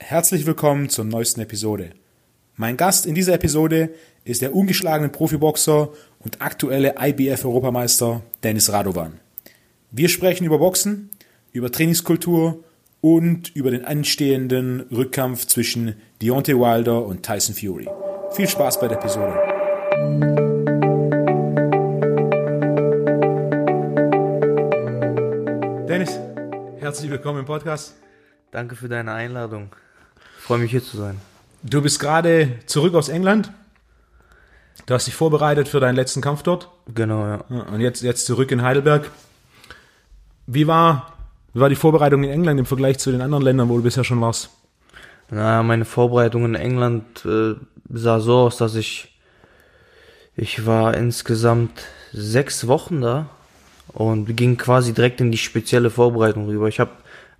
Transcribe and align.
Herzlich 0.00 0.46
willkommen 0.46 0.88
zur 0.88 1.04
neuesten 1.04 1.40
Episode. 1.40 1.90
Mein 2.56 2.76
Gast 2.76 3.04
in 3.04 3.14
dieser 3.14 3.34
Episode 3.34 3.90
ist 4.24 4.40
der 4.40 4.54
ungeschlagene 4.54 5.10
Profiboxer 5.10 5.90
und 6.20 6.40
aktuelle 6.40 6.94
IBF-Europameister 6.98 8.22
Dennis 8.42 8.72
Radovan. 8.72 9.20
Wir 9.90 10.08
sprechen 10.08 10.44
über 10.46 10.58
Boxen, 10.58 11.10
über 11.52 11.70
Trainingskultur 11.70 12.64
und 13.00 13.54
über 13.54 13.70
den 13.70 13.84
anstehenden 13.84 14.82
Rückkampf 14.82 15.46
zwischen 15.46 15.96
Deontay 16.22 16.54
Wilder 16.54 17.04
und 17.04 17.24
Tyson 17.24 17.54
Fury. 17.54 17.88
Viel 18.30 18.48
Spaß 18.48 18.80
bei 18.80 18.88
der 18.88 18.98
Episode. 18.98 19.34
Dennis, 25.86 26.18
herzlich 26.78 27.10
willkommen 27.10 27.40
im 27.40 27.46
Podcast. 27.46 27.96
Danke 28.52 28.76
für 28.76 28.88
deine 28.88 29.12
Einladung. 29.12 29.70
Ich 30.48 30.50
freue 30.50 30.60
mich 30.60 30.70
hier 30.70 30.82
zu 30.82 30.96
sein. 30.96 31.20
Du 31.62 31.82
bist 31.82 32.00
gerade 32.00 32.60
zurück 32.64 32.94
aus 32.94 33.10
England. 33.10 33.52
Du 34.86 34.94
hast 34.94 35.06
dich 35.06 35.14
vorbereitet 35.14 35.68
für 35.68 35.78
deinen 35.78 35.94
letzten 35.94 36.22
Kampf 36.22 36.42
dort. 36.42 36.70
Genau, 36.94 37.26
ja. 37.26 37.44
Und 37.70 37.80
jetzt, 37.82 38.00
jetzt 38.00 38.24
zurück 38.24 38.50
in 38.50 38.62
Heidelberg. 38.62 39.10
Wie 40.46 40.66
war, 40.66 41.12
wie 41.52 41.60
war 41.60 41.68
die 41.68 41.76
Vorbereitung 41.76 42.24
in 42.24 42.30
England 42.30 42.58
im 42.58 42.64
Vergleich 42.64 42.98
zu 42.98 43.12
den 43.12 43.20
anderen 43.20 43.44
Ländern, 43.44 43.68
wo 43.68 43.76
du 43.76 43.82
bisher 43.82 44.04
schon 44.04 44.22
warst? 44.22 44.48
Naja, 45.28 45.62
meine 45.62 45.84
Vorbereitung 45.84 46.46
in 46.46 46.54
England 46.54 47.26
äh, 47.26 47.56
sah 47.90 48.18
so 48.18 48.38
aus, 48.38 48.56
dass 48.56 48.74
ich 48.74 49.20
ich 50.34 50.64
war 50.64 50.96
insgesamt 50.96 51.84
sechs 52.14 52.66
Wochen 52.66 53.02
da 53.02 53.28
und 53.88 54.34
ging 54.34 54.56
quasi 54.56 54.94
direkt 54.94 55.20
in 55.20 55.30
die 55.30 55.36
spezielle 55.36 55.90
Vorbereitung 55.90 56.46
rüber. 56.46 56.68
Ich 56.68 56.80
habe 56.80 56.92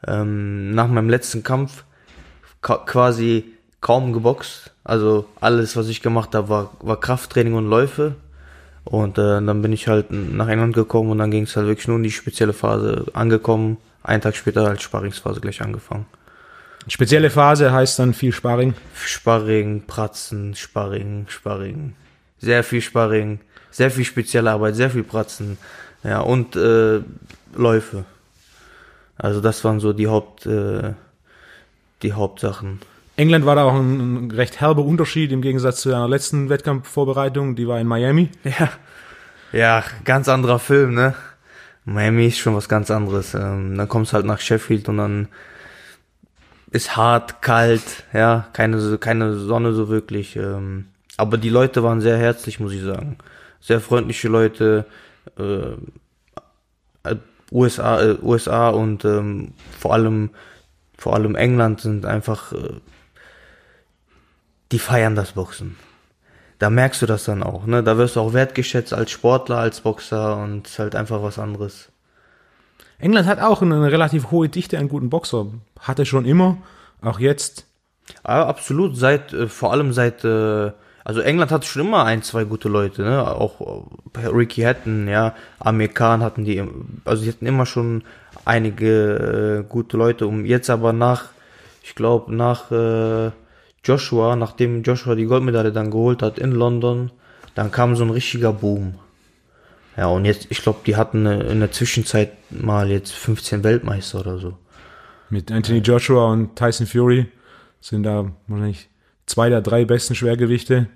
ähm, 0.07 0.73
nach 0.75 0.89
meinem 0.89 1.09
letzten 1.09 1.43
Kampf 1.43 1.73
ka 1.73 1.88
quasi 2.63 3.45
kaum 3.81 4.13
geboxt. 4.13 4.73
Also 4.85 5.27
alles, 5.41 5.77
was 5.77 5.89
ich 5.89 6.03
gemacht 6.03 6.35
habe, 6.35 6.49
war, 6.49 6.71
war 6.81 6.99
Krafttraining 6.99 7.55
und 7.55 7.69
Läufe. 7.69 8.15
Und 8.85 9.19
äh, 9.19 9.41
dann 9.43 9.61
bin 9.61 9.73
ich 9.73 9.87
halt 9.87 10.11
nach 10.11 10.49
England 10.49 10.75
gekommen 10.75 11.11
und 11.11 11.19
dann 11.19 11.31
ging 11.31 11.45
es 11.45 11.57
halt 11.57 11.67
wirklich 11.67 11.89
nur 11.89 11.99
in 11.99 12.03
die 12.03 12.11
spezielle 12.11 12.55
Phase 12.55 13.05
angekommen. 13.13 13.77
Einen 14.03 14.23
Tag 14.23 14.35
später 14.35 14.67
als 14.67 14.83
Sparringsphase 14.83 15.41
gleich 15.41 15.61
angefangen. 15.61 16.07
Spezielle 16.87 17.29
Phase 17.29 17.71
heißt 17.71 17.99
dann 17.99 18.15
viel 18.15 18.33
Sparring. 18.33 18.73
Sparring, 18.95 19.83
Pratzen, 19.87 20.55
Sparring, 20.55 21.27
Sparring. 21.29 21.95
Sehr 22.39 22.65
viel 22.65 22.81
Sparring, 22.81 23.41
sehr 23.71 23.91
viel 23.91 24.07
spezielle 24.07 24.53
Arbeit, 24.53 24.77
sehr 24.77 24.89
viel 24.89 25.03
Pratzen. 25.03 25.59
Ja, 26.03 26.21
und 26.21 26.57
äh, 26.57 27.01
Läufe. 27.55 28.05
Also 29.19 29.41
das 29.41 29.63
waren 29.65 29.81
so 29.81 29.93
die 29.93 30.07
Haupt, 30.07 30.47
äh, 30.47 30.95
die 32.03 32.13
Hauptsachen. 32.13 32.81
England 33.17 33.47
war 33.47 33.57
da 33.57 33.65
auch 33.65 33.75
ein, 33.75 34.31
recht 34.31 34.61
herber 34.61 34.85
Unterschied 34.85 35.33
im 35.33 35.43
Gegensatz 35.43 35.81
zu 35.81 35.89
deiner 35.89 36.09
letzten 36.09 36.49
Wettkampfvorbereitung, 36.49 37.57
die 37.57 37.67
war 37.67 37.81
in 37.81 37.87
Miami. 37.87 38.31
Ja. 38.45 38.71
Ja, 39.51 39.83
ganz 40.05 40.29
anderer 40.29 40.59
Film, 40.59 40.95
ne? 40.95 41.15
Miami 41.87 42.27
ist 42.27 42.39
schon 42.39 42.55
was 42.55 42.69
ganz 42.69 42.91
anderes. 42.91 43.33
Ähm, 43.33 43.77
dann 43.79 43.89
kommst 43.89 44.13
halt 44.13 44.27
nach 44.27 44.41
Sheffield 44.41 44.91
und 44.91 44.99
dann 44.99 45.29
ist 46.71 46.97
hart, 46.97 47.41
kalt, 47.41 48.05
ja, 48.13 48.49
keine, 48.53 48.99
keine 48.99 49.37
Sonne 49.37 49.73
so 49.73 49.89
wirklich. 49.89 50.37
Ähm, 50.37 50.89
aber 51.17 51.39
die 51.39 51.49
Leute 51.49 51.83
waren 51.83 52.03
sehr 52.03 52.19
herzlich, 52.19 52.61
muss 52.61 52.73
ich 52.73 52.83
sagen. 52.83 53.17
Sehr 53.61 53.81
freundliche 53.81 54.29
Leute. 54.29 54.85
Äh, 55.39 55.73
äh, 57.05 57.17
USA, 57.51 58.03
äh, 58.03 58.17
USA 58.23 58.69
und 58.69 59.05
ähm, 59.07 59.53
vor 59.79 59.95
allem 59.95 60.31
vor 60.99 61.15
allem 61.15 61.37
England 61.37 61.81
sind 61.81 62.05
einfach 62.05 62.53
äh, 62.53 62.81
die 64.73 64.79
feiern 64.79 65.15
das 65.15 65.33
Boxen. 65.33 65.77
Da 66.59 66.71
merkst 66.71 67.01
du 67.01 67.07
das 67.07 67.25
dann 67.25 67.43
auch, 67.45 67.67
ne? 67.67 67.85
Da 67.85 67.97
wirst 67.97 68.17
du 68.17 68.21
auch 68.21 68.33
wertgeschätzt 68.33 68.93
als 68.93 69.13
Sportler, 69.13 69.59
als 69.59 69.81
Boxer 69.81 70.37
und 70.37 70.67
ist 70.67 70.79
halt 70.81 70.97
einfach 70.97 71.23
was 71.23 71.39
anderes. 71.39 71.89
England 72.99 73.29
hat 73.29 73.41
auch 73.41 73.63
eine 73.63 73.93
relativ 73.93 74.33
hohe 74.33 74.49
Dichte 74.49 74.77
an 74.77 74.89
guten 74.89 75.09
Boxer. 75.09 75.47
Hatte 75.79 76.05
schon 76.05 76.25
immer, 76.25 76.59
auch 77.01 77.21
jetzt. 77.21 77.65
Ja, 78.27 78.45
absolut, 78.47 78.97
seit, 78.97 79.33
äh, 79.33 79.47
vor 79.47 79.73
allem 79.73 79.93
seit, 79.93 80.25
äh, 80.25 80.73
also 81.05 81.21
England 81.21 81.53
hatte 81.53 81.67
schon 81.67 81.87
immer 81.87 82.05
ein, 82.05 82.23
zwei 82.23 82.43
gute 82.43 82.69
Leute, 82.69 83.03
ne? 83.03 83.25
Auch 83.25 83.87
Ricky 84.17 84.63
Hatton, 84.63 85.07
ja, 85.07 85.35
Amir 85.61 85.89
Khan 85.89 86.23
hatten 86.23 86.45
die, 86.45 86.63
also 87.05 87.23
die 87.23 87.29
hatten 87.31 87.47
immer 87.47 87.67
schon 87.67 88.03
einige 88.49 89.65
äh, 89.65 89.69
gute 89.69 89.97
Leute, 89.97 90.27
um 90.27 90.45
jetzt 90.45 90.71
aber 90.71 90.93
nach, 90.93 91.27
ich 91.83 91.95
glaube, 91.95 92.35
nach 92.35 92.71
äh, 92.73 93.31
Joshua, 93.85 94.37
nachdem 94.37 94.83
Joshua 94.83 95.15
die 95.15 95.27
Goldmedaille 95.27 95.73
dann 95.73 95.91
geholt 95.91 96.23
hat 96.23 96.39
in 96.39 96.53
London, 96.53 97.11
dann 97.55 97.71
kam 97.71 97.95
so 97.95 98.05
ein 98.05 98.11
richtiger 98.11 98.53
Boom. 98.53 98.95
Ja, 99.97 100.07
und 100.07 100.25
jetzt, 100.25 100.47
ich 100.51 100.63
glaube, 100.63 100.81
die 100.87 100.97
hatten 100.97 101.27
in 101.27 101.61
der 101.61 101.73
Zwischenzeit 101.73 102.31
mal 102.51 102.91
jetzt 102.91 103.13
15 103.13 103.65
Weltmeister 103.65 104.21
oder 104.21 104.39
so. 104.39 104.57
Mit 105.29 105.53
Anthony 105.53 105.81
Joshua 105.81 106.33
und 106.33 106.57
Tyson 106.57 106.87
Fury 106.87 107.27
sind 107.81 108.05
da 108.05 108.31
wahrscheinlich 108.47 108.89
zwei 109.27 109.51
der 109.51 109.61
drei 109.61 109.85
besten 109.85 110.15
Schwergewichte. 110.15 110.87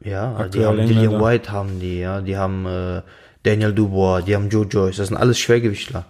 Ja, 0.00 0.48
die 0.48 0.64
haben 0.64 0.78
Engländer. 0.78 1.02
Dillian 1.02 1.22
White 1.22 1.52
haben 1.52 1.78
die, 1.78 2.00
ja, 2.00 2.20
die 2.20 2.36
haben 2.36 2.66
äh, 2.66 3.02
Daniel 3.42 3.72
Dubois, 3.72 4.22
die 4.22 4.34
haben 4.34 4.48
Joe 4.48 4.66
Joyce, 4.66 4.96
das 4.96 5.08
sind 5.08 5.16
alles 5.16 5.38
Schwergewichtler. 5.38 6.06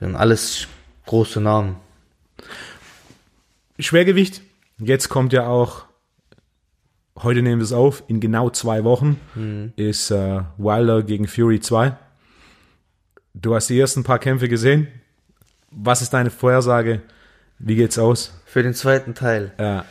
Sind 0.00 0.16
alles 0.16 0.68
große 1.06 1.40
Namen. 1.40 1.76
Schwergewicht. 3.78 4.42
Jetzt 4.78 5.08
kommt 5.08 5.32
ja 5.32 5.46
auch, 5.46 5.84
heute 7.16 7.42
nehmen 7.42 7.60
wir 7.60 7.64
es 7.64 7.72
auf, 7.72 8.04
in 8.06 8.20
genau 8.20 8.50
zwei 8.50 8.84
Wochen 8.84 9.18
ist 9.76 10.10
äh, 10.10 10.42
Wilder 10.56 11.02
gegen 11.02 11.26
Fury 11.26 11.60
2. 11.60 11.96
Du 13.34 13.54
hast 13.54 13.68
die 13.68 13.78
ersten 13.78 14.04
paar 14.04 14.18
Kämpfe 14.18 14.48
gesehen. 14.48 14.88
Was 15.70 16.00
ist 16.02 16.10
deine 16.14 16.30
Vorhersage? 16.30 17.02
Wie 17.58 17.74
geht's 17.74 17.98
aus? 17.98 18.40
Für 18.46 18.62
den 18.62 18.74
zweiten 18.74 19.14
Teil. 19.14 19.52
Ja, 19.58 19.84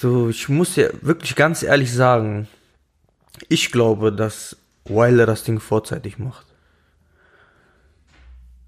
Du, 0.00 0.28
ich 0.28 0.48
muss 0.48 0.74
dir 0.74 0.92
wirklich 1.02 1.34
ganz 1.34 1.64
ehrlich 1.64 1.92
sagen, 1.92 2.46
ich 3.48 3.72
glaube, 3.72 4.12
dass 4.12 4.56
Wilder 4.84 5.26
das 5.26 5.42
Ding 5.42 5.58
vorzeitig 5.58 6.18
macht. 6.18 6.46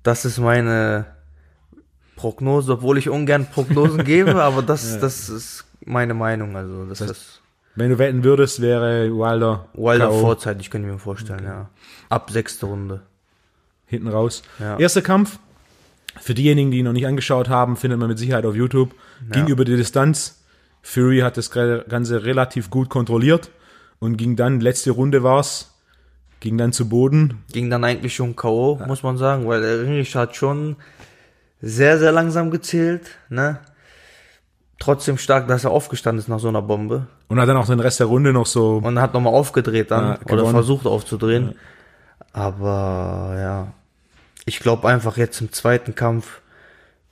Das 0.02 0.24
ist 0.24 0.38
meine 0.38 1.06
Prognose, 2.16 2.72
obwohl 2.72 2.98
ich 2.98 3.08
ungern 3.08 3.46
Prognosen 3.50 4.04
gebe, 4.04 4.42
aber 4.42 4.62
das, 4.62 4.98
das 4.98 5.28
ist 5.28 5.64
meine 5.84 6.14
Meinung. 6.14 6.56
Also, 6.56 6.86
das 6.86 7.00
ist 7.00 7.40
wenn 7.76 7.90
du 7.90 7.98
wetten 7.98 8.24
würdest, 8.24 8.60
wäre 8.60 9.10
Wilder, 9.10 9.68
Wilder 9.74 10.10
vorzeitig, 10.10 10.70
könnte 10.70 10.88
ich 10.88 10.92
mir 10.92 10.98
vorstellen, 10.98 11.44
ja. 11.44 11.70
Ab 12.08 12.30
sechste 12.30 12.66
Runde. 12.66 13.02
hinten 13.86 14.08
raus. 14.08 14.42
Ja. 14.58 14.78
Erster 14.78 15.02
Kampf. 15.02 15.38
Für 16.20 16.34
diejenigen, 16.34 16.70
die 16.70 16.78
ihn 16.78 16.84
noch 16.84 16.92
nicht 16.92 17.06
angeschaut 17.06 17.48
haben, 17.48 17.76
findet 17.76 17.98
man 17.98 18.08
mit 18.08 18.18
Sicherheit 18.18 18.44
auf 18.44 18.56
YouTube. 18.56 18.94
Ging 19.30 19.46
über 19.46 19.64
die 19.64 19.76
Distanz. 19.76 20.42
Fury 20.82 21.20
hat 21.20 21.36
das 21.36 21.50
Ganze 21.50 22.24
relativ 22.24 22.70
gut 22.70 22.88
kontrolliert 22.88 23.50
und 23.98 24.16
ging 24.16 24.34
dann, 24.34 24.60
letzte 24.60 24.90
Runde 24.90 25.22
war's, 25.22 25.69
ging 26.40 26.58
dann 26.58 26.72
zu 26.72 26.88
Boden. 26.88 27.42
Ging 27.52 27.70
dann 27.70 27.84
eigentlich 27.84 28.14
schon 28.14 28.34
K.O., 28.34 28.80
muss 28.86 29.02
man 29.02 29.16
sagen, 29.16 29.46
weil 29.46 29.60
der 29.60 29.82
Ringlicht 29.82 30.14
hat 30.14 30.34
schon 30.34 30.76
sehr, 31.60 31.98
sehr 31.98 32.12
langsam 32.12 32.50
gezählt, 32.50 33.18
ne? 33.28 33.60
Trotzdem 34.78 35.18
stark, 35.18 35.46
dass 35.46 35.64
er 35.64 35.72
aufgestanden 35.72 36.20
ist 36.20 36.28
nach 36.28 36.38
so 36.38 36.48
einer 36.48 36.62
Bombe. 36.62 37.06
Und 37.28 37.38
hat 37.38 37.48
dann 37.48 37.58
auch 37.58 37.66
den 37.66 37.80
Rest 37.80 38.00
der 38.00 38.06
Runde 38.06 38.32
noch 38.32 38.46
so, 38.46 38.80
Und 38.82 38.98
hat 38.98 39.12
nochmal 39.12 39.34
aufgedreht 39.34 39.90
dann. 39.90 40.18
Ja, 40.26 40.32
oder 40.32 40.46
versucht 40.46 40.86
aufzudrehen. 40.86 41.54
Aber 42.32 43.36
ja. 43.38 43.72
Ich 44.46 44.60
glaube 44.60 44.88
einfach 44.88 45.18
jetzt 45.18 45.40
im 45.42 45.52
zweiten 45.52 45.94
Kampf, 45.94 46.40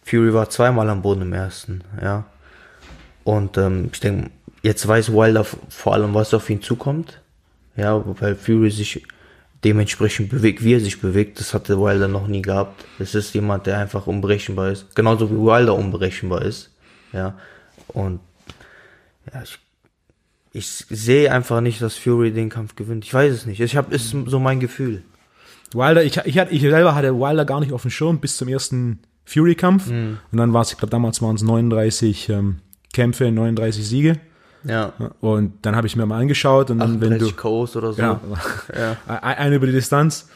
Fury 0.02 0.32
war 0.32 0.48
zweimal 0.48 0.88
am 0.88 1.02
Boden 1.02 1.20
im 1.20 1.34
ersten, 1.34 1.84
ja. 2.02 2.24
Und 3.24 3.58
ähm, 3.58 3.90
ich 3.92 4.00
denke, 4.00 4.30
jetzt 4.62 4.88
weiß 4.88 5.12
Wilder 5.12 5.44
vor 5.44 5.92
allem, 5.92 6.14
was 6.14 6.32
auf 6.32 6.48
ihn 6.48 6.62
zukommt. 6.62 7.20
Ja, 7.76 8.02
weil 8.18 8.34
Fury 8.34 8.70
sich 8.70 9.06
dementsprechend 9.64 10.30
bewegt, 10.30 10.62
wie 10.62 10.74
er 10.74 10.80
sich 10.80 11.00
bewegt, 11.00 11.40
das 11.40 11.54
hatte 11.54 11.80
Wilder 11.80 12.08
noch 12.08 12.28
nie 12.28 12.42
gehabt. 12.42 12.84
Es 12.98 13.14
ist 13.14 13.34
jemand, 13.34 13.66
der 13.66 13.78
einfach 13.78 14.06
unberechenbar 14.06 14.70
ist. 14.70 14.94
Genauso 14.94 15.30
wie 15.30 15.34
Wilder 15.36 15.74
unberechenbar 15.74 16.42
ist. 16.42 16.70
Ja. 17.12 17.36
Und 17.88 18.20
ja, 19.32 19.42
ich 19.42 19.58
ich 20.52 20.66
sehe 20.66 21.30
einfach 21.30 21.60
nicht, 21.60 21.80
dass 21.82 21.96
Fury 21.96 22.32
den 22.32 22.48
Kampf 22.48 22.74
gewinnt. 22.74 23.04
Ich 23.04 23.12
weiß 23.12 23.32
es 23.32 23.46
nicht. 23.46 23.60
Ich 23.60 23.76
habe 23.76 23.94
ist 23.94 24.10
so 24.10 24.38
mein 24.38 24.60
Gefühl. 24.60 25.02
Wilder, 25.72 26.02
ich, 26.02 26.16
ich, 26.24 26.38
hatte, 26.38 26.52
ich 26.52 26.62
selber 26.62 26.94
hatte 26.94 27.14
Wilder 27.14 27.44
gar 27.44 27.60
nicht 27.60 27.72
auf 27.72 27.82
dem 27.82 27.90
Schirm 27.90 28.18
bis 28.18 28.36
zum 28.36 28.48
ersten 28.48 29.00
Fury-Kampf. 29.26 29.88
Und 30.32 30.38
dann 30.38 30.52
war 30.52 30.62
es, 30.62 30.72
ich 30.72 30.78
glaube, 30.78 30.90
damals 30.90 31.20
waren 31.20 31.36
es 31.36 31.42
39 31.42 32.30
ähm, 32.30 32.56
Kämpfe, 32.92 33.30
39 33.30 33.86
Siege. 33.86 34.18
Ja. 34.68 34.92
Und 35.20 35.54
dann 35.62 35.74
habe 35.76 35.86
ich 35.86 35.96
mir 35.96 36.06
mal 36.06 36.20
angeschaut 36.20 36.70
und 36.70 36.78
dann, 36.78 37.00
wenn 37.00 37.18
du, 37.18 37.26
38 37.26 37.36
K's 37.36 37.76
oder 37.76 37.92
so. 37.92 38.00
ja, 38.02 38.20
Ja. 38.76 38.96
ein- 39.06 39.38
eine 39.38 39.56
über 39.56 39.66
die 39.66 39.72
Distanz. 39.72 40.28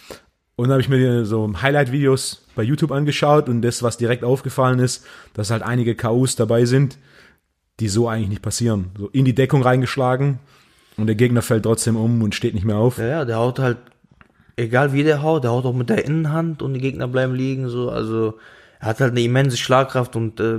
Und 0.57 0.65
dann 0.69 0.73
habe 0.73 0.83
ich 0.83 0.89
mir 0.89 1.25
so 1.25 1.51
Highlight-Videos 1.61 2.47
bei 2.55 2.63
YouTube 2.63 2.93
angeschaut 2.93 3.49
und 3.49 3.63
das, 3.63 3.83
was 3.83 3.97
direkt 3.97 4.23
aufgefallen 4.25 4.79
ist, 4.79 5.05
dass 5.35 5.51
halt 5.51 5.63
einige 5.63 5.95
KOs 5.95 6.37
dabei 6.37 6.65
sind, 6.67 6.99
die 7.81 7.89
so 7.89 8.09
eigentlich 8.09 8.29
nicht 8.29 8.43
passieren. 8.43 8.91
So 8.99 9.09
in 9.09 9.25
die 9.25 9.35
Deckung 9.35 9.63
reingeschlagen 9.63 10.39
und 10.99 11.07
der 11.07 11.17
Gegner 11.17 11.41
fällt 11.43 11.63
trotzdem 11.65 11.97
um 11.97 12.23
und 12.23 12.35
steht 12.35 12.55
nicht 12.55 12.65
mehr 12.67 12.77
auf. 12.77 12.99
Ja, 12.99 13.07
ja, 13.07 13.25
der 13.25 13.37
haut 13.39 13.59
halt, 13.59 13.79
egal 14.57 14.93
wie 14.93 15.03
der 15.03 15.23
haut, 15.23 15.43
der 15.45 15.51
haut 15.53 15.65
auch 15.65 15.73
mit 15.75 15.89
der 15.89 16.05
Innenhand 16.05 16.61
und 16.63 16.75
die 16.75 16.81
Gegner 16.81 17.09
bleiben 17.09 17.35
liegen, 17.35 17.69
so, 17.71 17.89
also, 17.91 18.35
er 18.79 18.89
hat 18.89 19.01
halt 19.01 19.13
eine 19.13 19.23
immense 19.23 19.57
Schlagkraft 19.57 20.17
und 20.17 20.39
äh, 20.39 20.59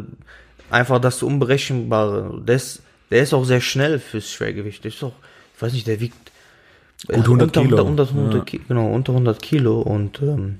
einfach 0.71 0.99
das 0.99 1.21
Unberechenbare. 1.21 2.41
Ist, 2.47 2.81
der 3.13 3.23
ist 3.23 3.33
auch 3.33 3.45
sehr 3.45 3.61
schnell 3.61 3.99
fürs 3.99 4.29
Schwergewicht. 4.31 4.83
Der 4.83 4.89
ist 4.91 5.03
auch, 5.03 5.13
ich 5.55 5.61
weiß 5.61 5.71
nicht, 5.73 5.87
der 5.87 5.99
wiegt 6.01 6.17
Gut 7.07 7.15
100 7.17 7.47
unter, 7.57 7.61
Kilo. 7.61 7.83
Unter, 7.83 8.03
unter 8.03 8.13
100 8.15 8.33
Ja. 8.35 8.43
Ki- 8.45 8.61
genau, 8.67 8.87
unter 8.91 9.11
100 9.13 9.41
Kilo 9.41 9.81
und 9.81 10.21
ähm, 10.21 10.59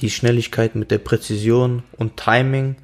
die 0.00 0.10
Schnelligkeit 0.10 0.74
mit 0.74 0.90
der 0.90 0.98
Präzision 0.98 1.82
und 1.98 2.16
Timing 2.16 2.76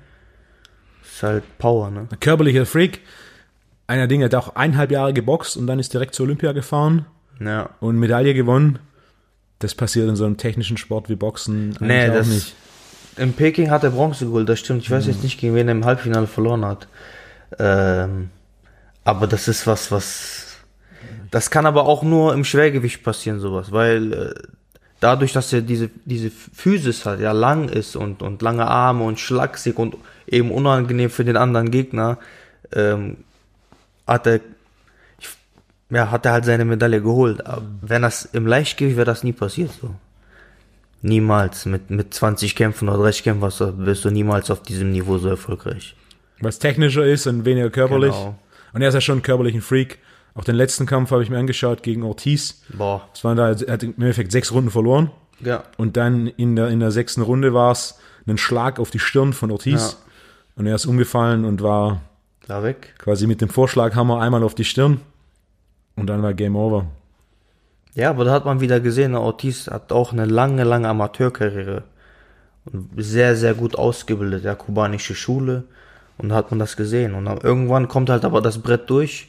ist 1.02 1.22
halt 1.22 1.44
Power, 1.58 1.90
ne? 1.90 2.06
Ein 2.10 2.20
körperlicher 2.20 2.66
Freak. 2.66 3.00
Einer 3.86 4.06
Ding 4.06 4.22
hat 4.22 4.34
auch 4.34 4.54
eineinhalb 4.54 4.90
Jahre 4.90 5.14
geboxt 5.14 5.56
und 5.56 5.66
dann 5.66 5.78
ist 5.78 5.94
direkt 5.94 6.14
zur 6.14 6.24
Olympia 6.26 6.52
gefahren 6.52 7.06
Ja. 7.40 7.70
und 7.80 7.98
Medaille 7.98 8.34
gewonnen. 8.34 8.78
Das 9.60 9.74
passiert 9.74 10.08
in 10.08 10.14
so 10.16 10.24
einem 10.26 10.36
technischen 10.36 10.76
Sport 10.76 11.08
wie 11.08 11.16
Boxen 11.16 11.74
Nee, 11.80 12.10
auch 12.10 12.14
das, 12.14 12.28
nicht. 12.28 12.54
in 13.16 13.32
Peking 13.32 13.70
hat 13.70 13.82
er 13.82 13.90
Bronze 13.90 14.26
geholt, 14.26 14.48
das 14.48 14.58
stimmt. 14.60 14.82
Ich 14.82 14.90
weiß 14.90 15.06
jetzt 15.06 15.22
nicht, 15.24 15.40
gegen 15.40 15.54
wen 15.54 15.68
er 15.68 15.72
im 15.72 15.84
Halbfinale 15.86 16.26
verloren 16.26 16.64
hat. 16.66 16.86
Ähm, 17.58 18.28
aber 19.08 19.26
das 19.26 19.48
ist 19.48 19.66
was, 19.66 19.90
was. 19.90 20.58
Das 21.30 21.50
kann 21.50 21.64
aber 21.64 21.86
auch 21.86 22.02
nur 22.02 22.34
im 22.34 22.44
Schwergewicht 22.44 23.02
passieren, 23.02 23.40
sowas, 23.40 23.72
weil 23.72 24.12
äh, 24.12 24.34
dadurch, 25.00 25.32
dass 25.32 25.50
er 25.50 25.62
diese, 25.62 25.88
diese 26.04 26.30
Physis 26.30 27.06
hat, 27.06 27.18
ja 27.18 27.32
lang 27.32 27.70
ist 27.70 27.96
und, 27.96 28.20
und 28.20 28.42
lange 28.42 28.66
Arme 28.66 29.04
und 29.04 29.18
schlaksig 29.18 29.78
und 29.78 29.96
eben 30.26 30.50
unangenehm 30.50 31.08
für 31.08 31.24
den 31.24 31.38
anderen 31.38 31.70
Gegner, 31.70 32.18
ähm, 32.70 33.18
hat 34.06 34.26
er, 34.26 34.40
ja, 35.88 36.10
hat 36.10 36.26
er 36.26 36.32
halt 36.32 36.44
seine 36.44 36.66
Medaille 36.66 37.00
geholt. 37.00 37.46
Aber 37.46 37.64
wenn 37.80 38.02
das 38.02 38.26
im 38.26 38.46
Leichtgewicht 38.46 38.98
wäre 38.98 39.06
das 39.06 39.24
nie 39.24 39.32
passiert, 39.32 39.70
so. 39.80 39.94
Niemals. 41.00 41.64
Mit, 41.64 41.88
mit 41.88 42.12
20 42.12 42.54
Kämpfen 42.54 42.90
oder 42.90 42.98
30 43.04 43.22
Kämpfen 43.22 43.86
wirst 43.86 44.04
du 44.04 44.10
niemals 44.10 44.50
auf 44.50 44.62
diesem 44.62 44.92
Niveau 44.92 45.16
so 45.16 45.30
erfolgreich. 45.30 45.96
Was 46.40 46.58
technischer 46.58 47.06
ist 47.06 47.26
und 47.26 47.46
weniger 47.46 47.70
körperlich. 47.70 48.12
Genau. 48.12 48.38
Und 48.72 48.82
er 48.82 48.88
ist 48.88 48.94
ja 48.94 49.00
schon 49.00 49.22
ein 49.24 49.60
Freak. 49.60 49.98
Auch 50.34 50.44
den 50.44 50.54
letzten 50.54 50.86
Kampf 50.86 51.10
habe 51.10 51.22
ich 51.22 51.30
mir 51.30 51.38
angeschaut 51.38 51.82
gegen 51.82 52.02
Ortiz. 52.02 52.62
Boah. 52.76 53.08
Es 53.12 53.24
waren 53.24 53.36
da, 53.36 53.50
er 53.50 53.72
hat 53.72 53.82
im 53.82 53.94
Endeffekt 53.96 54.30
sechs 54.30 54.52
Runden 54.52 54.70
verloren. 54.70 55.10
Ja. 55.40 55.64
Und 55.76 55.96
dann 55.96 56.26
in 56.26 56.56
der, 56.56 56.68
in 56.68 56.80
der 56.80 56.90
sechsten 56.90 57.22
Runde 57.22 57.54
war 57.54 57.72
es 57.72 57.98
ein 58.26 58.38
Schlag 58.38 58.78
auf 58.78 58.90
die 58.90 58.98
Stirn 58.98 59.32
von 59.32 59.50
Ortiz. 59.50 59.92
Ja. 59.92 59.98
Und 60.56 60.66
er 60.66 60.74
ist 60.74 60.86
umgefallen 60.86 61.44
und 61.44 61.62
war 61.62 62.02
Da 62.46 62.62
weg. 62.62 62.94
quasi 62.98 63.26
mit 63.26 63.40
dem 63.40 63.48
Vorschlaghammer 63.48 64.20
einmal 64.20 64.42
auf 64.42 64.54
die 64.54 64.64
Stirn. 64.64 65.00
Und 65.96 66.06
dann 66.06 66.22
war 66.22 66.34
Game 66.34 66.56
Over. 66.56 66.86
Ja, 67.94 68.10
aber 68.10 68.24
da 68.24 68.32
hat 68.32 68.44
man 68.44 68.60
wieder 68.60 68.78
gesehen, 68.80 69.12
der 69.12 69.22
Ortiz 69.22 69.66
hat 69.66 69.90
auch 69.92 70.12
eine 70.12 70.24
lange, 70.24 70.62
lange 70.62 70.88
Amateurkarriere. 70.88 71.82
Und 72.66 72.90
sehr, 72.96 73.34
sehr 73.34 73.54
gut 73.54 73.76
ausgebildet, 73.76 74.44
ja, 74.44 74.54
kubanische 74.54 75.14
Schule. 75.14 75.64
Und 76.18 76.28
da 76.30 76.34
hat 76.34 76.50
man 76.50 76.58
das 76.58 76.76
gesehen. 76.76 77.14
Und 77.14 77.24
dann 77.26 77.38
irgendwann 77.38 77.88
kommt 77.88 78.10
halt 78.10 78.24
aber 78.24 78.40
das 78.42 78.58
Brett 78.58 78.90
durch. 78.90 79.28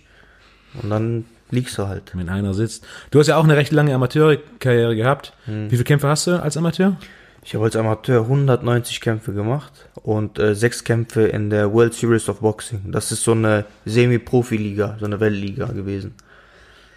Und 0.81 0.89
dann 0.89 1.25
liegst 1.51 1.77
du 1.77 1.87
halt. 1.87 2.11
Wenn 2.15 2.29
einer 2.29 2.53
sitzt. 2.53 2.85
Du 3.11 3.19
hast 3.19 3.27
ja 3.27 3.37
auch 3.37 3.43
eine 3.43 3.55
recht 3.55 3.71
lange 3.71 3.93
Amateurkarriere 3.95 4.95
gehabt. 4.95 5.33
Wie 5.45 5.69
viele 5.69 5.83
Kämpfe 5.83 6.07
hast 6.07 6.27
du 6.27 6.41
als 6.41 6.57
Amateur? 6.57 6.97
Ich 7.43 7.55
habe 7.55 7.63
als 7.65 7.75
Amateur 7.75 8.21
190 8.23 8.99
Kämpfe 9.01 9.31
gemacht 9.33 9.71
und 10.03 10.37
äh, 10.39 10.53
sechs 10.55 10.83
Kämpfe 10.83 11.21
in 11.27 11.49
der 11.49 11.71
World 11.73 11.93
Series 11.93 12.27
of 12.27 12.41
Boxing. 12.41 12.91
Das 12.91 13.11
ist 13.13 13.23
so 13.23 13.31
eine 13.31 13.65
Semi-Profi-Liga, 13.85 14.97
so 14.99 15.05
eine 15.05 15.19
Weltliga 15.19 15.65
gewesen. 15.67 16.13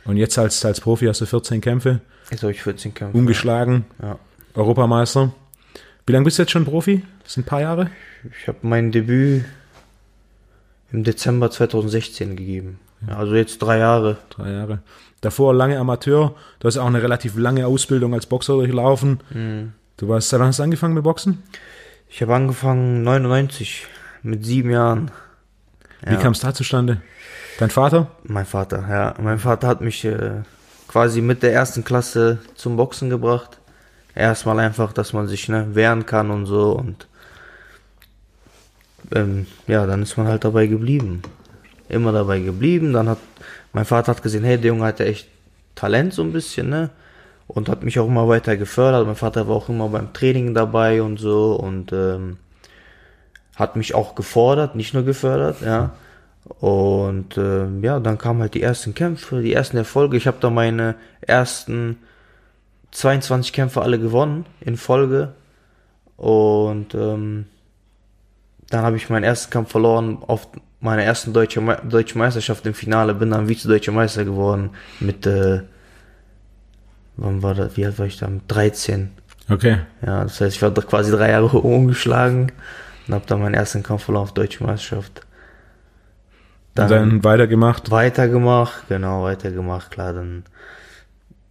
Und 0.04 0.16
jetzt 0.16 0.36
als, 0.38 0.64
als 0.64 0.80
Profi 0.80 1.06
hast 1.06 1.20
du 1.20 1.26
14 1.26 1.60
Kämpfe, 1.60 2.00
Jetzt 2.30 2.42
habe 2.42 2.50
ich 2.52 2.62
14 2.62 2.92
Kämpfe. 2.92 3.16
ungeschlagen, 3.16 3.84
Ja. 4.02 4.18
Europameister. 4.54 5.32
Wie 6.06 6.12
lange 6.12 6.24
bist 6.24 6.38
du 6.38 6.42
jetzt 6.42 6.50
schon 6.50 6.64
Profi? 6.64 7.04
Das 7.22 7.34
sind 7.34 7.44
ein 7.44 7.48
paar 7.48 7.60
Jahre? 7.60 7.90
Ich 8.40 8.48
habe 8.48 8.58
mein 8.62 8.90
Debüt 8.90 9.44
im 10.92 11.04
Dezember 11.04 11.50
2016 11.50 12.36
gegeben. 12.36 12.78
Ja, 13.08 13.16
also 13.16 13.34
jetzt 13.34 13.58
drei 13.58 13.78
Jahre. 13.78 14.18
Drei 14.30 14.50
Jahre. 14.52 14.78
Davor 15.20 15.54
lange 15.54 15.78
Amateur. 15.78 16.34
Du 16.60 16.68
hast 16.68 16.76
auch 16.78 16.86
eine 16.86 17.02
relativ 17.02 17.36
lange 17.36 17.66
Ausbildung 17.66 18.14
als 18.14 18.26
Boxer 18.26 18.54
durchlaufen. 18.54 19.20
Du 19.96 20.08
warst, 20.08 20.28
seit 20.28 20.40
wann 20.40 20.48
hast 20.48 20.58
du 20.58 20.62
angefangen 20.64 20.94
mit 20.94 21.04
Boxen? 21.04 21.42
Ich 22.08 22.20
habe 22.22 22.34
angefangen 22.34 23.02
99 23.02 23.86
mit 24.22 24.44
sieben 24.44 24.70
Jahren. 24.70 25.10
Wie 26.04 26.14
Ja. 26.14 26.20
kam 26.20 26.32
es 26.32 26.40
da 26.40 26.52
zustande? 26.52 27.00
Dein 27.58 27.70
Vater? 27.70 28.08
Mein 28.24 28.46
Vater, 28.46 28.84
ja. 28.88 29.14
Mein 29.22 29.38
Vater 29.38 29.68
hat 29.68 29.80
mich 29.80 30.04
äh, 30.04 30.42
quasi 30.88 31.20
mit 31.20 31.42
der 31.42 31.52
ersten 31.52 31.84
Klasse 31.84 32.38
zum 32.54 32.76
Boxen 32.76 33.08
gebracht. 33.10 33.58
Erstmal 34.14 34.58
einfach, 34.58 34.92
dass 34.92 35.12
man 35.12 35.28
sich 35.28 35.48
ne, 35.48 35.74
wehren 35.74 36.04
kann 36.04 36.30
und 36.30 36.46
so 36.46 36.72
und 36.72 37.06
ähm, 39.14 39.46
ja, 39.66 39.86
dann 39.86 40.02
ist 40.02 40.16
man 40.16 40.26
halt 40.26 40.44
dabei 40.44 40.66
geblieben. 40.66 41.22
Immer 41.88 42.12
dabei 42.12 42.40
geblieben. 42.40 42.92
Dann 42.92 43.08
hat 43.08 43.18
mein 43.72 43.84
Vater 43.84 44.12
hat 44.12 44.22
gesehen, 44.22 44.44
hey, 44.44 44.58
der 44.58 44.68
Junge 44.68 44.84
hat 44.84 45.00
ja 45.00 45.06
echt 45.06 45.28
Talent 45.74 46.12
so 46.12 46.22
ein 46.22 46.32
bisschen, 46.32 46.68
ne? 46.68 46.90
Und 47.48 47.68
hat 47.68 47.82
mich 47.82 47.98
auch 47.98 48.06
immer 48.06 48.28
weiter 48.28 48.56
gefördert. 48.56 49.06
Mein 49.06 49.16
Vater 49.16 49.48
war 49.48 49.56
auch 49.56 49.68
immer 49.68 49.88
beim 49.88 50.12
Training 50.12 50.54
dabei 50.54 51.02
und 51.02 51.18
so 51.18 51.54
und 51.54 51.92
ähm, 51.92 52.38
hat 53.56 53.76
mich 53.76 53.94
auch 53.94 54.14
gefordert, 54.14 54.74
nicht 54.74 54.94
nur 54.94 55.04
gefördert, 55.04 55.60
ja. 55.62 55.92
Und 56.60 57.36
ähm, 57.36 57.82
ja, 57.82 58.00
dann 58.00 58.18
kamen 58.18 58.40
halt 58.40 58.54
die 58.54 58.62
ersten 58.62 58.94
Kämpfe, 58.94 59.42
die 59.42 59.52
ersten 59.52 59.76
Erfolge. 59.76 60.16
Ich 60.16 60.26
habe 60.26 60.38
da 60.40 60.50
meine 60.50 60.96
ersten 61.20 61.98
22 62.90 63.52
Kämpfe 63.52 63.82
alle 63.82 63.98
gewonnen 63.98 64.46
in 64.60 64.76
Folge. 64.76 65.32
Und 66.16 66.94
ähm, 66.94 67.46
dann 68.72 68.84
habe 68.84 68.96
ich 68.96 69.10
meinen 69.10 69.24
ersten 69.24 69.50
Kampf 69.50 69.70
verloren 69.70 70.18
auf 70.26 70.48
meiner 70.80 71.02
ersten 71.02 71.34
deutsche, 71.34 71.60
Me 71.60 71.78
deutsche 71.84 72.16
Meisterschaft 72.16 72.64
im 72.64 72.72
Finale. 72.72 73.12
Bin 73.12 73.30
dann 73.30 73.46
Vize-Deutscher 73.46 73.92
Meister 73.92 74.24
geworden 74.24 74.70
mit, 74.98 75.26
äh, 75.26 75.60
wann 77.18 77.42
war 77.42 77.54
das, 77.54 77.76
wie 77.76 77.84
alt 77.84 77.98
war 77.98 78.06
ich 78.06 78.16
da? 78.16 78.28
Mit 78.28 78.44
13. 78.48 79.10
Okay. 79.50 79.80
Ja, 80.00 80.22
das 80.22 80.40
heißt, 80.40 80.56
ich 80.56 80.62
war 80.62 80.72
quasi 80.72 81.12
drei 81.12 81.32
Jahre 81.32 81.58
umgeschlagen 81.58 82.50
und 83.06 83.14
habe 83.14 83.26
dann 83.26 83.42
meinen 83.42 83.52
ersten 83.52 83.82
Kampf 83.82 84.04
verloren 84.04 84.22
auf 84.22 84.32
Deutsche 84.32 84.64
Meisterschaft. 84.64 85.20
Dann, 86.74 86.88
dann 86.88 87.24
weitergemacht. 87.24 87.90
weitergemacht, 87.90 88.88
genau, 88.88 89.24
weitergemacht, 89.24 89.90
klar, 89.90 90.14
dann, 90.14 90.44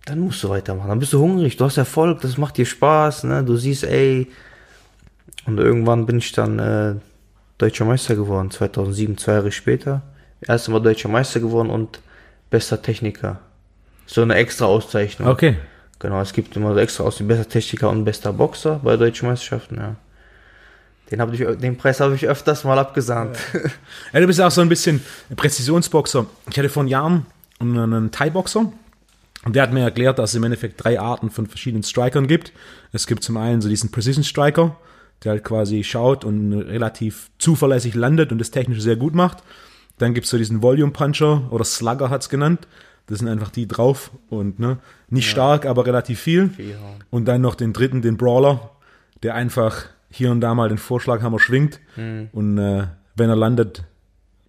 dann 0.06 0.20
musst 0.22 0.44
du 0.44 0.50
weitermachen. 0.50 0.90
Dann 0.90 0.98
bist 0.98 1.14
du 1.14 1.20
hungrig, 1.20 1.56
du 1.56 1.66
hast 1.66 1.78
Erfolg, 1.78 2.22
das 2.22 2.40
macht 2.40 2.58
dir 2.58 2.66
Spaß, 2.66 3.26
ne? 3.26 3.44
Du 3.44 3.58
siehst, 3.58 3.84
ey. 3.84 4.32
Und 5.46 5.60
irgendwann 5.60 6.08
bin 6.08 6.18
ich 6.18 6.32
dann 6.32 6.58
äh, 6.58 6.96
Deutscher 7.62 7.86
Meister 7.86 8.16
geworden, 8.16 8.50
2007, 8.52 9.18
zwei 9.18 9.34
Jahre 9.34 9.52
später. 9.52 10.02
Erst 10.42 10.70
Mal 10.70 10.82
Deutscher 10.82 11.10
Meister 11.10 11.40
geworden 11.40 11.70
und 11.70 12.00
bester 12.50 12.82
Techniker. 12.82 13.40
So 14.06 14.22
eine 14.22 14.36
extra 14.36 14.66
Auszeichnung. 14.66 15.30
Okay. 15.30 15.58
Genau, 16.00 16.20
es 16.20 16.34
gibt 16.34 16.56
immer 16.56 16.74
so 16.74 16.80
extra 16.80 17.04
aus 17.04 17.18
bester 17.20 17.48
Techniker 17.48 17.90
und 17.90 18.04
bester 18.04 18.34
Boxer 18.34 18.80
bei 18.84 18.98
deutschen 18.98 19.30
Meisterschaften, 19.30 19.78
ja. 19.78 19.96
Den, 21.12 21.20
hab 21.20 21.34
ich, 21.34 21.40
den 21.60 21.78
Preis 21.78 22.00
habe 22.00 22.16
ich 22.16 22.26
öfters 22.26 22.64
mal 22.64 22.80
abgesahnt. 22.80 23.38
Ja, 24.14 24.20
du 24.22 24.28
bist 24.28 24.40
auch 24.40 24.50
so 24.50 24.62
ein 24.62 24.70
bisschen 24.70 25.04
Präzisionsboxer. 25.36 26.26
Ich 26.50 26.58
hatte 26.58 26.70
vor 26.70 26.86
Jahren 26.86 27.26
einen, 27.60 27.78
einen 27.78 28.12
Thai-Boxer 28.12 28.72
und 29.44 29.56
der 29.56 29.64
hat 29.64 29.74
mir 29.74 29.82
erklärt, 29.82 30.20
dass 30.20 30.32
es 30.32 30.36
im 30.36 30.44
Endeffekt 30.44 30.84
drei 30.84 31.00
Arten 31.00 31.30
von 31.30 31.48
verschiedenen 31.48 31.84
Strikern 31.84 32.28
gibt. 32.28 32.54
Es 32.94 33.08
gibt 33.08 33.24
zum 33.24 33.38
einen 33.38 33.62
so 33.62 33.68
diesen 33.68 33.92
Precision 33.92 34.24
Striker, 34.24 34.78
der 35.24 35.34
halt 35.34 35.44
quasi 35.44 35.84
schaut 35.84 36.26
und 36.26 36.54
relativ 36.54 37.30
zuverlässig 37.38 37.96
landet 37.96 38.32
und 38.32 38.40
das 38.40 38.52
technisch 38.52 38.82
sehr 38.82 38.96
gut 38.96 39.14
macht. 39.14 39.44
Dann 39.98 40.14
gibt 40.14 40.26
es 40.26 40.32
so 40.32 40.38
diesen 40.38 40.62
Volume 40.62 40.92
Puncher 40.92 41.44
oder 41.52 41.64
Slugger 41.64 42.10
hat's 42.10 42.30
genannt. 42.30 42.68
Das 43.08 43.20
sind 43.20 43.28
einfach 43.28 43.50
die 43.50 43.68
drauf 43.68 44.12
und 44.30 44.60
ne, 44.60 44.78
nicht 45.10 45.30
stark, 45.30 45.66
aber 45.66 45.86
relativ 45.86 46.20
viel. 46.20 46.50
Viel. 46.50 46.78
Und 47.10 47.26
dann 47.26 47.42
noch 47.42 47.56
den 47.56 47.74
dritten, 47.74 48.02
den 48.02 48.18
Brawler, 48.18 48.72
der 49.22 49.36
einfach 49.36 49.86
hier 50.10 50.32
und 50.32 50.42
da 50.42 50.56
mal 50.56 50.70
den 50.70 50.78
Vorschlaghammer 50.78 51.40
schwingt 51.40 51.80
und 52.32 52.58
äh, 52.58 52.88
wenn 53.16 53.30
er 53.30 53.36
landet, 53.36 53.84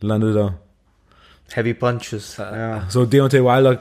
landet 0.00 0.36
er. 0.36 0.58
Heavy 1.52 1.74
Punches. 1.74 2.36
Ja. 2.38 2.84
So 2.88 3.04
Deontay 3.04 3.42
Wilder 3.44 3.80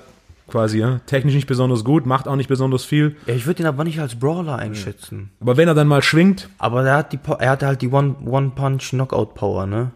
quasi, 0.51 0.79
ja. 0.79 0.99
Technisch 1.07 1.33
nicht 1.33 1.47
besonders 1.47 1.83
gut, 1.83 2.05
macht 2.05 2.27
auch 2.27 2.35
nicht 2.35 2.47
besonders 2.49 2.85
viel. 2.85 3.15
ja, 3.25 3.33
ich 3.33 3.45
würde 3.47 3.63
ihn 3.63 3.67
aber 3.67 3.83
nicht 3.83 3.99
als 3.99 4.15
Brawler 4.15 4.57
einschätzen. 4.57 5.31
Aber 5.39 5.57
wenn 5.57 5.67
er 5.67 5.73
dann 5.73 5.87
mal 5.87 6.03
schwingt, 6.03 6.49
Aber 6.59 6.85
er 6.85 6.97
hat 6.97 7.13
die, 7.13 7.19
er 7.39 7.49
hatte 7.49 7.65
halt 7.67 7.81
die 7.81 7.89
One, 7.89 8.15
One 8.25 8.51
Punch 8.55 8.89
Knockout 8.91 9.33
Power, 9.33 9.65
ne? 9.65 9.91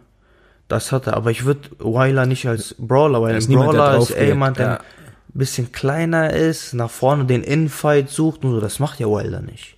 Das 0.68 0.92
hat 0.92 1.06
er. 1.08 1.16
Aber 1.16 1.30
ich 1.30 1.46
würde 1.46 1.70
Weiler 1.80 2.26
nicht 2.26 2.48
als 2.48 2.76
Brawler, 2.80 3.22
weil 3.22 3.36
Er 3.36 3.42
ein 3.42 3.48
Brawler 3.54 3.98
ist 3.98 4.10
draufgeht. 4.10 4.28
jemand, 4.28 4.58
der 4.58 4.68
Ja. 4.68 4.80
bisschen 5.34 5.72
kleiner 5.72 6.32
ist, 6.34 6.74
nach 6.74 6.90
vorne 6.90 7.26
den 7.26 7.44
Infight 7.44 8.10
sucht 8.10 8.44
und 8.44 8.52
so, 8.52 8.60
das 8.60 8.80
macht 8.80 9.00
ja 9.00 9.08
Wilder 9.08 9.42
nicht. 9.42 9.76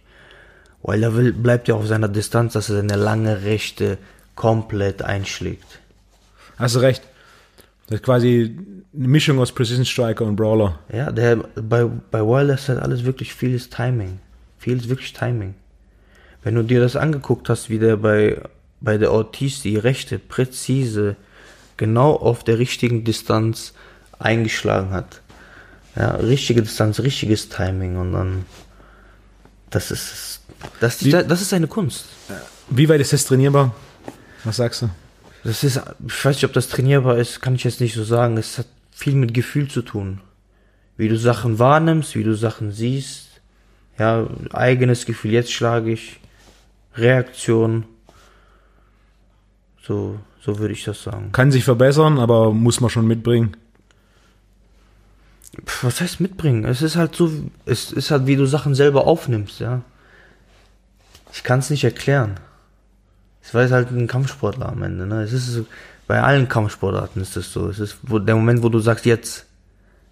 Wilder 0.84 1.16
will, 1.16 1.34
bleibt 1.34 1.68
ja 1.68 1.76
auf 1.76 1.88
seiner 1.88 2.08
Distanz, 2.08 2.54
dass 2.54 2.70
er 2.70 2.78
seine 2.78 2.96
lange 2.96 3.44
Rechte 3.44 3.98
komplett 4.36 5.02
einschlägt. 5.02 5.80
Hast 6.58 6.76
du 6.76 6.80
recht. 6.80 7.04
Das 7.88 7.98
ist 8.00 8.04
quasi 8.04 8.58
eine 8.96 9.08
Mischung 9.08 9.40
aus 9.40 9.52
Precision 9.52 9.86
Striker 9.86 10.26
und 10.26 10.36
Brawler. 10.36 10.80
Ja, 10.92 11.12
der, 11.12 11.38
bei, 11.56 11.86
bei 11.86 12.22
Wilder 12.22 12.56
ist 12.56 12.68
halt 12.70 12.80
alles 12.80 13.06
wirklich 13.06 13.34
vieles 13.34 13.70
Timing. 13.70 14.20
Vieles 14.60 14.90
wirklich 14.90 15.14
Timing. 15.14 15.56
Wenn 16.44 16.56
du 16.56 16.64
dir 16.64 16.80
das 16.82 16.96
angeguckt 16.96 17.50
hast, 17.50 17.70
wie 17.70 17.80
der 17.80 17.98
bei, 17.98 18.42
bei 18.82 18.98
der 18.98 19.12
Ortiz 19.12 19.62
die 19.62 19.78
Rechte 19.78 20.20
präzise, 20.20 21.16
genau 21.78 22.14
auf 22.16 22.44
der 22.44 22.60
richtigen 22.60 23.04
Distanz 23.04 23.74
eingeschlagen 24.20 24.92
hat. 24.92 25.22
Ja, 25.96 26.12
richtige 26.16 26.62
Distanz, 26.62 27.00
richtiges 27.00 27.50
Timing 27.50 27.98
und 27.98 28.14
dann, 28.14 28.46
das 29.70 29.92
ist, 29.92 30.42
das, 30.80 31.04
Wie- 31.04 31.12
das 31.12 31.42
ist 31.42 31.50
seine 31.50 31.68
Kunst. 31.68 32.06
Wie 32.70 32.88
weit 32.90 33.00
ist 33.02 33.14
das 33.14 33.26
trainierbar? 33.26 33.74
Was 34.44 34.58
sagst 34.58 34.82
du? 34.84 34.90
Das 35.44 35.64
ist, 35.64 35.82
ich 36.06 36.26
weiß 36.26 36.36
nicht, 36.36 36.46
ob 36.46 36.54
das 36.54 36.70
trainierbar 36.70 37.18
ist, 37.18 37.42
kann 37.42 37.56
ich 37.56 37.64
jetzt 37.64 37.82
nicht 37.82 37.94
so 37.94 38.04
sagen. 38.04 38.38
Es 38.38 38.58
hat 38.58 38.68
viel 38.92 39.16
mit 39.16 39.34
Gefühl 39.34 39.70
zu 39.70 39.82
tun. 39.82 40.22
Wie 40.98 41.08
du 41.08 41.18
Sachen 41.18 41.60
wahrnimmst, 41.60 42.16
wie 42.16 42.24
du 42.24 42.36
Sachen 42.36 42.72
siehst. 42.72 43.28
Ja, 43.98 44.28
eigenes 44.52 45.06
Gefühl, 45.06 45.32
jetzt 45.32 45.52
schlage 45.52 45.92
ich. 45.92 46.20
Reaktion. 46.96 47.86
So, 49.82 50.20
so 50.42 50.60
würde 50.60 50.74
ich 50.74 50.84
das 50.84 51.04
sagen. 51.04 51.32
Kann 51.32 51.52
sich 51.52 51.64
verbessern, 51.64 52.20
aber 52.20 52.52
muss 52.52 52.82
man 52.82 52.90
schon 52.90 53.08
mitbringen. 53.08 53.56
Pff, 55.66 55.84
was 55.84 56.02
heißt 56.02 56.20
mitbringen? 56.20 56.66
Es 56.66 56.82
ist 56.82 56.96
halt 56.96 57.16
so, 57.16 57.32
es 57.66 57.92
ist 57.92 58.12
halt, 58.12 58.28
wie 58.28 58.36
du 58.36 58.46
Sachen 58.46 58.76
selber 58.76 59.08
aufnimmst, 59.08 59.60
ja. 59.60 59.82
Ich 61.32 61.44
kann 61.44 61.60
es 61.60 61.70
nicht 61.70 61.84
erklären. 61.84 62.40
Es 63.48 63.54
war 63.54 63.62
jetzt 63.62 63.72
halt 63.72 63.92
ein 63.92 64.08
Kampfsportler 64.08 64.68
am 64.68 64.84
Ende, 64.84 65.08
ne? 65.08 65.24
Es 65.24 65.32
ist 65.32 65.48
so, 65.48 65.66
bei 66.06 66.22
allen 66.22 66.50
Kampfsportarten 66.50 67.22
ist 67.22 67.38
das 67.38 67.54
so. 67.54 67.70
Es 67.70 67.80
ist 67.80 67.98
wo, 68.02 68.20
der 68.20 68.36
Moment, 68.36 68.62
wo 68.62 68.68
du 68.68 68.80
sagst, 68.80 69.06
jetzt, 69.06 69.46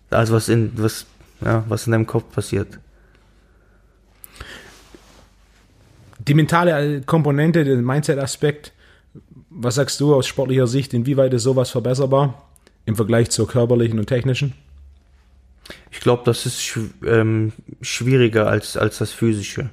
alles 0.10 0.32
was 0.32 0.48
in, 0.48 0.72
was, 0.78 1.06
ja, 1.42 1.66
was 1.68 1.86
in 1.86 1.92
deinem 1.92 2.08
Kopf 2.08 2.34
passiert. 2.34 2.80
Die 6.26 6.34
mentale 6.34 7.02
Komponente, 7.02 7.66
der 7.66 7.76
Mindset-Aspekt, 7.76 8.72
was 9.50 9.76
sagst 9.76 10.00
du 10.00 10.16
aus 10.16 10.28
sportlicher 10.28 10.68
Sicht, 10.68 10.94
inwieweit 10.94 11.34
ist 11.34 11.44
sowas 11.44 11.70
verbesserbar 11.72 12.42
im 12.86 12.96
Vergleich 12.96 13.32
zur 13.32 13.50
körperlichen 13.50 14.00
und 14.00 14.06
technischen? 14.06 14.54
Ich 15.92 16.00
glaube, 16.00 16.24
das 16.24 16.46
ist 16.46 16.80
ähm, 17.06 17.52
schwieriger 17.82 18.48
als, 18.48 18.78
als 18.78 19.00
das 19.00 19.12
physische. 19.12 19.72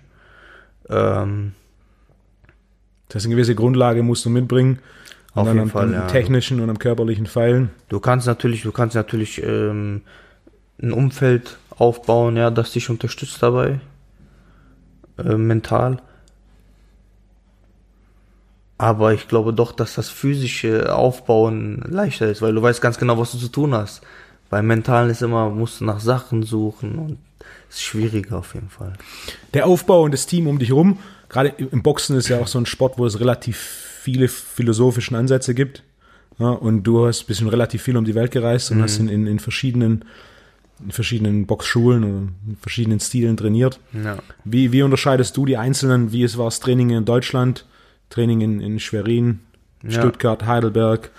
Ähm, 0.89 1.53
Das 3.13 3.17
heißt, 3.17 3.27
eine 3.27 3.35
gewisse 3.35 3.55
Grundlage 3.55 4.03
musst 4.03 4.25
du 4.25 4.31
mitbringen. 4.31 4.79
Und 5.35 5.43
Auf 5.43 5.47
dann 5.47 5.57
jeden 5.57 5.69
am, 5.69 5.71
Fall, 5.71 5.85
am 5.89 5.93
ja. 5.93 6.07
technischen 6.07 6.61
und 6.61 6.71
am 6.71 6.79
körperlichen 6.79 7.27
Feilen. 7.27 7.69
Du 7.91 8.01
kannst 8.01 8.27
natürlich, 8.27 8.63
du 8.63 8.73
kannst 8.73 8.97
natürlich 8.97 9.43
ähm, 9.43 10.01
ein 10.83 10.93
Umfeld 10.93 11.59
aufbauen, 11.77 12.37
ja, 12.37 12.51
das 12.51 12.73
dich 12.73 12.89
unterstützt 12.89 13.43
dabei, 13.43 13.81
äh, 15.19 15.37
mental. 15.37 16.01
Aber 18.79 19.13
ich 19.13 19.29
glaube 19.29 19.53
doch, 19.53 19.73
dass 19.73 19.95
das 19.95 20.09
physische 20.09 20.95
Aufbauen 20.95 21.85
leichter 21.87 22.29
ist, 22.29 22.41
weil 22.41 22.55
du 22.55 22.63
weißt 22.63 22.81
ganz 22.81 22.99
genau, 22.99 23.19
was 23.19 23.33
du 23.33 23.39
zu 23.39 23.49
tun 23.49 23.75
hast. 23.75 24.01
Beim 24.49 24.67
Mentalen 24.67 25.11
ist 25.11 25.23
immer, 25.23 25.51
musst 25.51 25.81
du 25.81 25.85
nach 25.85 26.01
Sachen 26.01 26.45
suchen 26.45 26.99
und 26.99 27.19
ist 27.69 27.83
schwieriger 27.83 28.39
auf 28.39 28.55
jeden 28.55 28.71
Fall. 28.71 28.95
Der 29.55 29.67
Aufbau 29.67 30.03
und 30.03 30.13
das 30.13 30.27
Team 30.27 30.47
um 30.47 30.59
dich 30.59 30.73
rum, 30.73 30.99
gerade 31.33 31.49
im 31.59 31.83
Boxen 31.83 32.17
ist 32.17 32.29
ja 32.29 32.39
auch 32.39 32.47
so 32.47 32.59
ein 32.59 32.67
Sport, 32.67 32.99
wo 32.99 33.07
es 33.07 33.19
relativ 33.19 33.57
viele 33.57 34.29
philosophischen 34.29 35.17
Ansätze 35.17 35.55
gibt. 35.55 35.83
Ja, 36.39 36.51
und 36.51 36.85
du 36.85 37.07
hast 37.07 37.25
bist 37.25 37.41
schon 37.41 37.49
relativ 37.49 37.83
viel 37.83 37.97
um 37.97 38.05
die 38.05 38.15
Welt 38.15 38.31
gereist 38.31 38.71
und 38.71 38.81
hast 38.83 38.99
in, 38.99 39.09
in, 39.09 39.27
in 39.27 39.39
verschiedenen 39.39 40.05
in 40.85 40.91
verschiedenen 40.91 41.47
Boxschulen 41.47 42.03
und 42.03 42.35
in 42.47 42.57
verschiedenen 42.57 42.99
Stilen 42.99 43.37
trainiert. 43.37 43.79
Ja. 43.93 44.19
Wie, 44.45 44.73
wie 44.73 44.83
unterscheidest 44.83 45.37
du 45.37 45.47
die 45.47 45.57
einzelnen, 45.57 46.11
wie 46.11 46.25
es 46.25 46.39
war 46.39 46.47
das 46.47 46.59
Training 46.59 46.91
in 46.91 47.05
Deutschland, 47.05 47.67
Training 48.11 48.41
in, 48.41 48.61
in 48.61 48.81
Schwerin, 48.81 49.41
Ja. 49.83 49.93
Stuttgart, 49.93 50.45
Heidelberg, 50.45 51.11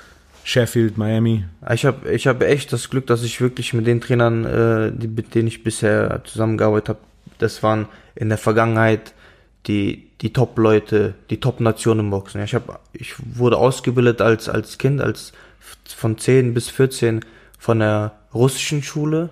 Sheffield, 0.43 0.97
Miami? 0.97 1.45
Ich 1.73 1.85
habe 1.85 2.11
ich 2.11 2.27
hab 2.27 2.43
echt 2.43 2.73
das 2.73 2.89
Glück, 2.89 3.07
dass 3.07 3.23
ich 3.23 3.39
wirklich 3.39 3.73
mit 3.73 3.87
den 3.87 4.01
Trainern, 4.01 4.43
äh, 4.43 4.91
die, 4.93 5.07
mit 5.07 5.33
denen 5.33 5.47
ich 5.47 5.63
bisher 5.63 6.21
zusammengearbeitet 6.25 6.89
habe, 6.89 6.99
das 7.37 7.63
waren 7.63 7.87
in 8.15 8.27
der 8.27 8.37
Vergangenheit 8.37 9.13
die, 9.67 10.09
die 10.21 10.33
Top-Leute, 10.33 11.13
die 11.29 11.39
Top-Nationen 11.39 12.01
im 12.01 12.09
Boxen. 12.09 12.41
Ich, 12.43 12.53
hab, 12.55 12.79
ich 12.93 13.13
wurde 13.37 13.57
ausgebildet 13.57 14.21
als, 14.21 14.49
als 14.49 14.77
Kind, 14.77 15.01
als 15.01 15.31
von 15.85 16.17
10 16.17 16.53
bis 16.53 16.69
14 16.69 17.21
von 17.57 17.79
der 17.79 18.11
russischen 18.33 18.83
Schule. 18.83 19.29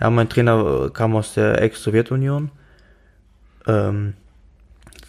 Ja, 0.00 0.10
mein 0.10 0.28
Trainer 0.28 0.86
äh, 0.86 0.90
kam 0.90 1.16
aus 1.16 1.34
der 1.34 1.62
Ex-Sowjetunion. 1.62 2.50
Ähm, 3.66 4.14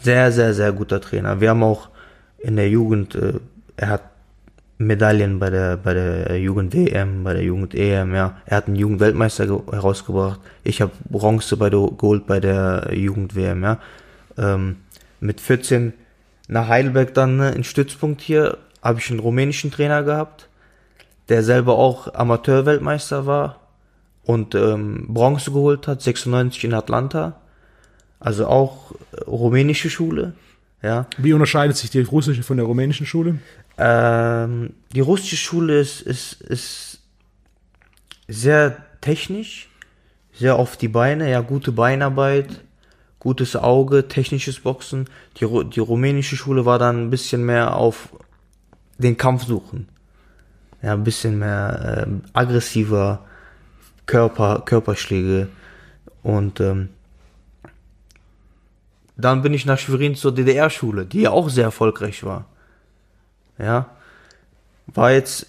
sehr, 0.02 0.32
sehr, 0.32 0.54
sehr 0.54 0.72
guter 0.72 1.02
Trainer. 1.02 1.42
Wir 1.42 1.50
haben 1.50 1.64
auch 1.64 1.90
in 2.38 2.56
der 2.56 2.70
Jugend, 2.70 3.16
äh, 3.16 3.34
er 3.78 3.90
hat 3.90 4.02
Medaillen 4.78 5.40
bei 5.40 5.50
der 5.50 5.78
bei 5.78 5.94
der 5.94 6.38
Jugend 6.40 6.74
WM, 6.74 7.24
bei 7.24 7.34
der 7.34 7.44
Jugend 7.44 7.74
EM, 7.74 8.14
ja. 8.14 8.38
Er 8.46 8.58
hat 8.58 8.68
einen 8.68 8.76
Jugendweltmeister 8.76 9.48
ge- 9.48 9.62
herausgebracht. 9.72 10.42
Ich 10.66 10.82
habe 10.82 10.92
Bronze 11.10 11.56
bei 11.56 11.70
der, 11.70 11.90
geholt 11.98 12.28
bei 12.28 12.42
der 12.42 12.90
Jugend 12.94 13.36
WM, 13.36 13.64
ja. 13.64 13.80
Ähm, 14.38 14.78
mit 15.20 15.42
14 15.42 15.94
nach 16.48 16.68
Heidelberg 16.68 17.14
dann 17.14 17.38
ne, 17.38 17.52
in 17.52 17.64
Stützpunkt 17.64 18.22
hier 18.22 18.58
habe 18.82 19.00
ich 19.00 19.10
einen 19.10 19.20
rumänischen 19.20 19.72
Trainer 19.72 20.04
gehabt, 20.04 20.48
der 21.30 21.44
selber 21.44 21.78
auch 21.78 22.14
Amateurweltmeister 22.14 23.26
war 23.26 23.62
und 24.24 24.54
ähm, 24.54 25.06
Bronze 25.08 25.52
geholt 25.52 25.88
hat, 25.88 26.02
96 26.02 26.66
in 26.66 26.74
Atlanta. 26.74 27.42
Also 28.20 28.48
auch 28.48 28.92
äh, 28.92 29.24
rumänische 29.28 29.90
Schule, 29.90 30.34
ja. 30.82 31.08
Wie 31.18 31.34
unterscheidet 31.34 31.78
sich 31.78 31.90
die 31.90 32.02
russische 32.02 32.44
von 32.44 32.58
der 32.58 32.66
rumänischen 32.66 33.06
Schule? 33.06 33.40
Ähm, 33.78 34.74
die 34.94 35.00
russische 35.00 35.36
Schule 35.36 35.80
ist, 35.80 36.02
ist, 36.02 36.42
ist 36.42 37.00
sehr 38.28 38.78
technisch, 39.02 39.70
sehr 40.34 40.56
auf 40.56 40.78
die 40.78 40.88
Beine, 40.88 41.30
ja, 41.30 41.42
gute 41.42 41.72
Beinarbeit, 41.72 42.62
gutes 43.26 43.58
Auge, 43.58 44.08
technisches 44.08 44.62
Boxen. 44.62 45.10
Die, 45.38 45.46
die 45.74 45.80
rumänische 45.82 46.38
Schule 46.38 46.66
war 46.66 46.80
dann 46.80 47.08
ein 47.08 47.10
bisschen 47.10 47.46
mehr 47.46 47.76
auf 47.76 48.10
den 48.98 49.18
Kampf 49.18 49.44
suchen. 49.44 49.90
Ja, 50.82 50.94
ein 50.94 51.04
bisschen 51.04 51.38
mehr 51.40 52.06
ähm, 52.06 52.22
aggressiver 52.32 53.26
Körper, 54.06 54.62
Körperschläge. 54.64 55.50
Und 56.24 56.62
ähm, 56.62 56.90
dann 59.18 59.42
bin 59.42 59.54
ich 59.54 59.66
nach 59.66 59.80
Schwerin 59.80 60.16
zur 60.16 60.34
DDR-Schule, 60.34 61.06
die 61.06 61.22
ja 61.22 61.32
auch 61.32 61.50
sehr 61.50 61.66
erfolgreich 61.66 62.24
war 62.24 62.46
ja, 63.58 63.88
war 64.88 65.12
jetzt, 65.12 65.48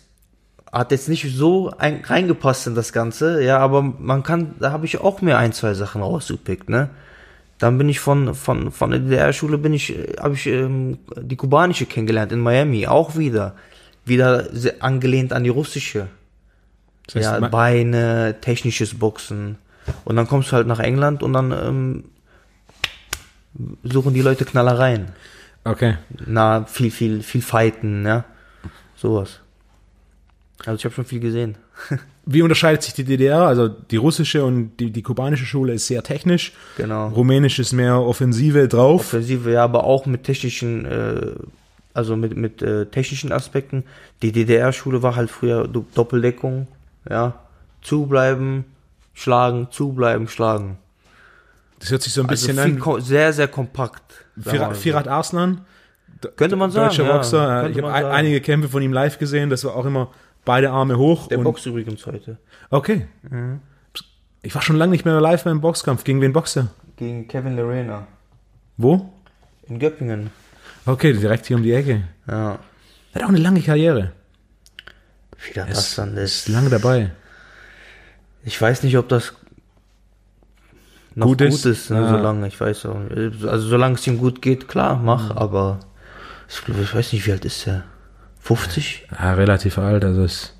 hat 0.72 0.90
jetzt 0.90 1.08
nicht 1.08 1.36
so 1.36 1.72
ein, 1.76 2.02
reingepasst 2.04 2.66
in 2.66 2.74
das 2.74 2.92
Ganze, 2.92 3.42
ja, 3.42 3.58
aber 3.58 3.82
man 3.82 4.22
kann, 4.22 4.54
da 4.58 4.72
habe 4.72 4.86
ich 4.86 5.00
auch 5.00 5.20
mir 5.22 5.38
ein, 5.38 5.52
zwei 5.52 5.74
Sachen 5.74 6.02
rausgepickt, 6.02 6.68
ne. 6.68 6.90
Dann 7.58 7.78
bin 7.78 7.88
ich 7.88 8.00
von, 8.00 8.34
von, 8.34 8.70
von 8.70 8.90
der 8.90 9.00
DDR-Schule 9.00 9.58
bin 9.58 9.72
ich, 9.72 9.96
habe 10.20 10.34
ich 10.34 10.46
ähm, 10.46 10.98
die 11.16 11.36
kubanische 11.36 11.86
kennengelernt 11.86 12.32
in 12.32 12.40
Miami, 12.40 12.86
auch 12.86 13.16
wieder. 13.16 13.54
Wieder 14.04 14.48
angelehnt 14.80 15.32
an 15.32 15.42
die 15.42 15.50
russische. 15.50 16.08
Das 17.06 17.16
heißt, 17.16 17.40
ja, 17.40 17.48
Beine, 17.48 18.36
technisches 18.40 18.98
Boxen. 18.98 19.58
Und 20.04 20.16
dann 20.16 20.26
kommst 20.26 20.50
du 20.50 20.56
halt 20.56 20.66
nach 20.66 20.80
England 20.80 21.22
und 21.22 21.32
dann 21.32 21.52
ähm, 21.52 22.04
suchen 23.84 24.12
die 24.12 24.22
Leute 24.22 24.44
Knallereien. 24.44 25.12
okay. 25.64 25.96
Na, 26.26 26.64
viel, 26.64 26.90
viel, 26.90 27.22
viel 27.22 27.42
fighten, 27.42 28.04
ja. 28.04 28.24
Sowas. 28.96 29.40
Also 30.60 30.76
ich 30.76 30.84
habe 30.84 30.94
schon 30.94 31.04
viel 31.04 31.20
gesehen. 31.20 31.56
Wie 32.28 32.42
unterscheidet 32.42 32.82
sich 32.82 32.92
die 32.94 33.04
DDR? 33.04 33.42
Also 33.42 33.68
die 33.68 33.96
russische 33.96 34.44
und 34.44 34.76
die, 34.78 34.90
die 34.90 35.02
kubanische 35.02 35.46
Schule 35.46 35.72
ist 35.74 35.86
sehr 35.86 36.02
technisch. 36.02 36.52
Genau. 36.76 37.08
Rumänisch 37.08 37.58
ist 37.60 37.72
mehr 37.72 38.00
Offensive 38.00 38.66
drauf. 38.66 39.00
Offensive, 39.02 39.52
ja, 39.52 39.62
aber 39.62 39.84
auch 39.84 40.06
mit 40.06 40.24
technischen, 40.24 40.84
äh, 40.86 41.20
also 41.94 42.16
mit, 42.16 42.36
mit 42.36 42.62
äh, 42.62 42.86
technischen 42.86 43.30
Aspekten. 43.30 43.84
Die 44.22 44.32
DDR-Schule 44.32 45.02
war 45.04 45.14
halt 45.14 45.30
früher 45.30 45.68
Do- 45.68 45.86
Doppeldeckung, 45.94 46.66
ja. 47.08 47.34
Zubleiben, 47.80 48.64
schlagen, 49.14 49.68
zubleiben, 49.70 50.26
schlagen. 50.28 50.78
Das 51.78 51.90
hört 51.92 52.02
sich 52.02 52.12
so 52.12 52.22
ein 52.22 52.28
Also 52.28 52.48
bisschen 52.48 52.80
an. 52.80 53.00
sehr, 53.02 53.32
sehr 53.32 53.46
kompakt. 53.48 54.24
Firat. 54.40 54.76
Firat 54.76 55.06
Arslan, 55.08 55.60
Könnte 56.36 56.56
man 56.56 56.70
sagen, 56.72 56.88
deutscher 56.88 57.04
ja, 57.04 57.12
Boxer. 57.12 57.70
ich 57.70 57.76
habe 57.80 58.10
einige 58.10 58.40
Kämpfe 58.40 58.68
von 58.68 58.82
ihm 58.82 58.92
live 58.92 59.18
gesehen. 59.18 59.50
Das 59.50 59.62
war 59.64 59.76
auch 59.76 59.84
immer 59.84 60.10
beide 60.46 60.70
Arme 60.70 60.96
hoch. 60.96 61.28
Der 61.28 61.36
Box 61.38 61.66
übrigens 61.66 62.06
heute. 62.06 62.38
Okay. 62.70 63.06
Ich 64.42 64.54
war 64.54 64.62
schon 64.62 64.76
lange 64.76 64.92
nicht 64.92 65.04
mehr 65.04 65.20
live 65.20 65.44
beim 65.44 65.60
Boxkampf. 65.60 66.04
Gegen 66.04 66.22
wen 66.22 66.32
boxt 66.32 66.56
er? 66.56 66.68
Gegen 66.96 67.28
Kevin 67.28 67.56
Lorena. 67.56 68.06
Wo? 68.78 69.12
In 69.68 69.78
Göppingen. 69.78 70.30
Okay, 70.86 71.12
direkt 71.12 71.44
hier 71.46 71.56
um 71.56 71.62
die 71.62 71.72
Ecke. 71.72 72.04
Ja. 72.26 72.58
Er 73.12 73.14
hat 73.16 73.24
auch 73.24 73.28
eine 73.28 73.38
lange 73.38 73.60
Karriere. 73.60 74.12
Wie 75.46 75.52
das, 75.52 75.68
das 75.68 75.94
dann 75.96 76.16
ist. 76.16 76.48
Lange 76.48 76.70
dabei. 76.70 77.10
Ich 78.44 78.60
weiß 78.60 78.84
nicht, 78.84 78.96
ob 78.96 79.08
das 79.08 79.34
noch 81.14 81.26
Gut 81.26 81.38
gut 81.38 81.48
ist? 81.48 81.64
ist, 81.64 81.90
ne, 81.90 82.00
Ja. 82.02 82.08
solange, 82.08 82.46
ich 82.46 82.60
weiß. 82.60 82.86
Also 82.86 83.58
solange 83.68 83.94
es 83.96 84.06
ihm 84.06 84.18
gut 84.18 84.40
geht, 84.42 84.68
klar, 84.68 84.96
mach, 85.02 85.30
Mhm. 85.30 85.38
aber 85.38 85.80
ich, 86.48 86.62
ich 86.68 86.94
weiß 86.94 87.12
nicht, 87.12 87.26
wie 87.26 87.32
alt 87.32 87.44
ist 87.44 87.66
er? 87.66 87.84
50? 88.46 89.06
Ja, 89.18 89.34
relativ 89.34 89.78
alt. 89.78 90.04
Also 90.04 90.22
ist 90.24 90.54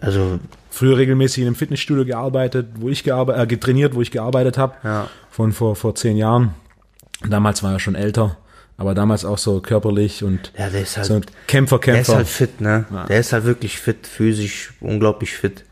Also, 0.00 0.38
früher 0.70 0.96
regelmäßig 0.98 1.38
in 1.42 1.46
einem 1.48 1.56
Fitnessstudio 1.56 2.04
gearbeitet, 2.04 2.66
wo 2.76 2.88
ich 2.88 3.04
gearbeitet, 3.04 3.42
äh, 3.42 3.46
getrainiert, 3.46 3.94
wo 3.94 4.02
ich 4.02 4.10
gearbeitet 4.10 4.58
habe. 4.58 4.74
ja. 4.84 5.08
Von 5.30 5.52
vor, 5.52 5.76
vor 5.76 5.94
zehn 5.94 6.16
Jahren. 6.16 6.54
Damals 7.28 7.62
war 7.62 7.72
er 7.72 7.78
schon 7.78 7.94
älter, 7.94 8.36
aber 8.76 8.94
damals 8.94 9.24
auch 9.24 9.38
so 9.38 9.60
körperlich 9.60 10.24
und 10.24 10.52
Ja, 10.58 10.68
der 10.68 10.82
ist 10.82 10.96
halt, 10.96 11.06
so 11.06 11.14
ein 11.14 11.24
Kämpfer, 11.46 11.78
der 11.78 11.94
ist 12.00 12.06
Kämpfer. 12.06 12.16
halt 12.16 12.28
fit, 12.28 12.60
ne? 12.60 12.84
Ja. 12.92 13.04
Der 13.06 13.20
ist 13.20 13.32
halt 13.32 13.44
wirklich 13.44 13.78
fit, 13.78 14.06
physisch 14.06 14.72
unglaublich 14.80 15.32
fit. 15.34 15.64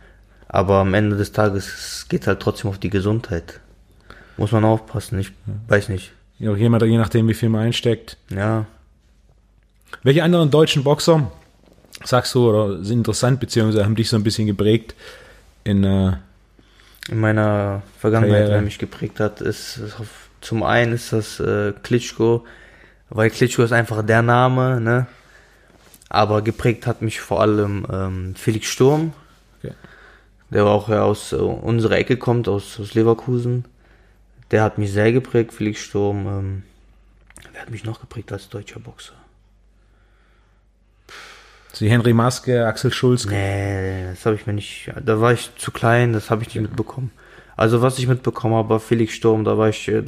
Aber 0.46 0.76
am 0.76 0.94
Ende 0.94 1.16
des 1.16 1.32
Tages 1.32 1.66
es 1.66 2.08
geht 2.08 2.26
halt 2.26 2.40
trotzdem 2.40 2.70
auf 2.70 2.78
die 2.78 2.88
Gesundheit. 2.90 3.60
Muss 4.36 4.52
man 4.52 4.64
aufpassen, 4.64 5.18
ich 5.18 5.32
weiß 5.66 5.88
nicht. 5.88 6.12
Ja, 6.38 6.54
jemand, 6.54 6.82
je 6.84 6.96
nachdem, 6.96 7.26
wie 7.28 7.34
viel 7.34 7.48
man 7.48 7.62
einsteckt. 7.62 8.16
Ja, 8.30 8.64
Welche 10.02 10.22
anderen 10.22 10.50
deutschen 10.50 10.84
Boxer 10.84 11.30
sagst 12.04 12.34
du 12.34 12.48
oder 12.48 12.84
sind 12.84 12.98
interessant 12.98 13.40
beziehungsweise 13.40 13.84
haben 13.84 13.96
dich 13.96 14.08
so 14.08 14.16
ein 14.16 14.22
bisschen 14.22 14.46
geprägt 14.46 14.94
in 15.64 15.84
äh, 15.84 16.12
in 17.08 17.20
meiner 17.20 17.82
Vergangenheit, 17.98 18.40
Karriere. 18.40 18.54
wer 18.54 18.62
mich 18.62 18.78
geprägt 18.78 19.18
hat, 19.18 19.40
ist, 19.40 19.78
ist 19.78 19.98
auf, 19.98 20.28
zum 20.42 20.62
einen 20.62 20.92
ist 20.92 21.12
das 21.12 21.40
äh, 21.40 21.72
Klitschko, 21.82 22.44
weil 23.08 23.30
Klitschko 23.30 23.62
ist 23.62 23.72
einfach 23.72 24.04
der 24.04 24.22
Name, 24.22 24.80
ne? 24.80 25.06
Aber 26.10 26.42
geprägt 26.42 26.86
hat 26.86 27.02
mich 27.02 27.20
vor 27.20 27.40
allem 27.40 27.86
ähm, 27.90 28.34
Felix 28.36 28.66
Sturm, 28.66 29.12
Okay. 29.62 29.74
der 30.50 30.66
auch 30.66 30.88
ja 30.88 31.02
aus 31.02 31.32
äh, 31.32 31.36
unserer 31.36 31.96
Ecke 31.96 32.16
kommt, 32.18 32.46
aus, 32.46 32.78
aus 32.78 32.94
Leverkusen. 32.94 33.64
Der 34.50 34.62
hat 34.62 34.78
mich 34.78 34.92
sehr 34.92 35.12
geprägt, 35.12 35.52
Felix 35.52 35.80
Sturm. 35.80 36.26
Ähm, 36.26 36.62
wer 37.52 37.62
hat 37.62 37.70
mich 37.70 37.84
noch 37.84 38.00
geprägt 38.00 38.32
als 38.32 38.48
deutscher 38.50 38.80
Boxer? 38.80 39.14
Sie 41.78 41.90
Henry 41.90 42.12
Maske, 42.12 42.66
Axel 42.66 42.92
Schulz. 42.92 43.26
Nee, 43.26 44.10
das 44.10 44.26
habe 44.26 44.36
ich 44.36 44.46
mir 44.46 44.52
nicht. 44.52 44.90
Da 45.04 45.20
war 45.20 45.32
ich 45.32 45.50
zu 45.56 45.70
klein, 45.70 46.12
das 46.12 46.30
habe 46.30 46.42
ich 46.42 46.48
nicht 46.48 46.62
mitbekommen. 46.62 47.10
Also 47.56 47.82
was 47.82 47.98
ich 47.98 48.06
mitbekommen 48.06 48.54
habe, 48.54 48.68
war 48.70 48.80
Felix 48.80 49.14
Sturm, 49.14 49.44
da 49.44 49.58
war 49.58 49.68
ich, 49.68 49.88
äh, 49.88 50.04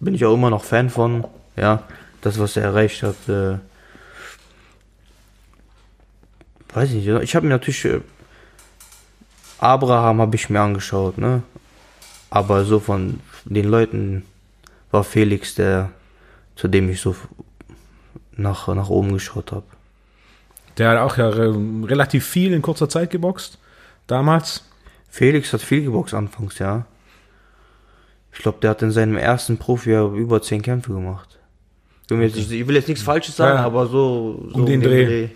bin 0.00 0.14
ich 0.14 0.24
auch 0.24 0.34
immer 0.34 0.50
noch 0.50 0.64
Fan 0.64 0.90
von. 0.90 1.24
Ja, 1.56 1.82
das, 2.20 2.38
was 2.38 2.56
er 2.56 2.64
erreicht 2.64 3.02
hat. 3.02 3.16
Äh, 3.28 3.58
weiß 6.74 6.90
ich 6.90 7.06
nicht. 7.06 7.22
Ich 7.22 7.34
habe 7.34 7.46
mir 7.46 7.52
natürlich 7.52 7.84
äh, 7.84 8.00
Abraham 9.58 10.20
habe 10.20 10.36
ich 10.36 10.50
mir 10.50 10.60
angeschaut, 10.60 11.18
ne? 11.18 11.42
Aber 12.30 12.64
so 12.64 12.80
von 12.80 13.20
den 13.44 13.66
Leuten 13.66 14.24
war 14.90 15.04
Felix 15.04 15.54
der, 15.54 15.90
zu 16.56 16.68
dem 16.68 16.90
ich 16.90 17.00
so 17.00 17.16
nach, 18.32 18.68
nach 18.68 18.90
oben 18.90 19.12
geschaut 19.12 19.52
habe. 19.52 19.64
Der 20.78 20.90
hat 20.90 20.98
auch 20.98 21.16
ja 21.16 21.28
re 21.28 21.54
relativ 21.84 22.26
viel 22.26 22.52
in 22.52 22.62
kurzer 22.62 22.88
Zeit 22.88 23.10
geboxt. 23.10 23.58
Damals. 24.06 24.64
Felix 25.08 25.52
hat 25.52 25.62
viel 25.62 25.82
geboxt 25.82 26.12
anfangs, 26.14 26.58
ja. 26.58 26.84
Ich 28.32 28.40
glaube, 28.40 28.58
der 28.60 28.70
hat 28.70 28.82
in 28.82 28.90
seinem 28.90 29.16
ersten 29.16 29.56
Profijahr 29.56 30.12
über 30.12 30.42
zehn 30.42 30.60
Kämpfe 30.60 30.92
gemacht. 30.92 31.38
Bin 32.08 32.18
mir 32.18 32.26
jetzt 32.26 32.36
Ich 32.36 32.68
will 32.68 32.76
jetzt 32.76 32.88
nichts 32.88 33.02
Falsches 33.02 33.36
sagen, 33.36 33.58
Ja. 33.58 33.64
aber 33.64 33.86
so, 33.86 34.46
so 34.50 34.58
Um 34.58 34.66
den 34.66 34.80
dem 34.80 34.90
Dreh. 34.90 35.28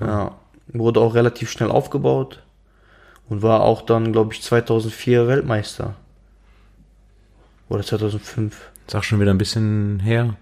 Ja. 0.00 0.34
Wurde 0.68 1.00
auch 1.00 1.14
relativ 1.14 1.50
schnell 1.50 1.70
aufgebaut 1.70 2.42
und 3.28 3.42
war 3.42 3.60
auch 3.60 3.82
dann, 3.82 4.12
glaube 4.12 4.32
ich, 4.32 4.42
2004 4.42 5.28
Weltmeister. 5.28 5.94
Oder 7.68 7.82
2005. 7.82 8.70
Ist 8.86 8.96
auch 8.96 9.02
schon 9.02 9.20
wieder 9.20 9.32
ein 9.32 9.38
bisschen 9.38 10.00
her. 10.00 10.34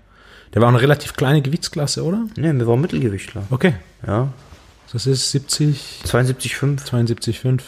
Der 0.56 0.62
war 0.62 0.70
auch 0.70 0.72
eine 0.72 0.80
relativ 0.80 1.12
kleine 1.12 1.42
Gewichtsklasse, 1.42 2.02
oder? 2.02 2.24
Ne, 2.38 2.54
mir 2.54 2.66
war 2.66 2.78
Mittelgewichtler. 2.78 3.42
Okay. 3.50 3.74
Ja. 4.06 4.32
Das 4.90 5.04
ist 5.04 5.30
70, 5.30 6.00
72,5. 6.06 6.82
72,5. 6.82 7.60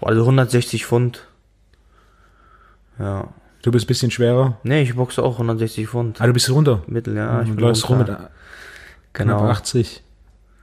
Also 0.00 0.22
160 0.22 0.86
Pfund. 0.86 1.26
Ja. 2.98 3.28
Du 3.60 3.70
bist 3.70 3.84
ein 3.84 3.88
bisschen 3.88 4.10
schwerer. 4.10 4.56
Ne, 4.62 4.80
ich 4.80 4.94
boxe 4.94 5.22
auch 5.22 5.32
160 5.34 5.88
Pfund. 5.88 6.22
Ah, 6.22 6.26
du 6.26 6.32
bist 6.32 6.48
runter. 6.48 6.82
Mittel, 6.86 7.14
ja. 7.14 7.42
Ich 7.42 7.48
du 7.50 7.54
bin 7.56 7.64
läufst 7.66 7.86
rum 7.90 7.98
mit 7.98 8.10
Genau. 9.12 9.50
80, 9.50 10.02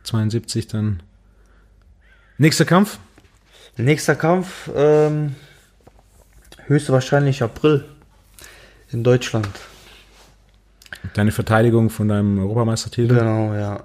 72 0.05 0.65
dann. 0.69 1.03
Nächster 2.39 2.65
Kampf? 2.65 2.97
Nächster 3.77 4.15
Kampf, 4.15 4.71
ähm, 4.75 5.35
höchstwahrscheinlich 6.65 7.43
April 7.43 7.85
in 8.91 9.03
Deutschland. 9.03 9.47
Deine 11.13 11.31
Verteidigung 11.31 11.89
von 11.89 12.07
deinem 12.07 12.39
Europameistertitel. 12.39 13.15
Genau, 13.15 13.53
ja. 13.53 13.83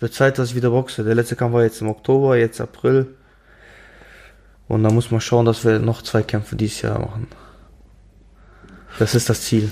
Wird 0.00 0.14
Zeit, 0.14 0.38
dass 0.38 0.50
ich 0.50 0.56
wieder 0.56 0.70
boxe. 0.70 1.04
Der 1.04 1.14
letzte 1.14 1.36
Kampf 1.36 1.54
war 1.54 1.62
jetzt 1.62 1.80
im 1.80 1.88
Oktober, 1.88 2.36
jetzt 2.36 2.60
April. 2.60 3.14
Und 4.68 4.82
da 4.84 4.90
muss 4.90 5.10
man 5.10 5.20
schauen, 5.20 5.46
dass 5.46 5.64
wir 5.64 5.78
noch 5.78 6.02
zwei 6.02 6.22
Kämpfe 6.22 6.56
dieses 6.56 6.82
Jahr 6.82 6.98
machen. 6.98 7.26
Das 8.98 9.14
ist 9.14 9.28
das 9.28 9.42
Ziel. 9.42 9.70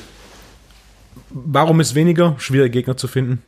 Warum 1.31 1.81
ist 1.81 1.95
weniger? 1.95 2.35
Schwierig 2.39 2.73
Gegner 2.73 2.97
zu 2.97 3.09
finden. 3.09 3.43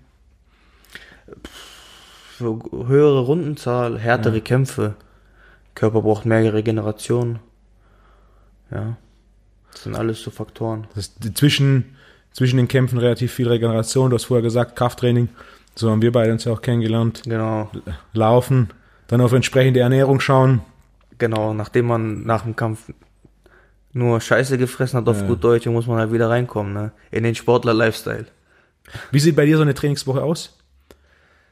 Für 2.36 2.58
höhere 2.86 3.20
Rundenzahl, 3.20 3.98
härtere 3.98 4.40
Kämpfe. 4.40 4.94
Körper 5.74 6.02
braucht 6.02 6.26
mehr 6.26 6.52
Regeneration. 6.52 7.38
Ja. 8.70 8.96
Das 9.72 9.84
sind 9.84 9.94
alles 9.94 10.22
so 10.22 10.30
Faktoren. 10.30 10.86
Das 10.94 11.06
ist 11.06 11.38
zwischen, 11.38 11.96
zwischen 12.32 12.56
den 12.56 12.68
Kämpfen 12.68 12.98
relativ 12.98 13.32
viel 13.32 13.48
Regeneration. 13.48 14.10
Du 14.10 14.14
hast 14.16 14.24
vorher 14.24 14.42
gesagt, 14.42 14.76
Krafttraining. 14.76 15.28
So 15.74 15.90
haben 15.90 16.02
wir 16.02 16.12
beide 16.12 16.32
uns 16.32 16.44
ja 16.44 16.52
auch 16.52 16.62
kennengelernt. 16.62 17.22
Genau. 17.24 17.70
Laufen, 18.12 18.70
dann 19.08 19.20
auf 19.20 19.32
entsprechende 19.32 19.80
Ernährung 19.80 20.20
schauen. 20.20 20.62
Genau, 21.18 21.54
nachdem 21.54 21.86
man 21.86 22.24
nach 22.24 22.42
dem 22.42 22.56
Kampf 22.56 22.92
nur 23.92 24.20
Scheiße 24.20 24.56
gefressen 24.58 24.98
hat 24.98 25.08
auf 25.08 25.20
Ja. 25.20 25.26
gut 25.26 25.42
Deutsch, 25.42 25.66
muss 25.66 25.86
man 25.86 25.98
halt 25.98 26.12
wieder 26.12 26.30
reinkommen, 26.30 26.72
ne? 26.72 26.92
In 27.10 27.24
den 27.24 27.34
Sportler-Lifestyle. 27.34 28.26
Wie 29.10 29.20
sieht 29.20 29.36
bei 29.36 29.46
dir 29.46 29.56
so 29.56 29.62
eine 29.62 29.74
Trainingswoche 29.74 30.22
aus? 30.22 30.56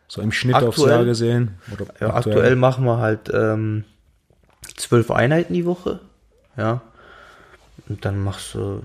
So 0.07 0.23
im 0.23 0.33
Schnitt 0.33 0.55
aufs 0.55 0.79
Aktuell? 0.79 0.91
Jahr 0.91 1.05
gesehen? 1.05 1.59
Ja, 2.01 2.15
aktuell 2.15 2.57
machen 2.57 2.85
wir 2.85 2.99
halt 2.99 3.31
ähm, 3.33 3.85
zwölf 4.77 5.11
Einheiten 5.11 5.53
die 5.53 5.67
Woche, 5.67 6.01
ja. 6.57 6.81
Und 7.89 8.05
dann 8.05 8.23
machst 8.23 8.55
du 8.55 8.83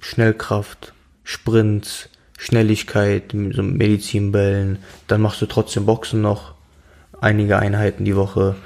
Schnellkraft, 0.00 0.92
Sprints, 1.24 2.08
Schnelligkeit, 2.38 3.32
so 3.52 3.62
Medizinbällen. 3.62 4.78
Dann 5.06 5.20
machst 5.20 5.40
du 5.42 5.46
trotzdem 5.46 5.86
Boxen 5.86 6.22
noch 6.22 6.54
einige 7.20 7.58
Einheiten 7.58 8.04
die 8.04 8.16
Woche. 8.16 8.56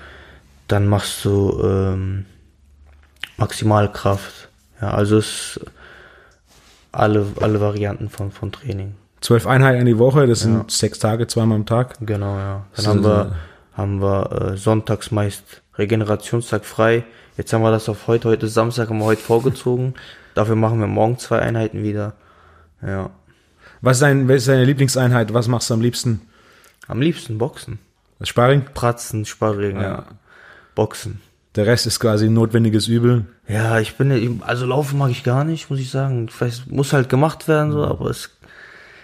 Dann 0.68 0.86
machst 0.86 1.24
du 1.24 1.60
ähm, 1.62 2.26
Maximalkraft. 3.36 4.48
Ja, 4.80 4.92
also 4.92 5.18
es 5.18 5.60
alle, 6.92 7.26
alle 7.40 7.60
Varianten 7.60 8.08
von, 8.08 8.30
von 8.30 8.52
Training. 8.52 8.94
Zwölf 9.20 9.46
Einheiten 9.46 9.86
die 9.86 9.98
Woche, 9.98 10.26
das 10.26 10.40
sind 10.40 10.54
Ja. 10.54 10.64
sechs 10.68 10.98
Tage, 10.98 11.26
zweimal 11.26 11.56
am 11.56 11.66
Tag. 11.66 11.96
Genau, 12.00 12.36
ja. 12.36 12.66
Dann 12.76 12.84
So, 12.84 12.90
haben 12.90 13.04
wir, 13.04 13.34
haben 13.74 14.00
wir 14.00 14.52
äh, 14.52 14.56
sonntags 14.56 15.10
meist 15.10 15.62
Regenerationstag 15.76 16.64
frei. 16.64 17.04
Jetzt 17.36 17.52
haben 17.52 17.62
wir 17.62 17.70
das 17.70 17.88
auf 17.88 18.06
heute, 18.06 18.28
heute 18.28 18.46
ist 18.46 18.54
Samstag, 18.54 18.88
haben 18.88 18.98
wir 18.98 19.04
heute 19.04 19.22
vorgezogen. 19.22 19.94
Dafür 20.34 20.56
machen 20.56 20.80
wir 20.80 20.86
morgen 20.86 21.18
zwei 21.18 21.40
Einheiten 21.40 21.82
wieder. 21.82 22.14
Ja. 22.82 23.10
Was 23.80 23.96
ist, 23.96 24.02
dein, 24.02 24.28
was 24.28 24.36
ist 24.36 24.48
deine 24.48 24.64
Lieblingseinheit? 24.64 25.34
Was 25.34 25.48
machst 25.48 25.70
du 25.70 25.74
am 25.74 25.80
liebsten? 25.80 26.22
Am 26.86 27.00
liebsten 27.00 27.38
Boxen. 27.38 27.78
Das 28.18 28.28
Sparring? 28.28 28.64
Pratzen, 28.72 29.24
Sparring, 29.24 29.76
ja. 29.76 29.82
Ja. 29.82 30.04
Boxen. 30.74 31.20
Der 31.56 31.66
Rest 31.66 31.86
ist 31.86 32.00
quasi 32.00 32.26
ein 32.26 32.34
notwendiges 32.34 32.88
Übel. 32.88 33.26
Ja, 33.46 33.78
ich 33.78 33.96
bin, 33.96 34.42
also 34.44 34.66
laufen 34.66 34.98
mag 34.98 35.10
ich 35.10 35.22
gar 35.22 35.44
nicht, 35.44 35.70
muss 35.70 35.78
ich 35.78 35.90
sagen. 35.90 36.28
Vielleicht 36.28 36.70
muss 36.70 36.92
halt 36.92 37.08
gemacht 37.08 37.46
werden, 37.46 37.72
so, 37.72 37.84
aber 37.84 38.10
es 38.10 38.30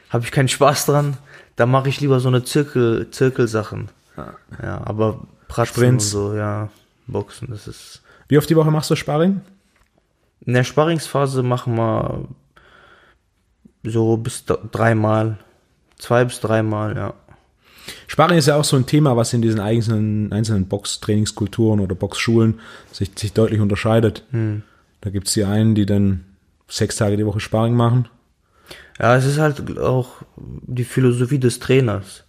habe 0.09 0.25
ich 0.25 0.33
keinen 0.33 0.49
Spaß 0.49 0.87
dran. 0.87 1.17
Da 1.57 1.67
mache 1.67 1.89
ich 1.89 2.01
lieber 2.01 2.19
so 2.19 2.29
eine 2.29 2.43
Zirkel, 2.43 3.09
Zirkelsachen. 3.11 3.89
Ja, 4.63 4.81
aber 4.85 5.27
Pratzen 5.49 5.75
Sprints. 5.75 6.11
so, 6.11 6.35
ja. 6.35 6.69
Boxen, 7.07 7.49
das 7.51 7.67
ist. 7.67 8.03
Wie 8.29 8.39
oft 8.39 8.49
die 8.49 8.57
Woche 8.57 8.71
machst 8.71 8.91
du 8.91 8.97
Sparring? 8.97 9.41
In 10.47 10.55
der 10.55 10.65
Sparringsphase 10.65 11.43
machen 11.43 11.75
wir 11.75 12.29
so 13.83 14.17
bis 14.17 14.45
dreimal. 14.45 15.39
Zwei 15.99 16.25
bis 16.25 16.41
dreimal, 16.41 16.97
ja. 16.97 17.15
Sparring 18.07 18.39
ist 18.39 18.47
ja 18.47 18.57
auch 18.57 18.65
so 18.65 18.77
ein 18.77 18.87
Thema, 18.87 19.17
was 19.17 19.33
in 19.33 19.43
diesen 19.43 19.61
einzelnen, 19.61 20.33
einzelnen 20.33 20.69
Box-Trainingskulturen 20.69 21.81
oder 21.81 21.95
Boxschulen 21.95 22.61
sich, 22.93 23.11
sich 23.17 23.33
deutlich 23.33 23.61
unterscheidet. 23.61 24.25
Da 25.01 25.11
gibt's 25.11 25.33
die 25.33 25.45
einen, 25.45 25.75
die 25.75 25.87
dann 25.87 26.25
sechs 26.69 26.97
Tage 26.97 27.17
die 27.17 27.27
Woche 27.27 27.41
Sparring 27.41 27.75
machen. 27.75 28.09
Ja, 28.99 29.17
es 29.17 29.25
ist 29.25 29.39
halt 29.39 29.79
auch 29.79 30.23
die 30.37 30.85
Philosophie 30.85 31.39
des 31.39 31.59
Trainers. 31.59 32.25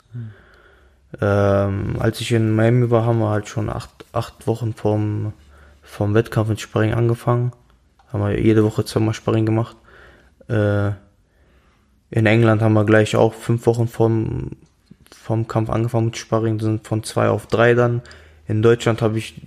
Ähm, 1.19 1.97
als 2.00 2.21
ich 2.21 2.32
in 2.32 2.56
Miami 2.56 2.89
war, 2.89 3.06
haben 3.06 3.19
wir 3.19 3.30
halt 3.30 3.50
schon 3.50 3.69
acht, 3.69 4.06
acht 4.13 4.47
Wochen 4.47 4.74
vom, 4.74 5.34
vom 5.82 6.13
Wettkampf 6.13 6.50
mit 6.50 6.62
Sparring 6.62 6.93
angefangen. 6.93 7.52
Haben 8.12 8.24
wir 8.24 8.39
jede 8.39 8.63
Woche 8.63 8.86
zweimal 8.86 9.13
Sparring 9.13 9.45
gemacht. 9.45 9.76
Äh, 10.47 10.91
in 12.12 12.26
England 12.26 12.62
haben 12.62 12.74
wir 12.74 12.86
gleich 12.86 13.15
auch 13.15 13.34
fünf 13.34 13.65
Wochen 13.65 13.88
vom, 13.88 14.52
vom 15.12 15.47
Kampf 15.47 15.69
angefangen 15.69 16.08
mit 16.08 16.17
Sparring, 16.17 16.60
sind 16.60 16.88
von 16.88 17.04
zwei 17.04 17.30
auf 17.30 17.47
drei 17.47 17.74
dann. 17.74 18.02
In 18.47 18.62
Deutschland 18.62 19.02
habe 19.02 19.17
ich 19.17 19.41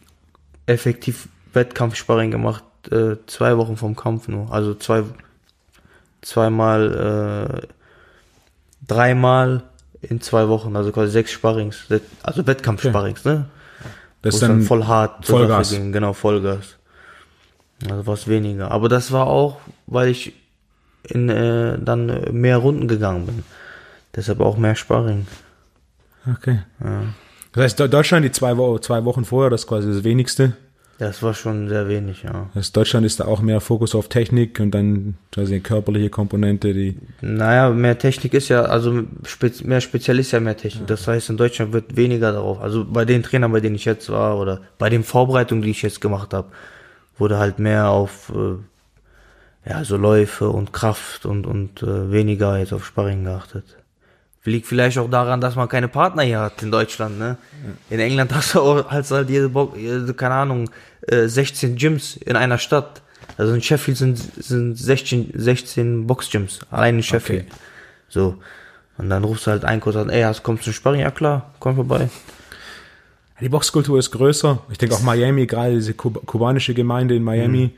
effektiv 0.66 1.28
Wettkampfsparring 1.52 2.30
gemacht, 2.30 2.64
äh, 2.90 3.16
zwei 3.26 3.56
Wochen 3.58 3.76
vom 3.76 3.96
Kampf 3.96 4.28
nur. 4.28 4.52
Also 4.52 4.74
zwei, 4.74 5.02
zweimal, 6.22 7.62
äh, 7.62 7.66
dreimal 8.86 9.62
in 10.04 10.20
zwei 10.20 10.48
Wochen, 10.48 10.76
also 10.76 10.92
quasi 10.92 11.12
sechs 11.12 11.32
Sparrings, 11.32 11.84
also 12.22 12.46
Wettkampfsparrings, 12.46 13.24
ne? 13.24 13.46
Das 14.22 14.32
Wo 14.32 14.36
ist 14.36 14.42
dann, 14.42 14.50
dann 14.50 14.62
voll 14.62 14.84
hart 14.84 15.26
Vollgas. 15.26 15.70
Ging, 15.70 15.92
genau, 15.92 16.12
Vollgas. 16.12 16.76
Also 17.90 18.06
was 18.06 18.28
weniger. 18.28 18.70
Aber 18.70 18.88
das 18.88 19.12
war 19.12 19.26
auch, 19.26 19.60
weil 19.86 20.08
ich 20.08 20.32
in 21.02 21.28
äh, 21.28 21.78
dann 21.78 22.06
mehr 22.32 22.56
Runden 22.58 22.88
gegangen 22.88 23.26
bin. 23.26 23.42
Deshalb 24.16 24.40
auch 24.40 24.56
mehr 24.56 24.74
Sparring. 24.76 25.26
Okay. 26.30 26.60
Das 27.52 27.64
heißt, 27.64 27.78
De- 27.80 27.88
Deutschland, 27.88 28.24
die 28.24 28.32
zwei, 28.32 28.56
Wo 28.56 28.78
zwei 28.78 29.04
Wochen 29.04 29.24
vorher, 29.24 29.50
das 29.50 29.62
ist 29.62 29.66
quasi 29.66 29.92
das 29.92 30.04
wenigste. 30.04 30.54
Das 30.98 31.22
war 31.22 31.34
schon 31.34 31.68
sehr 31.68 31.88
wenig, 31.88 32.22
ja. 32.22 32.50
Das 32.54 32.70
Deutschland 32.70 33.04
ist 33.04 33.18
da 33.18 33.24
auch 33.24 33.40
mehr 33.40 33.60
Fokus 33.60 33.94
auf 33.94 34.08
Technik 34.08 34.60
und 34.60 34.70
dann 34.70 35.14
quasi 35.32 35.54
die 35.54 35.60
körperliche 35.60 36.08
Komponente, 36.08 36.72
die. 36.72 36.96
Naja, 37.20 37.70
mehr 37.70 37.98
Technik 37.98 38.32
ist 38.34 38.48
ja, 38.48 38.62
also 38.62 39.02
spez 39.24 39.64
mehr 39.64 39.80
Spezialist 39.80 40.32
ja 40.32 40.40
mehr 40.40 40.56
Technik. 40.56 40.86
Das 40.86 41.08
heißt, 41.08 41.30
in 41.30 41.36
Deutschland 41.36 41.72
wird 41.72 41.96
weniger 41.96 42.30
darauf. 42.32 42.60
Also 42.60 42.84
bei 42.84 43.04
den 43.04 43.24
Trainern, 43.24 43.50
bei 43.50 43.60
denen 43.60 43.74
ich 43.74 43.84
jetzt 43.84 44.08
war 44.08 44.38
oder 44.38 44.60
bei 44.78 44.88
den 44.88 45.02
Vorbereitungen, 45.02 45.62
die 45.62 45.70
ich 45.70 45.82
jetzt 45.82 46.00
gemacht 46.00 46.32
habe, 46.32 46.48
wurde 47.18 47.38
halt 47.38 47.58
mehr 47.58 47.88
auf 47.88 48.32
äh, 48.34 49.68
ja 49.68 49.84
so 49.84 49.96
Läufe 49.96 50.48
und 50.48 50.72
Kraft 50.72 51.26
und 51.26 51.46
und 51.46 51.82
äh, 51.82 52.12
weniger 52.12 52.58
jetzt 52.58 52.72
auf 52.72 52.86
Sparring 52.86 53.24
geachtet. 53.24 53.64
Liegt 54.46 54.66
vielleicht 54.66 54.98
auch 54.98 55.08
daran, 55.08 55.40
dass 55.40 55.56
man 55.56 55.68
keine 55.68 55.88
Partner 55.88 56.22
hier 56.22 56.40
hat 56.40 56.62
in 56.62 56.70
Deutschland, 56.70 57.18
ne? 57.18 57.38
In 57.88 57.98
England 57.98 58.34
hast 58.34 58.54
du 58.54 58.60
auch 58.60 58.90
hast 58.90 59.10
halt 59.10 59.30
jede, 59.30 59.48
Bo 59.48 59.74
jede 59.76 60.12
keine 60.12 60.34
Ahnung, 60.34 60.70
äh, 61.08 61.26
16 61.26 61.76
Gyms 61.76 62.16
in 62.16 62.36
einer 62.36 62.58
Stadt. 62.58 63.00
Also 63.38 63.54
in 63.54 63.62
Sheffield 63.62 63.96
sind, 63.96 64.18
sind 64.18 64.76
16, 64.76 65.32
16 65.34 66.06
Boxgyms, 66.06 66.60
allein 66.70 66.96
in 66.96 67.02
Sheffield. 67.02 67.46
Okay. 67.46 67.60
So. 68.08 68.36
Und 68.98 69.10
dann 69.10 69.24
rufst 69.24 69.46
du 69.46 69.50
halt 69.50 69.64
einen 69.64 69.80
kurz 69.80 69.96
an, 69.96 70.10
ey, 70.10 70.22
hast, 70.22 70.42
kommst 70.42 70.62
du 70.62 70.64
zum 70.66 70.74
Sparring? 70.74 71.00
Ja 71.00 71.10
klar, 71.10 71.54
komm 71.58 71.74
vorbei. 71.76 72.08
Die 73.40 73.48
Boxkultur 73.48 73.98
ist 73.98 74.12
größer. 74.12 74.60
Ich 74.70 74.78
denke 74.78 74.94
auch 74.94 75.02
Miami, 75.02 75.46
gerade 75.46 75.74
diese 75.74 75.94
Kub 75.94 76.24
kubanische 76.26 76.74
Gemeinde 76.74 77.16
in 77.16 77.24
Miami. 77.24 77.76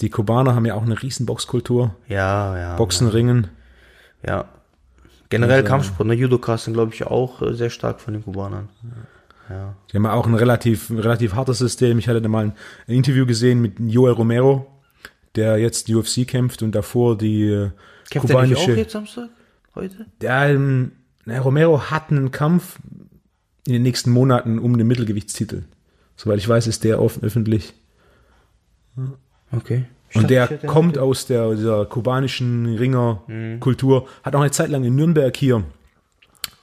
Die 0.00 0.10
Kubaner 0.10 0.54
haben 0.54 0.66
ja 0.66 0.74
auch 0.74 0.82
eine 0.82 1.00
riesen 1.00 1.26
Boxkultur. 1.26 1.94
Ja, 2.08 2.56
ja. 2.58 2.76
Boxen, 2.76 3.06
Ringen. 3.06 3.48
Ja. 4.26 4.46
Generell 5.30 5.60
Also- 5.60 5.68
Kampfsport, 5.68 6.06
ne? 6.08 6.14
Judokas 6.14 6.64
sind, 6.64 6.74
glaube 6.74 6.92
ich, 6.94 7.04
auch 7.06 7.40
äh, 7.42 7.54
sehr 7.54 7.70
stark 7.70 8.00
von 8.00 8.12
den 8.14 8.22
Kubanern. 8.24 8.68
Ja. 9.48 9.74
Die 9.90 9.96
haben 9.96 10.06
auch 10.06 10.26
ein 10.26 10.34
relativ, 10.34 10.90
relativ 10.90 11.34
hartes 11.34 11.58
System. 11.58 11.98
Ich 11.98 12.08
hatte 12.08 12.20
da 12.22 12.28
mal 12.28 12.44
ein, 12.46 12.52
ein 12.86 12.94
Interview 12.94 13.26
gesehen 13.26 13.60
mit 13.62 13.80
Joel 13.80 14.12
Romero, 14.12 14.66
der 15.34 15.56
jetzt 15.58 15.88
UFC 15.88 16.26
kämpft 16.26 16.62
und 16.62 16.72
davor 16.74 17.16
die 17.18 17.44
äh, 17.48 17.70
Kämpft 18.10 18.30
er 18.30 18.42
nicht 18.42 18.56
auch 18.56 18.60
kubanische. 18.60 18.72
jetzt 18.80 18.92
Samstag? 18.92 19.28
Heute? 19.74 20.06
Der, 20.20 20.50
ähm, 20.50 20.92
na, 21.24 21.38
Romero 21.40 21.90
hat 21.90 22.10
einen 22.10 22.30
Kampf 22.32 22.78
in 23.66 23.72
den 23.74 23.82
nächsten 23.82 24.10
Monaten 24.10 24.58
um 24.58 24.76
den 24.76 24.86
Mittelgewichtstitel. 24.86 25.64
Soweit 26.16 26.38
ich 26.38 26.48
weiß, 26.48 26.66
ist 26.66 26.82
der 26.84 27.00
offen, 27.00 27.22
öffentlich. 27.22 27.74
Okay. 29.52 29.84
Und 30.14 30.28
der 30.30 30.48
kommt 30.66 30.98
aus 30.98 31.26
der, 31.26 31.54
dieser 31.54 31.86
kubanischen 31.86 32.76
Ringerkultur, 32.76 34.08
hat 34.22 34.34
auch 34.34 34.40
eine 34.40 34.50
Zeit 34.50 34.70
lang 34.70 34.82
in 34.84 34.96
Nürnberg 34.96 35.36
hier 35.36 35.62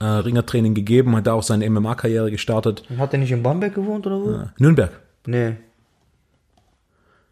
äh, 0.00 0.04
Ringertraining 0.04 0.74
gegeben, 0.74 1.16
hat 1.16 1.26
da 1.26 1.32
auch 1.32 1.42
seine 1.42 1.68
MMA-Karriere 1.70 2.30
gestartet. 2.30 2.84
Hat 2.98 3.12
er 3.14 3.18
nicht 3.18 3.32
in 3.32 3.42
Bamberg 3.42 3.74
gewohnt 3.74 4.06
oder 4.06 4.20
wo? 4.20 4.40
Nürnberg, 4.58 4.90
Nee. 5.26 5.56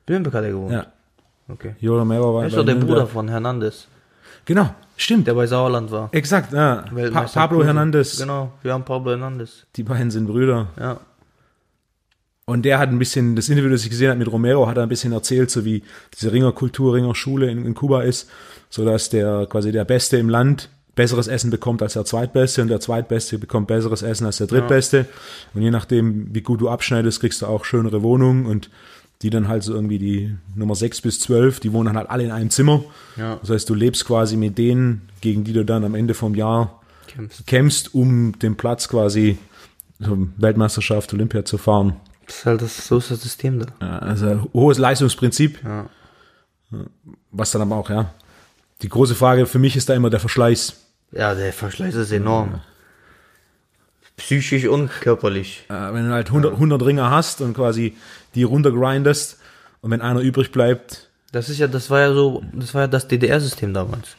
Nürnberg 0.08 0.34
hat 0.34 0.44
er 0.44 0.50
gewohnt. 0.50 0.72
ja. 0.72 0.86
Okay. 1.48 1.76
Jo 1.78 1.96
Romero 1.96 2.34
war 2.34 2.42
Er 2.42 2.48
ist 2.48 2.56
doch 2.56 2.64
der 2.64 2.74
Nürnberg. 2.74 2.98
Bruder 2.98 3.06
von 3.06 3.28
Hernandez, 3.28 3.86
Genau, 4.46 4.70
stimmt. 4.96 5.26
der 5.28 5.34
bei 5.34 5.46
Sauerland 5.46 5.90
war. 5.92 6.08
Exakt, 6.12 6.52
ja. 6.52 6.84
Pa 7.12 7.22
Pablo. 7.22 7.64
Hernandez, 7.64 8.18
Genau, 8.18 8.52
wir 8.62 8.72
haben 8.72 8.84
Pablo 8.84 9.10
Hernandez. 9.12 9.64
die 9.76 9.82
beiden 9.84 10.10
sind 10.10 10.26
Brüder. 10.26 10.68
Ja. 10.78 10.98
Und 12.48 12.62
der 12.62 12.78
hat 12.78 12.90
ein 12.90 12.98
bisschen, 12.98 13.34
das 13.34 13.48
Interview, 13.48 13.70
das 13.70 13.82
ich 13.82 13.90
gesehen 13.90 14.08
habe 14.08 14.20
mit 14.20 14.30
Romero, 14.30 14.68
hat 14.68 14.76
er 14.76 14.84
ein 14.84 14.88
bisschen 14.88 15.12
erzählt, 15.12 15.50
so 15.50 15.64
wie 15.64 15.82
diese 16.14 16.32
Ringerkultur, 16.32 16.94
Ringerschule 16.94 17.50
in, 17.50 17.66
in 17.66 17.74
Kuba 17.74 18.02
ist, 18.02 18.30
so 18.70 18.84
dass 18.84 19.10
der 19.10 19.46
quasi 19.50 19.72
der 19.72 19.84
Beste 19.84 20.16
im 20.16 20.28
Land 20.28 20.70
besseres 20.94 21.26
Essen 21.26 21.50
bekommt 21.50 21.82
als 21.82 21.94
der 21.94 22.04
Zweitbeste 22.04 22.62
und 22.62 22.68
der 22.68 22.80
Zweitbeste 22.80 23.38
bekommt 23.38 23.66
besseres 23.66 24.02
Essen 24.02 24.26
als 24.26 24.38
der 24.38 24.46
Drittbeste. 24.46 25.06
Und 25.54 25.62
je 25.62 25.72
nachdem, 25.72 26.32
wie 26.34 26.40
gut 26.40 26.60
du 26.60 26.68
abschneidest, 26.68 27.20
kriegst 27.20 27.42
du 27.42 27.46
auch 27.46 27.64
schönere 27.64 28.02
Wohnungen 28.02 28.46
und 28.46 28.70
die 29.22 29.30
dann 29.30 29.48
halt 29.48 29.62
so 29.62 29.74
irgendwie 29.74 29.98
die 29.98 30.36
Nummer 30.54 30.74
6 30.74 31.00
bis 31.00 31.20
12, 31.20 31.60
die 31.60 31.72
wohnen 31.72 31.86
dann 31.86 31.96
halt 31.96 32.10
alle 32.10 32.24
in 32.24 32.30
einem 32.30 32.50
Zimmer. 32.50 32.84
Ja. 33.16 33.36
Das 33.40 33.50
heißt, 33.50 33.68
du 33.68 33.74
lebst 33.74 34.04
quasi 34.04 34.36
mit 34.36 34.56
denen, 34.56 35.08
gegen 35.20 35.44
die 35.44 35.52
du 35.52 35.64
dann 35.64 35.84
am 35.84 35.94
Ende 35.94 36.14
vom 36.14 36.34
Jahr 36.34 36.80
Kämpfst. 37.08 37.46
kämpfst, 37.46 37.94
um 37.94 38.38
den 38.38 38.56
Platz 38.56 38.88
quasi 38.88 39.38
zur 40.02 40.28
Weltmeisterschaft, 40.36 41.12
Olympia 41.12 41.44
zu 41.44 41.58
fahren. 41.58 41.96
Das 42.26 42.36
ist 42.38 42.46
halt 42.46 42.62
das, 42.62 42.86
so 42.86 42.98
ist 42.98 43.10
das 43.10 43.22
System 43.22 43.60
da. 43.60 43.66
Ja, 43.80 43.98
Also 44.00 44.48
hohes 44.52 44.78
Leistungsprinzip, 44.78 45.62
Ja. 45.64 45.86
was 47.30 47.50
dann 47.52 47.62
aber 47.62 47.76
auch, 47.76 47.88
ja. 47.90 48.12
Die 48.82 48.88
große 48.88 49.14
Frage 49.14 49.46
für 49.46 49.58
mich 49.58 49.76
ist 49.76 49.88
da 49.88 49.94
immer 49.94 50.10
der 50.10 50.20
Verschleiß. 50.20 50.74
Ja, 51.12 51.34
der 51.34 51.52
Verschleiß 51.52 51.94
ist 51.94 52.10
enorm. 52.12 52.60
Psychisch 54.16 54.66
und 54.66 54.88
körperlich. 55.00 55.64
Äh, 55.68 55.92
wenn 55.92 56.06
du 56.08 56.12
halt 56.12 56.28
100, 56.28 56.54
100 56.54 56.82
Ringer 56.84 57.10
hast 57.10 57.40
und 57.42 57.54
quasi 57.54 57.96
die 58.34 58.42
runtergrindest 58.44 59.38
und 59.82 59.90
wenn 59.90 60.00
einer 60.00 60.20
übrig 60.20 60.52
bleibt, 60.52 61.08
Das 61.32 61.48
ist 61.50 61.58
ja, 61.58 61.66
das 61.66 61.90
war 61.90 62.00
ja 62.00 62.14
so, 62.14 62.42
das 62.52 62.72
war 62.74 62.82
ja 62.82 62.86
das 62.88 63.08
DDR-System 63.08 63.74
damals. 63.74 64.16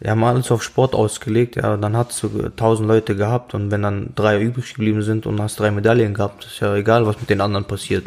Wir 0.00 0.10
haben 0.10 0.22
alles 0.24 0.50
auf 0.50 0.62
Sport 0.62 0.94
ausgelegt, 0.94 1.56
ja, 1.56 1.76
dann 1.76 1.96
hast 1.96 2.22
du 2.22 2.46
1000 2.46 2.86
Leute 2.86 3.16
gehabt 3.16 3.54
und 3.54 3.70
wenn 3.70 3.82
dann 3.82 4.12
drei 4.14 4.40
übrig 4.40 4.74
geblieben 4.74 5.02
sind 5.02 5.26
und 5.26 5.40
hast 5.40 5.58
drei 5.58 5.70
Medaillen 5.70 6.14
gehabt, 6.14 6.44
ist 6.44 6.60
ja 6.60 6.74
egal, 6.76 7.06
was 7.06 7.18
mit 7.18 7.30
den 7.30 7.40
anderen 7.40 7.66
passiert. 7.66 8.04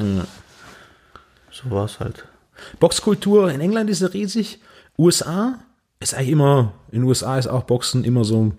So 1.51 1.69
war 1.69 1.85
es 1.85 1.99
halt. 1.99 2.25
Boxkultur 2.79 3.51
in 3.51 3.59
England 3.59 3.89
ist 3.89 4.01
ja 4.01 4.07
riesig. 4.07 4.61
USA 4.97 5.59
ist 5.99 6.13
eigentlich 6.13 6.29
immer, 6.29 6.73
in 6.91 7.03
USA 7.03 7.37
ist 7.37 7.47
auch 7.47 7.63
Boxen 7.63 8.03
immer 8.03 8.23
so, 8.23 8.53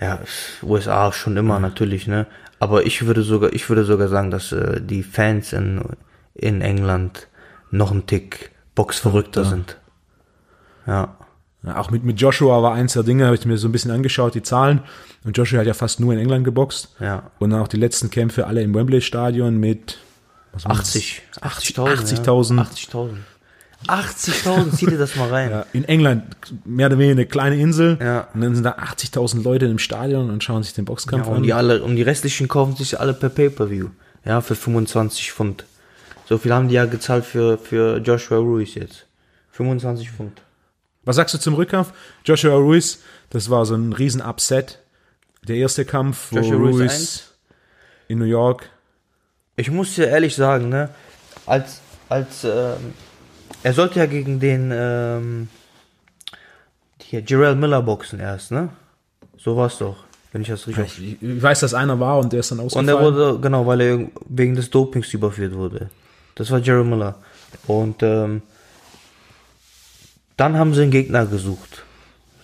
Ja, 0.00 0.20
USA 0.62 1.12
schon 1.12 1.36
immer 1.36 1.58
natürlich, 1.58 2.06
ne? 2.06 2.26
Aber 2.58 2.86
ich 2.86 3.06
würde 3.06 3.22
sogar, 3.22 3.52
ich 3.52 3.68
würde 3.68 3.84
sogar 3.84 4.08
sagen, 4.08 4.30
dass 4.30 4.52
äh, 4.52 4.80
die 4.80 5.02
Fans 5.02 5.52
in, 5.52 5.82
in 6.34 6.60
England 6.60 7.26
noch 7.70 7.90
ein 7.90 8.06
Tick 8.06 8.52
boxverrückter 8.74 9.44
sind. 9.44 9.78
Ja. 10.86 11.16
Ja, 11.64 11.78
auch 11.78 11.90
mit, 11.90 12.02
mit 12.04 12.20
Joshua 12.20 12.62
war 12.62 12.74
eins 12.74 12.94
der 12.94 13.02
Dinge, 13.04 13.26
habe 13.26 13.36
ich 13.36 13.44
mir 13.46 13.56
so 13.56 13.68
ein 13.68 13.72
bisschen 13.72 13.90
angeschaut, 13.90 14.34
die 14.34 14.42
Zahlen. 14.42 14.80
Und 15.24 15.36
Joshua 15.36 15.60
hat 15.60 15.66
ja 15.66 15.74
fast 15.74 16.00
nur 16.00 16.12
in 16.12 16.18
England 16.18 16.44
geboxt. 16.44 16.94
Ja. 17.00 17.30
Und 17.38 17.50
dann 17.50 17.60
auch 17.60 17.68
die 17.68 17.76
letzten 17.76 18.10
Kämpfe 18.10 18.46
alle 18.46 18.62
im 18.62 18.74
Wembley-Stadion 18.74 19.58
mit 19.58 19.98
was 20.52 20.64
war's? 20.64 20.78
80. 20.80 21.22
80.000. 21.40 22.24
80.000. 22.24 22.58
80.000. 22.90 23.08
80.000, 23.88 24.76
zieh 24.76 24.86
dir 24.86 24.98
das 24.98 25.16
mal 25.16 25.28
rein. 25.28 25.50
Ja, 25.50 25.66
in 25.72 25.84
England 25.84 26.24
mehr 26.64 26.86
oder 26.86 26.98
weniger 26.98 27.12
eine 27.12 27.26
kleine 27.26 27.56
Insel. 27.56 27.98
Ja. 28.00 28.28
Und 28.34 28.40
dann 28.40 28.54
sind 28.54 28.64
da 28.64 28.72
80.000 28.76 29.42
Leute 29.42 29.66
im 29.66 29.78
Stadion 29.78 30.30
und 30.30 30.44
schauen 30.44 30.62
sich 30.62 30.72
den 30.74 30.84
Ja, 30.84 30.90
Boxkampf 30.90 31.26
und 31.26 31.36
an. 31.38 31.42
die 31.42 31.52
alle, 31.52 31.82
und 31.82 31.96
die 31.96 32.02
restlichen 32.02 32.48
kaufen 32.48 32.76
sich 32.76 33.00
alle 33.00 33.12
per 33.14 33.28
Pay-Per-View. 33.28 33.88
Ja, 34.24 34.40
für 34.40 34.54
25 34.54 35.32
Pfund. 35.32 35.64
So 36.28 36.38
viel 36.38 36.52
haben 36.52 36.68
die 36.68 36.74
ja 36.74 36.84
gezahlt 36.84 37.24
für, 37.24 37.58
für 37.58 37.98
Joshua 37.98 38.38
Ruiz 38.38 38.74
jetzt. 38.74 39.06
25 39.50 40.10
Pfund. 40.10 40.40
Was 41.04 41.16
sagst 41.16 41.34
du 41.34 41.38
zum 41.38 41.54
Rückkampf? 41.54 41.92
Joshua 42.24 42.54
Ruiz, 42.54 43.00
das 43.30 43.50
war 43.50 43.66
so 43.66 43.74
ein 43.74 43.92
riesen 43.92 44.22
Upset. 44.22 44.78
Der 45.48 45.56
erste 45.56 45.84
Kampf, 45.84 46.28
wo 46.30 46.36
Joshua 46.36 46.56
Ruiz 46.56 46.76
Ruiz, 46.76 47.32
in 48.08 48.18
New 48.18 48.24
York. 48.24 48.68
Ich 49.56 49.70
muss 49.70 49.94
dir 49.94 50.06
ehrlich 50.08 50.36
sagen, 50.36 50.68
ne, 50.68 50.90
als, 51.46 51.80
als, 52.08 52.44
ähm, 52.44 52.94
er 53.62 53.72
sollte 53.74 53.98
ja 53.98 54.06
gegen 54.06 54.38
den, 54.38 54.70
ähm, 54.72 55.48
hier, 57.02 57.22
Jarrell 57.26 57.56
Miller 57.56 57.82
boxen 57.82 58.20
erst, 58.20 58.52
ne? 58.52 58.70
So 59.36 59.56
war's 59.56 59.78
doch. 59.78 60.04
Wenn 60.32 60.40
ich 60.42 60.48
das 60.48 60.66
richtig 60.66 60.98
Ich, 60.98 61.22
ich 61.22 61.42
weiß, 61.42 61.60
dass 61.60 61.74
einer 61.74 62.00
war 62.00 62.18
und 62.18 62.32
der 62.32 62.40
ist 62.40 62.50
dann 62.52 62.60
Und 62.60 62.66
ausgefallen. 62.66 62.88
er 62.88 63.04
wurde, 63.04 63.38
genau, 63.40 63.66
weil 63.66 63.80
er 63.80 64.06
wegen 64.28 64.54
des 64.54 64.70
Dopings 64.70 65.12
überführt 65.12 65.54
wurde. 65.54 65.90
Das 66.36 66.50
war 66.50 66.58
Jerry 66.60 66.84
Miller. 66.84 67.16
Und 67.66 68.02
ähm, 68.02 68.40
dann 70.42 70.58
haben 70.58 70.74
sie 70.74 70.82
einen 70.82 70.90
Gegner 70.90 71.24
gesucht. 71.24 71.84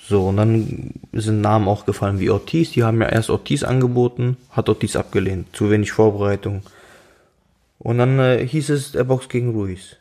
So, 0.01 0.29
und 0.29 0.37
dann 0.37 0.95
sind 1.13 1.41
Namen 1.41 1.67
auch 1.67 1.85
gefallen 1.85 2.21
wie 2.21 2.31
Ortiz. 2.31 2.71
Die 2.71 2.85
haben 2.85 3.01
ja 3.03 3.09
erst 3.09 3.29
Ortiz 3.29 3.65
angeboten, 3.65 4.37
hat 4.51 4.69
Ortiz 4.69 4.95
abgelehnt. 4.95 5.49
Zu 5.53 5.69
wenig 5.69 5.91
Vorbereitung. 5.91 6.63
Und 7.81 7.99
dann 7.99 8.21
äh, 8.21 8.47
hieß 8.47 8.71
es, 8.71 8.95
er 8.95 9.03
boxt 9.03 9.29
gegen 9.29 9.51
Ruiz. 9.51 9.97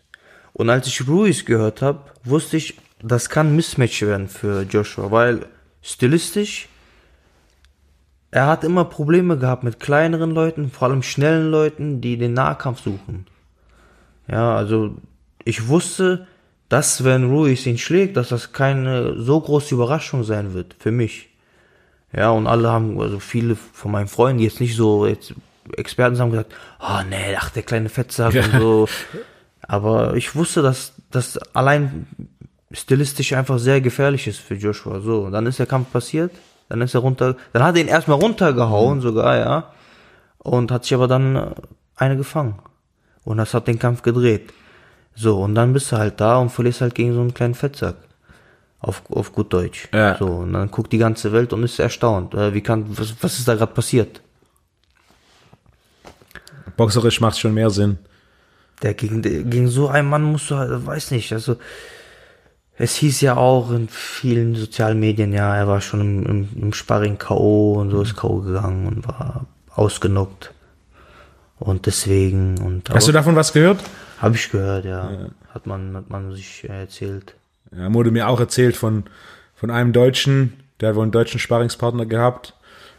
Und 0.53 0.69
als 0.69 0.85
ich 0.85 1.07
Ruiz 1.07 1.43
gehört 1.43 1.81
habe, 1.81 2.01
wusste 2.23 2.57
ich, 2.57 2.77
das 3.01 3.31
kann 3.31 3.55
Mismatch 3.55 4.03
werden 4.03 4.27
für 4.27 4.61
Joshua, 4.61 5.09
weil 5.09 5.47
stilistisch 5.81 6.69
er 8.29 8.45
hat 8.45 8.63
immer 8.63 8.85
Probleme 8.85 9.39
gehabt 9.39 9.63
mit 9.63 9.79
kleineren 9.79 10.29
Leuten, 10.29 10.69
vor 10.69 10.89
allem 10.89 11.01
schnellen 11.01 11.49
Leuten, 11.49 12.01
die 12.01 12.17
den 12.17 12.33
Nahkampf 12.33 12.81
suchen. 12.81 13.25
Ja, 14.27 14.55
also 14.55 14.97
ich 15.45 15.67
wusste, 15.67 16.27
dass 16.69 17.03
wenn 17.03 17.29
Ruiz 17.29 17.65
ihn 17.65 17.77
schlägt, 17.77 18.17
dass 18.17 18.29
das 18.29 18.51
keine 18.51 19.21
so 19.21 19.39
große 19.39 19.73
Überraschung 19.75 20.23
sein 20.23 20.53
wird 20.53 20.75
für 20.79 20.91
mich. 20.91 21.29
Ja, 22.13 22.31
und 22.31 22.47
alle 22.47 22.69
haben, 22.69 22.99
also 22.99 23.19
viele 23.19 23.55
von 23.55 23.91
meinen 23.91 24.07
Freunden, 24.07 24.39
die 24.39 24.45
jetzt 24.45 24.59
nicht 24.59 24.75
so 24.75 25.05
jetzt 25.05 25.33
Experten 25.75 26.17
haben 26.19 26.31
gesagt, 26.31 26.53
oh 26.79 27.01
nee, 27.09 27.35
ach 27.37 27.49
der 27.49 27.63
kleine 27.63 27.89
Fettsack 27.89 28.33
und 28.35 28.59
so. 28.59 28.87
Aber 29.61 30.15
ich 30.15 30.35
wusste, 30.35 30.61
dass 30.61 30.93
das 31.11 31.37
allein 31.53 32.07
stilistisch 32.71 33.33
einfach 33.33 33.59
sehr 33.59 33.81
gefährlich 33.81 34.27
ist 34.27 34.39
für 34.39 34.55
Joshua. 34.55 34.99
So, 35.01 35.21
und 35.21 35.33
dann 35.33 35.45
ist 35.45 35.59
der 35.59 35.65
Kampf 35.65 35.91
passiert, 35.91 36.31
dann 36.69 36.81
ist 36.81 36.93
er 36.93 37.01
runter, 37.01 37.35
dann 37.53 37.63
hat 37.63 37.75
er 37.75 37.81
ihn 37.81 37.87
erstmal 37.87 38.19
runtergehauen 38.19 39.01
sogar, 39.01 39.37
ja, 39.37 39.71
und 40.39 40.71
hat 40.71 40.83
sich 40.83 40.93
aber 40.93 41.07
dann 41.07 41.53
eine 41.95 42.17
gefangen. 42.17 42.59
Und 43.23 43.37
das 43.37 43.53
hat 43.53 43.67
den 43.67 43.79
Kampf 43.79 44.03
gedreht. 44.03 44.53
So, 45.19 45.41
und 45.41 45.55
dann 45.55 45.73
bist 45.73 45.91
du 45.91 45.97
halt 45.97 46.21
da 46.21 46.37
und 46.37 46.51
verlierst 46.51 46.81
halt 46.81 46.93
gegen 46.93 47.11
so 47.13 47.21
einen 47.21 47.33
kleinen 47.33 47.55
Fettsack. 47.55 47.95
Auf, 48.79 49.01
auf 49.09 49.33
gut 49.33 49.51
Deutsch. 49.51 49.89
Ja. 49.91 50.15
So, 50.15 50.27
und 50.27 50.53
dann 50.53 50.69
guckt 50.69 50.93
die 50.93 50.99
ganze 50.99 51.31
Welt 51.31 51.51
und 51.53 51.63
ist 51.63 51.79
erstaunt. 51.79 52.35
Äh, 52.35 52.53
Wie 52.53 52.61
kann, 52.61 52.85
was, 52.89 53.15
was 53.21 53.39
ist 53.39 53.47
da 53.47 53.55
gerade 53.55 53.73
passiert? 53.73 54.21
Boxerisch 56.77 57.19
macht 57.19 57.39
schon 57.39 57.55
mehr 57.55 57.71
Sinn. 57.71 57.97
Der 58.83 58.93
gegen, 58.93 59.23
gegen 59.23 59.67
so 59.69 59.87
einen 59.87 60.07
Mann 60.07 60.21
musst 60.21 60.51
du 60.51 60.55
halt, 60.55 60.85
weiß 60.85 61.09
nicht, 61.09 61.33
also 61.33 61.55
es 62.77 62.95
hieß 62.97 63.21
ja 63.21 63.35
auch 63.35 63.71
in 63.71 63.87
vielen 63.89 64.53
sozialen 64.53 64.99
Medien, 64.99 65.33
ja, 65.33 65.55
er 65.55 65.67
war 65.67 65.81
schon 65.81 65.99
im, 65.99 66.25
im, 66.27 66.49
im 66.61 66.73
Sparring 66.73 67.17
K.O. 67.17 67.73
und 67.73 67.89
so 67.89 68.03
ist 68.03 68.15
K.O. 68.15 68.41
gegangen 68.41 68.85
und 68.85 69.07
war 69.07 69.47
ausgenockt. 69.73 70.53
Und 71.57 71.87
deswegen, 71.87 72.59
und 72.59 72.91
Hast 72.91 73.07
du 73.07 73.11
davon 73.11 73.35
was 73.35 73.51
gehört? 73.51 73.79
Habe 74.17 74.35
ich 74.35 74.49
gehört, 74.51 74.85
ja. 74.85 75.29
Hat 75.53 75.65
man, 75.65 75.95
hat 75.95 76.09
man 76.09 76.33
sich 76.33 76.63
äh, 76.69 76.81
erzählt. 76.81 77.35
Ja, 77.75 77.93
wurde 77.93 78.11
mir 78.11 78.27
auch 78.27 78.39
erzählt 78.39 78.75
von, 78.77 79.03
von 79.55 79.71
einem 79.71 79.93
Deutschen, 79.93 80.53
der 80.79 80.89
hat 80.89 80.95
wohl 80.95 81.03
einen 81.03 81.11
deutschen 81.11 81.39
Sparringspartner 81.39 82.05
gehabt. 82.05 82.53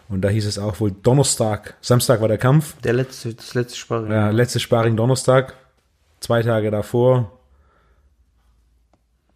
Und 0.08 0.22
da 0.22 0.28
hieß 0.30 0.46
es 0.46 0.58
auch 0.58 0.80
wohl 0.80 0.90
Donnerstag, 0.90 1.74
Samstag 1.82 2.20
war 2.22 2.28
der 2.28 2.38
Kampf. 2.38 2.80
Der 2.80 2.94
letzte, 2.94 3.34
das 3.34 3.52
letzte 3.54 3.76
Sparring. 3.78 4.10
Ja, 4.10 4.30
letzte 4.30 4.58
Sparring 4.58 4.96
Donnerstag. 4.96 5.54
Zwei 6.20 6.42
Tage 6.42 6.70
davor. 6.70 7.30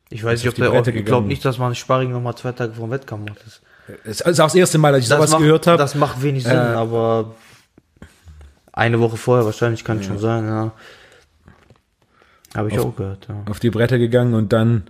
ich 0.08 0.24
weiß 0.24 0.40
nicht, 0.42 0.48
ob 0.48 0.54
der, 0.56 0.70
Bretter 0.70 0.94
ich 0.94 1.04
glaube 1.04 1.28
nicht, 1.28 1.44
dass 1.44 1.58
man 1.58 1.74
Sparring 1.74 2.10
nochmal 2.10 2.34
zwei 2.36 2.52
Tage 2.52 2.72
vor 2.72 2.86
dem 2.88 2.92
Wettkampf 2.92 3.28
macht. 3.28 3.40
Das, 3.44 3.60
Es 4.04 4.20
ist 4.22 4.40
auch 4.40 4.46
das 4.46 4.54
erste 4.54 4.78
Mal, 4.78 4.92
dass 4.92 5.02
ich 5.02 5.08
sowas 5.08 5.30
macht, 5.30 5.42
gehört 5.42 5.66
habe. 5.66 5.78
Das 5.78 5.94
macht 5.94 6.22
wenig 6.22 6.44
Sinn, 6.44 6.52
Äh, 6.52 6.56
aber 6.56 7.34
eine 8.72 8.98
Woche 8.98 9.16
vorher 9.18 9.44
wahrscheinlich 9.44 9.84
kann 9.84 10.02
schon 10.02 10.18
sein, 10.18 10.46
ja. 10.46 10.72
Habe 12.54 12.68
ich 12.68 12.78
auch 12.78 12.94
gehört, 12.94 13.28
ja. 13.28 13.42
Auf 13.50 13.60
die 13.60 13.70
Bretter 13.70 13.98
gegangen 13.98 14.34
und 14.34 14.52
dann 14.52 14.84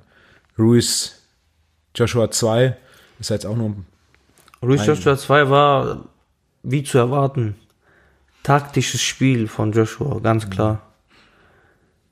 Ruiz 0.59 1.23
Joshua 1.95 2.31
2. 2.31 2.77
Ist 3.21 3.31
jetzt 3.31 3.47
auch 3.47 3.57
nur 3.57 3.77
Ruiz 4.63 4.87
Joshua 4.87 5.17
2 5.17 5.51
war, 5.51 6.05
wie 6.63 6.83
zu 6.83 6.99
erwarten, 6.99 7.57
taktisches 8.43 9.03
Spiel 9.03 9.49
von 9.49 9.73
Joshua, 9.73 10.21
ganz 10.21 10.51
klar. 10.51 10.83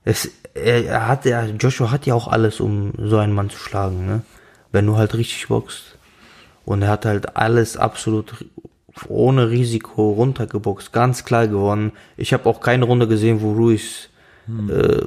Es, 0.05 0.31
er, 0.55 0.85
er 0.85 1.09
hat, 1.09 1.25
ja, 1.25 1.45
Joshua 1.45 1.91
hat 1.91 2.07
ja 2.07 2.15
auch 2.15 2.29
alles, 2.29 2.61
um 2.61 2.93
so 2.99 3.19
einen 3.19 3.33
Mann 3.33 3.51
zu 3.51 3.59
schlagen, 3.59 4.07
ne? 4.07 4.23
Wenn 4.73 4.87
du 4.87 4.97
halt 4.97 5.15
richtig 5.15 5.49
boxt. 5.49 5.97
Und 6.65 6.83
er 6.83 6.89
hat 6.89 7.05
halt 7.05 7.37
alles 7.37 7.77
absolut 7.77 8.45
ohne 9.09 9.51
Risiko 9.51 10.13
runtergeboxt, 10.13 10.93
ganz 10.93 11.25
klar 11.25 11.49
gewonnen. 11.49 11.93
Ich 12.17 12.33
habe 12.33 12.49
auch 12.49 12.61
keine 12.61 12.85
Runde 12.85 13.09
gesehen, 13.09 13.41
wo 13.41 13.53
Ruiz 13.53 14.09
äh, 14.49 15.03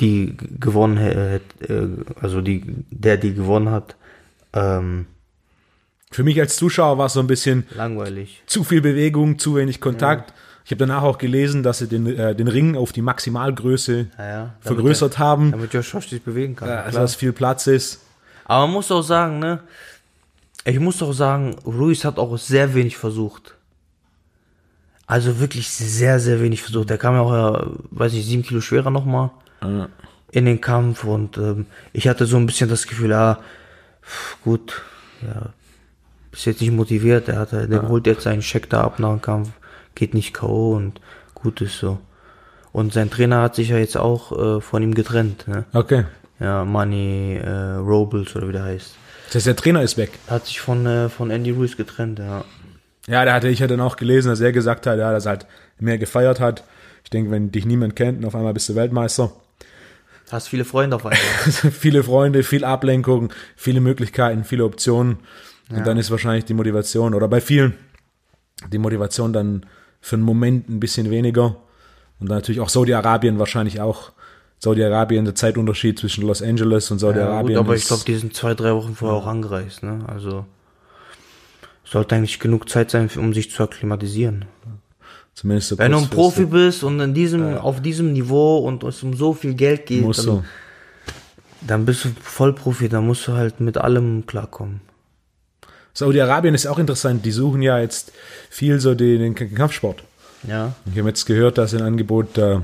die 0.00 0.36
gewonnen 0.60 0.96
hätte, 0.96 1.42
äh, 1.68 1.88
also 2.20 2.40
die, 2.40 2.62
der 2.90 3.16
die 3.16 3.34
gewonnen 3.34 3.70
hat. 3.70 3.96
Ähm, 4.52 5.06
für 6.10 6.22
mich 6.24 6.38
als 6.40 6.56
Zuschauer 6.56 6.98
war 6.98 7.06
es 7.06 7.12
so 7.14 7.20
ein 7.20 7.26
bisschen 7.26 7.66
langweilig. 7.76 8.42
zu 8.46 8.62
viel 8.64 8.80
Bewegung, 8.80 9.38
zu 9.38 9.56
wenig 9.56 9.80
Kontakt. 9.80 10.32
Ich 10.64 10.70
habe 10.70 10.78
danach 10.78 11.02
auch 11.02 11.18
gelesen, 11.18 11.62
dass 11.62 11.78
sie 11.78 11.88
den, 11.88 12.06
äh, 12.06 12.34
den 12.34 12.48
Ring 12.48 12.76
auf 12.76 12.92
die 12.92 13.02
Maximalgröße 13.02 14.06
Ja, 14.16 14.28
ja. 14.28 14.54
vergrößert 14.60 15.18
haben, 15.18 15.50
Damit 15.50 15.74
Josh 15.74 15.92
Josh 15.92 16.08
sich 16.08 16.22
bewegen 16.22 16.56
kann. 16.56 16.68
also 16.70 16.98
dass 17.00 17.14
viel 17.16 17.32
Platz 17.32 17.66
ist. 17.66 18.00
Aber 18.46 18.66
man 18.66 18.74
muss 18.74 18.90
auch 18.90 19.02
sagen, 19.02 19.38
ne? 19.40 19.60
Ich 20.64 20.80
muss 20.80 21.02
auch 21.02 21.12
sagen, 21.12 21.56
Ruiz 21.66 22.04
hat 22.04 22.18
auch 22.18 22.38
sehr 22.38 22.74
wenig 22.74 22.96
versucht. 22.96 23.54
Also 25.06 25.38
wirklich 25.38 25.68
sehr, 25.68 26.18
sehr 26.18 26.40
wenig 26.40 26.62
versucht. 26.62 26.90
Der 26.90 26.98
kam 26.98 27.14
ja 27.14 27.20
auch, 27.20 27.32
ja, 27.32 27.66
weiß 27.90 28.12
nicht, 28.12 28.26
sieben 28.26 28.42
Kilo 28.42 28.60
schwerer 28.60 28.90
nochmal 28.90 29.30
in 30.30 30.46
den 30.46 30.60
Kampf 30.60 31.04
und 31.04 31.38
ähm, 31.38 31.66
ich 31.92 32.08
hatte 32.08 32.26
so 32.26 32.36
ein 32.36 32.46
bisschen 32.46 32.68
das 32.68 32.86
Gefühl, 32.86 33.12
ah, 33.12 33.38
gut, 34.42 34.82
ja, 35.22 35.50
ist 36.32 36.46
jetzt 36.46 36.60
nicht 36.60 36.72
motiviert, 36.72 37.28
der, 37.28 37.38
hat, 37.38 37.52
der 37.52 37.88
holt 37.88 38.06
jetzt 38.06 38.24
seinen 38.24 38.42
Scheck 38.42 38.68
da 38.68 38.82
ab 38.82 38.98
nach 38.98 39.10
dem 39.10 39.22
Kampf, 39.22 39.50
geht 39.94 40.12
nicht 40.12 40.34
K.O. 40.34 40.74
und 40.74 41.00
gut 41.34 41.60
ist 41.60 41.78
so. 41.78 41.98
Und 42.72 42.92
sein 42.92 43.10
Trainer 43.10 43.42
hat 43.42 43.54
sich 43.54 43.68
ja 43.68 43.78
jetzt 43.78 43.96
auch 43.96 44.56
äh, 44.56 44.60
von 44.60 44.82
ihm 44.82 44.94
getrennt, 44.94 45.46
ne? 45.46 45.64
Okay. 45.72 46.04
Ja, 46.40 46.64
Manny 46.64 47.36
äh, 47.36 47.74
Robles 47.76 48.34
oder 48.34 48.48
wie 48.48 48.52
der 48.52 48.64
heißt. 48.64 48.96
Das 49.26 49.36
heißt, 49.36 49.46
der 49.46 49.56
Trainer 49.56 49.82
ist 49.82 49.96
weg. 49.96 50.10
Hat 50.26 50.46
sich 50.46 50.60
von, 50.60 50.84
äh, 50.84 51.08
von 51.08 51.30
Andy 51.30 51.52
Ruiz 51.52 51.76
getrennt, 51.76 52.18
ja. 52.18 52.44
Ja, 53.06 53.24
da 53.24 53.34
hatte 53.34 53.48
ich 53.48 53.58
ja 53.58 53.66
dann 53.66 53.80
auch 53.80 53.96
gelesen, 53.96 54.28
dass 54.28 54.40
er 54.40 54.52
gesagt 54.52 54.86
hat, 54.86 54.98
ja, 54.98 55.12
dass 55.12 55.26
er 55.26 55.30
halt 55.30 55.46
mehr 55.78 55.98
gefeiert 55.98 56.40
hat. 56.40 56.64
Ich 57.04 57.10
denke, 57.10 57.30
wenn 57.30 57.52
dich 57.52 57.66
niemand 57.66 57.96
kennt 57.96 58.18
und 58.18 58.24
auf 58.24 58.34
einmal 58.34 58.54
bist 58.54 58.68
du 58.68 58.74
Weltmeister. 58.74 59.32
Hast 60.30 60.48
viele 60.48 60.64
Freunde 60.64 60.96
auf 60.96 61.04
einmal. 61.04 61.18
viele 61.72 62.02
Freunde, 62.02 62.42
viel 62.42 62.64
Ablenkung, 62.64 63.32
viele 63.56 63.80
Möglichkeiten, 63.80 64.44
viele 64.44 64.64
Optionen. 64.64 65.18
Und 65.70 65.86
dann 65.86 65.96
ist 65.96 66.10
wahrscheinlich 66.10 66.44
die 66.44 66.54
Motivation, 66.54 67.14
oder 67.14 67.28
bei 67.28 67.40
vielen, 67.40 67.74
die 68.70 68.78
Motivation 68.78 69.32
dann 69.32 69.66
für 70.00 70.16
einen 70.16 70.24
Moment 70.24 70.68
ein 70.68 70.80
bisschen 70.80 71.10
weniger. 71.10 71.56
Und 72.20 72.28
dann 72.28 72.38
natürlich 72.38 72.60
auch 72.60 72.68
Saudi-Arabien 72.68 73.38
wahrscheinlich 73.38 73.80
auch. 73.80 74.12
Saudi-Arabien, 74.58 75.24
der 75.24 75.34
Zeitunterschied 75.34 75.98
zwischen 75.98 76.26
Los 76.26 76.40
Angeles 76.40 76.90
und 76.90 77.02
ja, 77.02 77.08
gut, 77.08 77.16
Saudi-Arabien. 77.16 77.58
aber 77.58 77.74
ich 77.74 77.86
glaube, 77.86 78.04
die 78.06 78.14
sind 78.14 78.34
zwei, 78.34 78.54
drei 78.54 78.74
Wochen 78.74 78.94
vorher 78.94 79.18
auch 79.18 79.26
angereist, 79.26 79.82
ne? 79.82 80.04
Also 80.06 80.46
sollte 81.84 82.16
eigentlich 82.16 82.40
genug 82.40 82.68
Zeit 82.68 82.90
sein, 82.90 83.10
um 83.16 83.32
sich 83.34 83.50
zu 83.50 83.62
akklimatisieren. 83.62 84.46
zumindest 85.34 85.78
Wenn 85.78 85.92
du 85.92 85.98
ein. 85.98 86.08
Profi 86.08 86.46
bist 86.46 86.82
und 86.82 87.00
in 87.00 87.14
diesem, 87.14 87.56
auf 87.58 87.80
diesem 87.80 88.12
Niveau 88.12 88.58
und 88.58 88.82
es 88.84 89.02
um 89.02 89.14
so 89.14 89.34
viel 89.34 89.54
Geld 89.54 89.86
geht, 89.86 90.02
Musst 90.02 90.26
dann, 90.26 90.36
du. 90.36 90.44
dann 91.66 91.84
bist 91.84 92.04
du 92.04 92.08
Vollprofi, 92.20 92.88
dann 92.88 93.06
musst 93.06 93.28
du 93.28 93.32
halt 93.32 93.60
mit 93.60 93.76
allem 93.76 94.26
klarkommen. 94.26 94.80
Saudi-Arabien 95.92 96.54
ist 96.54 96.66
auch 96.66 96.78
interessant. 96.78 97.24
Die 97.24 97.30
suchen 97.30 97.62
ja 97.62 97.78
jetzt 97.78 98.12
viel 98.50 98.80
so 98.80 98.94
den, 98.94 99.34
den 99.34 99.54
Kampfsport. 99.54 100.02
Ja. 100.46 100.74
Ich 100.92 100.98
habe 100.98 101.08
jetzt 101.08 101.24
gehört, 101.24 101.56
dass 101.56 101.72
ein 101.72 101.82
Angebot, 101.82 102.36
äh, 102.36 102.58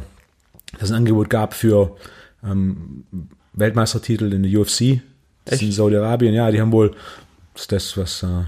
dass 0.73 0.83
es 0.83 0.91
ein 0.91 0.97
Angebot 0.97 1.31
gab 1.31 1.55
für 1.55 1.97
ähm, 2.45 3.05
Weltmeistertitel 3.53 4.33
in 4.33 4.43
der 4.43 4.61
UFC. 4.61 5.01
Das 5.45 5.57
ist 5.57 5.63
in 5.63 5.73
Saudi-Arabien. 5.73 6.35
Ja, 6.35 6.51
die 6.51 6.61
haben 6.61 6.73
wohl, 6.73 6.91
das 7.55 7.63
ist 7.63 7.73
das, 7.73 7.97
was, 7.97 8.23
äh, 8.25 8.45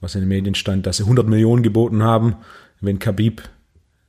was 0.00 0.14
in 0.14 0.20
den 0.22 0.28
Medien 0.28 0.54
stand, 0.54 0.86
dass 0.86 0.98
sie 0.98 1.02
100 1.04 1.26
Millionen 1.26 1.62
geboten 1.62 2.02
haben, 2.02 2.36
wenn 2.80 2.98
Khabib, 2.98 3.42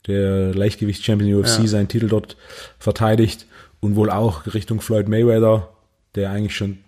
der 0.07 0.53
Leichtgewichts-Champion 0.53 1.39
UFC, 1.41 1.59
Ja. 1.59 1.67
seinen 1.67 1.87
Titel 1.87 2.07
dort 2.07 2.37
verteidigt. 2.77 3.45
Und 3.81 3.95
wohl 3.95 4.09
auch 4.09 4.45
Richtung 4.53 4.81
Floyd 4.81 5.07
Mayweather, 5.07 5.69
der 6.15 6.31
eigentlich 6.31 6.55
schon 6.55 6.79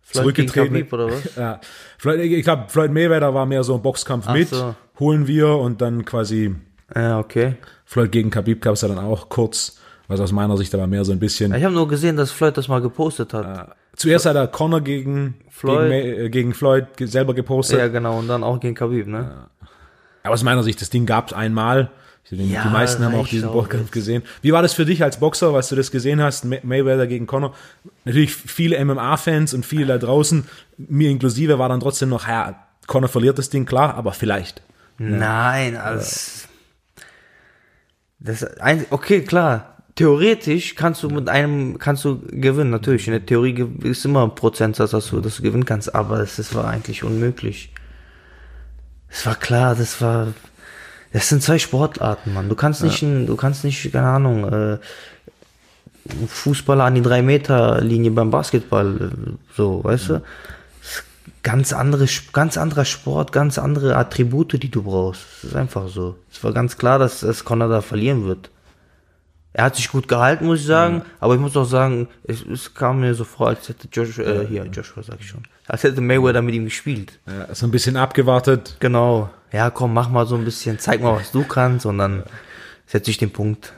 Floyd 0.00 0.34
gegen 0.34 0.48
zurückgetreten 0.48 0.74
Khabib 0.74 0.92
oder 0.92 1.06
was? 1.10 1.30
Ja, 1.36 1.60
Floyd, 1.98 2.20
ich 2.20 2.44
glaube, 2.44 2.64
Floyd 2.68 2.92
Mayweather 2.92 3.34
war 3.34 3.46
mehr 3.46 3.64
so 3.64 3.74
ein 3.74 3.82
Boxkampf 3.82 4.26
Ach 4.28 4.34
mit, 4.34 4.48
so. 4.48 4.74
holen 5.00 5.26
wir 5.26 5.48
und 5.48 5.80
dann 5.80 6.04
quasi 6.04 6.54
Ja, 6.94 7.18
okay. 7.18 7.56
Floyd 7.84 8.12
gegen 8.12 8.30
Khabib 8.30 8.60
gab 8.62 8.74
es 8.74 8.82
ja 8.82 8.88
dann 8.88 8.98
auch 8.98 9.28
kurz, 9.28 9.78
was 10.08 10.20
aus 10.20 10.30
meiner 10.32 10.56
Sicht 10.56 10.72
aber 10.74 10.86
mehr 10.86 11.04
so 11.04 11.12
ein 11.12 11.18
bisschen. 11.18 11.54
Ich 11.54 11.64
habe 11.64 11.74
nur 11.74 11.88
gesehen, 11.88 12.16
dass 12.16 12.30
Floyd 12.30 12.56
das 12.56 12.68
mal 12.68 12.80
gepostet 12.80 13.34
hat. 13.34 13.74
Zuerst 13.96 14.26
hat 14.26 14.36
er 14.36 14.46
Connor 14.48 14.80
gegen 14.80 15.34
Floyd. 15.50 15.90
gegen, 15.90 16.20
äh, 16.26 16.30
gegen 16.30 16.54
Floyd 16.54 16.86
selber 17.00 17.34
gepostet. 17.34 17.78
Ja, 17.78 17.88
genau, 17.88 18.18
und 18.18 18.28
dann 18.28 18.42
auch 18.42 18.58
gegen 18.60 18.74
Khabib, 18.74 19.06
ne? 19.06 19.46
Aber 20.22 20.34
aus 20.34 20.42
meiner 20.42 20.62
Sicht, 20.62 20.80
das 20.80 20.90
Ding 20.90 21.04
gab 21.06 21.28
es 21.28 21.32
einmal. 21.32 21.90
Denke, 22.30 22.44
Ja, 22.54 22.62
die 22.62 22.70
meisten 22.70 23.04
haben 23.04 23.14
auch 23.16 23.26
diesen 23.28 23.50
Boxkampf 23.52 23.90
gesehen. 23.90 24.22
Wie 24.40 24.52
war 24.52 24.62
das 24.62 24.72
für 24.72 24.86
dich 24.86 25.02
als 25.02 25.18
Boxer, 25.20 25.52
was 25.52 25.68
du 25.68 25.76
das 25.76 25.90
gesehen 25.90 26.22
hast? 26.22 26.46
May- 26.46 26.60
Mayweather 26.62 27.06
gegen 27.06 27.26
Conor. 27.26 27.54
Natürlich 28.06 28.34
viele 28.34 28.82
MMA-Fans 28.82 29.52
und 29.52 29.66
viele 29.66 29.86
da 29.86 29.98
draußen, 29.98 30.46
mir 30.78 31.10
inklusive, 31.10 31.58
war 31.58 31.68
dann 31.68 31.80
trotzdem 31.80 32.08
noch, 32.08 32.26
ja, 32.26 32.54
Conor 32.86 33.08
verliert 33.10 33.36
das 33.36 33.50
Ding, 33.50 33.66
klar, 33.66 33.96
aber 33.96 34.12
vielleicht. 34.12 34.62
Nein, 34.96 35.76
also. 35.76 36.46
Das 38.18 38.44
ein, 38.60 38.86
okay, 38.90 39.22
klar. 39.22 39.71
Theoretisch 39.94 40.74
kannst 40.74 41.02
du 41.02 41.10
mit 41.10 41.28
einem, 41.28 41.78
kannst 41.78 42.04
du 42.04 42.20
gewinnen, 42.30 42.70
natürlich. 42.70 43.06
In 43.06 43.12
der 43.12 43.26
Theorie 43.26 43.66
ist 43.82 44.04
immer 44.04 44.22
ein 44.24 44.34
Prozentsatz, 44.34 44.92
dass 44.92 45.10
du, 45.10 45.20
dass 45.20 45.36
du 45.36 45.42
gewinnen 45.42 45.66
kannst, 45.66 45.94
aber 45.94 46.20
es, 46.20 46.36
das 46.36 46.54
war 46.54 46.66
eigentlich 46.66 47.04
unmöglich. 47.04 47.72
Es 49.08 49.26
war 49.26 49.34
klar, 49.34 49.74
das 49.74 50.00
war, 50.00 50.28
das 51.12 51.28
sind 51.28 51.42
zwei 51.42 51.58
Sportarten, 51.58 52.32
Mann. 52.32 52.48
Du 52.48 52.54
kannst 52.54 52.82
nicht, 52.82 53.02
ein, 53.02 53.26
du 53.26 53.36
kannst 53.36 53.64
nicht, 53.64 53.92
keine 53.92 54.08
Ahnung, 54.08 54.50
äh, 54.50 54.78
Fußballer 56.26 56.84
an 56.84 56.94
die 56.94 57.02
drei 57.02 57.22
Meter 57.22 57.80
Linie 57.82 58.10
beim 58.12 58.30
Basketball, 58.30 58.96
äh, 58.96 59.30
so, 59.54 59.84
weißt 59.84 60.08
du? 60.08 60.22
ganz 61.42 61.72
andere, 61.72 62.06
ganz 62.32 62.56
anderer 62.56 62.84
Sport, 62.84 63.32
ganz 63.32 63.58
andere 63.58 63.96
Attribute, 63.96 64.62
die 64.62 64.70
du 64.70 64.82
brauchst. 64.82 65.22
Das 65.42 65.50
ist 65.50 65.56
einfach 65.56 65.88
so. 65.88 66.16
Es 66.30 66.42
war 66.44 66.52
ganz 66.52 66.78
klar, 66.78 66.98
dass, 66.98 67.20
dass 67.20 67.44
Conor 67.44 67.68
da 67.68 67.80
verlieren 67.80 68.24
wird. 68.24 68.50
Er 69.54 69.64
hat 69.64 69.76
sich 69.76 69.90
gut 69.90 70.08
gehalten, 70.08 70.46
muss 70.46 70.60
ich 70.60 70.66
sagen, 70.66 71.02
aber 71.20 71.34
ich 71.34 71.40
muss 71.40 71.56
auch 71.56 71.64
sagen, 71.64 72.08
es, 72.24 72.42
es 72.42 72.72
kam 72.72 73.00
mir 73.00 73.14
so 73.14 73.24
vor, 73.24 73.48
als 73.48 73.68
hätte 73.68 73.86
Joshua, 73.92 74.24
äh, 74.24 74.46
hier, 74.46 74.64
Joshua 74.64 75.02
sag 75.02 75.20
ich 75.20 75.28
schon, 75.28 75.42
als 75.66 75.82
hätte 75.82 76.00
Mayweather 76.00 76.40
mit 76.40 76.54
ihm 76.54 76.64
gespielt. 76.64 77.18
Ja, 77.26 77.54
so 77.54 77.66
ein 77.66 77.70
bisschen 77.70 77.96
abgewartet. 77.98 78.76
Genau. 78.80 79.28
Ja, 79.52 79.68
komm, 79.68 79.92
mach 79.92 80.08
mal 80.08 80.26
so 80.26 80.36
ein 80.36 80.44
bisschen, 80.44 80.78
zeig 80.78 81.02
mal, 81.02 81.16
was 81.16 81.32
du 81.32 81.44
kannst 81.44 81.84
und 81.84 81.98
dann 81.98 82.22
setze 82.86 83.10
ich 83.10 83.18
den 83.18 83.30
Punkt. 83.30 83.74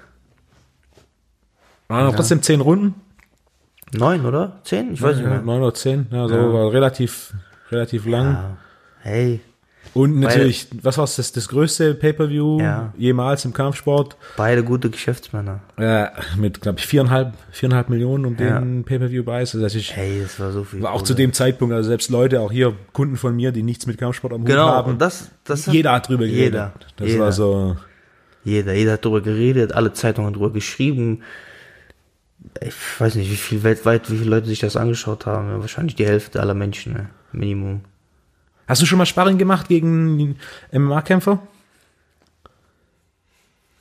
Waren 1.89 2.07
noch 2.07 2.15
trotzdem 2.15 2.43
zehn 2.43 2.61
Runden. 2.61 2.95
Neun, 3.93 4.25
oder? 4.27 4.61
Zehn? 4.65 4.95
Ich 4.95 5.03
weiß 5.03 5.17
nicht 5.17 5.27
mehr. 5.27 5.43
Neun 5.43 5.63
oder 5.63 5.75
zehn. 5.75 6.07
Ja, 6.11 6.29
so 6.29 6.35
war 6.35 6.73
relativ, 6.73 7.33
relativ 7.71 8.07
lang. 8.07 8.33
Ja. 8.33 8.57
Hey, 9.01 9.41
Und 9.93 10.19
natürlich, 10.19 10.67
was 10.83 10.99
war 10.99 11.05
das, 11.07 11.31
das 11.33 11.49
größte 11.49 11.95
Pay-Per-View 11.95 12.61
Ja. 12.61 12.93
jemals 12.97 13.45
im 13.45 13.53
Kampfsport? 13.53 14.17
beide 14.37 14.65
gute 14.65 14.91
Geschäftsmänner. 14.91 15.61
Äh, 15.77 16.07
mit, 16.37 16.61
glaube 16.61 16.79
ich, 16.81 16.87
viereinhalb, 16.87 17.35
viereinhalb 17.53 17.89
Millionen 17.91 18.25
um 18.25 18.37
Ja. 18.39 18.59
den 18.59 18.83
Pay-Per-View-Preis. 18.85 19.55
Also 19.55 19.63
das 19.63 19.75
ist, 19.75 19.95
Hey, 19.95 20.21
das 20.23 20.41
war 20.41 20.51
so 20.51 20.65
viel. 20.65 20.83
war 20.83 20.91
auch 20.93 20.97
Kohle. 20.97 21.07
zu 21.07 21.15
dem 21.15 21.33
Zeitpunkt, 21.33 21.75
also 21.75 21.89
selbst 21.89 22.11
Leute, 22.11 22.41
auch 22.41 22.51
hier 22.51 22.75
Kunden 22.93 23.17
von 23.17 23.37
mir, 23.37 23.53
die 23.53 23.63
nichts 23.63 23.87
mit 23.87 23.99
Kampfsport 23.99 24.33
am 24.33 24.41
Hut 24.41 24.49
Genau, 24.49 24.67
haben, 24.69 24.93
und 24.93 25.01
das, 25.01 25.31
das 25.45 25.67
jeder 25.67 25.93
hat 25.93 26.09
drüber 26.09 26.25
geredet. 26.25 26.45
Jeder, 26.55 26.73
Das 26.97 27.09
jeder. 27.09 27.21
war 27.25 27.33
so, 27.33 27.77
Jeder, 28.43 28.73
jeder 28.75 28.93
hat 28.95 29.05
darüber 29.05 29.21
geredet, 29.21 29.73
alle 29.75 29.93
Zeitungen 29.93 30.27
haben 30.27 30.35
darüber 30.35 30.53
geschrieben. 30.53 31.23
Ich 32.61 32.75
weiß 33.01 33.15
nicht, 33.15 33.31
wie 33.31 33.37
viel 33.37 33.63
weltweit, 33.63 34.11
wie 34.11 34.19
viele 34.19 34.31
Leute 34.31 34.47
sich 34.49 34.59
das 34.59 34.77
angeschaut 34.77 35.25
haben. 35.27 35.49
Ja, 35.49 35.61
wahrscheinlich 35.61 35.95
die 35.95 36.05
Hälfte 36.07 36.41
aller 36.41 36.55
Menschen, 36.55 36.93
ne? 36.93 37.09
Minimum. 37.33 37.81
Hast 38.67 38.81
du 38.83 38.87
schon 38.87 38.99
mal 38.99 39.07
Sparring 39.07 39.39
gemacht 39.39 39.69
gegen 39.69 40.37
MMA-Kämpfer? 40.73 41.39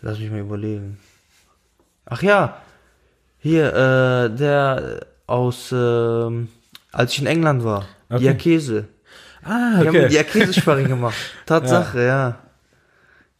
Lass 0.02 0.19
mich 0.19 0.30
mal 0.30 0.39
überlegen. 0.41 1.00
Ach 2.06 2.22
ja, 2.22 2.62
hier, 3.39 3.74
äh, 3.74 4.36
der 4.36 5.06
aus, 5.28 5.72
ähm, 5.72 6.50
als 6.91 7.13
ich 7.13 7.19
in 7.22 7.28
England 7.28 7.63
war, 7.63 7.86
Okay. 8.10 8.19
Diakese. 8.19 8.88
Ah, 9.43 9.80
Wir 9.82 9.88
haben 9.88 10.10
Diakese-Sparring 10.10 10.88
gemacht. 10.89 11.15
Tatsache, 11.46 12.04
ja. 12.04 12.39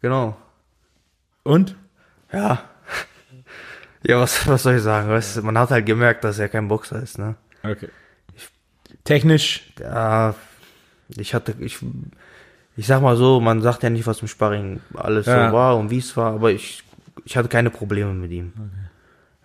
Genau. 0.02 0.36
Und? 1.44 1.76
Ja. 2.32 2.64
Ja, 4.06 4.20
was, 4.20 4.46
was 4.50 4.64
soll 4.64 4.76
ich 4.76 4.82
sagen? 4.82 5.08
Weißt, 5.08 5.42
man 5.44 5.58
hat 5.58 5.72
halt 5.72 5.86
gemerkt, 5.86 6.26
dass 6.26 6.38
er 6.38 6.50
kein 6.50 6.68
Boxer 6.68 7.02
ist, 7.02 7.18
ne? 7.18 7.36
Okay. 7.64 7.88
Technisch, 9.06 9.72
Ja, 9.80 10.36
ich 11.18 11.34
hatte, 11.34 11.54
ich, 11.60 11.78
ich 12.78 12.88
sag 12.88 13.02
mal 13.02 13.16
so, 13.18 13.40
man 13.40 13.62
sagt 13.62 13.84
ja 13.84 13.90
nicht, 13.90 14.08
was 14.08 14.22
im 14.22 14.28
Sparring 14.28 14.80
alles 14.96 15.26
Ja. 15.26 15.50
so 15.50 15.56
war 15.56 15.78
und 15.78 15.90
wie 15.90 15.98
es 16.00 16.16
war, 16.18 16.34
aber 16.34 16.52
ich, 16.52 16.84
ich 17.26 17.38
hatte 17.38 17.50
keine 17.50 17.70
Probleme 17.70 18.14
mit 18.14 18.32
ihm. 18.32 18.54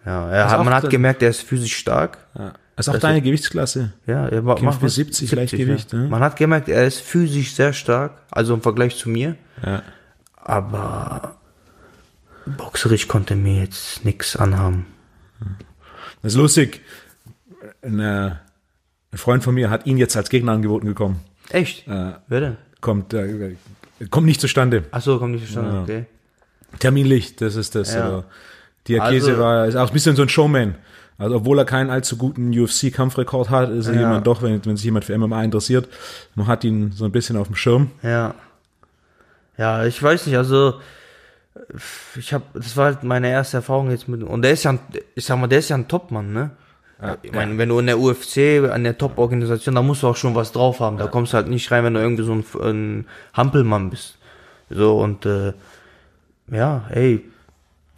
Ja, 0.07 0.31
er 0.31 0.51
hat, 0.51 0.65
man 0.65 0.73
hat 0.75 0.89
gemerkt, 0.91 1.23
er 1.23 1.31
ist 1.31 1.43
physisch 1.43 1.77
stark. 1.77 2.19
ja. 2.39 2.53
ist 2.77 2.89
auch 2.89 2.93
Das 2.95 3.03
deine 3.03 3.21
Gewichtsklasse. 3.21 3.93
Ja, 4.07 4.27
er 4.29 4.45
war, 4.47 4.55
Kämpft 4.57 4.79
für 4.81 4.87
was- 4.87 4.95
70 4.95 5.33
Leichtgewicht, 5.33 5.93
ja. 5.93 5.99
ne? 5.99 6.09
Man 6.09 6.21
hat 6.23 6.37
gemerkt, 6.37 6.69
er 6.69 6.87
ist 6.87 7.01
physisch 7.01 7.53
sehr 7.55 7.73
stark, 7.73 8.13
also 8.31 8.55
im 8.55 8.63
Vergleich 8.63 8.97
zu 8.97 9.09
mir, 9.11 9.35
Ja. 9.65 9.83
aber 10.37 11.37
boxerisch 12.47 13.09
konnte 13.09 13.37
mir 13.37 13.61
jetzt 13.63 14.05
nichts 14.05 14.37
anhaben. 14.37 14.87
Das 16.23 16.33
ist 16.33 16.39
lustig. 16.39 16.81
Ein, 17.83 18.01
ein 18.01 18.39
Freund 19.15 19.43
von 19.45 19.55
mir 19.55 19.71
hat 19.71 19.87
ihn 19.87 19.99
jetzt 19.99 20.17
als 20.17 20.31
Gegner 20.31 20.53
angeboten 20.53 20.87
gekommen. 20.87 21.21
Echt? 21.51 21.87
Äh, 21.89 22.13
Wer 22.29 22.41
denn? 22.41 22.57
kommt, 22.81 23.13
äh, 23.15 23.57
kommt 24.11 24.27
nicht 24.27 24.41
zustande. 24.41 24.85
Ach 24.91 25.01
so, 25.03 25.19
kommt 25.19 25.33
nicht 25.33 25.43
verstanden, 25.43 25.75
Ja. 25.75 25.83
okay. 25.83 26.07
Terminlich, 26.79 27.37
das 27.37 27.57
ist 27.57 27.75
das. 27.75 27.95
Ja. 27.95 28.05
aber 28.05 28.25
Diakese 28.87 29.31
Also- 29.31 29.43
war 29.43 29.67
ist 29.67 29.77
auch 29.77 29.89
ein 29.89 29.93
bisschen 29.93 30.17
so 30.17 30.23
ein 30.23 30.29
Showman. 30.29 30.75
Also 31.17 31.37
obwohl 31.37 31.59
er 31.59 31.65
keinen 31.65 31.91
allzu 31.91 32.17
guten 32.17 32.53
UFC-Kampfrekord 32.53 33.51
hat, 33.51 33.71
ist 33.71 33.89
er 33.89 33.95
Ja. 33.95 34.01
jemand 34.03 34.27
doch, 34.27 34.41
wenn, 34.43 34.65
wenn 34.65 34.77
sich 34.77 34.85
jemand 34.85 35.05
für 35.05 35.15
MMA 35.19 35.43
interessiert, 35.43 35.89
man 36.37 36.47
hat 36.47 36.63
ihn 36.65 36.93
so 36.93 37.05
ein 37.05 37.11
bisschen 37.13 37.37
auf 37.37 37.49
dem 37.49 37.57
Schirm. 37.57 37.91
Ja. 38.03 38.35
Ja, 39.57 39.85
ich 39.85 40.01
weiß 40.01 40.27
nicht, 40.27 40.37
also 40.37 40.75
ich 42.17 42.33
habe, 42.33 42.45
das 42.55 42.77
war 42.77 42.85
halt 42.87 43.03
meine 43.03 43.29
erste 43.31 43.57
Erfahrung 43.57 43.91
jetzt 43.91 44.07
mit 44.07 44.23
und 44.23 44.43
der 44.43 44.53
ist 44.53 44.63
ja, 44.65 44.71
ein, 44.73 44.79
ich 45.17 45.25
sag 45.25 45.39
mal, 45.39 45.49
der 45.49 45.59
ist 45.59 45.69
ja 45.71 45.77
ein 45.77 45.89
Topmann, 45.89 46.33
ne? 46.33 46.51
Ich 47.23 47.33
meine, 47.33 47.57
wenn 47.59 47.69
du 47.69 47.79
in 47.79 47.87
der 47.87 47.99
UFC, 48.01 48.69
an 48.73 48.83
der 48.85 48.99
Top-Organisation, 48.99 49.75
da 49.75 49.83
musst 49.83 50.03
du 50.03 50.09
auch 50.09 50.17
schon 50.17 50.35
was 50.35 50.51
drauf 50.53 50.81
haben. 50.81 50.97
Da 50.97 51.07
kommst 51.07 51.33
du 51.33 51.37
halt 51.37 51.47
nicht 51.49 51.71
rein, 51.71 51.85
wenn 51.85 51.95
du 51.95 52.01
irgendwie 52.01 52.25
so 52.25 52.33
ein, 52.35 52.45
ein 52.63 53.07
Hampelmann 53.35 53.91
bist. 53.91 54.19
So 54.71 54.99
und 54.99 55.25
äh, 55.25 55.53
ja, 56.51 56.87
ey, 56.91 57.25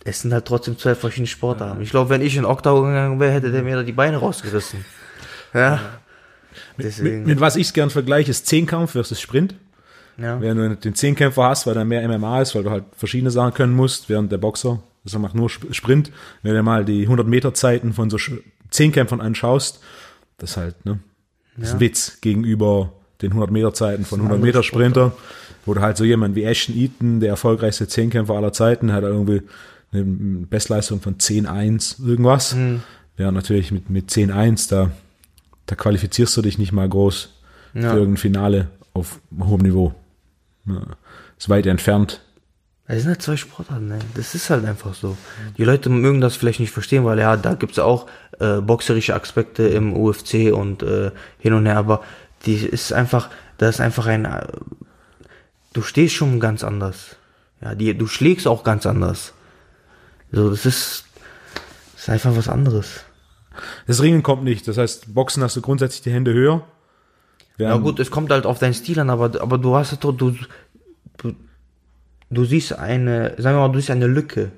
es 0.04 0.20
sind 0.20 0.32
halt 0.32 0.44
trotzdem 0.46 0.78
zwei 0.78 0.94
verschiedene 0.94 1.26
Sportarten. 1.28 1.80
Ich 1.82 1.90
glaube, 1.90 2.10
wenn 2.10 2.20
ich 2.22 2.36
in 2.36 2.44
Octagon 2.44 2.86
gegangen 2.88 3.20
wäre, 3.20 3.32
hätte 3.32 3.50
der 3.52 3.62
mir 3.62 3.76
da 3.76 3.82
die 3.82 3.92
Beine 3.92 4.16
rausgerissen. 4.18 4.84
Ja. 5.54 5.80
Deswegen. 6.78 7.18
Mit, 7.20 7.26
mit 7.26 7.40
was 7.40 7.56
ich 7.56 7.72
gern 7.72 7.90
vergleiche, 7.90 8.30
ist 8.30 8.46
Zehnkampf 8.46 8.92
versus 8.92 9.20
Sprint. 9.20 9.54
ja. 10.16 10.40
Wenn 10.40 10.56
du 10.56 10.76
den 10.76 10.94
Zehnkämpfer 10.94 11.44
hast, 11.44 11.66
weil 11.66 11.74
da 11.74 11.84
mehr 11.84 12.06
MMA 12.08 12.42
ist, 12.42 12.54
weil 12.54 12.62
du 12.62 12.70
halt 12.70 12.84
verschiedene 12.96 13.30
Sachen 13.30 13.54
können 13.54 13.74
musst, 13.74 14.08
während 14.08 14.30
der 14.30 14.38
Boxer, 14.38 14.80
das 15.04 15.16
macht 15.18 15.34
nur 15.34 15.46
Sp- 15.50 15.72
Sprint. 15.72 16.12
Wenn 16.42 16.54
du 16.54 16.62
mal 16.62 16.84
die 16.84 17.02
100 17.02 17.26
Meter 17.26 17.52
Zeiten 17.54 17.92
von 17.92 18.10
so 18.10 18.16
Sch- 18.70 18.72
Zehnkämpfern 18.72 19.20
anschaust, 19.20 19.80
das 20.38 20.50
ist 20.52 20.56
halt, 20.56 20.84
ne, 20.86 20.98
das 21.56 21.68
ist 21.68 21.74
ein 21.74 21.80
Witz 21.80 22.20
gegenüber 22.20 22.92
den 23.22 23.30
100 23.32 23.50
Meter 23.50 23.74
Zeiten 23.74 24.04
von 24.04 24.20
100 24.20 24.40
Meter 24.40 24.62
Sprinter, 24.62 25.12
wo 25.66 25.74
du 25.74 25.80
halt 25.82 25.96
so 25.96 26.04
jemand 26.04 26.34
wie 26.36 26.44
Ashton 26.44 26.74
Eaton, 26.76 27.20
der 27.20 27.30
erfolgreichste 27.30 27.86
Zehnkämpfer 27.86 28.34
aller 28.34 28.52
Zeiten, 28.52 28.92
hat 28.92 29.02
irgendwie 29.02 29.42
eine 29.92 30.04
Bestleistung 30.04 31.00
von 31.00 31.16
10-1 31.18 32.02
irgendwas. 32.06 32.56
Ja, 33.18 33.30
natürlich 33.32 33.70
mit, 33.72 33.90
mit 33.90 34.08
10-1, 34.10 34.70
da, 34.70 34.90
da 35.66 35.74
qualifizierst 35.74 36.34
du 36.36 36.42
dich 36.42 36.56
nicht 36.58 36.72
mal 36.72 36.88
groß 36.88 37.28
Ja. 37.74 37.90
für 37.90 37.98
irgendein 37.98 38.16
Finale 38.16 38.68
auf 38.94 39.20
hohem 39.38 39.60
Niveau. 39.60 39.94
Ja, 40.66 40.82
ist 41.38 41.48
weit 41.50 41.66
entfernt. 41.66 42.22
Es 42.92 43.02
sind 43.02 43.10
halt 43.10 43.22
zwei 43.22 43.36
Sportarten, 43.36 43.86
ne? 43.86 44.00
Das 44.14 44.34
ist 44.34 44.50
halt 44.50 44.64
einfach 44.64 44.94
so. 44.94 45.16
Die 45.56 45.62
Leute 45.62 45.88
mögen 45.88 46.20
das 46.20 46.34
vielleicht 46.34 46.58
nicht 46.58 46.72
verstehen, 46.72 47.04
weil 47.04 47.20
ja, 47.20 47.36
da 47.36 47.54
gibt's 47.54 47.78
auch 47.78 48.08
äh, 48.40 48.60
boxerische 48.60 49.14
Aspekte 49.14 49.62
im 49.68 49.96
UFC 49.96 50.52
und 50.52 50.82
äh, 50.82 51.12
hin 51.38 51.52
und 51.52 51.66
her, 51.66 51.76
aber 51.76 52.02
die 52.46 52.56
ist 52.56 52.92
einfach, 52.92 53.30
das 53.58 53.76
ist 53.76 53.80
einfach 53.80 54.06
ein, 54.06 54.24
äh, 54.24 54.44
du 55.72 55.82
stehst 55.82 56.16
schon 56.16 56.40
ganz 56.40 56.64
anders. 56.64 57.14
Ja, 57.60 57.76
die, 57.76 57.96
du 57.96 58.08
schlägst 58.08 58.48
auch 58.48 58.64
ganz 58.64 58.86
anders. 58.86 59.34
So, 60.32 60.50
das 60.50 60.66
ist, 60.66 61.04
das 61.94 62.02
ist 62.02 62.08
einfach 62.08 62.36
was 62.36 62.48
anderes. 62.48 63.04
Das 63.86 64.02
Ringen 64.02 64.24
kommt 64.24 64.42
nicht. 64.42 64.66
Das 64.66 64.78
heißt, 64.78 65.14
Boxen 65.14 65.44
hast 65.44 65.54
du 65.54 65.60
grundsätzlich 65.60 66.02
die 66.02 66.12
Hände 66.12 66.32
höher. 66.32 66.66
Ja 67.56 67.76
gut, 67.76 68.00
es 68.00 68.10
kommt 68.10 68.32
halt 68.32 68.46
auf 68.46 68.58
deinen 68.58 68.74
Stil 68.74 68.98
an, 68.98 69.10
aber, 69.10 69.40
aber 69.40 69.58
du 69.58 69.76
hast 69.76 70.02
doch, 70.02 70.12
du, 70.12 70.34
du, 71.18 71.34
du 72.30 72.44
siehst 72.44 72.78
eine, 72.78 73.34
sagen 73.38 73.56
wir 73.56 73.66
mal, 73.66 73.72
du 73.72 73.78
siehst 73.78 73.90
eine 73.90 74.06
Lücke. 74.06 74.50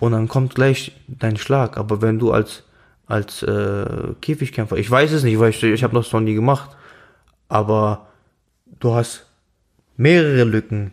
Und 0.00 0.12
dann 0.12 0.28
kommt 0.28 0.54
gleich 0.54 0.92
dein 1.06 1.36
Schlag. 1.36 1.76
Aber 1.76 2.02
wenn 2.02 2.18
du 2.18 2.32
als, 2.32 2.64
als 3.06 3.42
äh, 3.42 4.14
Käfigkämpfer, 4.20 4.76
ich 4.76 4.90
weiß 4.90 5.12
es 5.12 5.22
nicht, 5.22 5.38
weil 5.38 5.50
ich, 5.50 5.62
ich 5.62 5.82
habe 5.82 5.94
das 5.94 6.12
noch 6.12 6.20
nie 6.20 6.34
gemacht, 6.34 6.70
aber 7.48 8.06
du 8.80 8.94
hast 8.94 9.26
mehrere 9.96 10.44
Lücken. 10.44 10.92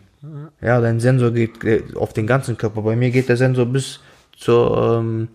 Ja, 0.60 0.80
dein 0.80 0.98
Sensor 1.00 1.30
geht 1.30 1.62
äh, 1.64 1.84
auf 1.94 2.12
den 2.12 2.26
ganzen 2.26 2.56
Körper. 2.56 2.82
Bei 2.82 2.96
mir 2.96 3.10
geht 3.10 3.28
der 3.28 3.36
Sensor 3.36 3.66
bis 3.66 4.00
zur, 4.36 4.98
ähm, 4.98 5.28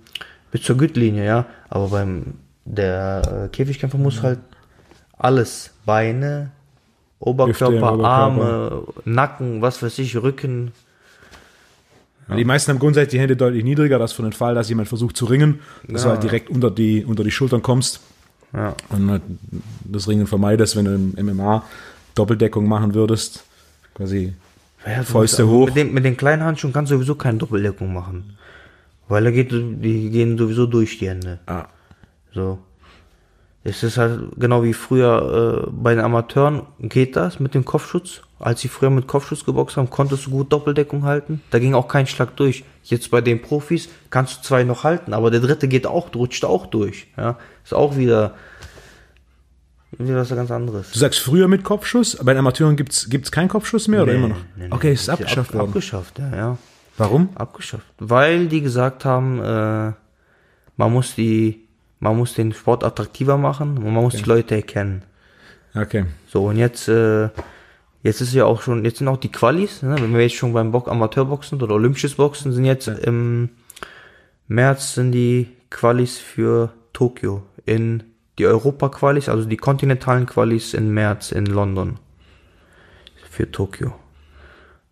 bis 0.52 0.64
zur 0.64 0.78
Gürtellinie, 0.78 1.26
ja. 1.26 1.46
Aber 1.70 1.88
beim 1.88 2.34
der 2.66 3.46
äh, 3.46 3.48
Käfigkämpfer 3.50 3.98
muss 3.98 4.22
halt 4.22 4.40
alles, 5.18 5.74
Beine, 5.86 6.52
Oberkörper, 7.22 7.50
Hüfte, 7.52 7.78
Oberkörper. 7.78 8.04
Arme, 8.08 8.84
Nacken, 9.06 9.62
was 9.62 9.82
weiß 9.82 10.00
ich, 10.00 10.18
Rücken. 10.18 10.72
Die 12.36 12.46
meisten 12.46 12.72
haben 12.72 12.80
grundsätzlich 12.80 13.12
die 13.12 13.20
Hände 13.20 13.36
deutlich 13.36 13.64
niedriger, 13.64 14.00
das 14.00 14.14
für 14.14 14.22
den 14.24 14.32
Fall, 14.32 14.56
dass 14.56 14.70
jemand 14.70 14.88
versucht 14.88 15.18
zu 15.18 15.26
ringen, 15.26 15.60
dass 15.88 16.04
du 16.04 16.08
Ja. 16.08 16.14
halt 16.14 16.24
direkt 16.24 16.50
unter 16.50 16.72
die, 16.72 17.04
unter 17.04 17.24
die 17.26 17.32
Schultern 17.32 17.62
kommst 17.62 18.00
Ja. 18.54 18.74
und 18.90 19.10
halt 19.12 19.22
das 19.84 20.08
Ringen 20.08 20.28
vermeidest, 20.28 20.76
wenn 20.78 20.86
du 20.86 20.96
im 20.96 21.14
MMA 21.26 21.64
Doppeldeckung 22.16 22.68
machen 22.68 22.94
würdest. 22.94 23.44
Quasi 23.96 24.34
Ja, 24.86 25.00
du 25.00 25.04
Fäuste 25.04 25.48
hoch. 25.48 25.68
Mit 25.68 25.76
den, 25.76 25.94
mit 25.94 26.06
den 26.06 26.16
kleinen 26.18 26.44
Handschuhen 26.44 26.72
kannst 26.74 26.92
du 26.92 26.96
sowieso 26.96 27.16
keine 27.16 27.38
Doppeldeckung 27.38 27.94
machen. 27.94 28.38
Weil 29.10 29.26
da 29.26 29.32
geht, 29.32 29.52
die 29.52 30.10
gehen 30.10 30.38
sowieso 30.38 30.66
durch 30.68 30.98
die 31.00 31.10
Hände. 31.10 31.40
ah, 31.48 31.66
So. 32.34 32.60
Es 33.64 33.84
ist 33.84 33.98
halt 33.98 34.22
genau 34.38 34.64
wie 34.64 34.74
früher 34.74 35.66
äh, 35.68 35.70
bei 35.72 35.94
den 35.94 36.04
Amateuren 36.04 36.64
geht 36.80 37.16
das 37.16 37.40
mit 37.40 37.54
dem 37.54 37.64
Kopfschutz. 37.64 38.22
Als 38.40 38.62
sie 38.62 38.70
früher 38.70 38.90
mit 38.90 39.06
Kopfschutz 39.06 39.46
geboxt 39.46 39.78
haben, 39.78 39.92
konntest 39.92 40.26
du 40.26 40.32
gut 40.32 40.52
Doppeldeckung 40.52 41.04
halten. 41.04 41.42
Da 41.52 41.60
ging 41.60 41.76
auch 41.76 41.88
kein 41.88 42.08
Schlag 42.08 42.36
durch. 42.38 42.64
Jetzt 42.84 43.12
bei 43.12 43.22
den 43.22 43.40
Profis 43.40 43.88
kannst 44.10 44.40
du 44.40 44.48
zwei 44.48 44.64
noch 44.64 44.84
halten, 44.84 45.14
aber 45.14 45.30
der 45.30 45.42
dritte 45.42 45.68
geht 45.68 45.86
auch, 45.86 46.14
rutscht 46.16 46.44
auch 46.44 46.66
durch. 46.66 47.06
Ja, 47.18 47.38
ist 47.64 47.76
auch 47.76 47.98
wieder, 47.98 48.34
wieder 49.92 50.16
was 50.16 50.30
ganz 50.30 50.50
anderes. 50.50 50.90
Du 50.92 50.98
sagst 50.98 51.20
früher 51.20 51.48
mit 51.48 51.64
Kopfschuss, 51.64 52.18
bei 52.18 52.34
den 52.34 52.40
Amateuren 52.40 52.76
gibt's 52.76 53.10
gibt's 53.12 53.32
keinen 53.32 53.50
Kopfschuss 53.50 53.88
mehr 53.88 54.02
oder 54.02 54.14
immer 54.14 54.30
noch? 54.30 54.38
Nee, 54.56 54.64
nee, 54.66 54.72
okay, 54.72 54.92
es 54.94 55.02
ist 55.02 55.10
ab- 55.10 55.20
abgeschafft 55.20 55.54
worden. 55.54 55.68
Abgeschafft, 55.68 56.18
ja, 56.20 56.36
ja. 56.36 56.58
Warum? 56.98 57.30
Abgeschafft. 57.36 57.86
Weil 58.00 58.48
die 58.48 58.62
gesagt 58.62 59.06
haben, 59.06 59.40
äh, 59.40 59.92
man 60.78 60.92
muss 60.94 61.14
die, 61.14 61.61
man 62.02 62.18
muss 62.18 62.34
den 62.34 62.52
Sport 62.52 62.84
attraktiver 62.84 63.38
machen 63.38 63.78
und 63.78 63.94
man 63.94 64.04
muss 64.04 64.16
die 64.16 64.24
Leute 64.24 64.56
erkennen. 64.56 65.04
Okay. 65.74 66.06
So, 66.28 66.48
und 66.48 66.58
jetzt, 66.58 66.90
äh, 66.90 67.30
jetzt 68.04 68.20
ist 68.20 68.34
ja 68.34 68.44
auch 68.44 68.62
schon, 68.62 68.84
jetzt 68.84 68.98
sind 68.98 69.08
auch 69.08 69.18
die 69.18 69.32
Qualis, 69.32 69.84
ne? 69.84 69.96
wenn 69.98 70.14
wir 70.14 70.22
jetzt 70.22 70.36
schon 70.36 70.52
beim 70.52 70.72
Bock 70.72 70.90
Amateurboxen 70.90 71.62
oder 71.62 71.76
olympisches 71.76 72.16
Boxen 72.16 72.52
sind 72.52 72.66
jetzt 72.66 72.88
im 72.88 73.50
März 74.48 74.96
sind 74.96 75.14
die 75.14 75.48
Qualis 75.70 76.18
für 76.18 76.74
Tokio 76.92 77.44
in 77.66 78.04
die 78.38 78.48
Europa-Qualis, 78.48 79.30
also 79.30 79.48
die 79.48 79.56
kontinentalen 79.56 80.26
Qualis 80.26 80.74
im 80.74 80.94
März 80.94 81.32
in 81.32 81.46
London. 81.46 82.00
Für 83.30 83.50
Tokio. 83.50 83.94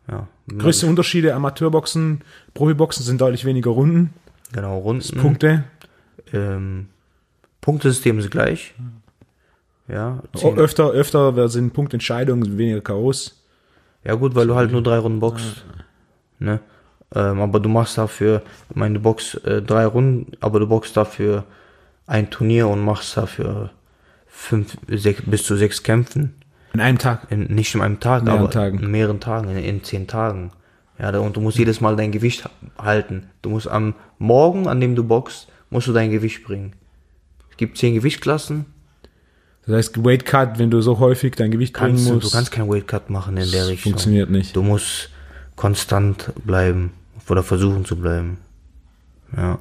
Ja. 0.09 0.27
Größte 0.47 0.87
Unterschiede 0.87 1.33
Amateurboxen, 1.35 2.23
Profiboxen 2.53 3.03
sind 3.03 3.19
deutlich 3.19 3.43
weniger 3.43 3.71
Runden, 3.71 4.13
Genau, 4.51 4.79
Runden. 4.79 5.17
Punkte. 5.17 5.63
Ähm, 6.33 6.87
Punktesystem 7.61 8.19
ist 8.19 8.31
gleich. 8.31 8.73
Ja, 9.87 10.21
O- 10.33 10.37
zehn- 10.37 10.57
öfter, 10.57 10.91
öfter 10.91 11.49
sind 11.49 11.73
Punktentscheidungen, 11.73 12.57
weniger 12.57 12.81
Chaos. 12.81 13.43
Ja 14.03 14.13
gut, 14.15 14.35
weil 14.35 14.47
du 14.47 14.55
halt 14.55 14.71
nur 14.71 14.83
drei 14.83 14.97
Runden 14.99 15.19
boxst. 15.19 15.65
Ne? 16.39 16.59
Ähm, 17.15 17.41
aber 17.41 17.59
du 17.59 17.69
machst 17.69 17.97
dafür, 17.97 18.43
ich 18.69 18.75
meine, 18.75 18.95
du 18.95 18.99
boxst 19.01 19.43
äh, 19.45 19.61
drei 19.61 19.85
Runden, 19.85 20.31
aber 20.41 20.59
du 20.59 20.67
boxst 20.67 20.95
dafür 20.95 21.43
ein 22.07 22.29
Turnier 22.29 22.67
und 22.67 22.83
machst 22.83 23.17
dafür 23.17 23.71
fünf, 24.27 24.77
sechs, 24.87 25.23
bis 25.25 25.43
zu 25.43 25.55
sechs 25.55 25.83
Kämpfen. 25.83 26.35
In 26.73 26.81
einem 26.81 26.99
Tag. 26.99 27.27
In, 27.31 27.45
nicht 27.53 27.73
in 27.73 27.81
einem 27.81 27.99
Tag, 27.99 28.23
Mehreren 28.23 28.41
aber 28.43 28.51
Tagen. 28.51 28.79
in 28.79 28.91
mehreren 28.91 29.19
Tagen, 29.19 29.49
in, 29.49 29.57
in 29.57 29.83
zehn 29.83 30.07
Tagen. 30.07 30.51
Ja, 30.99 31.11
da, 31.11 31.19
und 31.19 31.35
du 31.35 31.41
musst 31.41 31.57
jedes 31.57 31.81
Mal 31.81 31.95
dein 31.95 32.11
Gewicht 32.11 32.45
ha- 32.45 32.51
halten. 32.77 33.29
Du 33.41 33.49
musst 33.49 33.67
am 33.67 33.95
Morgen, 34.19 34.67
an 34.67 34.79
dem 34.79 34.95
du 34.95 35.03
boxst, 35.03 35.47
musst 35.71 35.87
du 35.87 35.93
dein 35.93 36.11
Gewicht 36.11 36.43
bringen. 36.43 36.73
Es 37.59 37.67
gibt 37.67 37.77
zehn 37.77 37.93
Gewichtsklassen. 37.93 38.67
Das 39.65 39.75
heißt, 39.75 40.05
Weight 40.05 40.25
Cut, 40.25 40.59
wenn 40.59 40.71
du 40.71 40.79
so 40.79 40.99
häufig 40.99 41.35
dein 41.35 41.51
Gewicht 41.51 41.73
Kannst 41.73 42.05
bringen 42.05 42.15
musst, 42.15 42.31
du 42.31 42.37
kannst 42.37 42.53
keinen 42.53 42.69
Weight 42.69 42.87
Cut 42.87 43.09
machen 43.09 43.35
in 43.35 43.51
der 43.51 43.63
das 43.63 43.69
Richtung. 43.71 43.91
funktioniert 43.91 44.29
nicht. 44.29 44.55
Du 44.55 44.63
musst 44.63 45.09
konstant 45.57 46.31
bleiben 46.45 46.93
oder 47.27 47.43
versuchen 47.43 47.83
zu 47.83 47.97
bleiben. 47.97 48.37
Ja. 49.35 49.59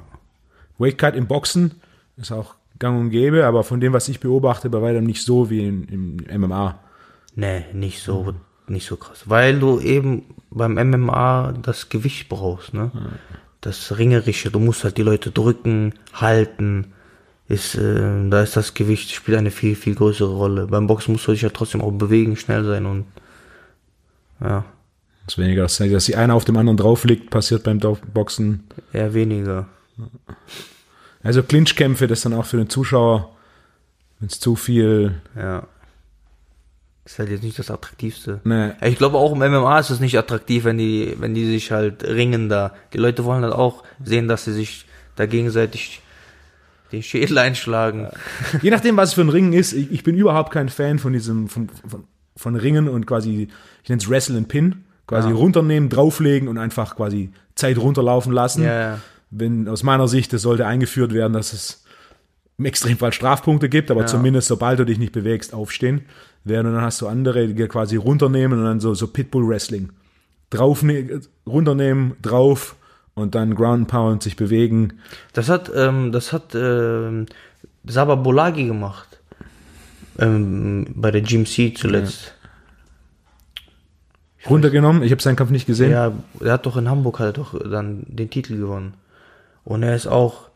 Weight 0.77 0.97
Cut 0.97 1.13
im 1.13 1.27
Boxen 1.27 1.71
ist 2.15 2.31
auch 2.31 2.55
gang 2.79 2.97
und 2.97 3.09
gäbe, 3.09 3.45
aber 3.45 3.65
von 3.65 3.81
dem, 3.81 3.91
was 3.91 4.07
ich 4.07 4.21
beobachte, 4.21 4.69
bei 4.69 4.81
weitem 4.81 5.03
nicht 5.03 5.25
so 5.25 5.49
wie 5.49 5.65
in, 5.65 5.83
im 6.29 6.41
MMA. 6.41 6.79
Nee, 7.35 7.65
nicht 7.73 8.01
so, 8.01 8.33
nicht 8.69 8.87
so 8.87 8.95
krass. 8.95 9.23
Weil 9.25 9.59
du 9.59 9.81
eben 9.81 10.23
beim 10.51 10.75
MMA 10.75 11.51
das 11.61 11.89
Gewicht 11.89 12.29
brauchst, 12.29 12.73
ne? 12.73 12.91
Das 13.59 13.97
Ringerische, 13.97 14.51
du 14.51 14.59
musst 14.59 14.85
halt 14.85 14.95
die 14.95 15.03
Leute 15.03 15.31
drücken, 15.31 15.95
halten. 16.13 16.93
Ist, 17.49 17.75
äh, 17.75 18.29
da 18.29 18.43
ist 18.43 18.55
das 18.55 18.75
Gewicht, 18.75 19.11
spielt 19.11 19.37
eine 19.37 19.49
viel, 19.51 19.75
viel 19.75 19.95
größere 19.95 20.31
Rolle. 20.33 20.67
Beim 20.67 20.85
Boxen 20.87 21.11
musst 21.13 21.27
du 21.27 21.31
dich 21.31 21.41
ja 21.41 21.49
trotzdem 21.49 21.81
auch 21.81 21.91
bewegen, 21.91 22.37
schnell 22.37 22.63
sein 22.63 22.85
und 22.85 23.05
ja, 24.39 24.63
Das 25.25 25.33
ist 25.33 25.37
weniger, 25.39 25.63
dass 25.63 26.05
die 26.05 26.15
einer 26.15 26.35
auf 26.35 26.45
dem 26.45 26.57
anderen 26.57 26.77
drauf 26.77 27.03
liegt, 27.05 27.31
passiert 27.31 27.63
beim 27.63 27.79
Boxen. 27.79 28.63
eher 28.93 29.13
weniger. 29.15 29.67
Also 31.23 31.43
Clinchkämpfe, 31.43 32.07
das 32.07 32.21
dann 32.21 32.33
auch 32.33 32.45
für 32.45 32.57
den 32.57 32.69
Zuschauer, 32.69 33.35
wenn 34.19 34.27
es 34.29 34.39
zu 34.39 34.55
viel, 34.55 35.19
Ja. 35.35 35.67
Ist 37.03 37.17
halt 37.17 37.31
jetzt 37.31 37.43
nicht 37.43 37.57
das 37.57 37.71
Attraktivste. 37.71 38.39
ne, 38.43 38.75
Ja, 38.79 38.87
Ich 38.87 38.97
glaube 38.99 39.17
auch 39.17 39.31
im 39.31 39.39
MMA 39.39 39.79
ist 39.79 39.89
es 39.89 39.99
nicht 39.99 40.15
attraktiv, 40.19 40.63
wenn 40.65 40.77
die, 40.77 41.15
wenn 41.17 41.33
die 41.33 41.45
sich 41.47 41.71
halt 41.71 42.03
ringen 42.03 42.49
da. 42.49 42.75
Die 42.93 42.99
Leute 42.99 43.25
wollen 43.25 43.41
halt 43.43 43.53
auch 43.55 43.83
sehen, 44.03 44.27
dass 44.27 44.45
sie 44.45 44.53
sich 44.53 44.85
da 45.15 45.25
gegenseitig 45.25 46.03
den 46.91 47.03
Schädel 47.03 47.37
einschlagen. 47.37 48.07
Je 48.61 48.69
nachdem, 48.71 48.97
was 48.97 49.09
es 49.09 49.15
für 49.15 49.21
ein 49.21 49.29
Ringen 49.29 49.53
ist, 49.53 49.73
ich, 49.73 49.91
ich 49.91 50.03
bin 50.03 50.15
überhaupt 50.15 50.51
kein 50.51 50.69
Fan 50.69 50.99
von 50.99 51.13
diesem, 51.13 51.47
von, 51.47 51.69
von, 51.87 52.03
von 52.35 52.55
Ringen 52.55 52.87
und 52.89 53.05
quasi, 53.05 53.47
ich 53.83 53.89
nenne 53.89 54.01
es 54.01 54.09
Wrestle 54.09 54.37
and 54.37 54.47
Pin, 54.47 54.83
quasi 55.07 55.29
Ja. 55.29 55.35
runternehmen, 55.35 55.89
drauflegen 55.89 56.47
und 56.47 56.57
einfach 56.57 56.95
quasi 56.95 57.31
Zeit 57.55 57.77
runterlaufen 57.77 58.31
lassen. 58.33 58.63
Ja, 58.63 58.79
ja. 58.79 58.99
Wenn, 59.31 59.67
aus 59.67 59.83
meiner 59.83 60.07
Sicht, 60.07 60.33
das 60.33 60.41
sollte 60.41 60.65
eingeführt 60.65 61.13
werden, 61.13 61.33
dass 61.33 61.53
es 61.53 61.83
im 62.57 62.65
Extremfall 62.65 63.13
Strafpunkte 63.13 63.69
gibt, 63.69 63.91
aber 63.91 64.01
Ja. 64.01 64.07
zumindest 64.07 64.47
sobald 64.47 64.79
du 64.79 64.85
dich 64.85 64.97
nicht 64.99 65.11
bewegst, 65.13 65.53
aufstehen. 65.53 66.01
Während 66.43 66.73
dann 66.73 66.81
hast 66.81 67.01
du 67.01 67.07
andere, 67.07 67.47
die 67.47 67.67
quasi 67.67 67.97
runternehmen 67.97 68.57
und 68.59 68.65
dann 68.65 68.79
so, 68.79 68.93
so 68.93 69.07
Pitbull-Wrestling. 69.07 69.89
Drauf, 70.49 70.83
runternehmen, 71.45 72.13
drauf 72.21 72.75
und 73.19 73.35
dann 73.35 73.55
Ground 73.55 73.87
Pound, 73.87 74.23
sich 74.23 74.35
bewegen. 74.35 74.99
Das 75.33 75.49
hat, 75.49 75.71
ähm, 75.75 76.11
das 76.11 76.33
hat 76.33 76.55
ähm, 76.55 77.25
Saba 77.85 78.15
Bolagi 78.15 78.65
gemacht. 78.65 79.07
Ähm, 80.17 80.87
bei 80.95 81.11
der 81.11 81.21
GMC 81.21 81.77
zuletzt. 81.77 82.33
Runtergenommen, 84.49 85.03
ich 85.03 85.11
habe 85.11 85.21
seinen 85.21 85.35
Kampf 85.35 85.51
nicht 85.51 85.65
gesehen. 85.65 85.91
Ja, 85.91 86.11
er 86.39 86.53
hat 86.53 86.65
doch 86.65 86.77
in 86.77 86.89
Hamburg 86.89 87.19
halt 87.19 87.37
doch 87.37 87.59
dann 87.59 88.03
den 88.07 88.29
Titel 88.29 88.57
gewonnen. 88.57 88.93
Und 89.65 89.83
er 89.83 89.95
ist 89.95 90.07
auch, 90.07 90.49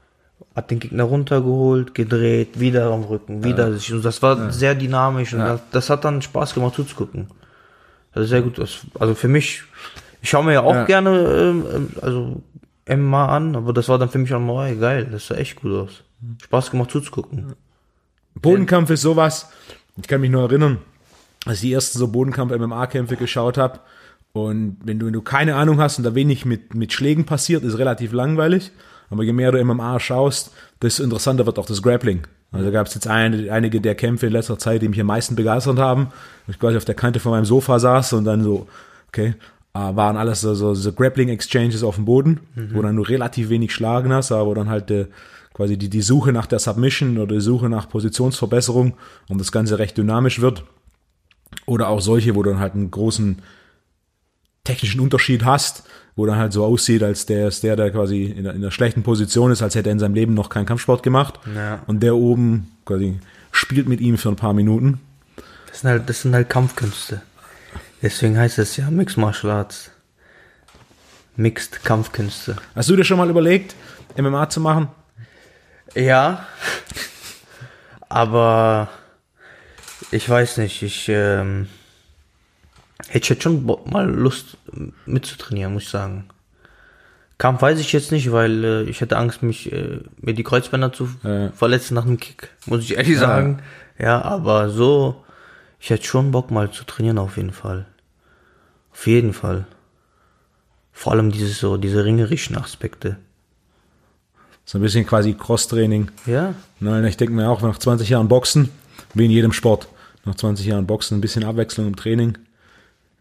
hat 0.55 0.71
den 0.71 0.79
Gegner 0.79 1.03
runtergeholt, 1.03 1.93
gedreht, 1.93 2.59
wieder 2.59 2.91
am 2.91 3.03
Rücken, 3.03 3.43
wieder 3.43 3.73
sich. 3.73 3.93
Und 3.93 4.03
das 4.05 4.21
war 4.21 4.51
sehr 4.51 4.75
dynamisch 4.75 5.33
und 5.33 5.39
das, 5.39 5.61
das 5.71 5.89
hat 5.89 6.05
dann 6.05 6.21
Spaß 6.21 6.53
gemacht 6.53 6.75
zuzugucken. 6.75 7.27
Also 8.13 8.27
sehr 8.27 8.41
gut. 8.41 8.59
Also 8.59 9.15
für 9.15 9.27
mich, 9.27 9.63
ich 10.21 10.29
schaue 10.29 10.45
mir 10.45 10.53
ja 10.53 10.61
auch 10.61 10.73
Ja. 10.73 10.85
gerne, 10.85 11.09
ähm, 11.19 11.65
ähm, 11.73 11.89
also 12.01 12.41
MMA 12.87 13.27
an, 13.27 13.55
aber 13.55 13.73
das 13.73 13.89
war 13.89 13.97
dann 13.97 14.09
für 14.09 14.17
mich 14.17 14.33
auch 14.33 14.39
mal 14.39 14.75
geil. 14.75 15.07
Das 15.11 15.27
sah 15.27 15.35
echt 15.35 15.61
gut 15.61 15.71
aus. 15.71 16.03
Spaß 16.43 16.71
gemacht 16.71 16.91
zuzugucken. 16.91 17.53
Bodenkampf 18.35 18.89
ist 18.89 19.01
sowas. 19.01 19.49
Ich 19.97 20.07
kann 20.07 20.21
mich 20.21 20.31
nur 20.31 20.43
erinnern, 20.43 20.79
als 21.45 21.57
ich 21.57 21.69
die 21.69 21.73
ersten 21.73 21.99
so 21.99 22.07
Bodenkampf-MMA-Kämpfe 22.07 23.15
geschaut 23.15 23.57
habe. 23.57 23.79
Und 24.33 24.77
wenn 24.83 24.99
du, 24.99 25.05
wenn 25.05 25.13
du 25.13 25.21
keine 25.21 25.55
Ahnung 25.55 25.79
hast 25.79 25.99
und 25.99 26.03
da 26.03 26.15
wenig 26.15 26.45
mit, 26.45 26.73
mit 26.73 26.91
Schlägen 26.91 27.25
passiert, 27.25 27.63
ist 27.63 27.77
relativ 27.77 28.11
langweilig. 28.11 28.71
Aber 29.09 29.23
je 29.23 29.33
mehr 29.33 29.51
du 29.51 29.63
MMA 29.63 29.99
schaust, 29.99 30.51
desto 30.81 31.03
interessanter 31.03 31.45
wird 31.45 31.59
auch 31.59 31.67
das 31.67 31.83
Grappling. 31.83 32.23
Also 32.51 32.71
gab 32.71 32.87
es 32.87 32.93
jetzt 32.93 33.07
ein, 33.07 33.49
einige 33.49 33.81
der 33.81 33.95
Kämpfe 33.95 34.27
in 34.27 34.31
letzter 34.31 34.59
Zeit, 34.59 34.81
die 34.81 34.87
mich 34.87 34.99
am 34.99 35.07
meisten 35.07 35.35
begeistert 35.35 35.77
haben. 35.77 36.09
Ich 36.47 36.59
quasi 36.59 36.77
auf 36.77 36.85
der 36.85 36.95
Kante 36.95 37.19
von 37.19 37.31
meinem 37.31 37.45
Sofa 37.45 37.79
saß 37.79 38.13
und 38.13 38.25
dann 38.25 38.43
so, 38.43 38.67
okay, 39.07 39.35
waren 39.73 40.17
alles 40.17 40.41
so, 40.41 40.53
so, 40.53 40.73
so 40.75 40.93
Grappling-Exchanges 40.93 41.83
auf 41.83 41.95
dem 41.95 42.05
Boden, 42.05 42.41
wo 42.73 42.81
dann 42.81 42.95
du 42.95 43.01
relativ 43.01 43.49
wenig 43.49 43.73
schlagen 43.73 44.13
hast, 44.13 44.31
aber 44.31 44.45
wo 44.45 44.53
dann 44.53 44.69
halt 44.69 44.91
äh, 44.91 45.07
quasi 45.53 45.77
die, 45.77 45.89
die 45.89 46.01
Suche 46.01 46.31
nach 46.31 46.45
der 46.45 46.59
Submission 46.59 47.17
oder 47.17 47.35
die 47.35 47.41
Suche 47.41 47.69
nach 47.69 47.89
Positionsverbesserung 47.89 48.93
und 49.29 49.39
das 49.39 49.51
Ganze 49.51 49.79
recht 49.79 49.97
dynamisch 49.97 50.41
wird. 50.41 50.63
Oder 51.65 51.87
auch 51.87 52.01
solche, 52.01 52.35
wo 52.35 52.43
du 52.43 52.51
dann 52.51 52.59
halt 52.59 52.73
einen 52.73 52.91
großen 52.91 53.39
technischen 54.63 55.01
Unterschied 55.01 55.43
hast, 55.43 55.83
wo 56.15 56.25
dann 56.25 56.37
halt 56.37 56.53
so 56.53 56.63
aussieht, 56.63 57.03
als 57.03 57.25
der 57.25 57.47
ist 57.47 57.63
der, 57.63 57.75
der 57.75 57.91
quasi 57.91 58.25
in 58.25 58.39
einer, 58.39 58.51
in 58.51 58.61
einer 58.61 58.71
schlechten 58.71 59.03
Position 59.03 59.51
ist, 59.51 59.61
als 59.61 59.75
hätte 59.75 59.89
er 59.89 59.93
in 59.93 59.99
seinem 59.99 60.15
Leben 60.15 60.33
noch 60.33 60.49
keinen 60.49 60.65
Kampfsport 60.65 61.03
gemacht. 61.03 61.39
Ja. 61.55 61.81
Und 61.87 62.01
der 62.01 62.15
oben 62.15 62.71
quasi 62.85 63.19
spielt 63.51 63.87
mit 63.87 64.01
ihm 64.01 64.17
für 64.17 64.29
ein 64.29 64.35
paar 64.35 64.53
Minuten. 64.53 64.99
Das 65.67 65.81
sind 65.81 65.89
halt, 65.89 66.09
das 66.09 66.21
sind 66.21 66.33
halt 66.33 66.49
Kampfkünste. 66.49 67.21
Deswegen 68.03 68.37
heißt 68.37 68.59
es 68.59 68.77
ja 68.77 68.91
Mixed 68.91 69.17
Martial 69.17 69.51
Arts. 69.53 69.89
Mixed 71.35 71.83
Kampfkünste. 71.83 72.57
Hast 72.75 72.89
du 72.89 72.95
dir 72.95 73.03
schon 73.05 73.17
mal 73.17 73.29
überlegt, 73.29 73.75
MMA 74.17 74.49
zu 74.49 74.59
machen? 74.59 74.89
Ja. 75.95 76.45
Aber 78.09 78.89
ich 80.11 80.29
weiß 80.29 80.57
nicht, 80.57 80.83
ich 80.83 81.09
ähm, 81.09 81.67
hätte 83.07 83.33
jetzt 83.33 83.43
schon 83.43 83.65
mal 83.85 84.07
Lust 84.07 84.57
mitzutrainieren, 85.05 85.73
muss 85.73 85.83
ich 85.83 85.89
sagen. 85.89 86.29
Kampf 87.39 87.61
weiß 87.63 87.79
ich 87.79 87.91
jetzt 87.93 88.11
nicht, 88.11 88.31
weil 88.31 88.63
äh, 88.63 88.83
ich 88.83 89.01
hätte 89.01 89.17
Angst, 89.17 89.41
mich 89.41 89.71
äh, 89.71 90.01
mir 90.17 90.33
die 90.33 90.43
Kreuzbänder 90.43 90.93
zu 90.93 91.09
Ja. 91.23 91.51
verletzen 91.51 91.95
nach 91.95 92.05
einem 92.05 92.19
Kick, 92.19 92.49
muss 92.67 92.83
ich 92.83 92.95
ehrlich 92.95 93.17
sagen. 93.17 93.61
Ja, 93.97 94.21
aber 94.21 94.69
so, 94.69 95.23
ich 95.79 95.89
hätte 95.89 96.05
schon 96.05 96.31
Bock 96.31 96.51
mal 96.51 96.69
zu 96.71 96.83
trainieren 96.83 97.17
auf 97.17 97.37
jeden 97.37 97.51
Fall. 97.53 97.85
Auf 98.93 99.07
jeden 99.07 99.33
Fall. 99.33 99.65
Vor 100.91 101.13
allem 101.13 101.31
dieses 101.31 101.59
so, 101.59 101.77
diese 101.77 102.05
ringerischen 102.05 102.55
Aspekte. 102.55 103.17
So 104.65 104.77
ein 104.77 104.81
bisschen 104.81 105.05
quasi 105.05 105.33
Cross-Training. 105.33 106.09
Ja, 106.25 106.53
Nein, 106.79 107.03
ich 107.05 107.17
denke 107.17 107.33
mir 107.33 107.49
auch, 107.49 107.61
nach 107.61 107.77
20 107.77 108.09
Jahren 108.09 108.27
Boxen, 108.27 108.69
wie 109.13 109.25
in 109.25 109.31
jedem 109.31 109.51
Sport, 109.51 109.87
nach 110.25 110.35
20 110.35 110.65
Jahren 110.65 110.87
Boxen, 110.87 111.17
ein 111.17 111.21
bisschen 111.21 111.43
Abwechslung 111.43 111.87
im 111.87 111.95
Training 111.95 112.37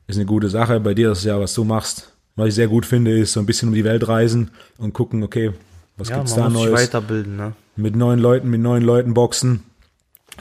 ist 0.07 0.17
eine 0.17 0.27
gute 0.27 0.49
Sache. 0.49 0.81
Bei 0.81 0.95
dir 0.95 1.13
ist 1.13 1.19
es 1.19 1.25
ja, 1.25 1.41
was 1.41 1.55
du 1.55 1.65
machst, 1.65 2.13
was 2.37 2.49
ich 2.49 2.55
sehr 2.55 2.69
gut 2.69 2.87
finde, 2.87 3.19
ist 3.19 3.33
so 3.33 3.41
ein 3.41 3.47
bisschen 3.47 3.69
um 3.69 3.75
die 3.75 3.85
Welt 3.85 4.07
reisen 4.07 4.51
und 4.79 4.93
gucken, 4.93 5.23
okay, 5.23 5.53
was 5.97 6.09
ja 6.09 6.17
gibt's 6.17 6.33
man 6.33 6.45
da 6.45 6.51
muss 6.51 6.63
sich 6.63 6.71
Neues? 6.71 6.83
weiterbilden, 6.83 7.37
ne? 7.37 7.53
Mit 7.77 7.97
neuen 7.97 8.19
Leuten, 8.19 8.51
mit 8.51 8.61
neuen 8.61 8.83
Leuten 8.83 9.15
boxen, 9.15 9.63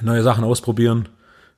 neue 0.02 0.24
Sachen 0.24 0.44
ausprobieren. 0.44 1.08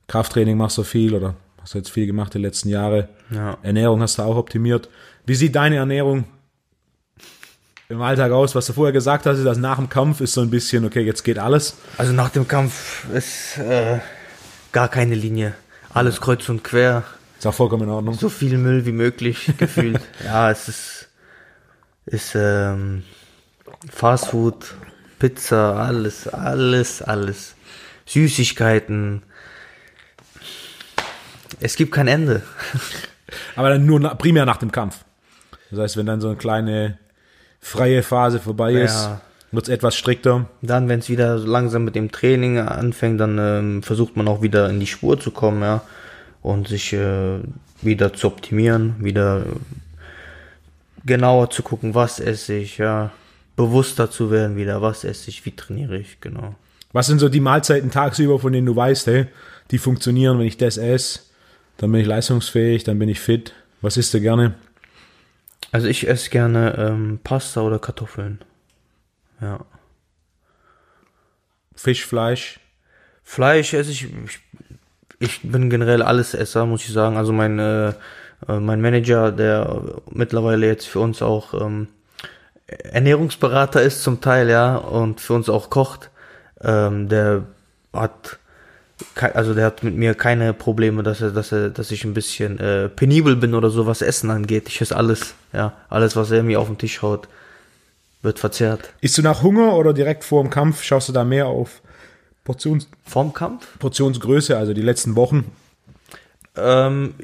Krafttraining 0.06 0.56
machst 0.56 0.78
du 0.78 0.82
viel 0.82 1.14
oder 1.14 1.34
hast 1.64 1.72
du 1.72 1.78
jetzt 1.78 1.90
viel 1.90 2.06
gemacht 2.06 2.34
die 2.34 2.38
letzten 2.38 2.68
Jahre. 2.68 3.08
Ja. 3.30 3.56
Ernährung 3.62 4.02
hast 4.02 4.18
du 4.18 4.22
auch 4.22 4.36
optimiert. 4.36 4.90
Wie 5.24 5.34
sieht 5.34 5.54
deine 5.56 5.76
Ernährung 5.76 6.24
im 7.88 8.02
Alltag 8.02 8.32
aus? 8.32 8.54
Was 8.54 8.66
du 8.66 8.74
vorher 8.74 8.92
gesagt 8.92 9.24
hast, 9.24 9.38
ist, 9.38 9.46
dass 9.46 9.56
nach 9.56 9.76
dem 9.76 9.88
Kampf 9.88 10.20
ist 10.20 10.34
so 10.34 10.42
ein 10.42 10.50
bisschen, 10.50 10.84
okay, 10.84 11.00
jetzt 11.00 11.22
geht 11.22 11.38
alles. 11.38 11.76
Also 11.96 12.12
nach 12.12 12.28
dem 12.28 12.46
Kampf 12.46 13.06
ist 13.14 13.56
äh, 13.56 13.98
gar 14.72 14.88
keine 14.88 15.14
Linie. 15.14 15.54
Alles 15.88 16.20
kreuz 16.20 16.46
und 16.50 16.64
quer. 16.64 17.02
Ist 17.38 17.46
auch 17.46 17.54
vollkommen 17.54 17.84
in 17.84 17.88
Ordnung. 17.88 18.14
So 18.14 18.28
viel 18.28 18.58
Müll 18.58 18.84
wie 18.84 18.92
möglich 18.92 19.50
gefühlt. 19.58 20.02
ja, 20.22 20.50
es 20.50 20.68
ist, 20.68 21.08
ist 22.04 22.34
ähm, 22.34 23.04
Fast 23.90 24.26
Food, 24.26 24.74
Pizza, 25.18 25.76
alles, 25.76 26.28
alles, 26.28 27.00
alles. 27.00 27.54
Süßigkeiten. 28.04 29.22
Es 31.60 31.76
gibt 31.76 31.92
kein 31.92 32.08
Ende. 32.08 32.42
Aber 33.56 33.70
dann 33.70 33.86
nur 33.86 34.00
na, 34.00 34.14
primär 34.14 34.46
nach 34.46 34.58
dem 34.58 34.70
Kampf. 34.72 35.04
Das 35.70 35.78
heißt, 35.80 35.96
wenn 35.96 36.06
dann 36.06 36.20
so 36.20 36.28
eine 36.28 36.36
kleine 36.36 36.98
freie 37.60 38.02
Phase 38.02 38.38
vorbei 38.38 38.72
ist, 38.74 38.94
Ja. 39.04 39.20
wird 39.50 39.64
es 39.68 39.74
etwas 39.74 39.96
strikter. 39.96 40.46
Dann, 40.62 40.88
wenn 40.88 41.00
es 41.00 41.08
wieder 41.08 41.36
langsam 41.38 41.84
mit 41.84 41.94
dem 41.94 42.12
Training 42.12 42.58
anfängt, 42.58 43.20
dann 43.20 43.38
ähm, 43.38 43.82
versucht 43.82 44.16
man 44.16 44.28
auch 44.28 44.42
wieder 44.42 44.68
in 44.68 44.78
die 44.80 44.86
Spur 44.86 45.18
zu 45.18 45.30
kommen, 45.30 45.62
ja, 45.62 45.82
und 46.42 46.68
sich 46.68 46.92
äh, 46.92 47.38
wieder 47.82 48.12
zu 48.12 48.26
optimieren, 48.28 48.96
wieder 48.98 49.40
äh, 49.40 51.06
genauer 51.06 51.50
zu 51.50 51.62
gucken, 51.62 51.94
was 51.94 52.20
esse 52.20 52.54
ich, 52.54 52.78
ja, 52.78 53.10
bewusster 53.56 54.10
zu 54.10 54.30
werden 54.30 54.56
wieder, 54.56 54.82
was 54.82 55.04
esse 55.04 55.30
ich, 55.30 55.44
wie 55.46 55.54
trainiere 55.54 55.96
ich, 55.98 56.20
genau. 56.20 56.54
Was 56.92 57.06
sind 57.06 57.18
so 57.18 57.28
die 57.28 57.40
Mahlzeiten 57.40 57.90
tagsüber, 57.90 58.38
von 58.38 58.52
denen 58.52 58.66
du 58.66 58.76
weißt, 58.76 59.06
hey, 59.08 59.26
die 59.70 59.78
funktionieren, 59.78 60.38
wenn 60.38 60.46
ich 60.46 60.56
das 60.56 60.76
esse, 60.76 61.20
dann 61.76 61.92
bin 61.92 62.00
ich 62.00 62.06
leistungsfähig, 62.06 62.84
dann 62.84 62.98
bin 62.98 63.08
ich 63.08 63.20
fit. 63.20 63.52
Was 63.80 63.96
isst 63.96 64.14
du 64.14 64.20
gerne? 64.20 64.54
Also 65.72 65.88
ich 65.88 66.08
esse 66.08 66.30
gerne 66.30 66.74
ähm, 66.78 67.20
Pasta 67.22 67.60
oder 67.60 67.78
Kartoffeln. 67.78 68.40
Ja. 69.40 69.60
Fisch, 71.74 72.06
Fleisch. 72.06 72.60
Fleisch 73.22 73.74
esse 73.74 73.90
ich, 73.90 74.04
ich, 74.04 74.40
ich 75.18 75.40
bin 75.42 75.70
generell 75.70 76.02
Allesesser, 76.02 76.66
muss 76.66 76.84
ich 76.84 76.92
sagen. 76.92 77.16
Also 77.16 77.32
mein, 77.32 77.58
äh, 77.58 77.88
äh, 78.48 78.60
mein 78.60 78.80
Manager, 78.80 79.32
der 79.32 80.00
mittlerweile 80.10 80.66
jetzt 80.66 80.86
für 80.86 81.00
uns 81.00 81.22
auch 81.22 81.54
ähm, 81.54 81.88
Ernährungsberater 82.66 83.82
ist 83.82 84.02
zum 84.02 84.20
Teil, 84.20 84.48
ja, 84.48 84.76
und 84.76 85.20
für 85.20 85.34
uns 85.34 85.48
auch 85.48 85.70
kocht, 85.70 86.10
ähm, 86.62 87.08
der 87.08 87.44
hat 87.92 88.38
also 89.34 89.54
der 89.54 89.66
hat 89.66 89.82
mit 89.82 89.94
mir 89.94 90.14
keine 90.14 90.52
Probleme, 90.52 91.02
dass 91.02 91.20
er, 91.20 91.30
dass 91.30 91.52
er, 91.52 91.70
dass 91.70 91.90
ich 91.90 92.04
ein 92.04 92.14
bisschen 92.14 92.58
äh, 92.58 92.88
penibel 92.88 93.36
bin 93.36 93.54
oder 93.54 93.70
so, 93.70 93.86
was 93.86 94.02
Essen 94.02 94.30
angeht. 94.30 94.68
Ich 94.68 94.80
esse 94.80 94.96
alles, 94.96 95.34
ja, 95.52 95.72
alles, 95.88 96.16
was 96.16 96.30
er 96.30 96.42
mir 96.42 96.60
auf 96.60 96.66
den 96.66 96.78
Tisch 96.78 97.02
haut, 97.02 97.28
wird 98.22 98.38
verzehrt. 98.38 98.92
Isst 99.00 99.18
du 99.18 99.22
nach 99.22 99.42
Hunger 99.42 99.74
oder 99.74 99.92
direkt 99.92 100.24
vor 100.24 100.42
dem 100.42 100.50
Kampf? 100.50 100.82
Schaust 100.82 101.08
du 101.08 101.12
da 101.12 101.24
mehr 101.24 101.46
auf 101.46 101.82
Portions, 102.44 102.88
Vorm 103.04 103.32
Kampf? 103.32 103.78
Portionsgröße, 103.78 104.56
also 104.56 104.74
die 104.74 104.82
letzten 104.82 105.16
Wochen? 105.16 105.50
Ähm, 106.56 107.14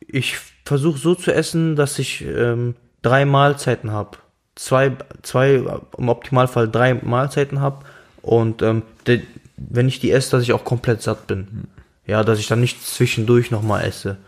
ich 0.00 0.36
versuche 0.64 0.98
so 0.98 1.14
zu 1.14 1.32
essen, 1.32 1.76
dass 1.76 1.98
ich 1.98 2.22
ähm, 2.22 2.76
drei 3.02 3.24
Mahlzeiten 3.24 3.90
habe. 3.90 4.18
Zwei, 4.54 4.92
zwei, 5.22 5.62
im 5.98 6.08
Optimalfall 6.08 6.68
drei 6.70 6.94
Mahlzeiten 6.94 7.60
habe. 7.60 7.84
Und 8.22 8.62
ähm, 8.62 8.82
de, 9.06 9.22
wenn 9.56 9.88
ich 9.88 10.00
die 10.00 10.10
esse, 10.10 10.30
dass 10.32 10.42
ich 10.42 10.52
auch 10.52 10.64
komplett 10.64 11.02
satt 11.02 11.26
bin. 11.26 11.68
Ja, 12.06 12.22
dass 12.22 12.38
ich 12.38 12.48
dann 12.48 12.60
nicht 12.60 12.84
zwischendurch 12.84 13.50
nochmal 13.50 13.84
esse. 13.84 14.18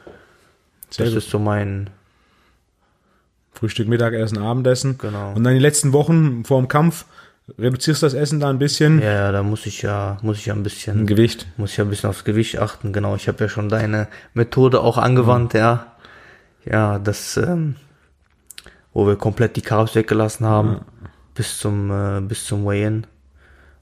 Sehr 0.91 1.07
das 1.07 1.15
gut. 1.15 1.23
ist 1.25 1.31
so 1.31 1.39
mein. 1.39 1.91
Frühstück, 3.53 3.89
Mittagessen, 3.89 4.39
Abendessen. 4.39 4.99
Genau. 4.99 5.33
Und 5.33 5.45
dann 5.45 5.55
die 5.55 5.61
letzten 5.61 5.93
Wochen 5.95 6.45
vor 6.45 6.61
dem 6.61 6.69
Kampf 6.69 7.07
reduzierst 7.59 8.03
du 8.03 8.07
das 8.07 8.15
Essen 8.15 8.39
da 8.39 8.51
ein 8.51 8.59
bisschen. 8.59 9.01
Ja, 9.01 9.13
ja, 9.13 9.33
da 9.33 9.43
muss 9.43 9.65
ich 9.67 9.83
ja, 9.83 10.19
muss 10.23 10.39
ich 10.39 10.47
ja 10.47 10.55
ein 10.55 10.63
bisschen. 10.63 11.01
Ein 11.01 11.07
Gewicht. 11.07 11.47
Muss 11.57 11.71
ich 11.71 11.79
ja 11.79 11.85
ein 11.85 11.91
bisschen 11.91 12.11
aufs 12.11 12.25
Gewicht 12.25 12.59
achten, 12.59 12.93
genau. 12.93 13.17
Ich 13.17 13.29
habe 13.29 13.45
ja 13.45 13.49
schon 13.49 13.69
deine 13.69 14.09
Methode 14.35 14.81
auch 14.81 14.99
angewandt, 14.99 15.55
ja. 15.55 15.97
Ja, 16.65 16.99
das, 16.99 17.37
ähm, 17.37 17.77
wo 18.93 19.07
wir 19.07 19.17
komplett 19.17 19.57
die 19.57 19.63
Carbs 19.63 19.95
weggelassen 19.95 20.45
haben, 20.45 20.81
bis 21.35 21.59
zum, 21.59 21.91
äh, 21.91 22.21
bis 22.21 22.45
zum 22.45 22.65
Weigh-In 22.67 23.07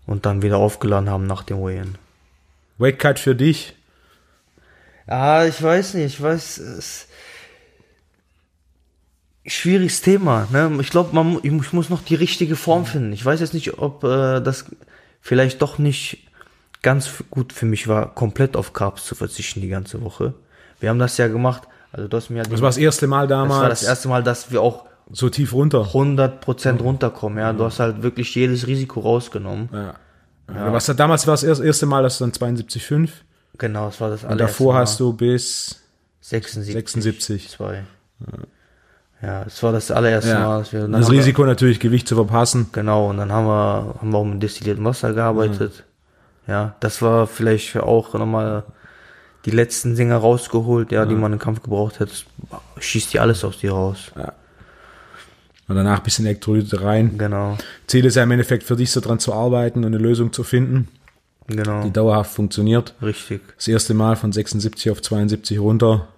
und 0.07 0.27
dann 0.27 0.43
wieder 0.43 0.59
aufgeladen 0.59 1.09
haben 1.11 1.27
nach 1.27 1.43
dem 1.43 1.61
Weigh-In. 1.63 1.95
Weight 2.79 2.99
Cut 2.99 3.19
für 3.19 3.35
dich. 3.35 3.75
Ah, 5.07 5.45
ich 5.47 5.63
weiß 5.63 5.95
nicht, 5.95 6.07
ich 6.15 6.21
weiß, 6.23 6.59
es 6.59 7.07
schwieriges 9.47 10.01
Thema, 10.01 10.49
ne? 10.51 10.79
Ich 10.81 10.89
glaube, 10.91 11.15
man, 11.15 11.39
ich 11.43 11.51
mu- 11.51 11.61
ich 11.63 11.73
muss 11.73 11.91
noch 11.91 12.03
die 12.03 12.15
richtige 12.15 12.57
Form 12.57 12.87
finden. 12.87 13.13
Ich 13.13 13.25
weiß 13.25 13.41
jetzt 13.41 13.53
nicht, 13.55 13.79
ob 13.79 14.03
äh, 14.05 14.41
das 14.41 14.65
vielleicht 15.21 15.61
doch 15.61 15.79
nicht 15.79 16.27
ganz 16.83 17.11
gut 17.31 17.53
für 17.53 17.67
mich 17.67 17.87
war, 17.89 18.15
komplett 18.15 18.57
auf 18.57 18.73
Carbs 18.73 19.05
zu 19.05 19.15
verzichten 19.15 19.61
die 19.61 19.69
ganze 19.69 20.01
Woche. 20.03 20.35
Wir 20.81 20.89
haben 20.91 20.99
das 20.99 21.17
ja 21.19 21.29
gemacht, 21.29 21.63
also 21.93 22.09
du 22.09 22.17
hast 22.17 22.31
mir 22.31 22.39
ja 22.39 22.43
Das 22.45 22.61
war 22.61 22.69
das 22.71 22.77
erste 22.79 23.07
Mal 23.07 23.27
das 23.27 23.37
damals. 23.39 23.61
war 23.63 23.69
das 23.69 23.83
erste 23.83 24.09
Mal, 24.09 24.23
dass 24.23 24.51
wir 24.51 24.61
auch 24.63 24.87
so 25.13 25.29
tief 25.31 25.53
runter. 25.53 25.89
100% 25.93 26.81
runterkommen, 26.81 27.39
ja. 27.39 27.53
Du 27.53 27.65
hast 27.65 27.81
halt 27.81 28.03
wirklich 28.03 28.35
jedes 28.35 28.67
Risiko 28.67 29.01
rausgenommen. 29.01 29.69
Ja. 29.73 29.95
Ja. 30.55 30.73
Was 30.73 30.87
damals 30.87 31.27
war 31.27 31.33
das 31.35 31.43
erst- 31.43 31.63
erste 31.63 31.87
Mal, 31.87 32.03
dass 32.03 32.19
du 32.19 32.25
dann 32.25 32.33
72,5 32.33 33.11
Genau, 33.57 33.87
das 33.87 34.01
war 34.01 34.11
das 34.11 34.25
und 34.25 34.39
davor 34.39 34.75
hast 34.75 34.99
du 35.01 35.13
bis 35.13 35.81
76. 36.21 36.75
76. 36.75 37.49
Zwei. 37.51 37.85
Ja, 39.23 39.45
es 39.45 39.63
war 39.63 39.73
das 39.73 39.91
allererste 39.91 40.31
ja, 40.33 40.41
Mal, 40.47 40.59
dass 40.59 40.73
wir 40.73 40.81
das 40.89 41.07
haben 41.07 41.13
wir- 41.13 41.19
Risiko 41.19 41.45
natürlich 41.47 41.81
Gewicht 41.81 42.07
zu 42.09 42.15
verpassen. 42.17 42.67
Genau, 42.73 43.09
und 43.11 43.17
dann 43.19 43.33
haben 43.33 43.47
wir, 43.47 43.95
haben 44.01 44.11
wir 44.11 44.19
auch 44.19 44.25
mit 44.25 44.43
destilliertem 44.43 44.85
Wasser 44.85 45.13
gearbeitet. 45.15 45.85
Ja, 46.47 46.75
das 46.81 47.01
war 47.01 47.27
vielleicht 47.27 47.77
auch 47.79 48.13
nochmal 48.15 48.65
die 49.47 49.51
letzten 49.51 49.95
Dinger 49.97 50.17
rausgeholt, 50.17 50.93
ja, 50.93 51.07
die 51.07 51.15
man 51.15 51.33
im 51.33 51.39
Kampf 51.39 51.63
gebraucht 51.63 52.01
hat. 52.01 52.11
Das 52.11 52.25
schießt 52.85 53.13
die 53.15 53.21
alles 53.21 53.45
aus 53.45 53.59
dir 53.59 53.73
raus. 53.73 54.11
Und 55.67 55.77
danach 55.77 55.99
ein 55.99 56.03
bisschen 56.03 56.27
Elektrolyte 56.27 56.83
rein. 56.83 57.17
Genau, 57.17 57.57
Ziel 57.87 58.05
ist 58.05 58.17
ja 58.17 58.23
im 58.23 58.31
Endeffekt 58.31 58.65
für 58.65 58.77
dich 58.77 58.91
so 58.91 59.01
dran 59.01 59.19
zu 59.19 59.33
arbeiten 59.33 59.79
und 59.81 59.87
eine 59.87 59.99
Lösung 59.99 60.33
zu 60.33 60.45
finden, 60.45 60.89
genau, 61.47 61.83
die 61.83 61.91
dauerhaft 61.91 62.33
funktioniert. 62.33 62.95
richtig. 63.01 63.41
Das 63.57 63.69
erste 63.69 63.95
Mal 63.95 64.17
von 64.17 64.33
76 64.33 64.91
auf 64.91 65.01
72 65.01 65.59
runter, 65.59 66.09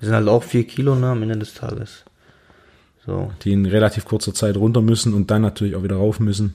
Wir 0.00 0.06
sind 0.06 0.14
halt 0.14 0.28
auch 0.28 0.42
vier 0.42 0.66
Kilo, 0.66 0.94
ne, 0.94 1.10
am 1.10 1.22
Ende 1.22 1.38
des 1.38 1.54
Tages. 1.54 2.04
So. 3.06 3.30
die 3.42 3.52
in 3.52 3.66
relativ 3.66 4.04
kurzer 4.04 4.34
Zeit 4.34 4.56
runter 4.56 4.82
müssen 4.82 5.14
und 5.14 5.30
dann 5.30 5.42
natürlich 5.42 5.76
auch 5.76 5.84
wieder 5.84 5.94
rauf 5.94 6.18
müssen. 6.18 6.54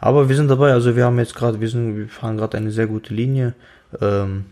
Aber 0.00 0.28
wir 0.28 0.34
sind 0.34 0.48
dabei, 0.48 0.72
also 0.72 0.96
wir 0.96 1.04
haben 1.04 1.18
jetzt 1.18 1.36
gerade, 1.36 1.60
wir 1.60 1.68
sind, 1.68 1.96
wir 1.96 2.08
fahren 2.08 2.36
gerade 2.36 2.56
eine 2.56 2.72
sehr 2.72 2.88
gute 2.88 3.14
Linie, 3.14 3.54
ähm, 4.00 4.46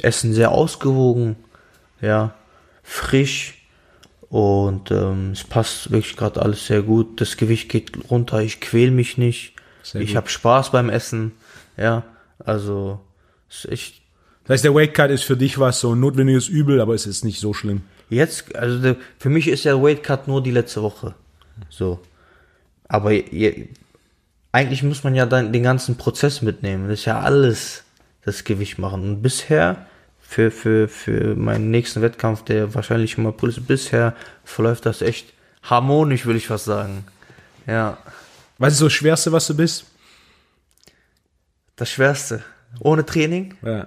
essen 0.00 0.32
sehr 0.32 0.50
ausgewogen, 0.50 1.36
ja, 2.00 2.34
frisch 2.82 3.57
und 4.30 4.90
ähm, 4.90 5.32
es 5.32 5.44
passt 5.44 5.90
wirklich 5.90 6.16
gerade 6.16 6.42
alles 6.42 6.66
sehr 6.66 6.82
gut. 6.82 7.20
Das 7.20 7.36
Gewicht 7.36 7.68
geht 7.68 8.10
runter, 8.10 8.40
ich 8.40 8.60
quäl 8.60 8.90
mich 8.90 9.18
nicht, 9.18 9.54
Sehr 9.82 10.00
ich 10.00 10.16
habe 10.16 10.28
Spaß 10.28 10.72
beim 10.72 10.90
Essen, 10.90 11.32
ja, 11.76 12.04
also 12.44 13.00
ist 13.48 13.66
echt 13.70 14.02
Das 14.44 14.54
heißt, 14.54 14.64
der 14.64 14.74
Weight 14.74 14.94
Cut 14.94 15.10
ist 15.10 15.24
für 15.24 15.36
dich 15.36 15.58
was 15.58 15.80
so 15.80 15.94
ein 15.94 16.00
notwendiges 16.00 16.48
Übel, 16.48 16.80
aber 16.80 16.94
es 16.94 17.06
ist 17.06 17.24
nicht 17.24 17.40
so 17.40 17.54
schlimm. 17.54 17.82
Jetzt, 18.10 18.54
also 18.56 18.78
der, 18.78 18.96
für 19.18 19.28
mich 19.28 19.48
ist 19.48 19.64
der 19.64 19.82
Weight 19.82 20.02
Cut 20.02 20.28
nur 20.28 20.42
die 20.42 20.50
letzte 20.50 20.82
Woche. 20.82 21.14
So. 21.68 22.00
Aber 22.88 23.12
je, 23.12 23.68
eigentlich 24.52 24.82
muss 24.82 25.04
man 25.04 25.14
ja 25.14 25.26
dann 25.26 25.52
den 25.52 25.62
ganzen 25.62 25.96
Prozess 25.96 26.42
mitnehmen. 26.42 26.88
Das 26.88 27.00
ist 27.00 27.04
ja 27.04 27.20
alles 27.20 27.84
das 28.24 28.44
Gewicht 28.44 28.78
machen. 28.78 29.02
Und 29.02 29.22
bisher, 29.22 29.86
für, 30.30 30.50
für, 30.50 30.88
für 30.88 31.34
meinen 31.36 31.70
nächsten 31.70 32.02
Wettkampf, 32.02 32.42
der 32.44 32.74
wahrscheinlich 32.74 33.16
im 33.16 33.26
April 33.26 33.48
ist, 33.48 33.66
bisher 33.66 34.14
verläuft 34.44 34.84
das 34.84 35.00
echt 35.00 35.32
harmonisch, 35.62 36.26
will 36.26 36.36
ich 36.36 36.46
fast 36.48 36.66
sagen. 36.66 37.06
Ja, 37.66 37.96
Was 38.58 38.74
ist 38.74 38.80
so 38.80 38.86
das 38.86 38.92
Schwerste, 38.92 39.32
was 39.32 39.46
du 39.46 39.56
bist? 39.56 39.86
das 41.76 41.90
Schwerste. 41.90 42.42
Ohne 42.80 43.06
Training? 43.06 43.54
Ja. 43.62 43.86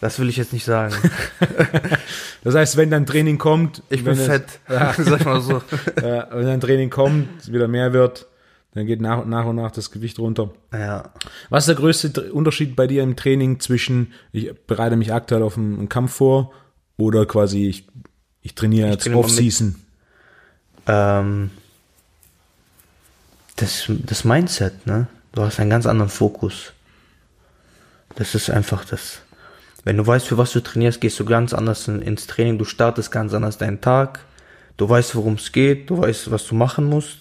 Das 0.00 0.18
will 0.18 0.28
ich 0.28 0.36
jetzt 0.36 0.52
nicht 0.52 0.64
sagen. 0.64 0.94
Das 2.44 2.54
heißt, 2.54 2.76
wenn 2.76 2.90
dann 2.90 3.06
Training 3.06 3.38
kommt, 3.38 3.82
Ich 3.88 4.04
bin 4.04 4.12
es- 4.12 4.26
fett. 4.26 4.44
Ja, 4.68 4.92
Sag 4.98 5.24
mal 5.24 5.40
so. 5.40 5.62
äh, 5.96 6.24
wenn 6.30 6.46
dann 6.46 6.60
Training 6.60 6.90
kommt, 6.90 7.26
es 7.40 7.50
wieder 7.50 7.68
mehr 7.68 7.94
wird, 7.94 8.26
dann 8.74 8.86
geht 8.86 9.00
nach 9.00 9.22
und 9.22 9.28
nach 9.28 9.46
und 9.46 9.56
nach 9.56 9.70
das 9.70 9.90
Gewicht 9.92 10.18
runter. 10.18 10.50
Ja. 10.72 11.10
Was 11.48 11.64
ist 11.64 11.68
der 11.68 11.76
größte 11.76 12.32
Unterschied 12.32 12.74
bei 12.74 12.86
dir 12.86 13.02
im 13.02 13.14
Training 13.14 13.60
zwischen, 13.60 14.12
ich 14.32 14.52
bereite 14.66 14.96
mich 14.96 15.12
aktuell 15.12 15.42
auf 15.42 15.56
einen, 15.56 15.88
Kampf 15.88 16.14
vor 16.14 16.52
oder 16.96 17.24
quasi 17.24 17.68
ich, 17.68 17.86
ich 18.42 18.54
trainiere 18.54 18.90
jetzt 18.90 19.04
trainiere 19.04 19.22
mal 19.22 19.26
Off-Season? 19.26 19.76
Ähm, 20.86 21.50
das, 23.56 23.84
das 23.88 24.24
Mindset, 24.24 24.86
ne? 24.86 25.06
Du 25.32 25.42
hast 25.42 25.60
einen 25.60 25.70
ganz 25.70 25.86
anderen 25.86 26.10
Fokus. 26.10 26.72
Das 28.16 28.34
ist 28.34 28.50
einfach 28.50 28.84
das. 28.84 29.20
Wenn 29.84 29.96
du 29.96 30.06
weißt, 30.06 30.26
für 30.26 30.38
was 30.38 30.52
du 30.52 30.60
trainierst, 30.60 31.00
gehst 31.00 31.18
du 31.20 31.24
ganz 31.24 31.52
anders 31.52 31.86
in, 31.88 32.02
ins 32.02 32.26
Training. 32.26 32.58
Du 32.58 32.64
startest 32.64 33.12
ganz 33.12 33.34
anders 33.34 33.58
deinen 33.58 33.80
Tag. 33.80 34.20
Du 34.76 34.88
weißt, 34.88 35.14
worum 35.14 35.34
es 35.34 35.52
geht. 35.52 35.90
Du 35.90 35.98
weißt, 35.98 36.30
was 36.30 36.46
du 36.46 36.54
machen 36.54 36.86
musst. 36.86 37.18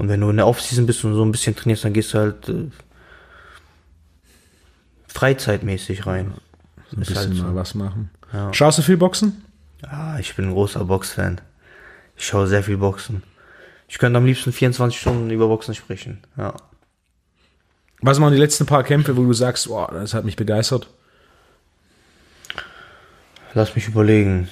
Und 0.00 0.08
wenn 0.08 0.22
du 0.22 0.30
in 0.30 0.38
der 0.38 0.46
Offseason 0.46 0.86
bist 0.86 1.04
und 1.04 1.12
so 1.12 1.22
ein 1.22 1.30
bisschen 1.30 1.54
trainierst, 1.54 1.84
dann 1.84 1.92
gehst 1.92 2.14
du 2.14 2.18
halt 2.18 2.48
äh, 2.48 2.70
freizeitmäßig 5.06 6.06
rein. 6.06 6.32
Ein 6.90 7.02
Ist 7.02 7.08
bisschen 7.08 7.16
halt 7.16 7.34
so. 7.34 7.42
mal 7.42 7.54
was 7.54 7.74
machen. 7.74 8.08
Ja. 8.32 8.50
Schaust 8.54 8.78
du 8.78 8.82
viel 8.82 8.96
Boxen? 8.96 9.44
Ah, 9.82 10.16
ich 10.18 10.34
bin 10.34 10.46
ein 10.46 10.52
großer 10.54 10.86
Boxfan. 10.86 11.42
Ich 12.16 12.24
schaue 12.24 12.46
sehr 12.46 12.62
viel 12.62 12.78
Boxen. 12.78 13.22
Ich 13.88 13.98
könnte 13.98 14.16
am 14.16 14.24
liebsten 14.24 14.52
24 14.52 14.98
Stunden 14.98 15.28
über 15.28 15.48
Boxen 15.48 15.74
sprechen. 15.74 16.22
Ja. 16.38 16.54
Was 18.00 18.18
waren 18.22 18.32
die 18.32 18.38
letzten 18.38 18.64
paar 18.64 18.84
Kämpfe, 18.84 19.18
wo 19.18 19.22
du 19.22 19.34
sagst, 19.34 19.68
boah, 19.68 19.90
das 19.92 20.14
hat 20.14 20.24
mich 20.24 20.36
begeistert? 20.36 20.88
Lass 23.52 23.74
mich 23.74 23.86
überlegen. 23.86 24.48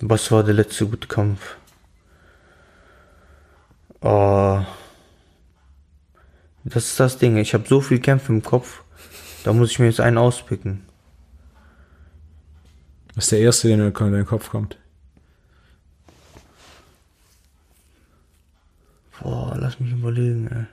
Was 0.00 0.30
war 0.30 0.44
der 0.44 0.54
letzte 0.54 0.86
gute 0.86 1.08
Kampf? 1.08 1.56
Das 6.70 6.86
ist 6.86 7.00
das 7.00 7.18
Ding. 7.18 7.36
Ich 7.36 7.52
habe 7.52 7.68
so 7.68 7.80
viel 7.80 8.00
Kämpfe 8.00 8.32
im 8.32 8.42
Kopf. 8.42 8.82
Da 9.44 9.52
muss 9.52 9.72
ich 9.72 9.78
mir 9.78 9.86
jetzt 9.86 10.00
einen 10.00 10.18
auspicken. 10.18 10.84
Was 13.14 13.24
ist 13.24 13.32
der 13.32 13.40
erste, 13.40 13.68
der 13.68 13.76
in 13.76 13.92
deinen 13.92 14.24
Kopf 14.24 14.50
kommt? 14.50 14.78
Boah, 19.20 19.56
lass 19.58 19.80
mich 19.80 19.92
überlegen, 19.92 20.48
ey. 20.48 20.66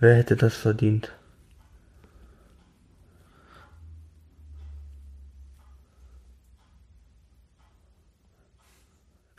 Wer 0.00 0.16
hätte 0.16 0.36
das 0.36 0.56
verdient? 0.56 1.12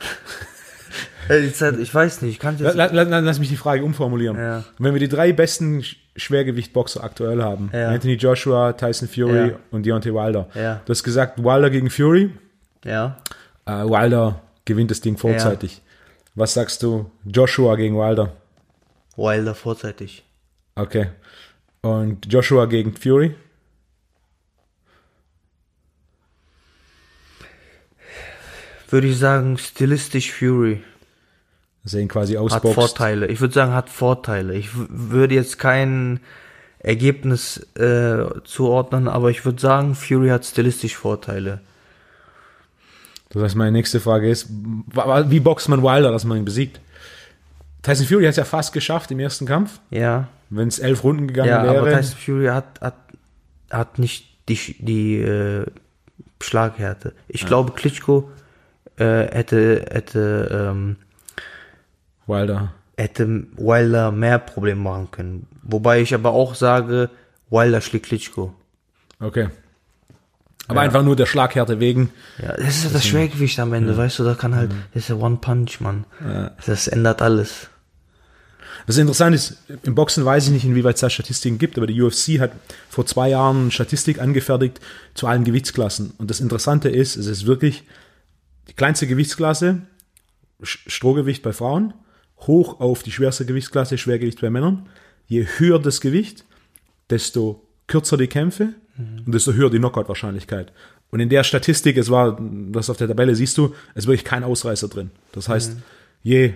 die 0.00 0.10
Zeit, 0.96 1.15
ich 1.28 1.94
weiß 1.94 2.22
nicht, 2.22 2.32
ich 2.32 2.38
kann 2.38 2.56
jetzt. 2.58 2.74
la, 2.74 2.86
la, 2.86 3.18
lass 3.20 3.38
mich 3.38 3.48
die 3.48 3.56
Frage 3.56 3.84
umformulieren. 3.84 4.36
Ja. 4.36 4.64
Wenn 4.78 4.94
wir 4.94 5.00
die 5.00 5.08
drei 5.08 5.32
besten 5.32 5.80
Sch- 5.80 5.96
Schwergewichtboxer 6.16 7.02
aktuell 7.04 7.42
haben, 7.42 7.70
Ja. 7.72 7.88
Anthony 7.90 8.14
Joshua, 8.14 8.72
Tyson 8.72 9.08
Fury 9.08 9.48
Ja. 9.50 9.56
und 9.70 9.84
Deontay 9.86 10.12
Wilder. 10.14 10.48
Du 10.84 10.90
hast 10.90 11.02
gesagt, 11.02 11.38
Wilder 11.42 11.70
gegen 11.70 11.90
Fury, 11.90 12.30
Ja. 12.84 13.16
äh, 13.66 13.70
Wilder 13.84 14.40
gewinnt 14.64 14.90
das 14.90 15.00
Ding 15.00 15.16
vorzeitig. 15.16 15.82
Was 16.34 16.54
sagst 16.54 16.82
du, 16.82 17.10
Joshua 17.24 17.76
gegen 17.76 17.96
Wilder? 17.96 18.32
Wilder 19.16 19.54
vorzeitig. 19.54 20.24
Okay. 20.74 21.06
Und 21.82 22.30
Joshua 22.32 22.66
gegen 22.66 22.94
Fury? 22.94 23.34
Würde 28.88 29.08
ich 29.08 29.18
sagen, 29.18 29.58
stilistisch 29.58 30.32
Fury. 30.32 30.82
Sehen 31.86 32.08
quasi 32.08 32.34
Hat 32.34 32.42
ausboxt. 32.42 32.74
Vorteile. 32.74 33.28
Ich 33.28 33.40
würde 33.40 33.54
sagen, 33.54 33.72
hat 33.72 33.88
Vorteile. 33.88 34.54
Ich 34.54 34.70
würde 34.74 35.34
jetzt 35.34 35.58
kein 35.58 36.20
Ergebnis 36.80 37.58
äh, 37.76 38.24
zuordnen, 38.44 39.08
aber 39.08 39.30
ich 39.30 39.44
würde 39.44 39.60
sagen, 39.60 39.94
Fury 39.94 40.28
hat 40.28 40.44
stilistisch 40.44 40.96
Vorteile. 40.96 41.60
Das 43.30 43.42
heißt, 43.42 43.54
meine 43.56 43.72
nächste 43.72 44.00
Frage 44.00 44.28
ist, 44.28 44.48
wie 44.50 45.40
boxt 45.40 45.68
man 45.68 45.82
Wilder, 45.82 46.10
dass 46.10 46.24
man 46.24 46.38
ihn 46.38 46.44
besiegt? 46.44 46.80
Tyson 47.82 48.06
Fury 48.06 48.24
hat 48.24 48.30
es 48.30 48.36
ja 48.36 48.44
fast 48.44 48.72
geschafft 48.72 49.10
im 49.12 49.20
ersten 49.20 49.46
Kampf, 49.46 49.78
Ja, 49.90 50.28
wenn 50.50 50.66
es 50.68 50.78
elf 50.80 51.04
Runden 51.04 51.28
gegangen 51.28 51.50
ja, 51.50 51.62
wäre. 51.62 51.78
aber 51.78 51.90
Tyson 51.92 52.18
Fury 52.18 52.46
hat, 52.46 52.80
hat, 52.80 52.96
hat 53.70 53.98
nicht 54.00 54.26
die, 54.48 54.76
die 54.80 55.18
äh, 55.20 55.66
Schlaghärte. 56.40 57.12
Ich 57.28 57.46
glaube, 57.46 57.72
Klitschko 57.72 58.30
äh, 58.96 59.04
hätte, 59.32 59.86
hätte, 59.90 60.70
ähm, 60.72 60.96
Wilder. 62.26 62.72
hätte 62.96 63.46
Wilder 63.56 64.10
mehr 64.10 64.38
Probleme 64.38 64.80
machen 64.80 65.10
können. 65.10 65.46
Wobei 65.62 66.00
ich 66.00 66.14
aber 66.14 66.30
auch 66.30 66.54
sage, 66.54 67.10
Wilder 67.50 67.80
schlägt 67.80 68.06
Klitschko. 68.06 68.54
Okay. 69.20 69.48
Aber 70.68 70.80
einfach 70.80 71.04
nur 71.04 71.14
der 71.14 71.26
Schlaghärte 71.26 71.78
wegen. 71.78 72.10
Ja, 72.42 72.56
das 72.56 72.78
ist 72.78 72.84
ja 72.84 72.90
das 72.90 73.06
Schwergewicht 73.06 73.60
am 73.60 73.72
Ende, 73.72 73.96
weißt 73.96 74.18
du, 74.18 74.24
da 74.24 74.34
kann 74.34 74.56
halt, 74.56 74.72
das 74.92 75.04
ist 75.04 75.08
ja 75.08 75.14
One 75.14 75.36
Punch, 75.36 75.80
Mann. 75.80 76.04
Das 76.66 76.88
ändert 76.88 77.22
alles. 77.22 77.68
Das 78.86 78.98
Interessante 78.98 79.36
ist, 79.36 79.58
im 79.84 79.94
Boxen 79.94 80.24
weiß 80.24 80.46
ich 80.46 80.52
nicht, 80.52 80.64
inwieweit 80.64 80.96
es 80.96 81.00
da 81.00 81.10
Statistiken 81.10 81.58
gibt, 81.58 81.76
aber 81.76 81.86
die 81.86 82.00
UFC 82.00 82.40
hat 82.40 82.52
vor 82.88 83.06
zwei 83.06 83.28
Jahren 83.30 83.70
Statistik 83.70 84.20
angefertigt 84.20 84.80
zu 85.14 85.26
allen 85.26 85.44
Gewichtsklassen. 85.44 86.12
Und 86.18 86.30
das 86.30 86.40
Interessante 86.40 86.88
ist, 86.88 87.16
es 87.16 87.26
ist 87.26 87.46
wirklich 87.46 87.84
die 88.68 88.74
kleinste 88.74 89.06
Gewichtsklasse, 89.06 89.82
Strohgewicht 90.62 91.42
bei 91.42 91.52
Frauen, 91.52 91.94
hoch 92.40 92.80
auf 92.80 93.02
die 93.02 93.12
schwerste 93.12 93.46
Gewichtsklasse, 93.46 93.98
Schwergewicht 93.98 94.40
bei 94.40 94.50
Männern. 94.50 94.88
Je 95.26 95.46
höher 95.58 95.78
das 95.78 96.00
Gewicht, 96.00 96.44
desto 97.10 97.62
kürzer 97.86 98.16
die 98.16 98.26
Kämpfe 98.26 98.74
und 98.98 99.34
desto 99.34 99.52
höher 99.52 99.70
die 99.70 99.78
Knockout-Wahrscheinlichkeit. 99.78 100.72
Und 101.10 101.20
in 101.20 101.28
der 101.28 101.44
Statistik, 101.44 101.96
es 101.96 102.10
war, 102.10 102.38
das 102.40 102.90
auf 102.90 102.96
der 102.96 103.08
Tabelle 103.08 103.34
siehst 103.34 103.56
du, 103.58 103.74
es 103.94 104.06
wirklich 104.06 104.24
kein 104.24 104.44
Ausreißer 104.44 104.88
drin. 104.88 105.10
Das 105.32 105.48
heißt, 105.48 105.76
je, 106.22 106.54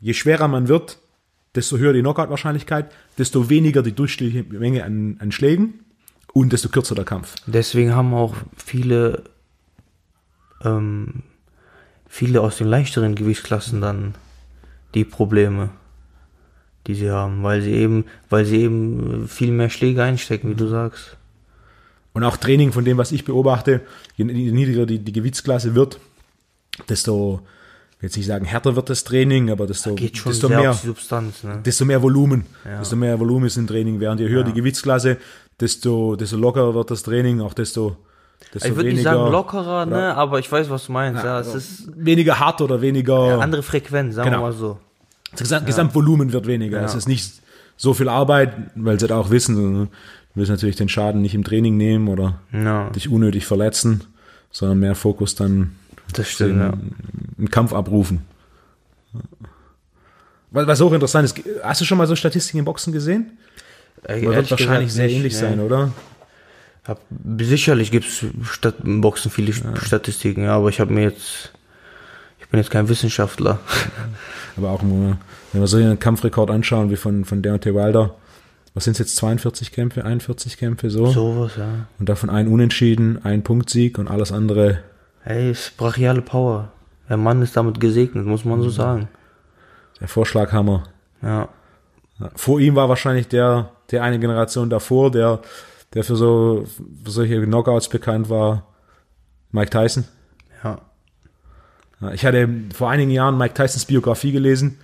je 0.00 0.14
schwerer 0.14 0.48
man 0.48 0.68
wird, 0.68 0.98
desto 1.54 1.78
höher 1.78 1.92
die 1.92 2.00
Knockout-Wahrscheinlichkeit, 2.00 2.92
desto 3.18 3.50
weniger 3.50 3.82
die 3.82 3.92
durchschnittliche 3.92 4.44
Menge 4.58 4.84
an, 4.84 5.16
an 5.20 5.32
Schlägen 5.32 5.80
und 6.32 6.52
desto 6.52 6.68
kürzer 6.68 6.94
der 6.94 7.04
Kampf. 7.04 7.34
Deswegen 7.46 7.94
haben 7.94 8.14
auch 8.14 8.34
viele, 8.56 9.24
ähm, 10.64 11.22
viele 12.08 12.40
aus 12.40 12.56
den 12.56 12.68
leichteren 12.68 13.14
Gewichtsklassen 13.14 13.80
dann 13.80 14.14
die 14.94 15.04
Probleme, 15.04 15.70
die 16.86 16.94
sie 16.94 17.10
haben, 17.10 17.42
weil 17.42 17.62
sie 17.62 17.72
eben, 17.72 18.04
weil 18.28 18.44
sie 18.44 18.62
eben 18.62 19.28
viel 19.28 19.52
mehr 19.52 19.70
Schläge 19.70 20.02
einstecken, 20.02 20.50
wie 20.50 20.54
du 20.54 20.66
sagst. 20.66 21.16
Und 22.12 22.24
auch 22.24 22.36
Training 22.36 22.72
von 22.72 22.84
dem, 22.84 22.98
was 22.98 23.12
ich 23.12 23.24
beobachte, 23.24 23.82
je 24.16 24.24
niedriger 24.24 24.86
die, 24.86 24.98
die 24.98 25.12
Gewichtsklasse 25.12 25.74
wird, 25.74 26.00
desto, 26.88 27.40
ich 27.92 28.02
will 28.02 28.08
jetzt 28.08 28.16
nicht 28.16 28.26
sagen, 28.26 28.44
härter 28.44 28.74
wird 28.74 28.90
das 28.90 29.04
Training, 29.04 29.50
aber 29.50 29.66
desto, 29.66 29.94
desto 29.94 30.48
mehr, 30.48 30.72
Substanz, 30.72 31.44
ne? 31.44 31.60
desto 31.64 31.84
mehr 31.84 32.02
Volumen, 32.02 32.46
desto 32.80 32.96
mehr 32.96 33.20
Volumen 33.20 33.46
ist 33.46 33.56
im 33.58 33.66
Training. 33.66 34.00
Während 34.00 34.20
je 34.20 34.28
höher 34.28 34.42
die 34.42 34.52
Gewichtsklasse, 34.52 35.18
desto, 35.60 36.16
desto 36.16 36.36
lockerer 36.36 36.74
wird 36.74 36.90
das 36.90 37.02
Training, 37.04 37.40
auch 37.40 37.54
desto 37.54 37.96
Ich 38.54 38.74
würde 38.74 38.88
nicht 38.90 39.02
sagen 39.02 39.30
lockerer, 39.30 39.86
ne, 39.86 40.14
aber 40.16 40.38
ich 40.38 40.50
weiß, 40.50 40.70
was 40.70 40.86
du 40.86 40.92
meinst. 40.92 41.22
Ja, 41.22 41.38
es 41.40 41.54
ist 41.54 41.88
weniger 41.96 42.40
hart 42.40 42.60
oder 42.60 42.80
weniger, 42.80 43.40
andere 43.40 43.62
Frequenz, 43.62 44.16
sagen 44.16 44.30
Genau. 44.30 44.42
wir 44.42 44.46
mal 44.48 44.52
so. 44.52 44.78
das 45.32 45.40
Gesamt, 45.40 45.66
Gesamtvolumen 45.66 46.32
wird 46.32 46.46
weniger. 46.46 46.78
Ja. 46.80 46.84
Es 46.84 46.94
ist 46.94 47.06
nicht 47.06 47.34
so 47.76 47.94
viel 47.94 48.08
Arbeit, 48.08 48.52
weil 48.74 48.98
sie 48.98 49.06
da 49.06 49.16
auch 49.18 49.30
wissen, 49.30 49.54
du 49.56 49.88
willst 50.34 50.50
natürlich 50.50 50.76
den 50.76 50.88
Schaden 50.88 51.22
nicht 51.22 51.34
im 51.34 51.44
Training 51.44 51.76
nehmen 51.76 52.08
oder 52.08 52.40
Ja, 52.52 52.90
dich 52.90 53.08
unnötig 53.08 53.46
verletzen, 53.46 54.02
sondern 54.50 54.80
mehr 54.80 54.94
Fokus 54.96 55.34
dann 55.36 55.76
das 56.12 56.28
stimmt, 56.28 56.58
ja. 56.58 56.72
einen 57.38 57.50
Kampf 57.50 57.72
abrufen. 57.72 58.22
Was, 60.50 60.80
auch 60.80 60.92
interessant 60.92 61.26
ist, 61.26 61.40
hast 61.62 61.80
du 61.80 61.84
schon 61.84 61.98
mal 61.98 62.08
so 62.08 62.16
Statistiken 62.16 62.58
im 62.58 62.64
Boxen 62.64 62.92
gesehen? 62.92 63.38
Man 64.06 64.20
wird 64.22 64.50
wahrscheinlich 64.50 64.92
sehr 64.92 65.08
ähnlich 65.08 65.36
sein, 65.36 65.60
oder? 65.60 65.92
Hab, 66.84 67.00
sicherlich 67.38 67.90
gibt's 67.90 68.24
statt 68.42 68.76
im 68.84 69.00
Boxen 69.00 69.30
viele 69.30 69.52
Statistiken, 69.52 70.44
ja, 70.44 70.56
aber 70.56 70.70
ich 70.70 70.80
habe 70.80 70.92
mir 70.92 71.02
jetzt, 71.02 71.52
ich 72.38 72.48
bin 72.48 72.58
jetzt 72.58 72.70
kein 72.70 72.88
Wissenschaftler. 72.88 73.58
Aber 74.56 74.70
auch, 74.70 74.82
wenn 74.82 75.16
wir 75.52 75.66
so 75.66 75.76
einen 75.76 75.98
Kampfrekord 75.98 76.50
anschauen, 76.50 76.90
wie 76.90 76.96
von, 76.96 77.24
von 77.24 77.40
Deontay 77.40 77.74
Wilder, 77.74 78.14
was 78.74 78.84
sind 78.84 78.92
es 78.92 78.98
jetzt, 78.98 79.16
42 79.16 79.72
Kämpfe, 79.72 80.04
41 80.04 80.58
Kämpfe, 80.58 80.90
so? 80.90 81.06
Sowas, 81.06 81.52
ja. 81.56 81.86
Und 81.98 82.08
davon 82.08 82.30
ein 82.30 82.48
Unentschieden, 82.48 83.24
ein 83.24 83.42
Punktsieg 83.42 83.98
und 83.98 84.08
alles 84.08 84.32
andere. 84.32 84.80
Hey, 85.22 85.50
ist 85.50 85.76
brachiale 85.76 86.22
Power. 86.22 86.72
Der 87.08 87.16
Mann 87.16 87.42
ist 87.42 87.56
damit 87.56 87.80
gesegnet, 87.80 88.26
muss 88.26 88.44
man 88.44 88.62
so 88.62 88.70
sagen. 88.70 89.08
Der 90.00 90.08
Vorschlaghammer. 90.08 90.84
Ja. 91.22 91.48
Vor 92.36 92.60
ihm 92.60 92.76
war 92.76 92.88
wahrscheinlich 92.88 93.28
der, 93.28 93.70
der 93.90 94.02
eine 94.02 94.18
Generation 94.18 94.70
davor, 94.70 95.10
der, 95.10 95.40
der 95.94 96.04
für 96.04 96.16
so 96.16 96.64
für 97.04 97.10
solche 97.10 97.42
Knockouts 97.42 97.88
bekannt 97.88 98.28
war, 98.28 98.66
Mike 99.52 99.70
Tyson. 99.70 100.04
Ja. 100.62 100.80
Ich 102.14 102.24
hatte 102.24 102.48
vor 102.74 102.88
einigen 102.90 103.10
Jahren 103.10 103.36
Mike 103.36 103.52
Tysons 103.54 103.84
Biografie 103.84 104.32
gelesen. 104.32 104.78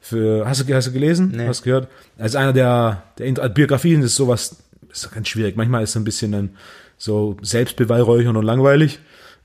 Für, 0.00 0.48
hast, 0.48 0.68
du, 0.68 0.74
hast 0.74 0.88
du 0.88 0.92
gelesen? 0.92 1.32
Nee. 1.36 1.46
Hast 1.46 1.60
du 1.60 1.64
gehört? 1.66 1.88
Als 2.18 2.34
einer 2.34 2.52
der, 2.52 3.04
der 3.18 3.26
Int- 3.26 3.54
Biografien 3.54 4.02
ist 4.02 4.16
sowas, 4.16 4.56
ist 4.90 5.12
ganz 5.12 5.28
schwierig. 5.28 5.56
Manchmal 5.56 5.84
ist 5.84 5.90
es 5.90 5.96
ein 5.96 6.02
bisschen 6.04 6.32
dann 6.32 6.50
so 6.98 7.36
selbstbeweihräuchernd 7.42 8.36
und 8.36 8.44
langweilig. 8.44 8.98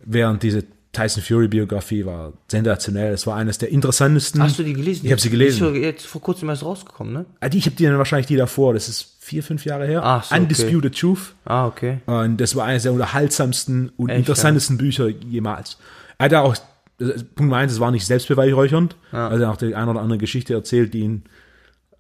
Während 0.03 0.41
diese 0.41 0.63
Tyson 0.93 1.23
Fury 1.23 1.47
Biografie 1.47 2.05
war 2.05 2.33
sensationell. 2.49 3.13
Es 3.13 3.25
war 3.25 3.37
eines 3.37 3.57
der 3.57 3.69
interessantesten. 3.69 4.43
Hast 4.43 4.59
du 4.59 4.63
die 4.63 4.73
gelesen? 4.73 5.05
Ich 5.05 5.11
habe 5.11 5.21
sie 5.21 5.29
gelesen. 5.29 5.73
Die 5.73 5.79
ist 5.79 5.85
jetzt 5.85 6.05
vor 6.05 6.21
kurzem 6.21 6.49
erst 6.49 6.63
rausgekommen, 6.63 7.13
ne? 7.13 7.25
Ah, 7.39 7.47
die, 7.47 7.59
ich 7.59 7.65
habe 7.65 7.77
die 7.77 7.85
dann 7.85 7.97
wahrscheinlich 7.97 8.27
die 8.27 8.35
davor. 8.35 8.73
Das 8.73 8.89
ist 8.89 9.15
vier, 9.19 9.41
fünf 9.41 9.63
Jahre 9.63 9.87
her. 9.87 10.01
Ach 10.03 10.23
so, 10.23 10.35
okay. 10.35 10.43
Undisputed 10.43 10.99
Truth. 10.99 11.33
Ah, 11.45 11.65
okay. 11.65 11.99
Und 12.07 12.37
das 12.41 12.55
war 12.57 12.65
eines 12.65 12.83
der 12.83 12.91
unterhaltsamsten 12.91 13.91
und 13.95 14.09
Echt, 14.09 14.19
interessantesten 14.19 14.77
Bücher 14.77 15.07
jemals. 15.07 15.77
Er 16.17 16.25
hat 16.25 16.33
auch, 16.33 16.55
Punkt 17.35 17.53
eins, 17.53 17.71
es 17.71 17.79
war 17.79 17.91
nicht 17.91 18.05
selbstbeweihräuchernd. 18.05 18.97
Ja. 19.13 19.29
Also 19.29 19.43
er 19.43 19.47
hat 19.47 19.55
auch 19.55 19.59
die 19.59 19.73
eine 19.73 19.91
oder 19.91 20.01
andere 20.01 20.17
Geschichte 20.17 20.53
erzählt, 20.53 20.93
die 20.93 20.99
ihn, 20.99 21.23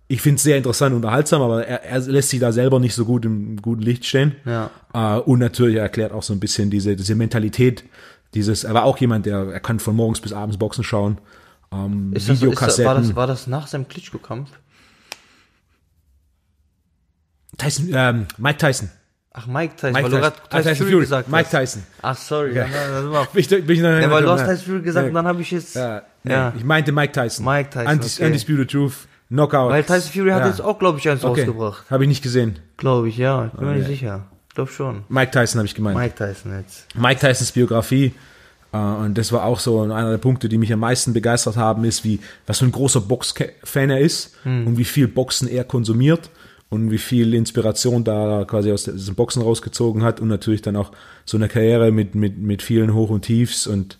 ich 0.09 0.21
finde 0.21 0.35
es 0.35 0.43
sehr 0.43 0.57
interessant 0.57 0.91
und 0.91 0.97
unterhaltsam, 0.97 1.41
aber 1.41 1.65
er, 1.65 1.85
er 1.85 1.99
lässt 2.01 2.29
sich 2.29 2.41
da 2.41 2.51
selber 2.51 2.81
nicht 2.81 2.93
so 2.93 3.05
gut 3.05 3.23
im 3.23 3.55
guten 3.61 3.81
Licht 3.81 4.05
stehen. 4.05 4.35
Ja. 4.45 4.69
Äh, 4.93 5.21
und 5.21 5.39
natürlich 5.39 5.77
er 5.77 5.83
erklärt 5.83 6.11
auch 6.11 6.23
so 6.23 6.33
ein 6.33 6.41
bisschen 6.41 6.69
diese, 6.69 6.97
diese 6.97 7.15
Mentalität, 7.15 7.85
dieses, 8.33 8.63
er 8.63 8.73
war 8.73 8.83
auch 8.83 8.97
jemand, 8.97 9.25
der, 9.25 9.47
er 9.51 9.59
kann 9.59 9.79
von 9.79 9.95
morgens 9.95 10.21
bis 10.21 10.33
abends 10.33 10.57
Boxen 10.57 10.83
schauen. 10.83 11.17
Ähm, 11.73 12.11
Ist 12.13 12.27
das, 12.27 12.35
ist 12.35 12.41
das, 12.41 12.41
Videokassetten. 12.41 12.85
war, 12.85 12.95
das, 12.95 13.15
war 13.15 13.27
das 13.27 13.47
nach 13.47 13.67
seinem 13.67 13.87
Klitschko-Kampf? 13.87 14.49
Tyson, 17.57 17.89
ähm, 17.93 18.25
Mike 18.37 18.57
Tyson. 18.57 18.89
Ach, 19.33 19.47
Mike 19.47 19.75
Tyson, 19.75 19.93
Mike 19.93 20.03
weil 20.03 20.11
du 20.11 20.17
Tyson. 20.17 20.21
gerade 20.21 20.35
Ah, 20.49 20.61
Tyson, 20.61 20.87
Fury, 20.87 20.99
gesagt 21.01 21.29
Mike 21.29 21.43
hast. 21.45 21.51
Tyson. 21.51 21.83
Ach, 22.01 22.17
sorry. 22.17 22.55
Ja. 22.55 22.65
Dann 22.67 23.11
war, 23.11 23.25
Bin 23.27 23.39
ich, 23.41 23.47
bin 23.49 23.69
ich 23.69 23.79
noch, 23.81 23.89
ja, 23.89 24.11
weil 24.11 24.23
du 24.23 24.29
hast. 24.29 24.45
Tyson 24.45 24.65
Fury 24.65 24.81
gesagt 24.81 25.03
Ja. 25.05 25.09
und 25.09 25.15
dann 25.15 25.25
habe 25.27 25.41
ich 25.41 25.51
jetzt... 25.51 25.75
Ja, 25.75 26.01
nee, 26.23 26.33
Ja. 26.33 26.53
ich 26.55 26.63
meinte 26.63 26.91
Mike 26.91 27.13
Tyson. 27.13 27.45
Mike 27.45 27.69
Tyson, 27.69 27.87
Undis 27.93 28.17
okay. 28.17 28.25
Undisputed 28.25 28.71
Truth, 28.71 28.93
Knockout. 29.29 29.69
Weil 29.71 29.83
Tyson 29.83 30.11
Fury 30.11 30.31
hat 30.31 30.45
jetzt 30.45 30.61
auch, 30.61 30.77
glaube 30.79 30.97
ich, 30.99 31.07
eins 31.09 31.23
okay. 31.23 31.41
rausgebracht. 31.41 31.89
Habe 31.89 32.03
ich 32.03 32.07
nicht 32.09 32.21
gesehen. 32.23 32.59
Glaube 32.75 33.07
ich, 33.07 33.17
ja. 33.17 33.45
Ich 33.45 33.51
bin 33.53 33.67
mir 33.67 33.73
nicht 33.75 33.83
Okay. 33.85 33.93
sicher. 33.93 34.27
Ich 34.51 34.55
glaube 34.55 34.69
schon. 34.69 35.03
Mike 35.07 35.31
Tyson 35.31 35.59
habe 35.59 35.65
ich 35.65 35.75
gemeint. 35.75 35.97
Mike. 35.97 36.13
Mike 36.19 36.33
Tyson 36.33 36.51
jetzt. 36.59 36.87
Tysons 37.21 37.53
Biografie. 37.53 38.11
äh, 38.73 38.77
Und 38.77 39.17
das 39.17 39.31
war 39.31 39.45
auch 39.45 39.61
so 39.61 39.79
einer 39.81 40.11
der 40.11 40.17
Punkte, 40.17 40.49
die 40.49 40.57
mich 40.57 40.73
am 40.73 40.81
meisten 40.81 41.13
begeistert 41.13 41.55
haben, 41.55 41.85
ist, 41.85 42.03
wie, 42.03 42.19
was 42.47 42.59
für 42.59 42.65
ein 42.65 42.73
großer 42.73 42.99
Box-Fan 42.99 43.89
er 43.89 43.99
ist 43.99 44.35
Hm. 44.43 44.67
und 44.67 44.77
wie 44.77 44.83
viel 44.83 45.07
Boxen 45.07 45.47
er 45.47 45.63
konsumiert 45.63 46.29
und 46.67 46.91
wie 46.91 46.97
viel 46.97 47.33
Inspiration 47.33 48.03
da 48.03 48.43
quasi 48.45 48.73
aus 48.73 48.83
diesem 48.83 49.15
Boxen 49.15 49.41
rausgezogen 49.41 50.03
hat 50.03 50.19
und 50.19 50.27
natürlich 50.27 50.61
dann 50.61 50.75
auch 50.75 50.91
so 51.23 51.37
eine 51.37 51.47
Karriere 51.47 51.91
mit, 51.93 52.13
mit, 52.15 52.37
mit 52.37 52.61
vielen 52.61 52.93
Hoch 52.93 53.09
und 53.09 53.21
Tiefs 53.21 53.67
und 53.67 53.99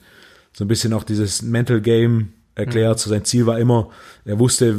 so 0.52 0.66
ein 0.66 0.68
bisschen 0.68 0.92
auch 0.92 1.06
dieses 1.06 1.42
Mental 1.44 1.80
Game 1.80 2.34
erklärt. 2.56 3.00
So 3.00 3.10
sein 3.10 3.24
Ziel 3.24 3.46
war 3.46 3.58
immer, 3.58 3.90
er 4.26 4.38
wusste, 4.38 4.76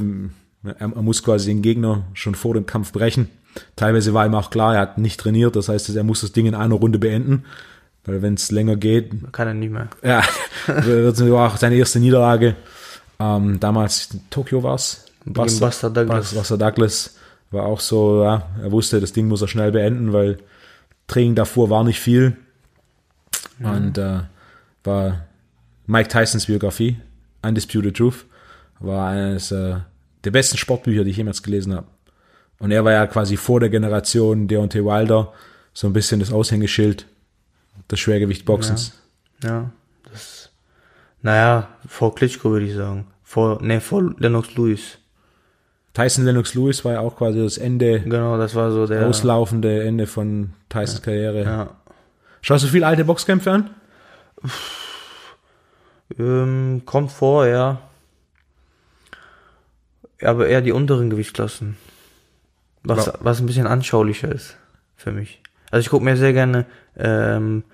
er, 0.64 0.74
er 0.80 0.88
muss 1.02 1.22
quasi 1.22 1.48
den 1.48 1.62
Gegner 1.62 2.04
schon 2.12 2.34
vor 2.34 2.52
dem 2.52 2.66
Kampf 2.66 2.92
brechen. 2.92 3.30
Teilweise 3.76 4.14
war 4.14 4.26
ihm 4.26 4.34
auch 4.34 4.50
klar, 4.50 4.74
er 4.74 4.80
hat 4.80 4.98
nicht 4.98 5.20
trainiert, 5.20 5.56
das 5.56 5.68
heißt, 5.68 5.94
er 5.94 6.04
muss 6.04 6.22
das 6.22 6.32
Ding 6.32 6.46
in 6.46 6.54
einer 6.54 6.74
Runde 6.74 6.98
beenden, 6.98 7.44
weil 8.04 8.22
wenn 8.22 8.34
es 8.34 8.50
länger 8.50 8.76
geht, 8.76 9.12
Kann 9.32 9.48
er 9.48 9.54
nicht 9.54 9.72
mehr. 9.72 9.88
ja, 10.02 10.22
das 10.66 11.20
war 11.30 11.52
auch 11.52 11.56
seine 11.56 11.76
erste 11.76 12.00
Niederlage. 12.00 12.56
Ähm, 13.20 13.60
damals 13.60 14.08
in 14.12 14.20
Tokio 14.30 14.62
war's. 14.62 15.06
Gegen 15.24 15.34
Buster 15.34 15.90
Douglas. 15.90 16.34
Buster 16.34 16.58
Douglas 16.58 17.16
war 17.50 17.64
auch 17.64 17.80
so, 17.80 18.24
ja, 18.24 18.48
er 18.60 18.72
wusste, 18.72 19.00
das 19.00 19.12
Ding 19.12 19.28
muss 19.28 19.42
er 19.42 19.48
schnell 19.48 19.70
beenden, 19.70 20.12
weil 20.12 20.38
Training 21.06 21.34
davor 21.34 21.70
war 21.70 21.84
nicht 21.84 22.00
viel. 22.00 22.36
Und 23.60 23.98
äh, 23.98 24.20
war 24.82 25.26
Mike 25.86 26.08
Tysons 26.08 26.46
Biografie, 26.46 26.96
Undisputed 27.42 27.96
Truth, 27.96 28.24
war 28.80 29.10
eines 29.10 29.52
äh, 29.52 29.76
der 30.24 30.30
besten 30.32 30.56
Sportbücher, 30.56 31.04
die 31.04 31.10
ich 31.10 31.16
jemals 31.18 31.42
gelesen 31.42 31.74
habe. 31.74 31.86
Und 32.62 32.70
er 32.70 32.84
war 32.84 32.92
ja 32.92 33.06
quasi 33.08 33.36
vor 33.36 33.60
der 33.60 33.68
Generation 33.70 34.46
Deontay 34.48 34.84
Wilder 34.84 35.32
so 35.74 35.88
ein 35.88 35.92
bisschen 35.92 36.20
das 36.20 36.32
Aushängeschild 36.32 37.06
des 37.90 37.98
Schwergewichtboxens. 38.00 38.92
Ja, 39.42 39.70
das. 40.10 40.50
Naja, 41.22 41.68
vor 41.86 42.14
Klitschko 42.14 42.50
würde 42.50 42.66
ich 42.66 42.74
sagen. 42.74 43.06
Vor, 43.24 43.60
ne, 43.62 43.80
vor 43.80 44.14
Lennox 44.18 44.54
Lewis. 44.54 44.98
Tyson 45.92 46.24
Lennox 46.24 46.54
Lewis 46.54 46.84
war 46.84 46.92
ja 46.92 47.00
auch 47.00 47.16
quasi 47.16 47.42
das 47.42 47.58
Ende, 47.58 48.00
Genau, 48.00 48.38
das 48.38 48.54
war 48.54 48.70
so 48.70 48.86
der. 48.86 49.06
auslaufende 49.08 49.82
Ende 49.82 50.06
von 50.06 50.52
Tysons 50.68 51.02
Karriere. 51.02 51.42
Ja. 51.42 51.70
Schaust 52.42 52.64
du 52.64 52.68
viel 52.68 52.84
alte 52.84 53.04
Boxkämpfe 53.04 53.50
an? 53.50 53.70
Ähm, 56.18 56.82
kommt 56.84 57.10
vor, 57.12 57.46
ja. 57.46 57.80
Aber 60.22 60.46
eher 60.46 60.60
die 60.60 60.72
unteren 60.72 61.10
Gewichtsklassen. 61.10 61.76
Was, 62.84 63.06
Ja. 63.06 63.14
was 63.20 63.40
ein 63.40 63.46
bisschen 63.46 63.66
anschaulicher 63.66 64.30
ist 64.30 64.56
für 64.96 65.12
mich. 65.12 65.40
Also 65.70 65.82
ich 65.82 65.90
gucke 65.90 66.04
mir 66.04 66.16
sehr 66.16 66.32
gerne 66.32 66.66
ähm, 66.96 67.64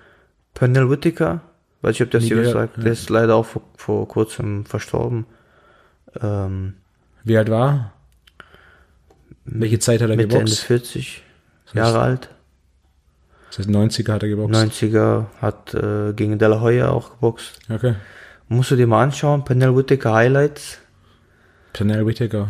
Pernell 0.53 0.89
Whitaker, 0.89 1.41
weil 1.81 1.91
ich 1.91 2.01
habe 2.01 2.11
das 2.11 2.23
hier 2.23 2.41
gesagt, 2.41 2.77
ja. 2.77 2.83
der 2.83 2.91
ist 2.93 3.09
leider 3.09 3.35
auch 3.35 3.45
vor, 3.45 3.61
vor 3.75 4.07
kurzem 4.07 4.65
verstorben. 4.65 5.25
Ähm, 6.21 6.75
Wie 7.23 7.37
alt 7.37 7.49
war? 7.49 7.93
Welche 9.45 9.79
Zeit 9.79 10.01
hat 10.01 10.09
er 10.09 10.15
Mitte 10.15 10.37
Ende 10.37 10.45
geboxt? 10.45 10.63
40 10.63 11.23
Jahre 11.73 11.99
alt. 11.99 12.29
Das 13.49 13.59
heißt 13.59 13.69
90er 13.69 14.13
hat 14.13 14.23
er 14.23 14.29
geboxt. 14.29 14.55
90er, 14.55 15.25
hat 15.41 15.73
äh, 15.73 16.13
gegen 16.13 16.37
De 16.37 16.47
La 16.47 16.61
Hoya 16.61 16.89
auch 16.89 17.11
geboxt. 17.11 17.59
Okay. 17.67 17.95
Musst 18.47 18.71
du 18.71 18.75
dir 18.75 18.87
mal 18.87 19.03
anschauen, 19.03 19.43
Pernell 19.43 19.75
Whitaker 19.75 20.13
Highlights. 20.13 20.79
Pernell 21.73 22.05
Whitaker. 22.05 22.47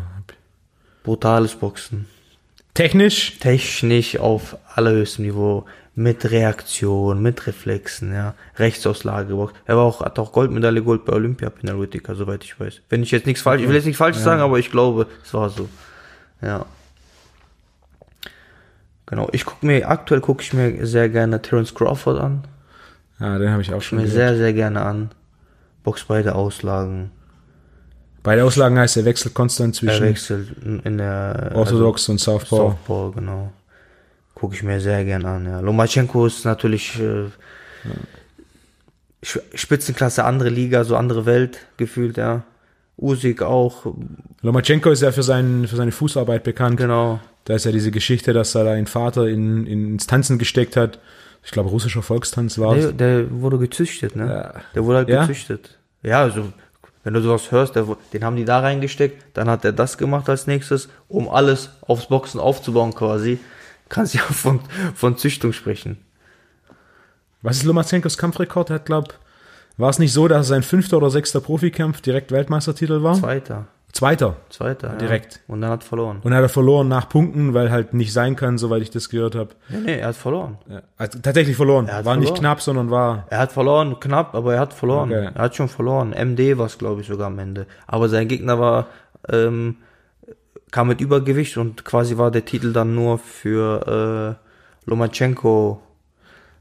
Brutales 1.04 1.56
Boxen. 1.56 2.06
Technisch? 2.80 3.40
Technisch 3.40 4.18
auf 4.18 4.56
allerhöchstem 4.74 5.26
Niveau. 5.26 5.66
Mit 5.96 6.32
Reaktion, 6.32 7.22
mit 7.22 7.46
Reflexen, 7.46 8.14
ja. 8.14 8.36
Rechtsauslage 8.56 9.28
geboxt. 9.28 9.54
Er 9.66 9.76
war 9.76 9.84
auch, 9.84 10.00
hat 10.00 10.18
auch 10.18 10.32
Goldmedaille 10.32 10.82
Gold 10.82 11.04
bei 11.04 11.12
Olympia, 11.12 11.52
Whitaker, 11.62 12.16
soweit 12.16 12.46
ich 12.46 12.58
weiß. 12.58 12.80
Wenn 12.88 13.04
ich 13.04 13.12
jetzt 13.12 13.26
nichts 13.26 13.42
falsch, 13.42 13.62
ich 13.62 13.68
will 13.68 13.76
jetzt 13.76 13.84
nichts 13.84 13.98
falsch 13.98 14.16
sagen, 14.16 14.40
aber 14.40 14.60
ich 14.60 14.72
glaube, 14.72 15.08
es 15.26 15.34
war 15.34 15.50
so. 15.50 15.68
Ja. 16.42 16.66
Genau, 19.08 19.28
ich 19.34 19.44
gucke 19.44 19.66
mir, 19.66 19.90
aktuell 19.90 20.22
gucke 20.22 20.42
ich 20.42 20.54
mir 20.54 20.86
sehr 20.88 21.10
gerne 21.10 21.42
Terence 21.42 21.76
Crawford 21.76 22.18
an. 22.18 22.44
Ja, 23.20 23.40
den 23.40 23.52
habe 23.52 23.62
ich 23.62 23.74
auch 23.74 23.82
schon 23.82 23.98
Mir 23.98 24.06
gesehen. 24.06 24.20
sehr, 24.20 24.38
sehr 24.38 24.54
gerne 24.54 24.84
an. 24.84 25.12
Box 25.84 26.06
beide 26.06 26.34
Auslagen. 26.34 27.12
Bei 28.24 28.36
der 28.36 28.46
Auslagen 28.46 28.78
heißt 28.78 28.98
er 28.98 29.06
wechselt 29.06 29.34
konstant 29.34 29.76
Er 29.76 29.80
zwischen 29.80 30.06
wechselt 30.06 30.48
in 30.84 30.98
der 30.98 31.52
Orthodox 31.56 32.10
und 32.10 32.20
Southpaw. 32.20 32.56
Softball, 32.72 33.12
genau. 33.12 33.52
Gucke 34.36 34.56
ich 34.56 34.64
mir 34.64 34.80
sehr 34.82 35.04
gern 35.06 35.26
an, 35.26 35.46
ja. 35.46 35.60
Lomachenko 35.60 36.26
ist 36.26 36.46
natürlich 36.46 37.00
äh, 37.00 37.26
Sch- 39.24 39.42
Spitzenklasse, 39.54 40.24
andere 40.24 40.50
Liga, 40.50 40.84
so 40.84 40.96
andere 40.96 41.26
Welt 41.26 41.60
gefühlt, 41.78 42.18
ja. 42.18 42.44
Usyk 42.98 43.42
auch, 43.44 43.94
Lomachenko 44.42 44.90
ist 44.92 45.02
ja 45.02 45.12
für, 45.14 45.24
seinen, 45.24 45.68
für 45.68 45.78
seine 45.78 45.92
Fußarbeit 45.94 46.44
bekannt. 46.44 46.78
genau. 46.78 47.20
Da 47.46 47.56
ist 47.56 47.66
ja 47.66 47.72
diese 47.72 47.90
Geschichte, 47.92 48.34
dass 48.34 48.54
er 48.54 48.66
da 48.66 48.72
einen 48.74 48.86
Vater 48.88 49.28
in, 49.28 49.66
in, 49.66 49.94
ins 49.94 50.06
Tanzen 50.06 50.38
gesteckt 50.38 50.76
hat. 50.76 51.00
Ich 51.44 51.52
glaube, 51.52 51.70
russischer 51.70 52.02
Volkstanz 52.04 52.60
war 52.60 52.76
Der, 52.76 52.90
es. 52.90 52.98
der 52.98 53.32
wurde 53.42 53.58
gezüchtet, 53.58 54.16
ne? 54.16 54.28
Ja. 54.28 54.62
Der 54.76 54.84
wurde 54.86 54.98
halt 55.00 55.10
Ja? 55.10 55.22
gezüchtet. 55.22 55.78
Ja, 56.04 56.22
also, 56.22 56.52
wenn 57.04 57.14
du 57.14 57.22
sowas 57.22 57.52
hörst, 57.52 57.76
der, 57.76 57.86
den 58.14 58.24
haben 58.24 58.36
die 58.36 58.46
da 58.46 58.60
reingesteckt, 58.60 59.38
dann 59.38 59.50
hat 59.50 59.64
er 59.64 59.72
das 59.72 59.98
gemacht 59.98 60.28
als 60.30 60.48
nächstes, 60.48 60.90
um 61.08 61.30
alles 61.30 61.70
aufs 61.82 62.08
Boxen 62.08 62.40
aufzubauen 62.40 62.94
quasi. 62.94 63.40
Kannst 63.88 64.14
ja 64.14 64.22
von, 64.30 64.60
von 64.96 65.18
Züchtung 65.18 65.54
sprechen. 65.54 65.98
Was 67.42 67.58
ist 67.58 67.64
Lomachenkos 67.64 68.18
Kampfrekord? 68.18 68.70
Er 68.70 68.76
hat, 68.76 68.86
glaub, 68.86 69.14
war 69.78 69.90
es 69.90 70.00
nicht 70.00 70.12
so, 70.12 70.28
dass 70.28 70.50
sein 70.50 70.62
fünfter 70.62 70.98
oder 70.98 71.10
sechster 71.10 71.40
Profikampf 71.40 72.02
direkt 72.02 72.32
Weltmeistertitel 72.32 73.02
war? 73.02 73.16
Zweiter. 73.16 73.68
Zweiter. 73.92 74.38
Zweiter, 74.50 74.90
direkt. 74.90 75.36
Ja. 75.36 75.54
Und 75.54 75.62
dann 75.62 75.72
hat 75.72 75.84
verloren. 75.84 76.18
Und 76.18 76.26
dann 76.26 76.36
hat 76.36 76.44
er 76.44 76.50
verloren 76.50 76.88
nach 76.88 77.10
Punkten, 77.10 77.54
weil 77.54 77.72
halt 77.72 77.94
nicht 77.94 78.14
sein 78.14 78.36
kann, 78.36 78.58
soweit 78.58 78.84
ich 78.84 78.92
das 78.92 79.10
gehört 79.10 79.36
habe. 79.36 79.50
Nee, 79.68 79.78
nee, 79.80 80.00
er 80.00 80.10
hat 80.10 80.16
verloren. 80.16 80.58
Ja. 80.70 80.82
Also 80.98 81.20
tatsächlich 81.20 81.56
verloren. 81.56 81.88
war 81.88 81.96
verloren. 81.96 82.20
nicht 82.20 82.36
knapp, 82.36 82.62
sondern 82.62 82.92
war. 82.92 83.26
Er 83.30 83.40
hat 83.40 83.52
verloren, 83.52 84.00
knapp, 84.00 84.36
aber 84.36 84.54
er 84.54 84.60
hat 84.60 84.74
verloren. 84.74 85.12
Okay. 85.12 85.32
Er 85.34 85.42
hat 85.42 85.56
schon 85.56 85.70
verloren. 85.70 86.12
MD 86.12 86.58
war 86.58 86.68
es, 86.68 86.78
glaube 86.78 87.02
ich, 87.02 87.08
sogar 87.08 87.28
am 87.28 87.40
Ende. 87.40 87.66
Aber 87.88 88.10
sein 88.10 88.28
Gegner 88.28 88.60
war, 88.60 88.88
ähm, 89.28 89.78
kam 90.72 90.88
mit 90.88 91.02
Übergewicht 91.02 91.58
und 91.58 91.84
quasi 91.84 92.18
war 92.18 92.30
der 92.30 92.46
Titel 92.46 92.74
dann 92.74 92.94
nur 92.94 93.18
für 93.18 94.38
äh, 94.86 94.90
Lomachenko. 94.90 95.82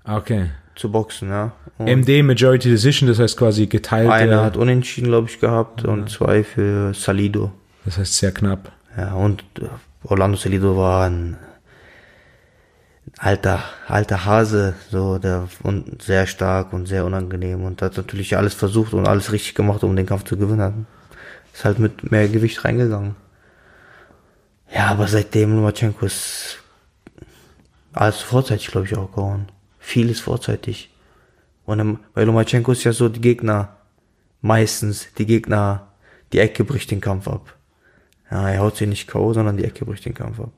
Ah, 0.04 0.16
okay 0.16 0.48
zu 0.78 0.90
boxen, 0.90 1.28
ja. 1.28 1.52
Und 1.78 1.86
MD 1.86 2.22
Majority 2.22 2.70
Decision, 2.70 3.08
das 3.08 3.18
heißt 3.18 3.36
quasi 3.36 3.66
geteilt. 3.66 4.10
Einer 4.10 4.42
hat 4.42 4.56
unentschieden, 4.56 5.08
glaube 5.08 5.28
ich, 5.28 5.40
gehabt 5.40 5.82
ja. 5.82 5.90
und 5.90 6.10
zwei 6.10 6.44
für 6.44 6.92
Salido. 6.92 7.52
Das 7.84 7.98
heißt 7.98 8.14
sehr 8.14 8.32
knapp. 8.32 8.72
Ja, 8.96 9.14
und 9.14 9.42
äh, 9.60 9.66
Orlando 10.04 10.36
Salido 10.36 10.76
war 10.76 11.06
ein 11.06 11.36
alter, 13.16 13.62
alter 13.86 14.24
Hase, 14.24 14.74
so, 14.90 15.18
der, 15.18 15.48
und 15.62 16.02
sehr 16.02 16.26
stark 16.26 16.72
und 16.72 16.86
sehr 16.86 17.04
unangenehm 17.04 17.64
und 17.64 17.80
hat 17.80 17.96
natürlich 17.96 18.36
alles 18.36 18.54
versucht 18.54 18.92
und 18.92 19.06
alles 19.06 19.32
richtig 19.32 19.54
gemacht, 19.54 19.82
um 19.84 19.94
den 19.94 20.06
Kampf 20.06 20.24
zu 20.24 20.36
gewinnen. 20.36 20.86
Ist 21.54 21.64
halt 21.64 21.78
mit 21.78 22.10
mehr 22.10 22.28
Gewicht 22.28 22.64
reingegangen. 22.64 23.14
Ja, 24.74 24.88
aber 24.88 25.06
seitdem 25.08 25.54
Lomachenko 25.54 26.04
ist 26.06 26.58
alles 27.92 28.20
vorzeitig, 28.20 28.68
glaube 28.68 28.86
ich, 28.86 28.96
auch 28.96 29.12
gehauen 29.12 29.46
vieles 29.88 30.20
vorzeitig. 30.20 30.90
Und 31.68 31.98
bei 32.14 32.24
Lomachenko 32.24 32.72
ist 32.72 32.84
ja 32.84 32.94
so, 32.94 33.10
die 33.10 33.20
Gegner, 33.20 33.76
meistens, 34.40 35.08
die 35.18 35.26
Gegner, 35.26 35.88
die 36.32 36.38
Ecke 36.38 36.64
bricht 36.64 36.90
den 36.90 37.02
Kampf 37.02 37.28
ab. 37.28 37.54
Ja, 38.30 38.48
er 38.48 38.60
haut 38.60 38.78
sie 38.78 38.86
nicht 38.86 39.06
K.O., 39.06 39.34
sondern 39.34 39.58
die 39.58 39.64
Ecke 39.64 39.84
bricht 39.84 40.06
den 40.06 40.14
Kampf 40.14 40.40
ab. 40.40 40.50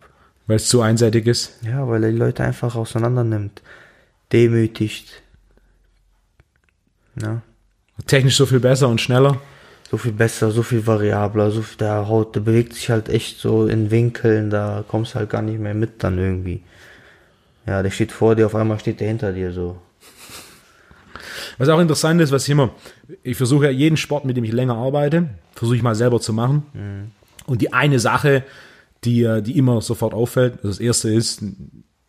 Weil 0.47 0.59
es 0.59 0.69
zu 0.69 0.83
einseitig 0.83 1.27
ist? 1.27 1.59
Ja, 1.63 1.89
weil 1.89 2.05
er 2.05 2.13
die 2.13 2.17
Leute 2.17 2.45
einfach 2.45 2.77
auseinander 2.77 3.25
nimmt. 3.25 3.61
Demütigt. 4.31 5.25
Ja. 7.21 7.43
Technisch 8.07 8.37
so 8.37 8.47
viel 8.47 8.61
besser 8.61 8.89
und 8.89 9.01
schneller? 9.01 9.41
So 9.91 9.97
viel 9.97 10.13
besser, 10.13 10.53
so 10.53 10.63
viel 10.63 10.87
variabler, 10.87 11.51
so 11.51 11.63
viel, 11.63 11.79
der 11.79 12.07
Haut, 12.07 12.37
der 12.37 12.41
bewegt 12.43 12.75
sich 12.75 12.89
halt 12.89 13.09
echt 13.09 13.41
so 13.41 13.67
in 13.67 13.91
Winkeln, 13.91 14.49
da 14.49 14.85
kommst 14.87 15.15
du 15.15 15.19
halt 15.19 15.31
gar 15.31 15.43
nicht 15.43 15.59
mehr 15.59 15.75
mit 15.75 16.05
dann 16.05 16.19
irgendwie. 16.19 16.63
Ja, 17.67 17.83
der 17.83 17.91
steht 17.91 18.13
vor 18.13 18.37
dir, 18.37 18.47
auf 18.47 18.55
einmal 18.55 18.79
steht 18.79 19.01
der 19.01 19.09
hinter 19.09 19.33
dir 19.33 19.51
so. 19.51 19.77
Was 21.61 21.69
auch 21.69 21.79
interessant 21.79 22.23
ist, 22.23 22.33
was 22.33 22.45
ich 22.45 22.51
immer, 22.51 22.71
ich 23.23 23.37
versuche 23.37 23.67
ja 23.67 23.71
jeden 23.71 23.99
Sport, 23.99 24.25
mit 24.25 24.35
dem 24.35 24.45
ich 24.45 24.53
länger 24.53 24.77
arbeite, 24.77 25.29
versuche 25.55 25.77
ich 25.77 25.83
mal 25.83 25.95
selber 25.95 26.19
zu 26.19 26.33
machen. 26.33 26.63
Mhm. 26.73 27.11
Und 27.45 27.61
die 27.61 27.75
eine 27.75 27.99
Sache, 27.99 28.45
die, 29.05 29.25
äh, 29.25 29.43
die 29.43 29.59
immer 29.59 29.83
sofort 29.83 30.15
auffällt, 30.15 30.55
also 30.55 30.69
das 30.69 30.81
erste 30.81 31.11
ist, 31.11 31.45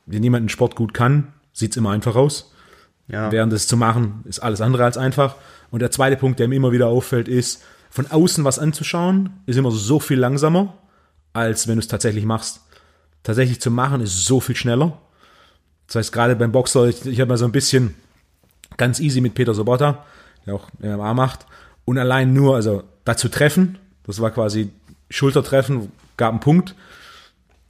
wenn 0.06 0.24
jemand 0.24 0.44
einen 0.44 0.50
Sport 0.50 0.78
gut 0.78 0.94
kann, 0.94 1.34
sieht 1.52 1.72
es 1.72 1.78
immer 1.78 1.92
einfach 1.92 2.16
aus. 2.16 2.54
Ja. 3.10 3.30
Während 3.30 3.52
es 3.52 3.68
zu 3.68 3.76
machen, 3.76 4.24
ist 4.24 4.40
alles 4.40 4.62
andere 4.62 4.86
als 4.86 4.98
einfach. 4.98 5.36
Und 5.70 5.82
der 5.82 5.92
zweite 5.92 6.16
Punkt, 6.16 6.40
der 6.40 6.48
mir 6.48 6.56
immer 6.56 6.72
wieder 6.72 6.88
auffällt, 6.88 7.28
ist, 7.28 7.62
von 7.90 8.08
außen 8.10 8.46
was 8.46 8.58
anzuschauen, 8.58 9.32
ist 9.48 9.58
immer 9.58 9.72
so 9.72 10.00
viel 10.00 10.18
langsamer, 10.18 10.78
als 11.34 11.68
wenn 11.68 11.76
du 11.76 11.80
es 11.80 11.90
tatsächlich 11.90 12.24
machst. 12.24 12.62
Tatsächlich 13.22 13.60
zu 13.60 13.70
machen 13.70 14.00
ist 14.00 14.26
so 14.26 14.40
viel 14.40 14.56
schneller. 14.56 14.98
Das 15.88 15.98
heißt, 15.98 16.14
gerade 16.14 16.38
beim 16.38 16.54
Boxer, 16.54 16.86
ich, 16.86 17.06
ich 17.06 17.20
habe 17.20 17.28
mal 17.28 17.38
so 17.38 17.44
ein 17.44 17.52
bisschen 17.52 17.96
ganz 18.78 19.00
easy 19.00 19.22
mit 19.22 19.34
Peter 19.34 19.54
Sobotta, 19.54 20.06
der 20.46 20.56
auch 20.56 20.68
MMA 20.80 21.14
macht, 21.14 21.46
und 21.86 21.98
allein 21.98 22.34
nur, 22.34 22.56
also 22.56 22.84
dazu 23.06 23.30
treffen, 23.30 23.78
das 24.04 24.22
war 24.22 24.32
quasi 24.32 24.72
Schultertreffen, 25.10 25.92
gab 26.18 26.32
einen 26.32 26.40
Punkt. 26.40 26.76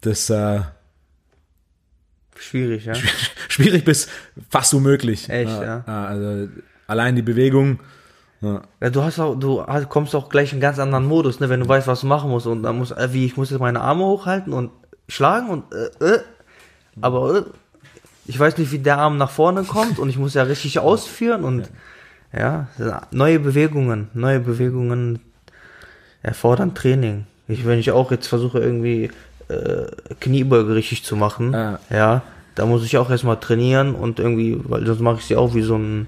Das 0.02 0.30
äh, 0.30 0.62
schwierig, 2.38 2.86
ja. 2.86 2.94
Schwierig 3.48 3.84
bis 3.86 4.08
fast 4.50 4.74
unmöglich. 4.74 5.30
Echt, 5.30 5.52
ja. 5.52 5.84
ja. 5.86 6.06
Also 6.06 6.50
allein 6.88 7.16
die 7.16 7.22
Bewegung. 7.22 7.80
Ja. 8.42 8.62
ja. 8.82 8.90
du 8.90 9.04
hast 9.04 9.20
auch, 9.20 9.36
du 9.36 9.64
kommst 9.88 10.16
auch 10.16 10.30
gleich 10.30 10.50
in 10.50 10.56
einen 10.56 10.62
ganz 10.62 10.80
anderen 10.80 11.06
Modus, 11.06 11.40
ne, 11.40 11.50
wenn 11.50 11.60
du 11.60 11.68
weißt, 11.68 11.88
was 11.88 12.02
du 12.02 12.08
machen 12.08 12.30
musst 12.30 12.48
und 12.48 12.64
dann 12.64 12.78
muss, 12.78 12.92
äh, 12.92 13.10
wie 13.12 13.26
ich 13.26 13.38
muss 13.38 13.52
jetzt 13.52 13.60
meine 13.60 13.82
Arme 13.82 14.04
hochhalten 14.04 14.54
und 14.54 14.72
schlagen 15.08 15.50
und 15.50 15.66
äh, 15.74 16.16
äh, 16.16 16.20
aber 17.02 17.38
äh, 17.38 17.44
ich 18.26 18.40
weiß 18.40 18.58
nicht, 18.58 18.72
wie 18.72 18.80
der 18.80 18.98
Arm 18.98 19.18
nach 19.18 19.32
vorne 19.32 19.64
kommt 19.64 20.00
und 20.00 20.10
ich 20.10 20.18
muss 20.18 20.34
ja 20.34 20.44
richtig 20.44 20.80
ausführen 20.80 21.44
und 21.44 21.70
ja, 22.34 22.68
neue 23.12 23.40
Bewegungen, 23.40 24.08
neue 24.14 24.40
Bewegungen 24.40 25.20
erfordern 26.24 26.74
Training. 26.74 27.26
Ich, 27.48 27.66
wenn 27.66 27.80
ich 27.80 27.92
auch 27.92 28.12
jetzt 28.12 28.28
versuche 28.28 28.60
irgendwie 28.60 29.12
äh, 29.50 29.88
Kniebeuge 30.20 30.74
richtig 30.74 31.04
zu 31.04 31.18
machen, 31.18 31.54
ah. 31.54 31.80
ja, 31.90 32.22
da 32.56 32.66
muss 32.66 32.86
ich 32.86 32.98
auch 32.98 33.10
erstmal 33.10 33.38
trainieren 33.38 33.96
und 33.96 34.20
irgendwie, 34.20 34.62
weil 34.64 34.86
sonst 34.86 35.02
mache 35.02 35.18
ich 35.18 35.26
sie 35.26 35.36
auch 35.36 35.54
wie 35.56 35.62
so 35.62 35.76
ein, 35.76 36.08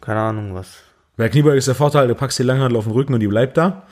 keine 0.00 0.20
Ahnung 0.20 0.54
was. 0.54 0.68
Bei 1.16 1.28
Kniebeuge 1.28 1.56
ist 1.56 1.68
der 1.68 1.74
Vorteil, 1.74 2.08
du 2.08 2.14
packst 2.14 2.38
die 2.38 2.42
Langhandel 2.42 2.76
auf 2.76 2.84
den 2.84 2.92
Rücken 2.92 3.14
und 3.14 3.20
die 3.20 3.28
bleibt 3.28 3.56
da. 3.56 3.82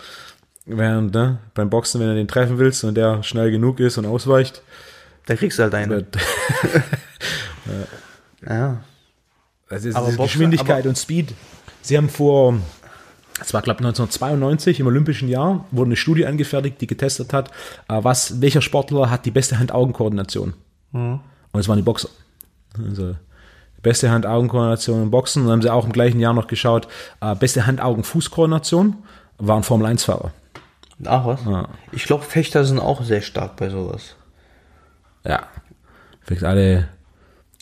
Während 0.66 1.14
ne, 1.14 1.38
beim 1.55 1.70
Boxen, 1.70 2.01
wenn 2.01 2.09
du 2.09 2.14
den 2.14 2.28
treffen 2.28 2.59
willst 2.59 2.84
und 2.84 2.95
der 2.95 3.22
schnell 3.24 3.51
genug 3.51 3.80
ist 3.80 3.99
und 3.99 4.07
ausweicht, 4.07 4.62
da 5.26 5.36
kriegst 5.36 5.58
du 5.58 5.62
halt 5.62 5.74
eine. 5.74 6.06
ja. 8.46 8.54
ja. 8.54 8.80
Also 9.68 9.88
aber 9.90 10.06
Boxer, 10.06 10.22
Geschwindigkeit 10.24 10.80
aber 10.80 10.90
und 10.90 10.98
Speed. 10.98 11.34
Sie 11.80 11.96
haben 11.96 12.08
vor, 12.08 12.58
es 13.40 13.54
war 13.54 13.62
glaube 13.62 13.78
1992 13.78 14.80
im 14.80 14.86
Olympischen 14.86 15.28
Jahr, 15.28 15.64
wurde 15.70 15.88
eine 15.88 15.96
Studie 15.96 16.26
angefertigt, 16.26 16.80
die 16.80 16.86
getestet 16.86 17.32
hat, 17.32 17.50
äh, 17.88 17.98
was, 18.02 18.40
welcher 18.40 18.62
Sportler 18.62 19.10
hat 19.10 19.24
die 19.24 19.30
beste 19.30 19.58
Hand-Augen-Koordination. 19.58 20.54
Mhm. 20.92 21.20
Und 21.52 21.60
es 21.60 21.68
waren 21.68 21.76
die 21.76 21.82
Boxer. 21.82 22.08
Also 22.78 23.16
beste 23.82 24.10
Hand-Augen-Koordination 24.10 25.02
im 25.02 25.10
Boxen. 25.10 25.42
Und 25.42 25.48
dann 25.48 25.54
haben 25.54 25.62
sie 25.62 25.72
auch 25.72 25.84
im 25.84 25.92
gleichen 25.92 26.20
Jahr 26.20 26.34
noch 26.34 26.46
geschaut, 26.46 26.88
äh, 27.20 27.34
beste 27.34 27.66
Hand-Augen-Fuß-Koordination 27.66 28.96
waren 29.38 29.62
Formel-1-Fahrer. 29.62 30.32
Ach 31.04 31.26
was? 31.26 31.44
Ja. 31.44 31.68
Ich 31.90 32.04
glaube, 32.04 32.24
Fechter 32.24 32.64
sind 32.64 32.78
auch 32.78 33.02
sehr 33.02 33.22
stark 33.22 33.56
bei 33.56 33.70
sowas. 33.70 34.14
Ja. 35.24 35.48
Vielleicht 36.22 36.44
alle. 36.44 36.88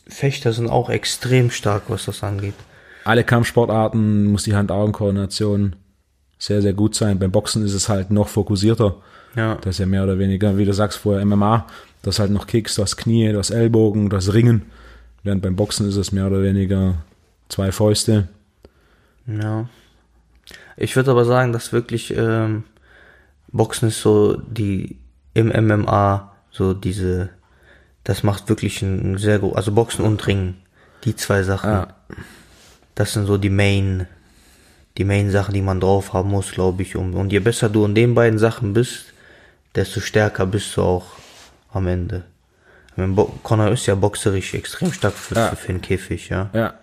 Fechter 0.07 0.53
sind 0.53 0.69
auch 0.69 0.91
extrem 0.91 1.51
stark, 1.51 1.85
was 1.89 2.07
das 2.07 2.23
angeht. 2.23 2.55
Alle 3.05 3.25
Kampfsportarten 3.25 4.27
muss 4.27 4.43
die 4.43 4.55
Hand-Augen-Koordination 4.55 5.77
sehr, 6.39 6.63
sehr 6.63 6.73
gut 6.73 6.95
sein. 6.95 7.19
Beim 7.19 7.31
Boxen 7.31 7.65
ist 7.65 7.75
es 7.75 7.89
halt 7.89 8.11
noch 8.11 8.29
fokussierter. 8.29 8.97
Ja. 9.37 9.57
Das 9.57 9.77
ist 9.77 9.79
ja 9.79 9.87
mehr 9.87 10.03
oder 10.03 10.19
weniger, 10.19 10.59
wie 10.59 10.65
du 10.65 10.73
sagst 10.73 10.99
vorher, 10.99 11.25
MMA. 11.25 11.67
Das 12.03 12.19
halt 12.19 12.31
noch 12.31 12.47
Kicks, 12.47 12.75
du 12.75 12.83
hast 12.83 12.97
Knie, 12.97 13.31
du 13.31 13.39
hast 13.39 13.51
Ellbogen, 13.51 14.09
du 14.11 14.17
hast 14.17 14.33
Ringen. 14.33 14.63
Während 15.23 15.43
beim 15.43 15.55
Boxen 15.57 15.89
ist 15.89 15.97
es 15.97 16.13
mehr 16.13 16.27
oder 16.27 16.43
weniger 16.43 16.97
zwei 17.49 17.73
Fäuste. 17.73 18.29
Ja. 19.27 19.69
Ich 20.77 20.97
würde 20.97 21.11
aber 21.11 21.25
sagen, 21.25 21.53
dass 21.53 21.73
wirklich 21.73 22.15
ähm, 22.17 22.65
Boxen 23.53 23.89
ist 23.89 24.01
so 24.01 24.37
die 24.37 24.99
im 25.35 25.49
MMA 25.49 26.33
so 26.51 26.75
diese 26.75 27.29
das 28.05 28.23
macht 28.23 28.49
wirklich 28.49 28.83
ein 28.83 29.19
sehr 29.19 29.39
gut, 29.39 29.57
also 29.57 29.73
Boxen 29.73 30.05
und 30.05 30.27
Ringen, 30.27 30.57
die 31.05 31.17
zwei 31.17 31.43
Sachen. 31.43 31.71
Ja. 31.71 31.89
Das 32.95 33.13
sind 33.13 33.27
so 33.27 33.39
die 33.39 33.51
Main, 33.51 34.07
die 34.99 35.05
Main 35.05 35.31
Sachen, 35.31 35.55
die 35.55 35.63
man 35.63 35.81
drauf 35.81 36.13
haben 36.13 36.31
muss, 36.31 36.53
glaube 36.53 36.83
ich. 36.83 36.97
Und, 36.97 37.15
und 37.15 37.33
je 37.33 37.39
besser 37.39 37.69
du 37.69 37.85
in 37.85 37.95
den 37.95 38.15
beiden 38.15 38.39
Sachen 38.39 38.73
bist, 38.73 39.07
desto 39.75 40.01
stärker 40.01 40.47
bist 40.47 40.77
du 40.77 40.83
auch 40.83 41.07
am 41.73 41.87
Ende. 41.87 42.25
Connor 43.43 43.71
ist 43.71 43.87
ja 43.87 43.95
boxerisch 43.95 44.55
extrem 44.55 44.93
stark 44.93 45.15
für, 45.15 45.35
ja. 45.35 45.55
für 45.55 45.69
den 45.69 45.81
Käfig, 45.81 46.29
ja. 46.29 46.51
Ja. 46.53 46.75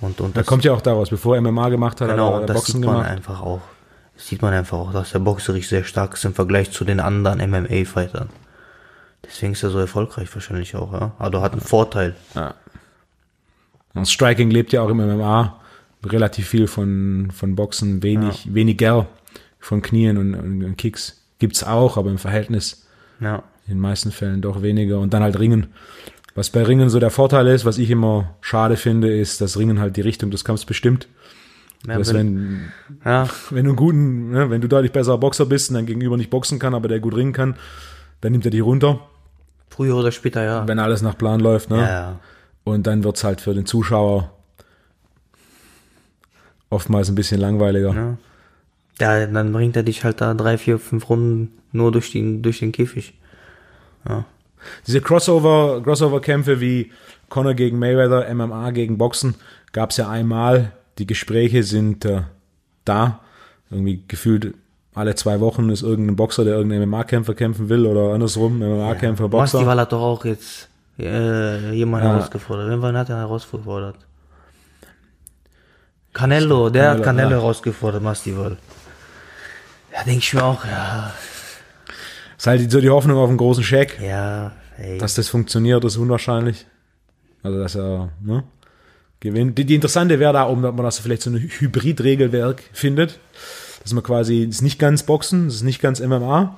Und, 0.00 0.20
und 0.20 0.36
das 0.36 0.46
kommt 0.46 0.64
ja 0.64 0.72
auch 0.72 0.80
daraus, 0.80 1.10
bevor 1.10 1.34
er 1.34 1.42
MMA 1.42 1.70
gemacht 1.70 2.00
hat, 2.00 2.08
genau, 2.08 2.34
hat 2.34 2.42
er 2.42 2.46
das 2.46 2.56
Boxen 2.56 2.72
sieht 2.76 2.84
man 2.84 2.94
gemacht. 2.94 3.10
einfach 3.10 3.40
auch. 3.40 3.60
Das 4.14 4.26
sieht 4.26 4.42
man 4.42 4.54
einfach 4.54 4.78
auch, 4.78 4.92
dass 4.92 5.10
der 5.10 5.18
boxerisch 5.18 5.68
sehr 5.68 5.84
stark 5.84 6.14
ist 6.14 6.24
im 6.24 6.34
Vergleich 6.34 6.70
zu 6.70 6.84
den 6.84 7.00
anderen 7.00 7.38
MMA-Fightern. 7.50 8.28
Deswegen 9.24 9.52
ist 9.52 9.62
er 9.62 9.70
so 9.70 9.78
erfolgreich 9.78 10.32
wahrscheinlich 10.34 10.76
auch, 10.76 10.92
ja. 10.92 11.12
Also 11.18 11.40
hat 11.40 11.52
einen 11.52 11.60
Vorteil. 11.60 12.14
Ja. 12.34 12.54
Das 13.94 14.10
Striking 14.10 14.50
lebt 14.50 14.72
ja 14.72 14.82
auch 14.82 14.90
im 14.90 14.98
MMA 14.98 15.60
relativ 16.04 16.48
viel 16.48 16.66
von, 16.66 17.30
von 17.34 17.56
Boxen, 17.56 18.02
wenig, 18.02 18.44
ja. 18.44 18.54
weniger 18.54 19.06
von 19.58 19.82
Knien 19.82 20.16
und, 20.16 20.34
und, 20.34 20.76
Kicks. 20.76 21.20
Gibt's 21.38 21.64
auch, 21.64 21.96
aber 21.96 22.10
im 22.10 22.18
Verhältnis 22.18 22.86
ja. 23.20 23.42
in 23.66 23.74
den 23.74 23.80
meisten 23.80 24.12
Fällen 24.12 24.40
doch 24.40 24.62
weniger. 24.62 25.00
Und 25.00 25.12
dann 25.12 25.22
halt 25.22 25.38
Ringen. 25.38 25.68
Was 26.34 26.50
bei 26.50 26.62
Ringen 26.62 26.88
so 26.88 27.00
der 27.00 27.10
Vorteil 27.10 27.48
ist, 27.48 27.64
was 27.64 27.78
ich 27.78 27.90
immer 27.90 28.36
schade 28.40 28.76
finde, 28.76 29.12
ist, 29.12 29.40
dass 29.40 29.58
Ringen 29.58 29.80
halt 29.80 29.96
die 29.96 30.02
Richtung 30.02 30.30
des 30.30 30.44
Kampfs 30.44 30.64
bestimmt. 30.64 31.08
Ja, 31.86 31.98
dass 31.98 32.12
wenn, 32.12 32.72
ja. 33.04 33.28
wenn 33.50 33.64
du 33.64 33.70
einen 33.70 33.76
guten, 33.76 34.30
ne, 34.30 34.50
wenn 34.50 34.60
du 34.60 34.68
deutlich 34.68 34.92
besserer 34.92 35.18
Boxer 35.18 35.46
bist 35.46 35.70
und 35.70 35.74
dein 35.74 35.86
Gegenüber 35.86 36.16
nicht 36.16 36.30
boxen 36.30 36.58
kann, 36.58 36.74
aber 36.74 36.88
der 36.88 37.00
gut 37.00 37.16
ringen 37.16 37.32
kann, 37.32 37.56
dann 38.20 38.32
nimmt 38.32 38.44
er 38.44 38.50
die 38.50 38.60
runter. 38.60 39.00
Früher 39.70 39.96
oder 39.96 40.12
später, 40.12 40.42
ja. 40.42 40.66
Wenn 40.66 40.78
alles 40.78 41.02
nach 41.02 41.16
Plan 41.16 41.40
läuft, 41.40 41.70
ne? 41.70 41.78
Ja, 41.78 41.88
ja. 41.88 42.20
Und 42.64 42.86
dann 42.86 43.04
wird's 43.04 43.24
halt 43.24 43.40
für 43.40 43.54
den 43.54 43.66
Zuschauer 43.66 44.30
oftmals 46.70 47.08
ein 47.08 47.14
bisschen 47.14 47.40
langweiliger. 47.40 47.94
Ja. 47.94 48.16
Ja, 49.00 49.26
dann 49.26 49.52
bringt 49.52 49.76
er 49.76 49.84
dich 49.84 50.02
halt 50.02 50.20
da 50.20 50.34
drei, 50.34 50.58
vier, 50.58 50.78
fünf 50.78 51.08
Runden 51.08 51.58
nur 51.72 51.92
durch 51.92 52.10
den, 52.10 52.42
durch 52.42 52.58
den 52.58 52.72
Käfig. 52.72 53.14
Ja. 54.08 54.24
Diese 54.86 55.00
Crossover, 55.00 55.82
Crossover-Kämpfe 55.82 56.60
wie 56.60 56.90
Conor 57.28 57.54
gegen 57.54 57.78
Mayweather, 57.78 58.32
MMA 58.34 58.72
gegen 58.72 58.98
Boxen, 58.98 59.36
gab 59.72 59.90
es 59.90 59.98
ja 59.98 60.08
einmal. 60.08 60.72
Die 60.98 61.06
Gespräche 61.06 61.62
sind 61.62 62.04
äh, 62.04 62.22
da. 62.84 63.20
Irgendwie 63.70 64.02
gefühlt 64.08 64.54
alle 64.94 65.14
zwei 65.14 65.38
Wochen 65.40 65.68
ist 65.70 65.82
irgendein 65.82 66.16
Boxer, 66.16 66.44
der 66.44 66.54
irgendeinen 66.56 66.88
MMA-Kämpfer 66.88 67.34
kämpfen 67.34 67.68
will 67.68 67.86
oder 67.86 68.14
andersrum, 68.14 68.58
MMA-Kämpfer, 68.58 69.28
Boxer. 69.28 69.58
Masvidal 69.58 69.80
hat 69.80 69.92
doch 69.92 70.00
auch 70.02 70.24
jetzt 70.24 70.68
äh, 70.98 71.72
jemanden 71.72 72.06
Ja. 72.06 72.14
herausgefordert. 72.14 72.82
Wen 72.82 72.96
hat 72.96 73.08
er 73.08 73.18
herausgefordert? 73.18 73.96
Canelo, 76.12 76.70
der 76.70 76.90
hat 76.90 77.02
Canelo, 77.02 77.04
Canelo 77.04 77.30
ja. 77.30 77.36
herausgefordert, 77.42 78.02
Masvidal. 78.02 78.56
Ja, 79.92 80.04
denke 80.04 80.18
ich 80.20 80.34
mir 80.34 80.42
auch, 80.44 80.64
ja. 80.64 81.12
Ist 82.36 82.46
halt 82.46 82.70
so 82.70 82.80
die 82.80 82.90
Hoffnung 82.90 83.18
auf 83.18 83.28
einen 83.28 83.38
großen 83.38 83.64
Scheck. 83.64 83.98
Ja, 84.00 84.52
ey. 84.78 84.98
Dass 84.98 85.14
das 85.14 85.28
funktioniert, 85.28 85.84
ist 85.84 85.96
unwahrscheinlich. 85.96 86.66
Also, 87.42 87.58
dass 87.58 87.74
er 87.76 88.10
ne, 88.20 88.44
gewinnt. 89.20 89.58
Die, 89.58 89.64
die 89.64 89.74
interessante 89.74 90.18
wäre 90.18 90.32
da, 90.32 90.48
ob 90.48 90.58
man 90.60 90.76
das 90.78 90.98
vielleicht 90.98 91.22
so 91.22 91.30
ein 91.30 91.36
Hybrid-Regelwerk 91.36 92.62
findet. 92.72 93.18
Dass 93.82 93.92
man 93.92 94.02
quasi, 94.02 94.44
es 94.44 94.56
ist 94.56 94.62
nicht 94.62 94.78
ganz 94.78 95.02
Boxen, 95.04 95.46
es 95.46 95.56
ist 95.56 95.62
nicht 95.62 95.80
ganz 95.80 96.00
MMA, 96.00 96.56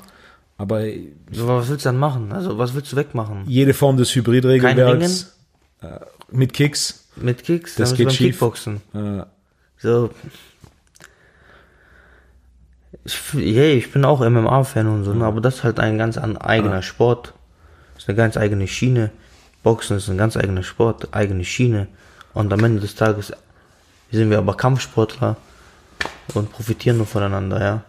aber 0.58 0.82
so, 1.30 1.48
was 1.48 1.68
willst 1.68 1.84
du 1.84 1.88
dann 1.88 1.96
machen? 1.96 2.32
Also, 2.32 2.58
was 2.58 2.74
willst 2.74 2.92
du 2.92 2.96
wegmachen? 2.96 3.44
jede 3.46 3.72
Form 3.72 3.96
des 3.96 4.14
Hybrid-Regelwerks 4.14 5.34
äh, 5.80 6.00
mit 6.30 6.52
Kicks. 6.52 7.04
Mit 7.16 7.44
Kicks? 7.44 7.76
Das 7.76 7.94
geht 7.94 8.12
schief. 8.12 8.32
Kickboxen. 8.32 8.80
Äh, 8.94 9.24
So. 9.78 10.10
Ich, 13.04 13.18
hey, 13.32 13.74
ich 13.74 13.92
bin 13.92 14.04
auch 14.04 14.20
MMA-Fan 14.20 14.86
und 14.86 15.04
so, 15.04 15.14
ne, 15.14 15.24
aber 15.24 15.40
das 15.40 15.56
ist 15.56 15.64
halt 15.64 15.80
ein 15.80 15.96
ganz 15.96 16.18
an, 16.18 16.36
eigener 16.36 16.82
Sport. 16.82 17.32
Das 17.94 18.02
ist 18.04 18.08
eine 18.08 18.16
ganz 18.16 18.36
eigene 18.36 18.66
Schiene. 18.68 19.10
Boxen 19.62 19.96
ist 19.96 20.08
ein 20.08 20.18
ganz 20.18 20.36
eigener 20.36 20.62
Sport, 20.62 21.08
eigene 21.12 21.44
Schiene. 21.44 21.86
Und 22.34 22.52
am 22.52 22.62
Ende 22.64 22.80
des 22.80 22.94
Tages 22.94 23.32
sind 24.10 24.30
wir 24.30 24.38
aber 24.38 24.56
Kampfsportler 24.56 25.36
und 26.34 26.52
profitieren 26.52 26.96
nur 26.96 27.06
voneinander, 27.06 27.60
ja. 27.60 27.82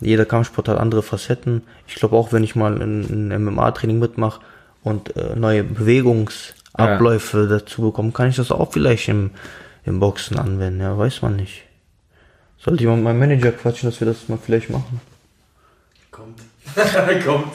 Jeder 0.00 0.24
Kampfsport 0.24 0.68
hat 0.68 0.78
andere 0.78 1.02
Facetten. 1.02 1.62
Ich 1.86 1.96
glaube 1.96 2.16
auch, 2.16 2.32
wenn 2.32 2.44
ich 2.44 2.54
mal 2.54 2.80
ein, 2.80 3.30
ein 3.32 3.44
MMA-Training 3.44 3.98
mitmache 3.98 4.40
und 4.84 5.16
äh, 5.16 5.34
neue 5.34 5.64
Bewegungsabläufe 5.64 7.48
dazu 7.48 7.82
bekomme, 7.82 8.12
kann 8.12 8.28
ich 8.28 8.36
das 8.36 8.52
auch 8.52 8.72
vielleicht 8.72 9.08
im, 9.08 9.30
im 9.84 9.98
Boxen 9.98 10.38
anwenden, 10.38 10.80
ja, 10.80 10.96
weiß 10.96 11.22
man 11.22 11.36
nicht. 11.36 11.62
Sollte 12.58 12.82
ich 12.82 12.88
mal 12.88 12.96
mit 12.96 13.04
meinem 13.04 13.18
Manager 13.18 13.52
quatschen, 13.52 13.90
dass 13.90 14.00
wir 14.00 14.06
das 14.06 14.28
mal 14.28 14.38
vielleicht 14.38 14.70
machen. 14.70 15.00
Kommt. 16.10 16.40
Kommt. 17.24 17.54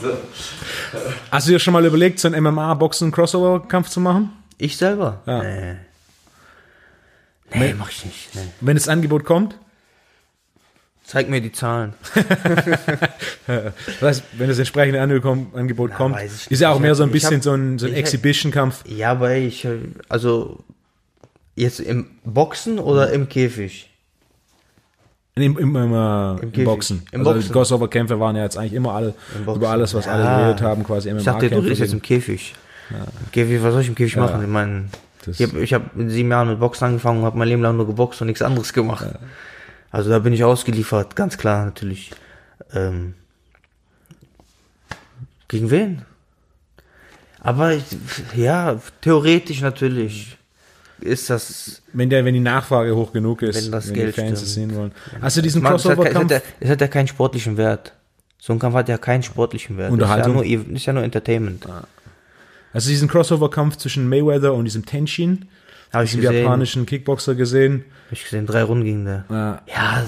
hast 1.32 1.48
du 1.48 1.52
dir 1.52 1.60
schon 1.60 1.74
mal 1.74 1.86
überlegt, 1.86 2.20
so 2.20 2.28
einen 2.28 2.44
MMA-Boxen-Crossover-Kampf 2.44 3.90
zu 3.90 4.00
machen? 4.00 4.32
Ich 4.58 4.76
selber? 4.78 5.22
Ja. 5.26 5.44
Nee. 5.44 5.76
Nee, 7.54 7.76
mach 7.78 7.92
ich 7.92 8.04
nicht. 8.06 8.36
Nee. 8.36 8.42
Wenn 8.62 8.76
das 8.76 8.88
Angebot 8.88 9.24
kommt? 9.24 9.56
Zeig 11.04 11.30
mir 11.30 11.42
die 11.42 11.52
Zahlen. 11.52 11.94
Heißt, 14.02 14.24
wenn 14.38 14.48
das 14.48 14.58
entsprechende 14.58 15.02
Angebot 15.02 15.90
Na, 15.92 15.96
kommt, 15.98 16.18
ist 16.22 16.50
ja 16.62 16.70
auch 16.70 16.76
nicht. 16.76 16.84
mehr 16.84 16.96
so 16.96 17.04
ein 17.04 17.12
bisschen 17.12 17.36
hab- 17.38 17.44
so 17.44 17.52
ein, 17.54 17.78
so 17.78 17.88
ein 17.88 17.94
Exhibition-Kampf. 17.94 18.84
Ja, 18.88 19.12
aber 19.12 19.36
ich, 19.36 19.66
äh, 19.66 19.80
also, 20.08 20.64
jetzt 21.56 21.82
im 21.82 22.08
Boxen 22.24 22.80
oder 22.80 23.12
im 23.12 23.28
Käfig? 23.28 23.90
Im, 25.36 25.58
im, 25.58 25.76
im, 25.76 25.94
äh, 25.94 26.32
im 26.42 26.52
Käfig. 26.52 26.66
Boxen. 26.66 27.04
Im 27.12 27.20
also 27.22 27.32
Boxen. 27.34 27.48
die 27.48 27.54
Crossover-Kämpfe 27.54 28.20
waren 28.20 28.36
ja 28.36 28.44
jetzt 28.44 28.58
eigentlich 28.58 28.74
immer 28.74 28.94
alle 28.94 29.14
Im 29.36 29.54
über 29.54 29.70
alles, 29.70 29.94
was 29.94 30.08
alle 30.08 30.24
Ja. 30.24 30.38
geredet 30.40 30.62
haben, 30.62 30.84
quasi 30.84 31.10
Ich 31.12 31.24
dachte, 31.24 31.50
du 31.50 31.60
redest 31.60 31.82
jetzt 31.82 31.94
im 31.94 32.02
Käfig. 32.02 32.54
Im 32.92 33.32
Käfig, 33.32 33.62
was 33.62 33.74
soll 33.74 33.82
ich 33.82 33.88
im 33.90 33.96
Käfig 33.96 34.16
machen? 34.16 34.42
Ich 34.42 34.48
meine, 34.48 34.86
ich 35.26 35.42
habe 35.42 35.66
hab 35.66 35.98
in 36.00 36.10
sieben 36.10 36.30
Jahren 36.32 36.50
mit 36.50 36.60
Boxen 36.60 36.86
angefangen 36.86 37.20
und 37.20 37.26
habe 37.26 37.38
mein 37.38 37.48
Leben 37.48 37.62
lang 37.62 37.76
nur 37.76 37.88
geboxt 37.88 38.22
und 38.22 38.28
nichts 38.28 38.42
anderes 38.42 38.72
gemacht. 38.74 39.08
Also 39.94 40.10
da 40.10 40.18
bin 40.18 40.34
ich 40.34 40.44
ausgeliefert, 40.44 41.16
ganz 41.16 41.38
klar 41.38 41.66
natürlich. 41.66 42.10
Ähm, 42.74 43.14
gegen 45.48 45.70
wen? 45.70 46.02
Aber 47.40 47.74
ich, 47.74 47.84
ja, 48.36 48.82
theoretisch 49.02 49.62
natürlich 49.62 50.36
ist 51.00 51.30
das. 51.30 51.84
Wenn, 51.94 52.10
der, 52.10 52.26
wenn 52.26 52.34
die 52.34 52.40
Nachfrage 52.40 52.96
hoch 52.96 53.14
genug 53.14 53.44
ist, 53.44 53.64
Wenn 53.64 53.72
das 53.72 53.86
die 53.86 53.94
Geld 53.94 54.16
Fans 54.16 54.42
es 54.42 54.56
sehen 54.56 54.74
wollen. 54.76 54.94
Hast 55.22 55.38
du 55.38 55.44
diesen 55.44 55.62
Man, 55.62 55.76
es, 55.76 55.86
es, 55.86 55.92
hat 55.92 55.98
Crossover-Kampf? 55.98 56.32
ja, 56.32 56.42
es 56.60 56.70
hat 56.72 56.82
ja 56.82 56.88
keinen 56.88 57.08
sportlichen 57.08 57.58
Wert. 57.58 57.94
So 58.40 58.52
ein 58.52 58.58
Kampf 58.58 58.76
hat 58.76 58.90
ja 58.90 58.98
keinen 58.98 59.22
sportlichen 59.22 59.78
Wert. 59.78 59.92
Unterhaltung. 59.92 60.42
Ist 60.42 60.50
ja 60.50 60.58
nur, 60.58 60.76
ist 60.76 60.86
ja 60.88 60.94
nur 60.94 61.04
Entertainment. 61.04 61.68
Hast 62.74 62.88
du 62.88 62.90
diesen 62.90 63.08
Crossover-Kampf 63.08 63.78
zwischen 63.78 64.10
Mayweather 64.10 64.56
und 64.56 64.66
diesem 64.66 64.88
Tenshin, 64.88 65.46
Habe 65.94 66.06
ich 66.06 66.12
diesem 66.12 66.22
gesehen. 66.22 66.44
japanischen 66.44 66.86
Kickboxer 66.86 67.36
gesehen? 67.36 67.86
Hab 68.08 68.14
ich 68.14 68.24
gesehen, 68.24 68.46
drei 68.46 68.64
Runden 68.64 68.84
ging 68.84 69.06
der. 69.06 69.26
Ja. 69.30 69.62
Ja, 69.68 70.04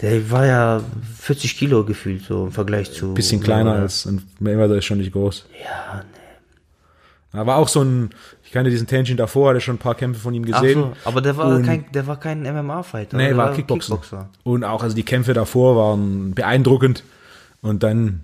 der 0.00 0.30
war 0.30 0.46
ja 0.46 0.82
40 1.20 1.56
Kilo 1.56 1.84
gefühlt, 1.84 2.24
so 2.24 2.46
im 2.46 2.52
Vergleich 2.52 2.92
zu. 2.92 3.14
Bisschen 3.14 3.40
kleiner 3.40 3.76
Ja, 3.76 3.82
als, 3.82 4.04
und 4.06 4.22
Mayweather 4.40 4.76
ist 4.76 4.84
schon 4.84 4.98
nicht 4.98 5.12
groß. 5.12 5.46
Ja, 5.64 6.02
nee. 7.32 7.38
Aber 7.38 7.56
auch 7.56 7.68
so 7.68 7.82
ein, 7.82 8.10
ich 8.44 8.52
kannte 8.52 8.70
diesen 8.70 8.86
Tenshin 8.86 9.16
davor, 9.16 9.50
hatte 9.50 9.60
schon 9.60 9.76
ein 9.76 9.78
paar 9.78 9.94
Kämpfe 9.94 10.20
von 10.20 10.32
ihm 10.34 10.44
Ach 10.52 10.60
gesehen. 10.60 10.80
so, 10.80 10.92
aber 11.04 11.20
der 11.20 11.36
war 11.36 11.48
Und- 11.48 11.64
kein, 11.64 11.84
der 11.92 12.06
war 12.06 12.18
kein 12.18 12.42
MMA-Fighter. 12.42 13.16
Nee, 13.16 13.28
der 13.28 13.36
war 13.36 13.52
Kickboxen. 13.54 13.98
Und 14.42 14.64
auch, 14.64 14.82
also 14.82 14.94
die 14.96 15.02
Kämpfe 15.02 15.34
davor 15.34 15.76
waren 15.76 16.34
beeindruckend. 16.34 17.02
Und 17.62 17.82
dann 17.82 18.20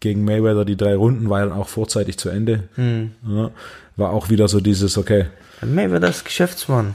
gegen 0.00 0.24
Mayweather 0.24 0.64
die 0.64 0.76
drei 0.76 0.94
Runden 0.94 1.28
war 1.30 1.40
dann 1.40 1.52
auch 1.52 1.68
vorzeitig 1.68 2.18
zu 2.18 2.28
Ende. 2.28 2.64
Hm. 2.74 3.12
Ja, 3.26 3.50
war 3.96 4.10
auch 4.10 4.28
wieder 4.28 4.46
so 4.48 4.60
dieses, 4.60 4.98
okay, 4.98 5.26
Mayweather 5.62 6.08
ist 6.08 6.24
Geschäftsmann. 6.24 6.94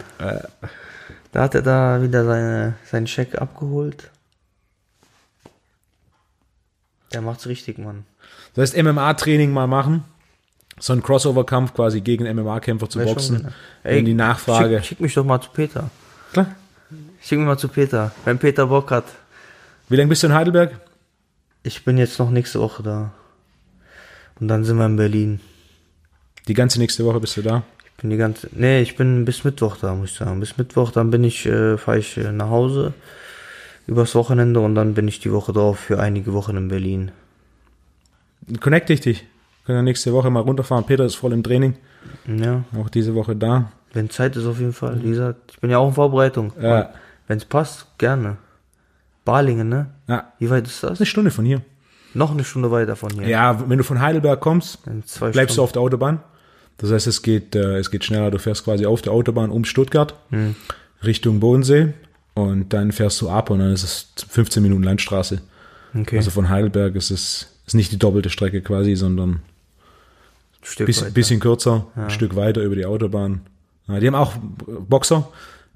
Da 1.31 1.41
hat 1.41 1.55
er 1.55 1.61
da 1.61 2.01
wieder 2.01 2.25
seine, 2.25 2.75
seinen 2.85 3.07
Scheck 3.07 3.35
abgeholt. 3.41 4.09
Der 7.13 7.21
macht's 7.21 7.47
richtig, 7.47 7.77
Mann. 7.77 8.05
das 8.53 8.73
heißt 8.73 8.83
MMA-Training 8.83 9.51
mal 9.51 9.67
machen. 9.67 10.03
So 10.79 10.93
ein 10.93 11.03
Crossover-Kampf 11.03 11.73
quasi 11.73 12.01
gegen 12.01 12.25
MMA-Kämpfer 12.25 12.89
zu 12.89 12.99
Wär 12.99 13.05
boxen. 13.05 13.37
genau. 13.37 13.49
Wenn 13.83 14.05
die 14.05 14.13
Nachfrage. 14.13 14.77
Schick, 14.77 14.85
schick 14.87 14.99
mich 15.01 15.13
doch 15.13 15.25
mal 15.25 15.39
zu 15.41 15.49
Peter. 15.51 15.89
Klar. 16.33 16.55
Schick 17.21 17.37
mich 17.37 17.47
mal 17.47 17.57
zu 17.57 17.67
Peter. 17.67 18.11
Wenn 18.25 18.39
Peter 18.39 18.67
Bock 18.67 18.89
hat. 18.91 19.05
Wie 19.89 19.95
lange 19.95 20.09
bist 20.09 20.23
du 20.23 20.27
in 20.27 20.33
Heidelberg? 20.33 20.79
Ich 21.63 21.83
bin 21.85 21.97
jetzt 21.97 22.17
noch 22.17 22.31
nächste 22.31 22.59
Woche 22.59 22.81
da. 22.81 23.11
Und 24.39 24.47
dann 24.47 24.63
sind 24.63 24.77
wir 24.77 24.85
in 24.85 24.95
Berlin. 24.95 25.39
Die 26.47 26.53
ganze 26.55 26.79
nächste 26.79 27.05
Woche 27.05 27.19
bist 27.19 27.37
du 27.37 27.43
da. 27.43 27.63
Ich 28.01 28.03
bin 28.03 28.09
die 28.09 28.17
ganze. 28.17 28.49
Nee, 28.53 28.81
ich 28.81 28.95
bin 28.95 29.25
bis 29.25 29.43
Mittwoch 29.43 29.77
da, 29.77 29.93
muss 29.93 30.09
ich 30.09 30.17
sagen. 30.17 30.39
Bis 30.39 30.57
Mittwoch, 30.57 30.89
dann 30.89 31.11
bin 31.11 31.23
ich, 31.23 31.45
äh, 31.45 31.77
fahre 31.77 31.99
ich 31.99 32.17
äh, 32.17 32.31
nach 32.31 32.49
Hause 32.49 32.93
übers 33.85 34.15
Wochenende 34.15 34.59
und 34.59 34.73
dann 34.73 34.95
bin 34.95 35.07
ich 35.07 35.19
die 35.19 35.31
Woche 35.31 35.53
drauf 35.53 35.77
für 35.77 35.99
einige 35.99 36.33
Wochen 36.33 36.57
in 36.57 36.67
Berlin. 36.67 37.11
Connecte 38.59 38.93
ich 38.93 39.01
dich. 39.01 39.23
Können 39.67 39.77
wir 39.77 39.83
nächste 39.83 40.13
Woche 40.13 40.31
mal 40.31 40.39
runterfahren. 40.39 40.83
Peter 40.83 41.05
ist 41.05 41.13
voll 41.13 41.31
im 41.31 41.43
Training. 41.43 41.75
Ja, 42.25 42.63
Auch 42.75 42.89
diese 42.89 43.13
Woche 43.13 43.35
da. 43.35 43.71
wenn 43.93 44.09
Zeit 44.09 44.35
ist 44.35 44.47
auf 44.47 44.57
jeden 44.59 44.73
Fall. 44.73 45.03
Wie 45.03 45.09
gesagt, 45.09 45.51
ich 45.51 45.59
bin 45.59 45.69
ja 45.69 45.77
auch 45.77 45.89
in 45.89 45.93
Vorbereitung. 45.93 46.53
Ja. 46.59 46.89
Wenn 47.27 47.37
es 47.37 47.45
passt, 47.45 47.85
gerne. 47.99 48.37
Balingen, 49.25 49.69
ne? 49.69 49.91
Ja. 50.07 50.33
Wie 50.39 50.49
weit 50.49 50.65
ist 50.65 50.81
das? 50.83 50.97
Eine 50.99 51.05
Stunde 51.05 51.29
von 51.29 51.45
hier. 51.45 51.61
Noch 52.15 52.31
eine 52.31 52.43
Stunde 52.45 52.71
weiter 52.71 52.95
von 52.95 53.11
hier. 53.11 53.27
Ja, 53.27 53.69
wenn 53.69 53.77
du 53.77 53.83
von 53.83 54.01
Heidelberg 54.01 54.39
kommst, 54.39 54.79
bleibst 54.85 55.19
du 55.21 55.37
Stunden. 55.37 55.59
auf 55.59 55.71
der 55.73 55.83
Autobahn. 55.83 56.19
Das 56.77 56.91
heißt, 56.91 57.07
es 57.07 57.21
geht, 57.21 57.55
äh, 57.55 57.77
es 57.77 57.91
geht 57.91 58.03
schneller. 58.03 58.31
Du 58.31 58.39
fährst 58.39 58.63
quasi 58.63 58.85
auf 58.85 59.01
der 59.01 59.13
Autobahn 59.13 59.51
um 59.51 59.65
Stuttgart 59.65 60.15
Hm. 60.29 60.55
Richtung 61.03 61.39
Bodensee 61.39 61.93
und 62.35 62.73
dann 62.73 62.91
fährst 62.91 63.19
du 63.21 63.29
ab 63.29 63.49
und 63.49 63.59
dann 63.59 63.71
ist 63.73 63.83
es 63.83 64.07
15 64.29 64.61
Minuten 64.63 64.83
Landstraße. 64.83 65.41
Okay, 65.99 66.17
Also 66.17 66.31
von 66.31 66.49
Heidelberg 66.49 66.95
ist 66.95 67.11
es 67.11 67.47
ist 67.67 67.73
nicht 67.75 67.91
die 67.91 67.97
doppelte 67.99 68.29
Strecke 68.29 68.61
quasi, 68.61 68.95
sondern 68.95 69.41
ein 70.79 70.85
bisschen, 70.85 71.13
bisschen 71.13 71.39
kürzer, 71.39 71.87
ein 71.95 72.09
Stück 72.09 72.35
weiter 72.35 72.61
über 72.61 72.75
die 72.75 72.85
Autobahn. 72.85 73.41
Ja, 73.87 73.99
die 73.99 74.07
haben 74.07 74.15
auch 74.15 74.33
Boxer. 74.87 75.27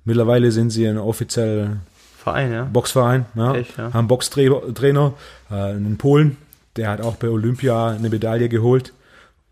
Mittlerweile 0.04 0.52
sind 0.52 0.70
sie 0.70 0.86
ein 0.88 0.98
offizieller 0.98 1.78
Verein, 2.18 2.52
ja? 2.52 2.64
Boxverein. 2.66 3.26
Ja. 3.36 3.56
Echt, 3.56 3.78
ja? 3.78 3.94
Haben 3.94 4.08
Boxtrainer, 4.08 4.74
Trainer, 4.74 5.14
äh, 5.50 5.56
einen 5.56 5.98
Polen, 5.98 6.38
der 6.76 6.90
hat 6.90 7.02
auch 7.02 7.16
bei 7.16 7.30
Olympia 7.30 7.90
eine 7.90 8.10
Medaille 8.10 8.50
geholt. 8.50 8.94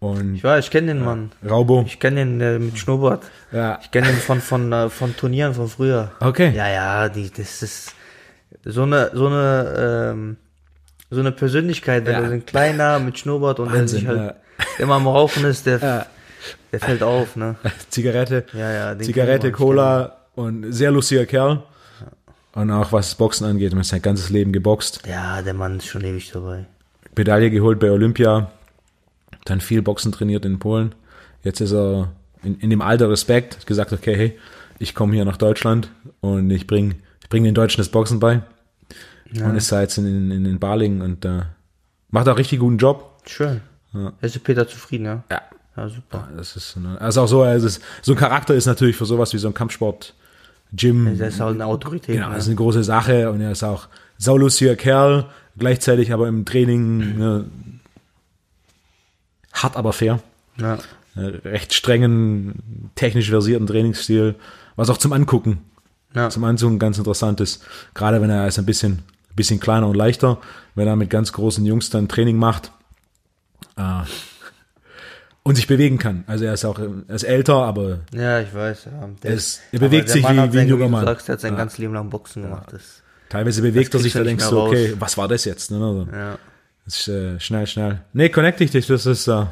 Und 0.03 0.35
Ich 0.35 0.43
weiß, 0.43 0.65
ich 0.65 0.71
kenne 0.71 0.87
den 0.87 1.03
Mann. 1.05 1.31
Raubo. 1.49 1.83
Ich 1.87 1.97
kenne 1.97 2.17
den 2.25 2.41
äh, 2.41 2.59
mit 2.59 2.77
Schnurrbart. 2.77 3.23
Ja. 3.53 3.79
Ich 3.81 3.89
kenne 3.89 4.07
den 4.07 4.17
von, 4.17 4.41
von, 4.41 4.71
äh, 4.73 4.89
von 4.89 5.15
Turnieren 5.15 5.53
von 5.53 5.69
früher. 5.69 6.11
Okay. 6.19 6.51
Ja, 6.53 6.67
ja, 6.67 7.07
die, 7.09 7.31
das 7.31 7.61
ist 7.63 7.95
so 8.65 8.83
eine, 8.83 9.11
so 9.13 9.27
eine, 9.27 10.11
ähm, 10.13 10.37
so 11.09 11.21
eine 11.21 11.31
Persönlichkeit, 11.31 12.05
wenn 12.05 12.13
Ja. 12.13 12.19
du 12.21 12.27
so 12.27 12.33
ein 12.33 12.45
kleiner 12.45 12.99
mit 13.07 13.17
Schnurrbart 13.17 13.59
und 13.61 13.71
der 13.71 13.79
Wahnsinn, 13.79 13.99
sich 14.01 14.07
halt 14.09 14.35
immer 14.77 14.95
am 14.95 15.07
Rauchen 15.07 15.45
ist, 15.45 15.65
der, 15.67 16.07
der 16.73 16.79
fällt 16.81 17.01
auf, 17.01 17.37
ne? 17.37 17.55
Zigarette, 17.89 18.45
Ja, 18.51 18.71
ja, 18.93 18.99
Zigarette, 18.99 19.53
Cola 19.53 20.17
und 20.35 20.73
sehr 20.73 20.91
lustiger 20.91 21.25
Kerl. 21.25 21.63
Und 22.55 22.71
auch 22.71 22.91
was 22.91 23.15
Boxen 23.15 23.45
angeht, 23.47 23.71
man 23.71 23.79
hat 23.79 23.85
sein 23.85 24.01
ganzes 24.01 24.29
Leben 24.29 24.51
geboxt. 24.51 24.99
Ja, 25.07 25.41
der 25.41 25.53
Mann 25.53 25.77
ist 25.77 25.87
schon 25.87 26.03
ewig 26.03 26.29
dabei. 26.33 26.65
Medaille 27.15 27.49
geholt 27.49 27.79
bei 27.79 27.89
Olympia, 27.89 28.51
dann 29.45 29.61
viel 29.61 29.81
Boxen 29.81 30.11
trainiert 30.11 30.45
in 30.45 30.59
Polen. 30.59 30.95
Jetzt 31.43 31.61
ist 31.61 31.73
er 31.73 32.11
in, 32.43 32.59
in 32.59 32.69
dem 32.69 32.81
Alter 32.81 33.09
Respekt, 33.09 33.57
hat 33.57 33.67
gesagt, 33.67 33.93
okay, 33.93 34.15
hey, 34.15 34.39
ich 34.79 34.95
komme 34.95 35.13
hier 35.13 35.25
nach 35.25 35.37
Deutschland 35.37 35.89
und 36.21 36.49
ich 36.49 36.67
bringe 36.67 36.95
ich 37.21 37.29
bring 37.29 37.43
den 37.43 37.55
Deutschen 37.55 37.79
das 37.79 37.89
Boxen 37.89 38.19
bei. 38.19 38.41
Und 39.33 39.55
ist 39.55 39.71
da 39.71 39.81
jetzt 39.81 39.97
in, 39.97 40.29
in, 40.31 40.45
in 40.45 40.59
Balingen 40.59 41.01
und 41.01 41.25
äh, 41.25 41.41
macht 42.11 42.27
auch 42.29 42.37
richtig 42.37 42.59
guten 42.59 42.77
Job. 42.77 43.19
Schön. 43.25 43.61
Ist 44.21 44.43
Peter 44.43 44.67
zufrieden, 44.67 45.05
ja? 45.05 45.23
Ja. 45.31 45.41
Ja, 45.75 45.89
super. 45.89 46.29
Das 46.37 46.55
ist, 46.55 46.77
ne, 46.77 46.99
also 47.01 47.21
auch 47.21 47.27
so, 47.27 47.41
also 47.41 47.65
es, 47.65 47.79
so 48.01 48.11
ein 48.11 48.17
Charakter 48.17 48.53
ist 48.53 48.67
natürlich 48.67 48.95
für 48.95 49.05
sowas 49.05 49.33
wie 49.33 49.39
so 49.39 49.47
ein 49.47 49.53
Kampfsport, 49.53 50.13
Gym. 50.71 51.17
Der 51.17 51.27
ist 51.27 51.39
halt 51.39 51.55
eine 51.55 51.65
Autorität. 51.65 52.15
Genau, 52.15 52.29
ne? 52.29 52.35
das 52.35 52.43
ist 52.43 52.49
eine 52.49 52.55
große 52.55 52.83
Sache 52.83 53.31
und 53.31 53.41
er 53.41 53.51
ist 53.51 53.63
auch 53.63 53.87
saulustiger 54.17 54.75
Kerl, 54.75 55.25
gleichzeitig 55.57 56.11
aber 56.13 56.27
im 56.27 56.45
Training 56.45 57.17
ne, 57.17 57.45
hart, 59.53 59.75
aber 59.77 59.93
fair. 59.93 60.19
ja. 60.57 60.77
Äh, 61.15 61.25
recht 61.47 61.75
strengen, 61.75 62.91
technisch 62.95 63.29
versierten 63.29 63.67
Trainingsstil, 63.67 64.33
was 64.75 64.89
auch 64.89 64.97
zum 64.97 65.13
Angucken, 65.13 65.59
Ja. 66.15 66.31
zum 66.31 66.43
Anzugen 66.43 66.79
ganz 66.79 66.97
interessant 66.97 67.39
ist. 67.39 67.63
Gerade 67.93 68.19
wenn 68.19 68.31
er 68.31 68.47
ist 68.47 68.57
ein 68.57 68.65
bisschen, 68.65 69.03
bisschen 69.35 69.59
kleiner 69.59 69.87
und 69.87 69.95
leichter, 69.95 70.39
wenn 70.73 70.87
er 70.87 70.95
mit 70.95 71.11
ganz 71.11 71.31
großen 71.31 71.63
Jungs 71.67 71.91
dann 71.91 72.07
Training 72.07 72.37
macht 72.37 72.71
äh, 73.77 74.01
und 75.43 75.55
sich 75.55 75.67
bewegen 75.67 75.97
kann. 75.99 76.23
Also 76.25 76.45
er 76.45 76.53
ist 76.53 76.65
auch, 76.65 76.79
er 76.79 77.13
ist 77.15 77.23
älter, 77.23 77.57
aber 77.63 77.99
ja, 78.11 78.39
ich 78.39 78.53
weiß. 78.53 78.85
Ja. 78.85 79.09
Der 79.21 79.31
Er 79.31 79.37
ist- 79.37 79.61
er 79.71 79.79
bewegt 79.79 80.09
sich 80.09 80.23
Mann 80.23 80.37
wie- 80.49 80.53
wie 80.53 80.59
ein 80.61 80.67
junger 80.67 80.85
du 80.85 80.89
Mann. 80.91 81.05
Sagst, 81.05 81.27
der 81.27 81.33
hat 81.33 81.41
sein 81.41 81.53
Ja. 81.53 81.57
ganzes 81.59 81.77
Leben 81.77 81.93
lang 81.93 82.09
Boxen 82.09 82.41
gemacht. 82.43 82.69
Das, 82.71 83.03
teilweise 83.29 83.61
bewegt 83.61 83.93
er 83.93 83.99
sich, 83.99 84.13
da 84.13 84.23
denkst 84.23 84.45
du 84.45 84.49
du, 84.49 84.55
mehr 84.55 84.65
okay, 84.67 84.93
was 84.97 85.15
war 85.17 85.27
das 85.27 85.45
jetzt? 85.45 85.69
Ne? 85.69 85.77
Also, 85.77 86.07
ja. 86.11 86.37
Das 86.86 86.99
ist 86.99 87.07
äh, 87.07 87.39
schnell, 87.39 87.67
schnell. 87.67 88.01
Nee, 88.13 88.29
connecte 88.29 88.63
ich 88.63 88.71
dich, 88.71 88.88
das 88.88 89.05
ist, 89.05 89.27
äh, 89.27 89.45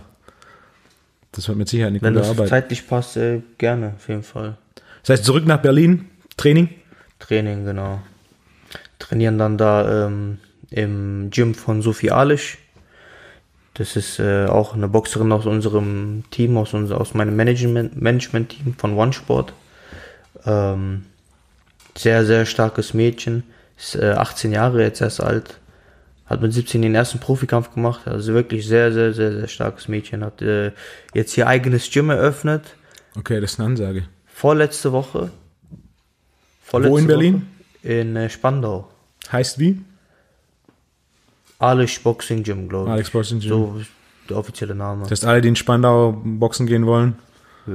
das 1.31 1.47
wird 1.47 1.57
mit 1.57 1.69
Sicherheit 1.69 1.91
eine 1.91 2.01
Wenn 2.01 2.13
gute 2.13 2.27
das 2.27 2.29
Arbeit. 2.37 2.49
zeitlich 2.49 2.87
passt, 2.87 3.17
äh, 3.17 3.41
gerne, 3.57 3.93
auf 3.95 4.07
jeden 4.09 4.23
Fall. 4.23 4.57
Das 5.01 5.09
heißt, 5.11 5.25
zurück 5.25 5.45
nach 5.45 5.61
Berlin, 5.61 6.09
Training. 6.37 6.69
Training, 7.19 7.65
genau. 7.65 8.01
Trainieren 8.99 9.37
dann 9.37 9.57
da 9.57 10.07
ähm, 10.07 10.39
im 10.69 11.29
Gym 11.31 11.55
von 11.55 11.81
Sophie 11.81 12.11
Alisch. 12.11 12.57
Das 13.75 13.95
ist 13.95 14.19
äh, 14.19 14.45
auch 14.47 14.73
eine 14.73 14.87
Boxerin 14.89 15.31
aus 15.31 15.45
unserem 15.45 16.23
Team, 16.29 16.57
aus, 16.57 16.73
unser, 16.73 16.99
aus 16.99 17.13
meinem 17.13 17.35
Management- 17.35 17.99
Management-Team 17.99 18.75
von 18.77 18.93
One 18.97 19.13
Sport. 19.13 19.53
Ähm, 20.45 21.05
sehr, 21.97 22.25
sehr 22.25 22.45
starkes 22.45 22.93
Mädchen. 22.93 23.43
Ist 23.77 23.95
äh, 23.95 24.11
18 24.11 24.51
Jahre 24.51 24.81
jetzt 24.83 25.01
erst 25.01 25.21
alt. 25.23 25.57
Hat 26.31 26.41
mit 26.41 26.53
17 26.53 26.81
den 26.81 26.95
ersten 26.95 27.19
Profikampf 27.19 27.73
gemacht. 27.73 28.07
Also 28.07 28.33
wirklich 28.33 28.65
sehr, 28.65 28.93
sehr, 28.93 29.11
sehr, 29.13 29.33
sehr 29.33 29.47
starkes 29.49 29.89
Mädchen. 29.89 30.23
Hat 30.23 30.41
äh, 30.41 30.71
jetzt 31.13 31.37
ihr 31.37 31.45
eigenes 31.45 31.91
Gym 31.91 32.09
eröffnet. 32.09 32.75
Okay, 33.17 33.41
das 33.41 33.51
ist 33.53 33.59
eine 33.59 33.67
Ansage. 33.67 34.05
Vorletzte 34.27 34.93
Woche. 34.93 35.29
Wo 36.71 36.97
in 36.97 37.05
Berlin? 37.05 37.47
Woche 37.83 37.91
in 37.93 38.15
äh, 38.15 38.29
Spandau. 38.29 38.89
Heißt 39.29 39.59
wie? 39.59 39.81
Alex 41.59 41.99
Boxing 41.99 42.43
Gym, 42.43 42.69
glaube 42.69 42.85
ich. 42.87 42.93
Alex 42.93 43.09
Boxing 43.09 43.39
Gym. 43.41 43.49
So 43.49 43.81
der 44.29 44.37
offizielle 44.37 44.73
Name. 44.73 45.01
Das 45.03 45.11
heißt, 45.11 45.25
alle, 45.25 45.41
die 45.41 45.49
in 45.49 45.55
Spandau 45.57 46.13
boxen 46.23 46.65
gehen 46.65 46.85
wollen. 46.85 47.15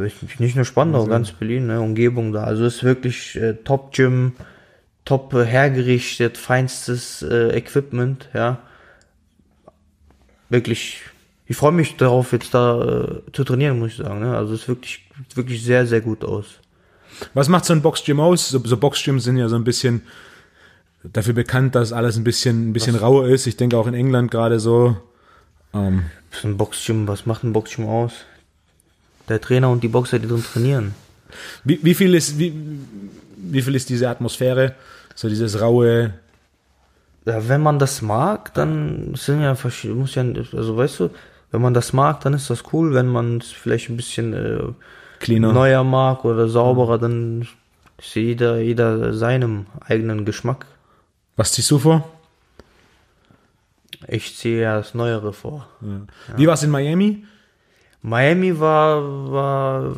Ich- 0.07 0.41
Nicht 0.41 0.57
nur 0.57 0.65
Spandau, 0.65 1.05
ganz 1.07 1.31
Berlin, 1.33 1.67
ne, 1.67 1.81
Umgebung 1.81 2.33
da. 2.33 2.45
Also 2.45 2.65
ist 2.65 2.83
wirklich 2.83 3.37
äh, 3.37 3.53
Top 3.65 3.93
Gym, 3.93 4.33
top 5.07 5.33
hergerichtet, 5.33 6.37
feinstes 6.37 7.23
äh, 7.23 7.57
Equipment, 7.57 8.29
ja. 8.35 8.59
Wirklich, 10.51 11.01
ich 11.47 11.57
freue 11.57 11.73
mich 11.73 11.97
darauf, 11.97 12.33
jetzt 12.33 12.53
da 12.53 12.83
äh, 12.83 13.33
zu 13.33 13.45
trainieren, 13.45 13.79
muss 13.79 13.93
ich 13.93 13.97
sagen. 13.97 14.21
Ne? 14.21 14.37
Also 14.37 14.53
es 14.53 14.63
ist 14.63 14.69
wirklich, 14.69 15.09
wirklich 15.35 15.63
sehr, 15.63 15.87
sehr 15.87 16.03
gut 16.03 16.25
aus. 16.25 16.47
Was 17.35 17.49
macht 17.49 17.65
so 17.65 17.73
ein 17.73 17.83
Boxgym 17.83 18.21
aus? 18.21 18.51
So, 18.51 18.61
so 18.65 18.77
Boxgyms 18.77 19.25
sind 19.25 19.39
ja 19.39 19.49
so 19.49 19.57
ein 19.57 19.65
bisschen 19.65 20.03
dafür 21.03 21.35
bekannt, 21.35 21.75
dass 21.75 21.93
alles 21.93 22.17
ein 22.17 22.25
bisschen, 22.25 22.71
ein 22.71 22.73
bisschen 22.73 22.97
rauer 22.97 23.29
ist. 23.29 23.47
Ich 23.47 23.57
denke 23.57 23.79
auch 23.79 23.87
in 23.87 23.95
England 23.95 24.31
gerade 24.31 24.61
so. 24.61 24.97
Ähm, 25.73 26.03
ein 26.43 26.57
Boxgym, 26.57 27.09
was 27.09 27.27
macht 27.27 27.45
ein 27.45 27.53
Boxgym 27.53 27.87
aus? 27.87 28.13
Der 29.29 29.41
Trainer 29.41 29.71
und 29.71 29.83
die 29.83 29.89
Boxer, 29.89 30.19
die 30.19 30.29
drin 30.29 30.45
trainieren. 30.45 30.95
wie, 31.65 31.79
wie 31.83 31.95
viel 31.95 32.15
ist, 32.15 32.39
wie, 32.39 32.53
wie 33.37 33.63
viel 33.63 33.75
ist 33.75 33.89
diese 33.89 34.09
Atmosphäre? 34.09 34.75
So 35.17 35.29
dieses 35.29 35.61
raue, 35.61 36.13
Ja, 37.25 37.49
wenn 37.49 37.61
man 37.61 37.81
das 37.81 38.03
mag, 38.03 38.55
dann 38.55 39.15
sind 39.17 39.41
ja 39.43 39.57
verschiedene, 39.57 39.99
muss 39.99 40.15
ja, 40.15 40.23
also 40.23 40.77
weißt 40.77 41.01
du, 41.01 41.11
wenn 41.51 41.61
man 41.61 41.75
das 41.75 41.93
mag, 41.93 42.21
dann 42.21 42.35
ist 42.35 42.51
das 42.51 42.63
cool. 42.73 42.95
Wenn 42.95 43.09
man 43.09 43.39
es 43.39 43.51
vielleicht 43.51 43.89
ein 43.89 43.97
bisschen 43.97 44.33
äh, 44.33 44.63
cleaner. 45.19 45.53
neuer 45.53 45.83
mag 45.83 46.25
oder 46.25 46.49
sauberer, 46.49 46.99
dann 46.99 47.49
ist 47.99 48.15
jeder, 48.15 48.59
jeder 48.59 49.13
seinem 49.15 49.67
eigenen 49.81 50.25
Geschmack. 50.25 50.67
Was 51.35 51.53
ziehst 51.53 51.71
du 51.71 51.79
vor? 51.79 52.09
Ich 54.07 54.37
ziehe 54.37 54.63
ja 54.63 54.77
das 54.77 54.95
Neuere 54.95 55.33
vor. 55.33 55.67
Wie 56.37 56.47
war 56.47 56.55
es 56.55 56.63
in 56.63 56.71
Miami? 56.71 57.25
Miami 58.03 58.61
war, 58.61 59.33
war 59.33 59.97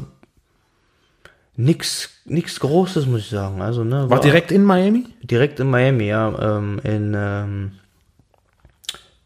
nix, 1.59 2.09
nix 2.25 2.59
Großes, 2.61 3.07
muss 3.07 3.21
ich 3.21 3.31
sagen. 3.31 3.61
Also, 3.61 3.85
ne, 3.85 4.09
War 4.09 4.21
direkt 4.21 4.51
in 4.51 4.65
Miami? 4.65 5.07
direkt 5.23 5.61
in 5.61 5.69
Miami, 5.69 6.05
ja, 6.07 6.57
ähm, 6.57 6.81
in 6.85 7.15
ähm, 7.15 7.73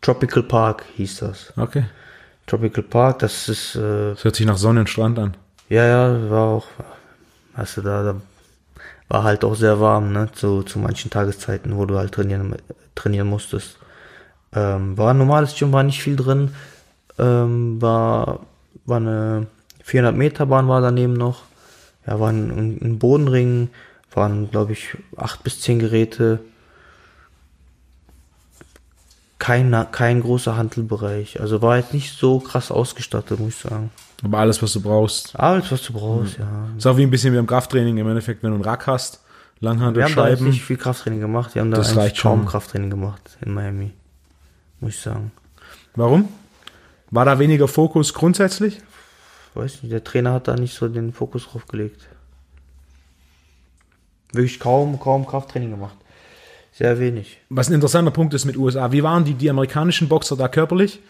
Tropical 0.00 0.42
Park 0.42 0.84
hieß 0.96 1.18
das. 1.18 1.52
Okay. 1.56 1.84
Tropical 2.46 2.82
Park, 2.82 3.20
das 3.20 3.48
ist, 3.48 3.76
äh, 3.76 4.10
Das 4.14 4.24
hört 4.24 4.34
sich 4.34 4.46
nach 4.46 4.56
Sonne 4.56 4.80
und 4.80 4.88
Strand 4.88 5.18
an. 5.18 5.36
Ja, 5.68 5.84
ja, 5.86 6.30
war 6.30 6.48
auch, 6.48 6.66
weißt 7.54 7.76
du, 7.76 7.82
da, 7.82 8.02
da 8.02 8.20
war 9.08 9.22
halt 9.24 9.44
auch 9.44 9.54
sehr 9.54 9.78
warm, 9.78 10.12
ne, 10.12 10.28
zu, 10.32 10.62
zu 10.62 10.78
manchen 10.78 11.10
Tageszeiten, 11.10 11.76
wo 11.76 11.84
du 11.86 11.98
halt 11.98 12.12
trainieren, 12.12 12.56
trainieren 12.94 13.28
musstest. 13.28 13.78
Ähm, 14.54 14.96
war 14.98 15.10
ein 15.12 15.18
normales 15.18 15.54
Gym, 15.54 15.72
war 15.72 15.82
nicht 15.82 16.02
viel 16.02 16.16
drin, 16.16 16.50
ähm, 17.18 17.80
war, 17.80 18.40
war 18.86 18.96
eine 18.96 19.46
400 19.84 20.16
Meter 20.16 20.46
Bahn 20.46 20.66
war 20.68 20.80
daneben 20.80 21.12
noch, 21.14 21.42
ja, 22.06 22.18
war 22.20 22.30
ein, 22.30 22.98
Bodenring, 22.98 23.70
waren, 24.14 24.50
glaube 24.50 24.72
ich, 24.72 24.96
acht 25.16 25.42
bis 25.42 25.60
zehn 25.60 25.78
Geräte, 25.78 26.40
kein, 29.38 29.74
kein 29.90 30.20
großer 30.22 30.56
Handelbereich, 30.56 31.40
also 31.40 31.62
war 31.62 31.76
jetzt 31.76 31.92
nicht 31.94 32.16
so 32.16 32.38
krass 32.38 32.70
ausgestattet, 32.70 33.40
muss 33.40 33.50
ich 33.50 33.56
sagen. 33.56 33.90
Aber 34.22 34.38
alles, 34.38 34.62
was 34.62 34.72
du 34.72 34.80
brauchst. 34.80 35.38
Alles, 35.38 35.72
was 35.72 35.82
du 35.82 35.92
brauchst, 35.92 36.38
ja. 36.38 36.68
Ist 36.78 36.86
auch 36.86 36.96
wie 36.96 37.02
ein 37.02 37.10
bisschen 37.10 37.32
wie 37.34 37.38
im 37.38 37.46
Krafttraining. 37.46 37.96
Im 37.98 38.06
Endeffekt, 38.06 38.44
wenn 38.44 38.50
du 38.50 38.54
einen 38.54 38.64
Rack 38.64 38.86
hast, 38.86 39.20
Wir 39.60 39.70
haben 39.70 39.78
da 39.80 39.86
jetzt 39.86 39.96
Langhantelscheiben. 39.96 40.46
nicht 40.46 40.62
viel 40.62 40.76
Krafttraining 40.76 41.18
gemacht. 41.20 41.56
Wir 41.56 41.62
haben 41.62 41.72
da 41.72 41.78
Das 41.78 41.96
eigentlich 41.98 42.20
kaum. 42.20 42.46
Krafttraining 42.46 42.90
gemacht 42.90 43.36
in 43.44 43.52
Miami. 43.52 43.90
Muss 44.78 44.92
ich 44.92 45.00
sagen. 45.00 45.32
Warum? 45.96 46.28
War 47.10 47.24
da 47.24 47.40
weniger 47.40 47.66
Fokus 47.66 48.14
grundsätzlich? 48.14 48.78
Weiß 49.54 49.82
nicht, 49.82 49.92
der 49.92 50.04
Trainer 50.04 50.32
hat 50.32 50.48
da 50.48 50.56
nicht 50.56 50.74
so 50.74 50.88
den 50.88 51.12
Fokus 51.12 51.46
drauf 51.46 51.66
gelegt. 51.66 52.08
Wirklich 54.32 54.58
kaum, 54.58 54.98
kaum 54.98 55.26
Krafttraining 55.26 55.70
gemacht. 55.70 55.96
Sehr 56.72 56.98
wenig. 56.98 57.38
Was 57.50 57.68
ein 57.68 57.74
interessanter 57.74 58.10
Punkt 58.10 58.32
ist 58.32 58.46
mit 58.46 58.56
USA. 58.56 58.92
Wie 58.92 59.02
waren 59.02 59.24
die, 59.24 59.34
die 59.34 59.50
amerikanischen 59.50 60.08
Boxer 60.08 60.36
da 60.36 60.48
körperlich? 60.48 61.00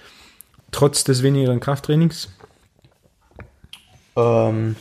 Trotz 0.73 1.05
des 1.05 1.23
wenigeren 1.23 1.61
Krafttrainings? 1.61 2.31
Ähm, 4.17 4.75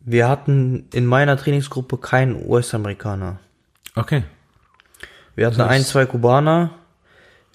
wir 0.00 0.28
hatten 0.28 0.88
in 0.92 1.04
meiner 1.04 1.36
Trainingsgruppe 1.36 1.98
keinen 1.98 2.48
US-Amerikaner. 2.48 3.38
Okay. 3.94 4.24
Wir 5.34 5.46
hatten 5.46 5.60
ein, 5.60 5.82
zwei 5.82 6.06
Kubaner, 6.06 6.70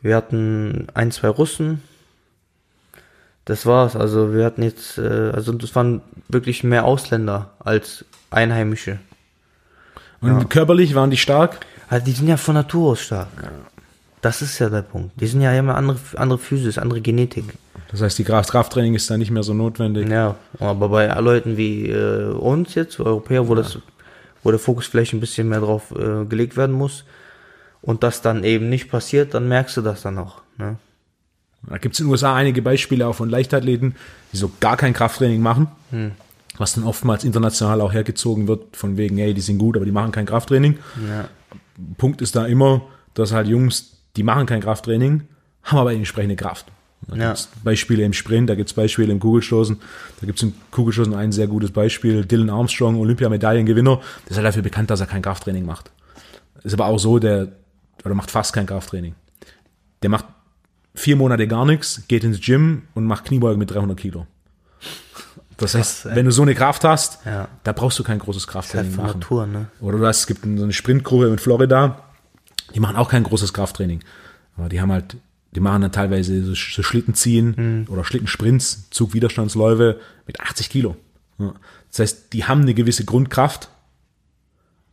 wir 0.01 0.15
hatten 0.15 0.87
ein, 0.93 1.11
zwei 1.11 1.29
Russen. 1.29 1.81
Das 3.45 3.65
war's. 3.65 3.95
Also 3.95 4.33
wir 4.33 4.45
hatten 4.45 4.63
jetzt, 4.63 4.97
äh, 4.97 5.31
also 5.33 5.51
das 5.53 5.75
waren 5.75 6.01
wirklich 6.27 6.63
mehr 6.63 6.85
Ausländer 6.85 7.51
als 7.59 8.05
Einheimische. 8.29 8.99
Und 10.19 10.49
körperlich 10.49 10.95
waren 10.95 11.11
die 11.11 11.17
stark? 11.17 11.59
Also 11.89 12.05
die 12.05 12.11
sind 12.11 12.27
ja 12.27 12.37
von 12.37 12.55
Natur 12.55 12.91
aus 12.91 13.01
stark. 13.01 13.27
Das 14.21 14.41
ist 14.41 14.59
ja 14.59 14.69
der 14.69 14.81
Punkt. 14.81 15.11
Die 15.21 15.27
sind 15.27 15.41
ja 15.41 15.53
immer 15.53 15.75
andere, 15.75 15.97
andere 16.15 16.39
Physis, 16.39 16.77
andere 16.77 17.01
Genetik. 17.01 17.45
Das 17.91 18.01
heißt, 18.01 18.17
die 18.17 18.23
Kraft 18.23 18.49
Krafttraining 18.49 18.95
ist 18.95 19.09
da 19.09 19.15
nicht 19.15 19.31
mehr 19.31 19.43
so 19.43 19.53
notwendig. 19.53 20.09
Ja, 20.09 20.35
aber 20.59 20.89
bei 20.89 21.07
Leuten 21.19 21.55
wie 21.55 21.89
äh, 21.89 22.31
uns 22.31 22.75
jetzt, 22.75 22.99
Europäer, 22.99 23.47
wo 23.47 23.55
das, 23.55 23.77
wo 24.43 24.49
der 24.49 24.59
Fokus 24.59 24.87
vielleicht 24.87 25.13
ein 25.13 25.19
bisschen 25.19 25.47
mehr 25.47 25.61
drauf 25.61 25.91
äh, 25.91 26.25
gelegt 26.25 26.57
werden 26.57 26.75
muss 26.75 27.05
und 27.87 28.03
das 28.03 28.21
dann 28.21 28.43
eben 28.43 28.67
nicht 28.69 28.91
passiert, 28.91 29.33
dann 29.33 29.47
merkst 29.47 29.77
du 29.77 29.81
das 29.81 30.01
dann 30.01 30.17
auch. 30.19 30.41
Ne? 30.57 30.75
Da 31.67 31.77
gibt 31.77 31.95
es 31.95 31.99
in 32.01 32.05
den 32.05 32.11
USA 32.11 32.35
einige 32.35 32.61
Beispiele 32.61 33.07
auch 33.07 33.13
von 33.15 33.29
Leichtathleten, 33.29 33.95
die 34.33 34.37
so 34.37 34.51
gar 34.59 34.75
kein 34.77 34.93
Krafttraining 34.93 35.41
machen. 35.41 35.67
was 36.59 36.73
dann 36.73 36.83
oftmals 36.85 37.23
international 37.23 37.81
auch 37.81 37.93
hergezogen 37.93 38.47
wird, 38.47 38.75
von 38.75 38.97
wegen, 38.97 39.17
hey, 39.17 39.33
die 39.35 39.41
sind 39.41 39.59
gut, 39.59 39.75
aber 39.75 39.85
die 39.85 39.91
machen 39.91 40.11
kein 40.11 40.25
Krafttraining. 40.25 40.79
Ja. 41.07 41.29
Punkt 41.99 42.19
ist 42.21 42.35
da 42.35 42.47
immer, 42.47 42.81
dass 43.13 43.31
halt 43.31 43.47
Jungs, 43.47 43.97
die 44.15 44.23
machen 44.23 44.47
kein 44.47 44.61
Krafttraining, 44.61 45.21
haben 45.63 45.77
aber 45.77 45.93
entsprechende 45.93 46.35
Kraft. 46.35 46.65
Da 47.07 47.15
Ja. 47.15 47.27
gibt's 47.27 47.49
Beispiele 47.63 48.03
im 48.03 48.13
Sprint, 48.13 48.49
da 48.49 48.55
gibt's 48.55 48.73
Beispiele 48.73 49.11
im 49.13 49.19
Kugelstoßen. 49.19 49.77
Da 50.19 50.25
gibt's 50.25 50.41
im 50.41 50.53
Kugelstoßen 50.71 51.13
ein 51.13 51.31
sehr 51.31 51.45
gutes 51.47 51.69
Beispiel. 51.69 52.25
Dylan 52.25 52.49
Armstrong, 52.49 52.95
Olympiamedaillengewinner, 52.97 53.97
der 54.25 54.31
ist 54.31 54.37
halt 54.37 54.47
dafür 54.47 54.63
bekannt, 54.63 54.89
dass 54.89 54.99
er 54.99 55.05
kein 55.05 55.21
Krafttraining 55.21 55.63
macht. 55.65 55.91
Ist 56.63 56.73
aber 56.73 56.87
auch 56.87 56.97
so, 56.97 57.19
der 57.19 57.49
oder 58.05 58.15
macht 58.15 58.31
fast 58.31 58.53
kein 58.53 58.65
Krafttraining. 58.65 59.15
Der 60.01 60.09
macht 60.09 60.25
vier 60.95 61.15
Monate 61.15 61.47
gar 61.47 61.65
nichts, 61.65 62.03
geht 62.07 62.23
ins 62.23 62.39
Gym 62.41 62.83
und 62.95 63.05
macht 63.05 63.25
Kniebeugen 63.25 63.59
mit 63.59 63.71
300 63.71 63.97
Kilo. 63.99 64.27
Das 65.57 65.73
heißt, 65.73 66.03
Krass, 66.03 66.15
wenn 66.15 66.25
du 66.25 66.31
so 66.31 66.43
eine 66.43 66.53
Kraft 66.53 66.83
hast, 66.83 67.25
Ja. 67.25 67.47
da 67.63 67.71
brauchst 67.73 67.97
du 67.97 68.03
kein 68.03 68.19
großes 68.19 68.43
Halt 68.43 68.51
Krafttraining 68.53 68.91
von 68.91 69.05
machen. 69.05 69.19
Natur, 69.19 69.47
ne? 69.47 69.67
Oder 69.81 69.97
du 69.97 70.05
hast, 70.05 70.19
es 70.21 70.27
gibt 70.27 70.43
so 70.43 70.63
eine 70.63 70.73
Sprintgruppe 70.73 71.27
in 71.27 71.39
Florida, 71.39 72.03
die 72.75 72.79
machen 72.79 72.95
auch 72.95 73.09
kein 73.09 73.23
großes 73.23 73.53
Krafttraining. 73.53 74.01
Aber 74.55 74.69
die 74.69 74.79
haben 74.81 74.91
halt, 74.91 75.17
die 75.55 75.59
machen 75.59 75.81
dann 75.81 75.91
teilweise 75.91 76.43
so, 76.43 76.53
so 76.53 76.83
Schlittenziehen 76.83 77.87
oder 77.89 78.03
Schlittensprints, 78.03 78.89
Zugwiderstandsläufe 78.91 79.99
mit 80.27 80.39
80 80.39 80.69
Kilo. 80.69 80.95
Das 81.37 81.99
heißt, 81.99 82.33
die 82.33 82.45
haben 82.45 82.61
eine 82.61 82.73
gewisse 82.75 83.05
Grundkraft, 83.05 83.69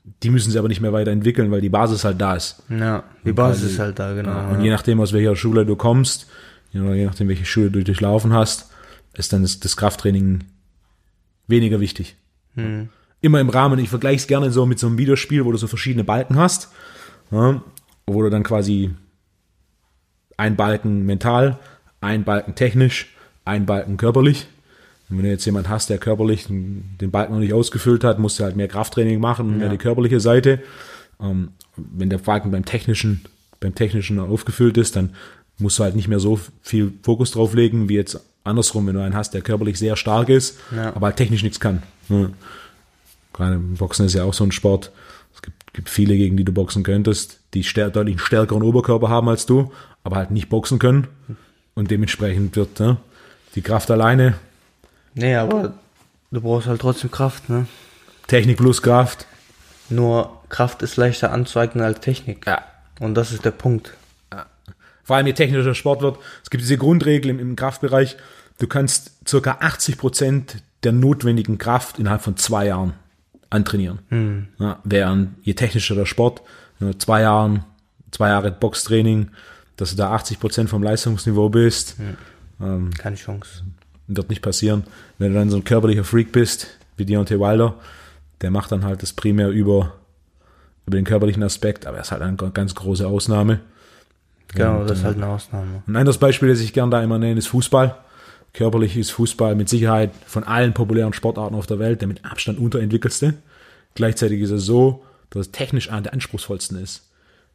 die 0.05 0.31
müssen 0.31 0.51
sie 0.51 0.59
aber 0.59 0.69
nicht 0.69 0.81
mehr 0.81 0.93
weiterentwickeln, 0.93 1.51
weil 1.51 1.63
die 1.63 1.71
Basis 1.71 2.05
halt 2.05 2.21
da 2.21 2.37
ist. 2.37 2.63
Ja, 2.69 3.05
die 3.25 3.33
Basis 3.33 3.73
ist 3.73 3.79
halt 3.79 3.99
da, 3.99 4.13
genau. 4.13 4.51
Und 4.51 4.61
je 4.61 4.71
nachdem, 4.71 5.01
aus 5.01 5.13
welcher 5.13 5.35
Schule 5.35 5.65
du 5.65 5.77
kommst, 5.77 6.29
je 6.73 6.81
nachdem, 6.81 7.29
welche 7.29 7.47
Schule 7.47 7.71
du 7.71 7.83
durchlaufen 7.83 8.33
hast, 8.33 8.71
ist 9.15 9.33
dann 9.33 9.43
das, 9.43 9.61
das 9.61 9.77
Krafttraining 9.77 10.45
weniger 11.47 11.81
wichtig. 11.81 12.17
Immer 13.21 13.41
im 13.41 13.49
Rahmen, 13.49 13.79
ich 13.79 13.89
vergleiche 13.89 14.17
es 14.17 14.27
gerne 14.27 14.51
so 14.51 14.67
mit 14.67 14.79
so 14.79 14.87
einem 14.87 14.99
Videospiel, 14.99 15.45
wo 15.45 15.53
du 15.53 15.59
so 15.59 15.67
verschiedene 15.67 16.05
Balken 16.05 16.37
hast, 16.37 16.71
ja, 17.31 17.63
wo 18.07 18.23
du 18.23 18.29
dann 18.29 18.43
quasi 18.43 18.91
ein 20.37 20.57
Balken 20.57 21.07
mental, 21.07 21.59
ein 22.01 22.25
Balken 22.25 22.55
technisch, 22.55 23.15
ein 23.45 23.67
Balken 23.67 23.97
körperlich. 23.97 24.47
Und 25.11 25.19
wenn 25.19 25.25
du 25.25 25.31
jetzt 25.31 25.45
jemand 25.45 25.69
hast, 25.69 25.91
der 25.91 25.99
körperlich 25.99 26.47
den 26.49 27.11
Balken 27.11 27.35
noch 27.35 27.41
nicht 27.41 27.53
ausgefüllt 27.53 28.05
hat, 28.05 28.19
musst 28.19 28.39
du 28.39 28.45
halt 28.45 28.57
mehr 28.57 28.69
Krafttraining 28.69 29.21
machen 29.21 29.47
und 29.49 29.59
mehr 29.59 29.69
die 29.69 29.77
körperliche 29.79 30.19
Seite. 30.21 30.61
Ähm, 31.21 31.51
wenn 31.77 32.11
der 32.11 32.19
Balken 32.19 32.51
beim 32.51 32.65
technischen, 32.65 33.23
beim 33.61 33.75
technischen 33.75 34.19
aufgefüllt 34.19 34.77
ist, 34.79 34.97
dann 34.97 35.11
musst 35.59 35.79
du 35.79 35.85
halt 35.85 35.95
nicht 35.95 36.09
mehr 36.09 36.21
so 36.21 36.41
viel 36.63 36.93
Fokus 37.03 37.33
drauf 37.33 37.55
legen, 37.55 37.89
wie 37.89 37.95
jetzt 37.95 38.19
andersrum, 38.45 38.87
wenn 38.87 38.95
du 38.95 39.03
einen 39.03 39.15
hast, 39.15 39.35
der 39.35 39.43
körperlich 39.43 39.79
sehr 39.79 39.97
stark 39.97 40.29
ist, 40.29 40.59
Ja. 40.75 40.95
aber 40.97 41.07
halt 41.07 41.17
technisch 41.17 41.43
nichts 41.43 41.61
kann. 41.61 41.83
Ja. 42.09 42.31
Gerade 43.33 43.55
im 43.57 43.75
Boxen 43.75 44.07
ist 44.07 44.15
ja 44.15 44.25
auch 44.25 44.35
so 44.35 44.45
ein 44.45 44.53
Sport. 44.53 44.91
Es 45.35 45.43
gibt, 45.43 45.73
gibt 45.75 45.89
viele, 45.89 46.17
gegen 46.17 46.37
die 46.37 46.45
du 46.45 46.53
boxen 46.53 46.83
könntest, 46.83 47.41
die 47.55 47.65
stär 47.65 47.91
deutlich 47.91 48.15
einen 48.17 48.25
stärkeren 48.27 48.63
Oberkörper 48.63 49.09
haben 49.09 49.29
als 49.29 49.47
du, 49.47 49.73
aber 50.03 50.17
halt 50.17 50.31
nicht 50.31 50.49
boxen 50.49 50.79
können. 50.79 51.09
Und 51.75 51.91
dementsprechend 51.91 52.55
wird 52.57 52.79
ne, 52.81 52.97
die 53.55 53.63
Kraft 53.63 53.91
alleine, 53.91 54.35
Nee, 55.15 55.37
aber 55.37 55.75
du 56.31 56.41
brauchst 56.41 56.67
halt 56.67 56.81
trotzdem 56.81 57.11
Kraft, 57.11 57.49
ne? 57.49 57.67
Technik 58.27 58.59
plus 58.59 58.83
Kraft. 58.83 59.27
Nur 59.89 60.41
Kraft 60.49 60.83
ist 60.83 60.97
leichter 60.97 61.33
anzueignen 61.33 61.85
als 61.85 62.01
Technik. 62.01 62.47
Ja. 62.47 62.63
Und 63.01 63.15
das 63.15 63.33
ist 63.33 63.45
der 63.45 63.51
Punkt. 63.51 63.95
Vor 65.03 65.17
allem 65.17 65.27
je 65.27 65.35
technischer 65.35 65.75
Sport 65.75 66.01
wird. 66.01 66.19
Es 66.43 66.51
gibt 66.51 66.63
diese 66.63 66.79
Grundregel 66.79 67.31
im, 67.31 67.39
im 67.39 67.57
Kraftbereich. 67.57 68.17
Du 68.59 68.67
kannst 68.67 69.13
circa 69.29 69.59
80 69.61 69.99
Prozent 69.99 70.63
der 70.83 70.93
notwendigen 70.93 71.59
Kraft 71.59 71.99
innerhalb 71.99 72.23
von 72.23 72.37
zwei 72.37 72.67
Jahren 72.67 72.95
antrainieren. 73.51 74.49
Ja, 74.59 74.79
während 74.85 75.35
je 75.43 75.55
technischer 75.55 75.95
der 75.95 76.07
Sport, 76.07 76.43
zwei 76.99 77.21
Jahren, 77.21 77.65
zwei 78.11 78.29
Jahre 78.29 78.51
Boxtraining, 78.51 79.31
dass 79.77 79.91
du 79.91 79.97
da 79.97 80.13
80 80.13 80.41
Prozent 80.41 80.71
vom 80.71 80.83
Leistungsniveau 80.83 81.51
bist, 81.51 81.97
ähm, 82.61 82.91
Keine 82.97 83.17
Chance. 83.17 83.65
Wird 84.07 84.31
nicht 84.31 84.43
passieren. 84.43 84.85
Wenn 85.19 85.33
du 85.33 85.39
dann 85.39 85.51
so 85.51 85.57
ein 85.57 85.65
körperlicher 85.65 86.05
Freak 86.05 86.33
bist, 86.33 86.69
wie 86.97 87.05
Deontay 87.05 87.39
Wilder, 87.41 87.75
der 88.41 88.51
macht 88.51 88.73
dann 88.73 88.85
halt 88.85 89.03
das 89.03 89.13
primär 89.13 89.49
über, 89.49 89.95
über 90.87 90.97
den 90.97 91.05
körperlichen 91.05 91.43
Aspekt, 91.43 91.87
aber 91.87 91.99
er 91.99 92.03
ist 92.03 92.13
halt 92.13 92.23
eine 92.23 92.37
ganz 92.37 92.75
große 92.75 93.07
Ausnahme. 93.07 93.61
Genau, 94.49 94.85
das 94.85 94.99
ist 94.99 95.05
halt 95.05 95.17
eine 95.17 95.27
Ausnahme. 95.27 95.83
Ein 95.87 95.97
anderes 95.97 96.19
Beispiel, 96.19 96.49
das 96.49 96.61
ich 96.61 96.73
gern 96.73 96.91
da 96.91 97.03
immer 97.03 97.19
nenne, 97.19 97.39
ist 97.39 97.49
Fußball. 97.49 97.97
Körperlich 98.53 98.97
ist 98.97 99.11
Fußball 99.11 99.57
mit 99.57 99.69
Sicherheit 99.69 100.13
von 100.27 100.45
allen 100.45 100.75
populären 100.75 101.13
Sportarten 101.13 101.57
auf 101.57 101.67
der 101.67 101.81
Welt 101.81 102.01
der 102.01 102.09
mit 102.09 102.25
Abstand 102.25 102.59
unterentwickelste. 102.59 103.35
Gleichzeitig 103.95 104.41
ist 104.41 104.51
es 104.51 104.65
so, 104.65 105.05
dass 105.31 105.47
es 105.47 105.53
technisch 105.53 105.91
einer 105.91 106.03
der 106.03 106.13
anspruchsvollsten 106.13 106.81
ist. 106.81 107.11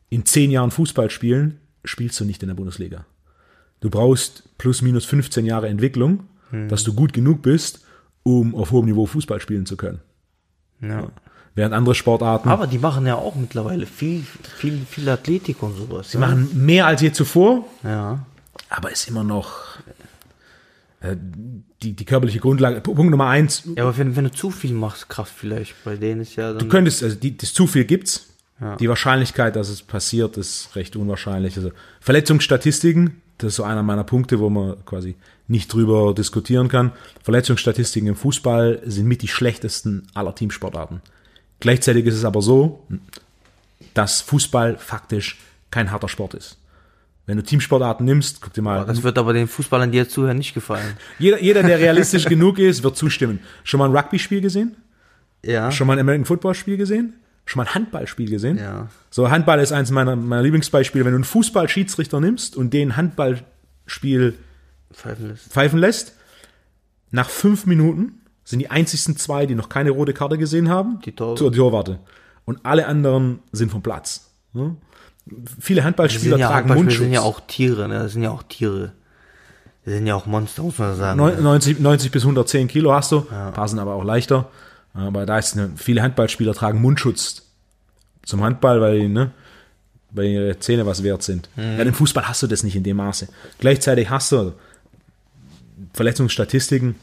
In 0.09 0.25
zehn 0.25 0.51
Jahren 0.51 0.71
Fußball 0.71 1.09
spielen, 1.09 1.59
spielst 1.85 2.19
du 2.19 2.25
nicht 2.25 2.43
in 2.43 2.49
der 2.49 2.55
Bundesliga. 2.55 3.05
Du 3.79 3.89
brauchst 3.89 4.43
plus 4.57 4.81
minus 4.81 5.05
15 5.05 5.45
Jahre 5.45 5.69
Entwicklung, 5.69 6.25
dass 6.69 6.83
du 6.83 6.93
gut 6.93 7.13
genug 7.13 7.41
bist, 7.41 7.85
um 8.23 8.55
auf 8.55 8.71
hohem 8.71 8.85
Niveau 8.85 9.05
Fußball 9.05 9.39
spielen 9.39 9.65
zu 9.65 9.77
können. 9.77 9.99
Ja. 10.81 11.09
Während 11.55 11.73
andere 11.73 11.95
Sportarten 11.95 12.47
Aber 12.49 12.67
die 12.67 12.77
machen 12.77 13.05
ja 13.05 13.15
auch 13.15 13.35
mittlerweile 13.35 13.85
viel, 13.85 14.23
viel, 14.57 14.79
viel 14.89 15.09
Athletik 15.09 15.61
und 15.63 15.75
sowas. 15.75 16.11
sie 16.11 16.17
machen 16.17 16.49
mehr 16.65 16.85
als 16.87 17.01
je 17.01 17.11
zuvor, 17.11 17.65
Ja. 17.83 18.25
aber 18.69 18.91
ist 18.91 19.07
immer 19.09 19.23
noch 19.23 19.51
äh, 21.01 21.15
die, 21.81 21.93
die 21.93 22.05
körperliche 22.05 22.39
Grundlage. 22.39 22.81
Punkt 22.81 23.09
Nummer 23.09 23.27
eins, 23.27 23.63
Ja, 23.75 23.83
aber 23.83 23.97
wenn, 23.97 24.15
wenn 24.15 24.25
du 24.25 24.31
zu 24.31 24.51
viel 24.51 24.73
machst, 24.73 25.09
Kraft 25.09 25.33
vielleicht, 25.35 25.75
bei 25.83 25.95
denen 25.95 26.21
ist 26.21 26.35
ja 26.35 26.49
dann. 26.49 26.59
du 26.59 26.67
könntest, 26.67 27.03
also 27.03 27.15
die, 27.15 27.35
das 27.35 27.53
zu 27.53 27.67
viel 27.67 27.85
gibt's. 27.85 28.27
Ja. 28.61 28.75
Die 28.75 28.89
Wahrscheinlichkeit, 28.89 29.55
dass 29.55 29.69
es 29.69 29.81
passiert, 29.81 30.35
ist 30.37 30.75
recht 30.75 30.95
unwahrscheinlich. 30.97 31.55
Also 31.55 31.71
Verletzungsstatistiken, 32.01 33.21
das 33.37 33.49
ist 33.49 33.55
so 33.55 33.63
einer 33.63 33.83
meiner 33.83 34.03
Punkte, 34.03 34.39
wo 34.39 34.49
man 34.49 34.83
quasi 34.85 35.15
nicht 35.49 35.73
drüber 35.73 36.13
diskutieren 36.13 36.69
kann. 36.69 36.93
Verletzungsstatistiken 37.23 38.07
im 38.07 38.15
Fußball 38.15 38.81
sind 38.85 39.07
mit 39.07 39.21
die 39.21 39.27
schlechtesten 39.27 40.07
aller 40.13 40.33
Teamsportarten. 40.33 41.01
Gleichzeitig 41.59 42.05
ist 42.05 42.15
es 42.15 42.23
aber 42.23 42.41
so, 42.41 42.83
dass 43.93 44.21
Fußball 44.21 44.77
faktisch 44.77 45.37
kein 45.71 45.91
harter 45.91 46.07
Sport 46.07 46.35
ist. 46.35 46.57
Wenn 47.25 47.37
du 47.37 47.43
Teamsportarten 47.43 48.05
nimmst, 48.05 48.41
guck 48.41 48.53
dir 48.53 48.61
mal 48.61 48.85
das 48.85 49.03
wird 49.03 49.17
aber 49.17 49.33
den 49.33 49.47
Fußballern, 49.47 49.91
die 49.91 49.97
jetzt 49.97 50.13
zuhören, 50.13 50.37
nicht 50.37 50.53
gefallen. 50.53 50.97
jeder, 51.19 51.41
jeder, 51.41 51.63
der 51.63 51.79
realistisch 51.79 52.25
genug 52.29 52.59
ist, 52.59 52.83
wird 52.83 52.95
zustimmen. 52.95 53.39
Schon 53.63 53.79
mal 53.79 53.89
ein 53.89 53.95
Rugby-Spiel 53.95 54.41
gesehen? 54.41 54.75
Ja. 55.43 55.71
Schon 55.71 55.87
mal 55.87 55.93
ein 55.93 55.99
American 55.99 56.25
Football-Spiel 56.25 56.77
gesehen? 56.77 57.13
Schon 57.45 57.59
mal 57.59 57.67
ein 57.67 57.75
Handballspiel 57.75 58.29
gesehen? 58.29 58.57
Ja. 58.57 58.87
So, 59.09 59.31
Handball 59.31 59.59
ist 59.59 59.71
eins 59.71 59.89
meiner, 59.89 60.15
meiner 60.15 60.43
Lieblingsbeispiele. 60.43 61.05
Wenn 61.05 61.13
du 61.13 61.17
einen 61.17 61.23
Fußball-Schiedsrichter 61.23 62.19
nimmst 62.19 62.55
und 62.55 62.73
den 62.73 62.95
Handballspiel 62.95 64.35
Pfeifen 64.93 65.27
lässt. 65.29 65.51
pfeifen 65.51 65.79
lässt, 65.79 66.13
nach 67.11 67.29
fünf 67.29 67.65
Minuten 67.65 68.21
sind 68.43 68.59
die 68.59 68.69
einzigsten 68.71 69.15
zwei, 69.17 69.45
die 69.45 69.55
noch 69.55 69.69
keine 69.69 69.91
rote 69.91 70.13
Karte 70.13 70.37
gesehen 70.37 70.69
haben, 70.69 70.99
Die 71.05 71.11
Torwarte. 71.11 71.39
zur 71.39 71.51
Torwarte. 71.53 71.99
Und 72.45 72.59
alle 72.65 72.87
anderen 72.87 73.39
sind 73.51 73.71
vom 73.71 73.81
Platz. 73.83 74.31
Hm? 74.53 74.77
Viele 75.59 75.81
Die 75.81 75.85
Handballspieler 75.85 76.37
ja, 76.37 76.47
tragen 76.47 76.69
Handballspieler 76.69 76.83
Mundschutz. 76.83 77.03
sind 77.03 77.13
ja 77.13 77.21
auch 77.21 77.39
Tiere, 77.41 77.87
ne? 77.87 77.99
Das 77.99 78.13
sind 78.13 78.23
ja 78.23 78.31
auch 78.31 78.41
Tiere. 78.43 78.93
Das 79.85 79.93
sind 79.93 80.07
ja 80.07 80.15
auch 80.15 80.25
Monster, 80.25 80.63
muss 80.63 80.77
man 80.79 80.95
sagen. 80.95 81.17
Neun- 81.19 81.41
90, 81.41 81.79
90 81.79 82.11
bis 82.11 82.23
110 82.23 82.67
Kilo 82.67 82.91
hast 82.93 83.11
du, 83.11 83.19
ein 83.29 83.53
paar 83.53 83.67
sind 83.67 83.77
aber 83.79 83.93
auch 83.93 84.03
leichter. 84.03 84.49
Aber 84.95 85.27
da 85.27 85.37
ist 85.37 85.55
eine, 85.55 85.71
viele 85.75 86.01
Handballspieler 86.01 86.53
tragen 86.55 86.81
Mundschutz 86.81 87.43
zum 88.23 88.43
Handball, 88.43 88.81
weil, 88.81 89.07
ne, 89.09 89.31
weil 90.11 90.25
ihre 90.25 90.59
Zähne 90.59 90.87
was 90.87 91.03
wert 91.03 91.21
sind. 91.21 91.49
Ja, 91.55 91.77
im 91.83 91.93
Fußball 91.93 92.27
hast 92.27 92.41
du 92.41 92.47
das 92.47 92.63
nicht 92.63 92.75
in 92.75 92.83
dem 92.83 92.97
Maße. 92.97 93.27
Gleichzeitig 93.59 94.09
hast 94.09 94.31
du 94.31 94.53
Verletzungsstatistiken. 95.93 96.95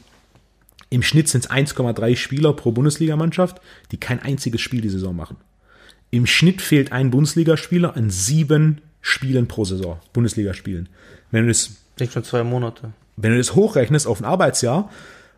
Im 0.89 1.03
Schnitt 1.03 1.27
sind 1.27 1.45
es 1.45 1.49
1,3 1.49 2.15
Spieler 2.15 2.53
pro 2.53 2.71
Bundesligamannschaft, 2.71 3.61
die 3.91 3.97
kein 3.97 4.21
einziges 4.21 4.61
Spiel 4.61 4.81
die 4.81 4.89
Saison 4.89 5.15
machen. 5.15 5.37
Im 6.11 6.25
Schnitt 6.25 6.61
fehlt 6.61 6.91
ein 6.91 7.11
Bundesligaspieler 7.11 7.95
an 7.97 8.09
sieben 8.09 8.81
Spielen 9.01 9.47
pro 9.47 9.65
Saison, 9.65 9.99
Bundesligaspielen. 10.13 10.89
Wenn 11.31 11.43
du 11.43 11.49
das 11.49 11.71
Nicht 11.99 12.13
schon 12.13 12.23
zwei 12.23 12.43
Monate. 12.43 12.93
wenn 13.17 13.31
du 13.31 13.37
das 13.37 13.55
hochrechnest 13.55 14.07
auf 14.07 14.21
ein 14.21 14.25
Arbeitsjahr 14.25 14.89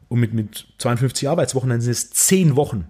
und 0.07 0.19
mit, 0.19 0.33
mit 0.33 0.67
52 0.77 1.27
Arbeitswochen, 1.27 1.69
dann 1.69 1.81
sind 1.81 1.91
es 1.91 2.11
10 2.11 2.55
Wochen, 2.55 2.87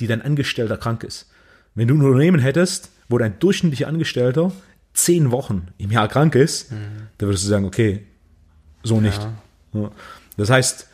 die 0.00 0.06
dein 0.08 0.22
Angestellter 0.22 0.76
krank 0.76 1.04
ist. 1.04 1.30
Wenn 1.74 1.86
du 1.86 1.94
ein 1.94 2.02
Unternehmen 2.02 2.40
hättest, 2.40 2.90
wo 3.08 3.18
dein 3.18 3.38
durchschnittlicher 3.38 3.86
Angestellter 3.86 4.50
10 4.94 5.30
Wochen 5.30 5.68
im 5.78 5.92
Jahr 5.92 6.08
krank 6.08 6.34
ist, 6.34 6.72
dann 7.18 7.28
würdest 7.28 7.44
du 7.44 7.48
sagen, 7.48 7.64
okay, 7.64 8.06
so 8.82 9.00
nicht. 9.00 9.20
Das 10.36 10.50
heißt, 10.50 10.88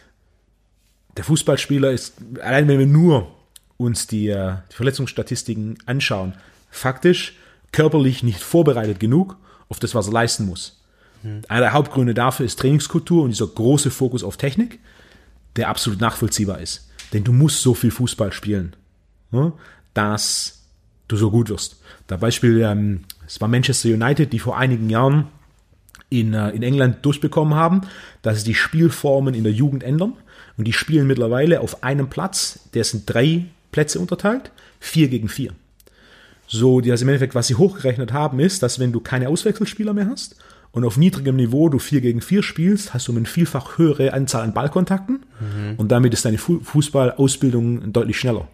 der 1.16 1.24
Fußballspieler 1.24 1.93
ist, 1.93 2.15
allein 2.43 2.69
wenn 2.69 2.78
wir 2.78 2.86
nur 2.86 3.35
uns 3.77 4.07
die, 4.07 4.28
äh, 4.28 4.57
die 4.70 4.77
Verletzungsstatistiken 4.77 5.78
anschauen, 5.86 6.35
faktisch 6.70 7.36
körperlich 7.73 8.23
nicht 8.23 8.40
vorbereitet 8.40 9.01
genug 9.01 9.36
auf 9.69 9.78
das, 9.78 9.94
was 9.94 10.09
er 10.09 10.12
leisten 10.12 10.47
muss. 10.47 10.82
Einer 11.48 11.61
der 11.61 11.73
Hauptgründe 11.73 12.15
dafür 12.15 12.47
ist 12.47 12.59
Trainingskultur 12.59 13.24
und 13.24 13.31
dieser 13.31 13.48
große 13.48 13.90
Fokus 13.90 14.23
auf 14.23 14.36
Technik, 14.36 14.78
der 15.57 15.69
absolut 15.69 16.01
nachvollziehbar 16.01 16.61
ist. 16.61 16.89
Denn 17.12 17.24
du 17.24 17.32
musst 17.32 17.62
so 17.62 17.74
viel 17.74 17.90
Fußball 17.90 18.32
spielen, 18.32 18.77
dass 19.94 20.62
du 21.09 21.16
so 21.16 21.31
gut 21.31 21.48
wirst. 21.48 21.81
Da 22.07 22.16
Beispiel, 22.16 22.61
ähm, 22.61 23.05
es 23.27 23.40
war 23.40 23.48
Manchester 23.48 23.89
United, 23.89 24.32
die 24.32 24.39
vor 24.39 24.57
einigen 24.57 24.89
Jahren 24.90 25.28
in, 26.09 26.35
äh, 26.35 26.51
in 26.51 26.62
England 26.62 27.05
durchbekommen 27.05 27.55
haben, 27.55 27.83
dass 28.23 28.39
sie 28.39 28.45
die 28.45 28.55
Spielformen 28.55 29.35
in 29.35 29.45
der 29.45 29.53
Jugend 29.53 29.83
ändern. 29.83 30.15
Und 30.57 30.66
die 30.66 30.73
spielen 30.73 31.07
mittlerweile 31.07 31.61
auf 31.61 31.83
einem 31.83 32.09
Platz, 32.09 32.61
der 32.74 32.85
sind 32.85 33.05
drei 33.07 33.47
Plätze 33.73 34.01
unterteilt, 34.01 34.51
vier 34.81 35.09
gegen 35.09 35.28
vier. 35.28 35.53
So, 36.49 36.78
also 36.78 37.03
im 37.03 37.09
Endeffekt, 37.09 37.35
was 37.35 37.49
sie 37.49 37.57
hochgerechnet 37.57 38.12
haben, 38.12 38.39
ist, 38.39 38.62
dass 38.62 38.78
wenn 38.78 38.93
du 38.93 39.01
keine 39.01 39.28
Auswechselspieler 39.28 39.93
mehr 39.93 40.09
hast 40.09 40.37
und 40.70 40.85
auf 40.85 40.97
niedrigem 40.97 41.37
Niveau 41.37 41.69
du 41.69 41.78
4 41.78 42.01
gegen 42.01 42.20
4 42.20 42.43
spielst, 42.43 42.95
hast 42.95 43.09
du 43.09 43.12
eine 43.12 43.27
vielfach 43.27 43.78
höhere 43.78 44.12
Anzahl 44.12 44.43
an 44.43 44.55
Ballkontakten 44.55 45.27
und 45.77 45.91
damit 45.91 46.12
ist 46.12 46.24
deine 46.24 46.39
Fu 46.39 46.61
Fußballausbildung 46.61 47.93
deutlich 47.93 48.19
schneller. 48.19 48.47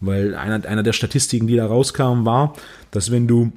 Weil 0.00 0.34
einer, 0.34 0.66
einer 0.66 0.82
der 0.82 0.92
Statistiken, 0.92 1.46
die 1.46 1.56
da 1.56 1.66
rauskamen, 1.66 2.26
war, 2.26 2.54
dass 2.90 3.10
wenn 3.10 3.28
du 3.28 3.52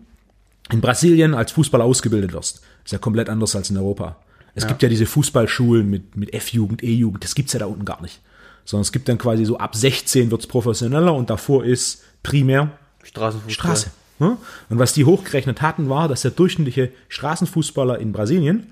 in 0.71 0.81
Brasilien 0.81 1.33
als 1.33 1.51
Fußballer 1.51 1.83
ausgebildet 1.83 2.33
wirst, 2.33 2.61
ist 2.85 2.91
ja 2.91 2.99
komplett 2.99 3.29
anders 3.29 3.55
als 3.55 3.69
in 3.69 3.77
Europa. 3.77 4.17
Es 4.53 4.67
gibt 4.67 4.81
ja 4.81 4.87
diese 4.87 5.05
Fußballschulen 5.05 5.89
mit, 5.89 6.15
mit 6.15 6.33
F-Jugend, 6.33 6.81
E-Jugend, 6.81 7.25
das 7.25 7.35
gibt's 7.35 7.51
ja 7.51 7.59
da 7.59 7.65
unten 7.65 7.83
gar 7.83 8.01
nicht. 8.01 8.21
Sondern 8.63 8.83
es 8.83 8.93
gibt 8.93 9.09
dann 9.09 9.17
quasi 9.17 9.43
so 9.43 9.57
ab 9.57 9.75
16 9.75 10.31
wird's 10.31 10.47
professioneller 10.47 11.13
und 11.13 11.29
davor 11.29 11.65
ist 11.65 12.03
primär 12.23 12.71
Straßenfußball. 13.03 13.53
Straße. 13.53 13.91
Ne? 14.19 14.37
Und 14.69 14.79
was 14.79 14.93
die 14.93 15.03
hochgerechnet 15.03 15.61
hatten, 15.61 15.89
war, 15.89 16.07
dass 16.07 16.21
der 16.21 16.31
durchschnittliche 16.31 16.91
Straßenfußballer 17.09 17.99
in 17.99 18.13
Brasilien 18.13 18.71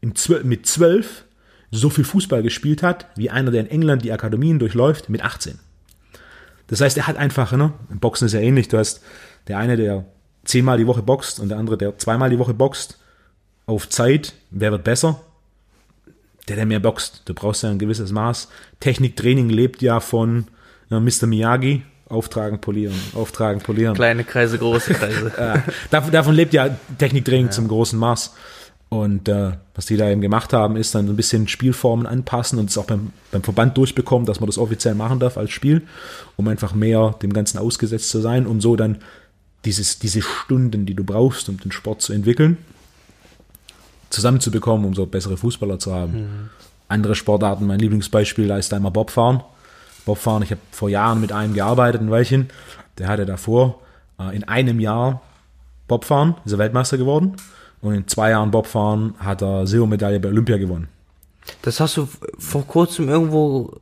mit 0.00 0.66
12 0.66 1.24
so 1.70 1.90
viel 1.90 2.04
Fußball 2.04 2.42
gespielt 2.42 2.82
hat, 2.82 3.06
wie 3.14 3.30
einer, 3.30 3.50
der 3.50 3.60
in 3.60 3.70
England 3.70 4.02
die 4.02 4.12
Akademien 4.12 4.58
durchläuft, 4.58 5.08
mit 5.08 5.22
18. 5.22 5.58
Das 6.66 6.80
heißt, 6.80 6.96
er 6.96 7.06
hat 7.06 7.16
einfach, 7.16 7.52
ne, 7.52 7.72
im 7.90 8.00
Boxen 8.00 8.26
ist 8.26 8.32
ja 8.32 8.40
ähnlich, 8.40 8.68
du 8.68 8.78
hast 8.78 9.02
der 9.46 9.58
eine, 9.58 9.76
der 9.76 10.06
zehnmal 10.44 10.78
die 10.78 10.86
Woche 10.86 11.02
boxt 11.02 11.38
und 11.38 11.48
der 11.48 11.58
andere, 11.58 11.78
der 11.78 11.96
zweimal 11.98 12.30
die 12.30 12.38
Woche 12.38 12.54
boxt, 12.54 12.99
auf 13.70 13.88
Zeit, 13.88 14.34
wer 14.50 14.72
wird 14.72 14.84
besser? 14.84 15.20
Der, 16.48 16.56
der 16.56 16.66
mehr 16.66 16.80
boxt. 16.80 17.22
Du 17.26 17.34
brauchst 17.34 17.62
ja 17.62 17.70
ein 17.70 17.78
gewisses 17.78 18.10
Maß. 18.10 18.48
Techniktraining 18.80 19.48
lebt 19.48 19.80
ja 19.80 20.00
von 20.00 20.48
ja, 20.90 20.98
Mr. 20.98 21.26
Miyagi, 21.26 21.82
auftragen, 22.08 22.60
polieren, 22.60 22.96
auftragen, 23.14 23.60
polieren. 23.60 23.94
Kleine 23.94 24.24
Kreise, 24.24 24.58
große 24.58 24.94
Kreise. 24.94 25.32
Ja, 25.38 25.62
davon, 25.90 26.10
davon 26.10 26.34
lebt 26.34 26.52
ja 26.52 26.76
Techniktraining 26.98 27.52
zum 27.52 27.68
großen 27.68 27.96
Maß. 27.98 28.34
Und 28.88 29.28
äh, 29.28 29.52
was 29.76 29.86
die 29.86 29.96
da 29.96 30.10
eben 30.10 30.20
gemacht 30.20 30.52
haben, 30.52 30.74
ist 30.74 30.96
dann 30.96 31.06
so 31.06 31.12
ein 31.12 31.16
bisschen 31.16 31.46
Spielformen 31.46 32.06
anpassen 32.06 32.58
und 32.58 32.70
es 32.70 32.76
auch 32.76 32.86
beim, 32.86 33.12
beim 33.30 33.44
Verband 33.44 33.76
durchbekommen, 33.76 34.26
dass 34.26 34.40
man 34.40 34.48
das 34.48 34.58
offiziell 34.58 34.96
machen 34.96 35.20
darf 35.20 35.38
als 35.38 35.52
Spiel, 35.52 35.82
um 36.34 36.48
einfach 36.48 36.74
mehr 36.74 37.14
dem 37.22 37.32
Ganzen 37.32 37.58
ausgesetzt 37.58 38.10
zu 38.10 38.20
sein 38.20 38.48
und 38.48 38.62
so 38.62 38.74
dann 38.74 38.98
dieses, 39.64 40.00
diese 40.00 40.22
Stunden, 40.22 40.86
die 40.86 40.94
du 40.94 41.04
brauchst, 41.04 41.48
um 41.48 41.60
den 41.60 41.70
Sport 41.70 42.02
zu 42.02 42.12
entwickeln, 42.12 42.56
zusammenzubekommen, 44.10 44.84
um 44.86 44.94
so 44.94 45.06
bessere 45.06 45.36
Fußballer 45.36 45.78
zu 45.78 45.94
haben. 45.94 46.50
Andere 46.88 47.14
Sportarten, 47.14 47.66
mein 47.66 47.78
Lieblingsbeispiel, 47.78 48.48
da 48.48 48.58
ist 48.58 48.72
immer 48.72 48.90
Bobfahren. 48.90 49.42
Bobfahren, 50.04 50.42
ich 50.42 50.50
habe 50.50 50.60
vor 50.72 50.88
Jahren 50.88 51.20
mit 51.20 51.32
einem 51.32 51.54
gearbeitet, 51.54 52.00
ein 52.00 52.10
Weilchen, 52.10 52.48
der 52.98 53.08
hatte 53.08 53.26
davor 53.26 53.80
äh, 54.18 54.34
in 54.34 54.44
einem 54.44 54.80
Jahr 54.80 55.20
Bobfahren, 55.88 56.34
ist 56.44 56.52
er 56.52 56.58
Weltmeister 56.58 56.98
geworden 56.98 57.36
und 57.80 57.94
in 57.94 58.08
zwei 58.08 58.30
Jahren 58.30 58.50
Bobfahren 58.50 59.14
hat 59.18 59.42
er 59.42 59.66
Silbermedaille 59.66 60.18
bei 60.20 60.28
Olympia 60.28 60.56
gewonnen. 60.56 60.88
Das 61.62 61.80
hast 61.80 61.96
du 61.96 62.08
vor 62.38 62.66
kurzem 62.66 63.08
irgendwo, 63.08 63.72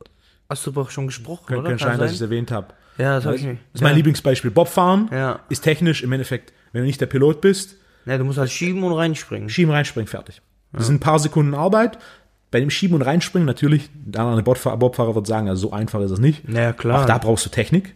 hast 0.49 0.65
du 0.67 0.71
doch 0.71 0.89
schon 0.91 1.07
gesprochen, 1.07 1.45
Kann, 1.47 1.57
oder? 1.59 1.69
kann 1.69 1.79
sein, 1.79 1.99
dass 1.99 2.11
ich 2.11 2.17
es 2.17 2.21
erwähnt 2.21 2.51
habe. 2.51 2.67
Ja, 2.97 3.15
das 3.15 3.25
hab 3.25 3.31
Das 3.31 3.41
ich 3.41 3.47
ist 3.47 3.53
nicht. 3.53 3.81
mein 3.81 3.91
ja. 3.91 3.95
Lieblingsbeispiel. 3.97 4.51
Bobfahren 4.51 5.09
Ja. 5.11 5.39
ist 5.49 5.61
technisch 5.63 6.03
im 6.03 6.11
Endeffekt, 6.11 6.51
wenn 6.73 6.81
du 6.81 6.87
nicht 6.87 6.99
der 6.99 7.05
Pilot 7.05 7.41
bist, 7.41 7.75
Ja, 8.09 8.17
du 8.17 8.23
musst 8.23 8.39
halt 8.39 8.49
schieben 8.49 8.83
und 8.83 8.93
reinspringen. 8.93 9.49
Schieben, 9.49 9.71
reinspringen, 9.71 10.07
fertig. 10.07 10.41
Das 10.73 10.87
sind 10.87 10.95
ein 10.95 10.99
paar 10.99 11.19
Sekunden 11.19 11.53
Arbeit. 11.53 11.99
Bei 12.51 12.59
dem 12.59 12.71
Schieben 12.71 12.95
und 12.95 13.03
Reinspringen 13.03 13.45
natürlich, 13.45 13.89
der 13.93 14.21
andere 14.21 14.41
Bobfahrer, 14.41 14.77
Bobfahrer 14.77 15.13
wird 15.13 15.27
sagen, 15.27 15.47
also 15.47 15.67
so 15.67 15.73
einfach 15.73 16.01
ist 16.01 16.09
es 16.09 16.19
nicht. 16.19 16.49
Ja, 16.49 16.73
klar. 16.73 17.01
Auch 17.01 17.05
da 17.05 17.19
brauchst 17.19 17.45
du 17.45 17.51
Technik. 17.51 17.93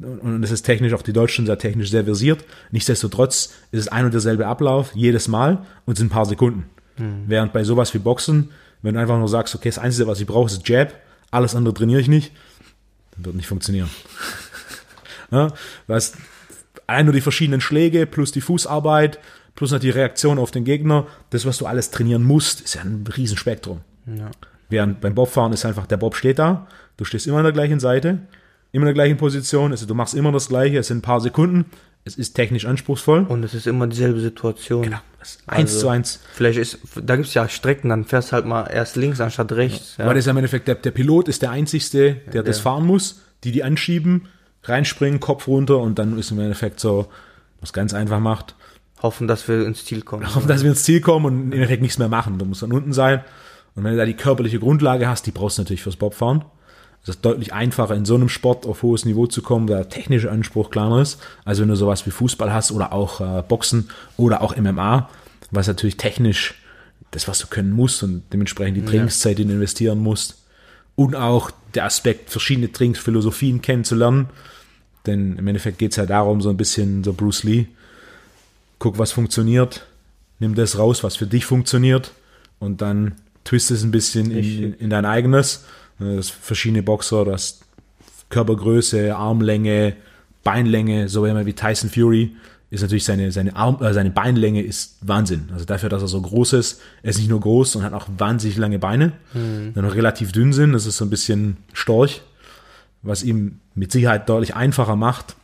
Und 0.00 0.42
es 0.42 0.50
ist 0.50 0.62
technisch, 0.62 0.92
auch 0.92 1.02
die 1.02 1.12
Deutschen 1.12 1.46
sind 1.46 1.46
sehr 1.46 1.58
technisch 1.58 1.90
sehr 1.90 2.04
versiert. 2.04 2.44
Nichtsdestotrotz 2.72 3.52
ist 3.70 3.80
es 3.80 3.88
ein 3.88 4.04
und 4.04 4.12
derselbe 4.12 4.48
Ablauf 4.48 4.90
jedes 4.94 5.28
Mal 5.28 5.64
und 5.86 5.92
es 5.92 5.98
sind 5.98 6.08
ein 6.08 6.10
paar 6.10 6.26
Sekunden. 6.26 6.64
Während 6.96 7.52
bei 7.52 7.62
sowas 7.62 7.94
wie 7.94 7.98
Boxen, 7.98 8.50
wenn 8.82 8.94
du 8.94 9.00
einfach 9.00 9.18
nur 9.18 9.28
sagst, 9.28 9.54
okay, 9.54 9.68
das 9.68 9.78
Einzige, 9.78 10.08
was 10.08 10.18
ich 10.18 10.26
brauche, 10.26 10.48
ist 10.48 10.68
Jab, 10.68 10.92
alles 11.30 11.54
andere 11.54 11.72
trainiere 11.72 12.00
ich 12.00 12.08
nicht, 12.08 12.32
dann 13.12 13.26
wird 13.26 13.36
nicht 13.36 13.46
funktionieren. 13.46 13.88
ja, 15.30 15.52
du 15.86 15.94
hast 15.94 16.16
allein 16.88 17.06
nur 17.06 17.14
die 17.14 17.20
verschiedenen 17.20 17.60
Schläge 17.60 18.06
plus 18.06 18.32
die 18.32 18.40
Fußarbeit 18.40 19.20
plus 19.54 19.72
noch 19.72 19.80
die 19.80 19.90
Reaktion 19.90 20.38
auf 20.38 20.50
den 20.52 20.64
Gegner, 20.64 21.06
das, 21.30 21.44
was 21.44 21.58
du 21.58 21.66
alles 21.66 21.90
trainieren 21.90 22.22
musst, 22.22 22.60
ist 22.60 22.74
ja 22.74 22.82
ein 22.82 23.04
Riesenspektrum. 23.16 23.80
Ja. 24.06 24.30
Während 24.68 25.00
beim 25.00 25.14
Bobfahren 25.14 25.52
ist 25.52 25.64
einfach, 25.64 25.86
der 25.86 25.96
Bob 25.96 26.14
steht 26.14 26.38
da, 26.38 26.68
du 26.96 27.04
stehst 27.04 27.26
immer 27.26 27.38
an 27.38 27.44
der 27.44 27.52
gleichen 27.52 27.80
Seite, 27.80 28.20
immer 28.70 28.84
in 28.84 28.86
der 28.86 28.94
gleichen 28.94 29.16
Position, 29.16 29.72
also 29.72 29.84
du 29.86 29.94
machst 29.94 30.14
immer 30.14 30.30
das 30.30 30.48
Gleiche, 30.48 30.78
es 30.78 30.86
sind 30.86 30.98
ein 30.98 31.02
paar 31.02 31.20
Sekunden, 31.20 31.64
es 32.04 32.16
ist 32.16 32.34
technisch 32.34 32.66
anspruchsvoll. 32.66 33.26
Und 33.28 33.42
es 33.42 33.52
ist 33.52 33.66
immer 33.66 33.88
dieselbe 33.88 34.20
Situation. 34.20 34.82
Genau, 34.82 34.98
eins 35.48 35.72
Also- 35.72 35.80
zu 35.80 35.88
eins. 35.88 36.20
Vielleicht 36.32 36.58
ist, 36.58 36.78
da 37.02 37.16
gibt's 37.16 37.34
ja 37.34 37.48
Strecken, 37.48 37.88
dann 37.88 38.04
fährst 38.04 38.32
halt 38.32 38.46
mal 38.46 38.64
erst 38.66 38.94
links 38.94 39.20
anstatt 39.20 39.50
rechts. 39.52 39.96
Ja. 39.98 40.06
Weil 40.06 40.14
das 40.14 40.20
ist 40.22 40.26
ja 40.26 40.30
im 40.30 40.36
Endeffekt, 40.38 40.68
der, 40.68 40.76
der 40.76 40.92
Pilot 40.92 41.26
ist 41.28 41.42
der 41.42 41.50
Einzigste, 41.50 42.14
der 42.32 42.44
das 42.44 42.60
fahren 42.60 42.86
muss, 42.86 43.22
die 43.42 43.50
die 43.52 43.64
anschieben, 43.64 44.28
reinspringen, 44.68 45.20
Kopf 45.20 45.46
runter 45.48 45.78
und 45.78 45.98
dann 45.98 46.18
ist 46.18 46.30
im 46.30 46.40
Endeffekt 46.40 46.80
so, 46.80 47.08
was 47.60 47.72
ganz 47.72 47.94
einfach 47.94 48.20
macht, 48.20 48.54
Hoffen, 49.02 49.28
dass 49.28 49.46
wir 49.46 49.64
ins 49.64 49.84
Ziel 49.84 50.02
kommen. 50.02 50.34
hoffen, 50.34 50.48
dass 50.48 50.62
wir 50.62 50.70
ins 50.70 50.82
Ziel 50.82 51.00
kommen 51.00 51.26
und 51.26 51.42
im 51.46 51.52
Endeffekt 51.52 51.82
nichts 51.82 51.98
mehr 51.98 52.08
machen. 52.08 52.38
Du 52.38 52.44
musst 52.44 52.62
dann 52.62 52.72
unten 52.72 52.92
sein. 52.92 53.22
Und 53.74 53.84
wenn 53.84 53.92
du 53.92 53.98
da 53.98 54.04
die 54.04 54.14
körperliche 54.14 54.58
Grundlage 54.58 55.08
hast, 55.08 55.26
die 55.26 55.30
brauchst 55.30 55.58
du 55.58 55.62
natürlich 55.62 55.82
fürs 55.82 55.96
Bobfahren. 55.96 56.44
Es 57.02 57.10
ist 57.10 57.24
deutlich 57.24 57.52
einfacher, 57.52 57.94
in 57.94 58.04
so 58.04 58.16
einem 58.16 58.28
Sport 58.28 58.66
auf 58.66 58.82
hohes 58.82 59.04
Niveau 59.04 59.26
zu 59.26 59.40
kommen, 59.40 59.68
der 59.68 59.88
technische 59.88 60.32
Anspruch 60.32 60.70
kleiner 60.70 61.00
ist, 61.00 61.22
als 61.44 61.60
wenn 61.60 61.68
du 61.68 61.76
sowas 61.76 62.04
wie 62.06 62.10
Fußball 62.10 62.52
hast 62.52 62.72
oder 62.72 62.92
auch 62.92 63.20
äh, 63.20 63.42
Boxen 63.46 63.88
oder 64.16 64.42
auch 64.42 64.56
MMA, 64.56 65.08
was 65.52 65.68
natürlich 65.68 65.96
technisch 65.96 66.56
das, 67.12 67.28
was 67.28 67.38
du 67.38 67.46
können 67.46 67.70
musst 67.70 68.02
und 68.02 68.24
dementsprechend 68.32 68.76
die 68.76 68.84
Trainingszeit, 68.84 69.38
die 69.38 69.44
du 69.44 69.52
investieren 69.52 70.00
musst. 70.00 70.42
Und 70.96 71.14
auch 71.14 71.52
der 71.74 71.84
Aspekt, 71.84 72.30
verschiedene 72.30 72.72
Trainingsphilosophien 72.72 73.62
kennenzulernen. 73.62 74.28
Denn 75.08 75.36
im 75.38 75.46
Endeffekt 75.48 75.78
geht 75.78 75.92
es 75.92 75.96
ja 75.96 76.06
darum, 76.06 76.42
so 76.42 76.50
ein 76.50 76.56
bisschen 76.56 77.02
so 77.02 77.14
Bruce 77.14 77.42
Lee, 77.42 77.66
guck, 78.78 78.98
was 78.98 79.10
funktioniert, 79.10 79.86
nimm 80.38 80.54
das 80.54 80.78
raus, 80.78 81.02
was 81.02 81.16
für 81.16 81.26
dich 81.26 81.46
funktioniert 81.46 82.12
und 82.58 82.82
dann 82.82 83.12
twist 83.44 83.70
es 83.70 83.82
ein 83.82 83.90
bisschen 83.90 84.30
in, 84.30 84.74
in 84.74 84.90
dein 84.90 85.06
eigenes. 85.06 85.64
Das 85.98 86.28
verschiedene 86.28 86.82
Boxer, 86.82 87.24
du 87.24 87.32
hast 87.32 87.62
Körpergröße, 88.28 89.16
Armlänge, 89.16 89.96
Beinlänge, 90.44 91.08
so 91.08 91.24
wie 91.24 91.52
Tyson 91.54 91.90
Fury 91.90 92.36
ist 92.70 92.82
natürlich 92.82 93.04
seine, 93.04 93.32
seine, 93.32 93.56
Arm, 93.56 93.82
äh, 93.82 93.94
seine 93.94 94.10
Beinlänge 94.10 94.62
ist 94.62 94.98
Wahnsinn. 95.00 95.48
Also 95.52 95.64
dafür, 95.64 95.88
dass 95.88 96.02
er 96.02 96.08
so 96.08 96.20
groß 96.20 96.52
ist, 96.52 96.82
er 97.02 97.10
ist 97.10 97.18
nicht 97.18 97.30
nur 97.30 97.40
groß, 97.40 97.72
sondern 97.72 97.92
hat 97.92 98.02
auch 98.02 98.08
wahnsinnig 98.18 98.58
lange 98.58 98.78
Beine, 98.78 99.12
die 99.32 99.80
noch 99.80 99.94
relativ 99.94 100.32
dünn 100.32 100.52
sind. 100.52 100.74
Das 100.74 100.84
ist 100.84 100.98
so 100.98 101.06
ein 101.06 101.10
bisschen 101.10 101.56
Storch, 101.72 102.20
was 103.08 103.22
ihm 103.22 103.60
mit 103.74 103.90
Sicherheit 103.90 104.28
deutlich 104.28 104.54
einfacher 104.54 104.96
macht, 104.96 105.34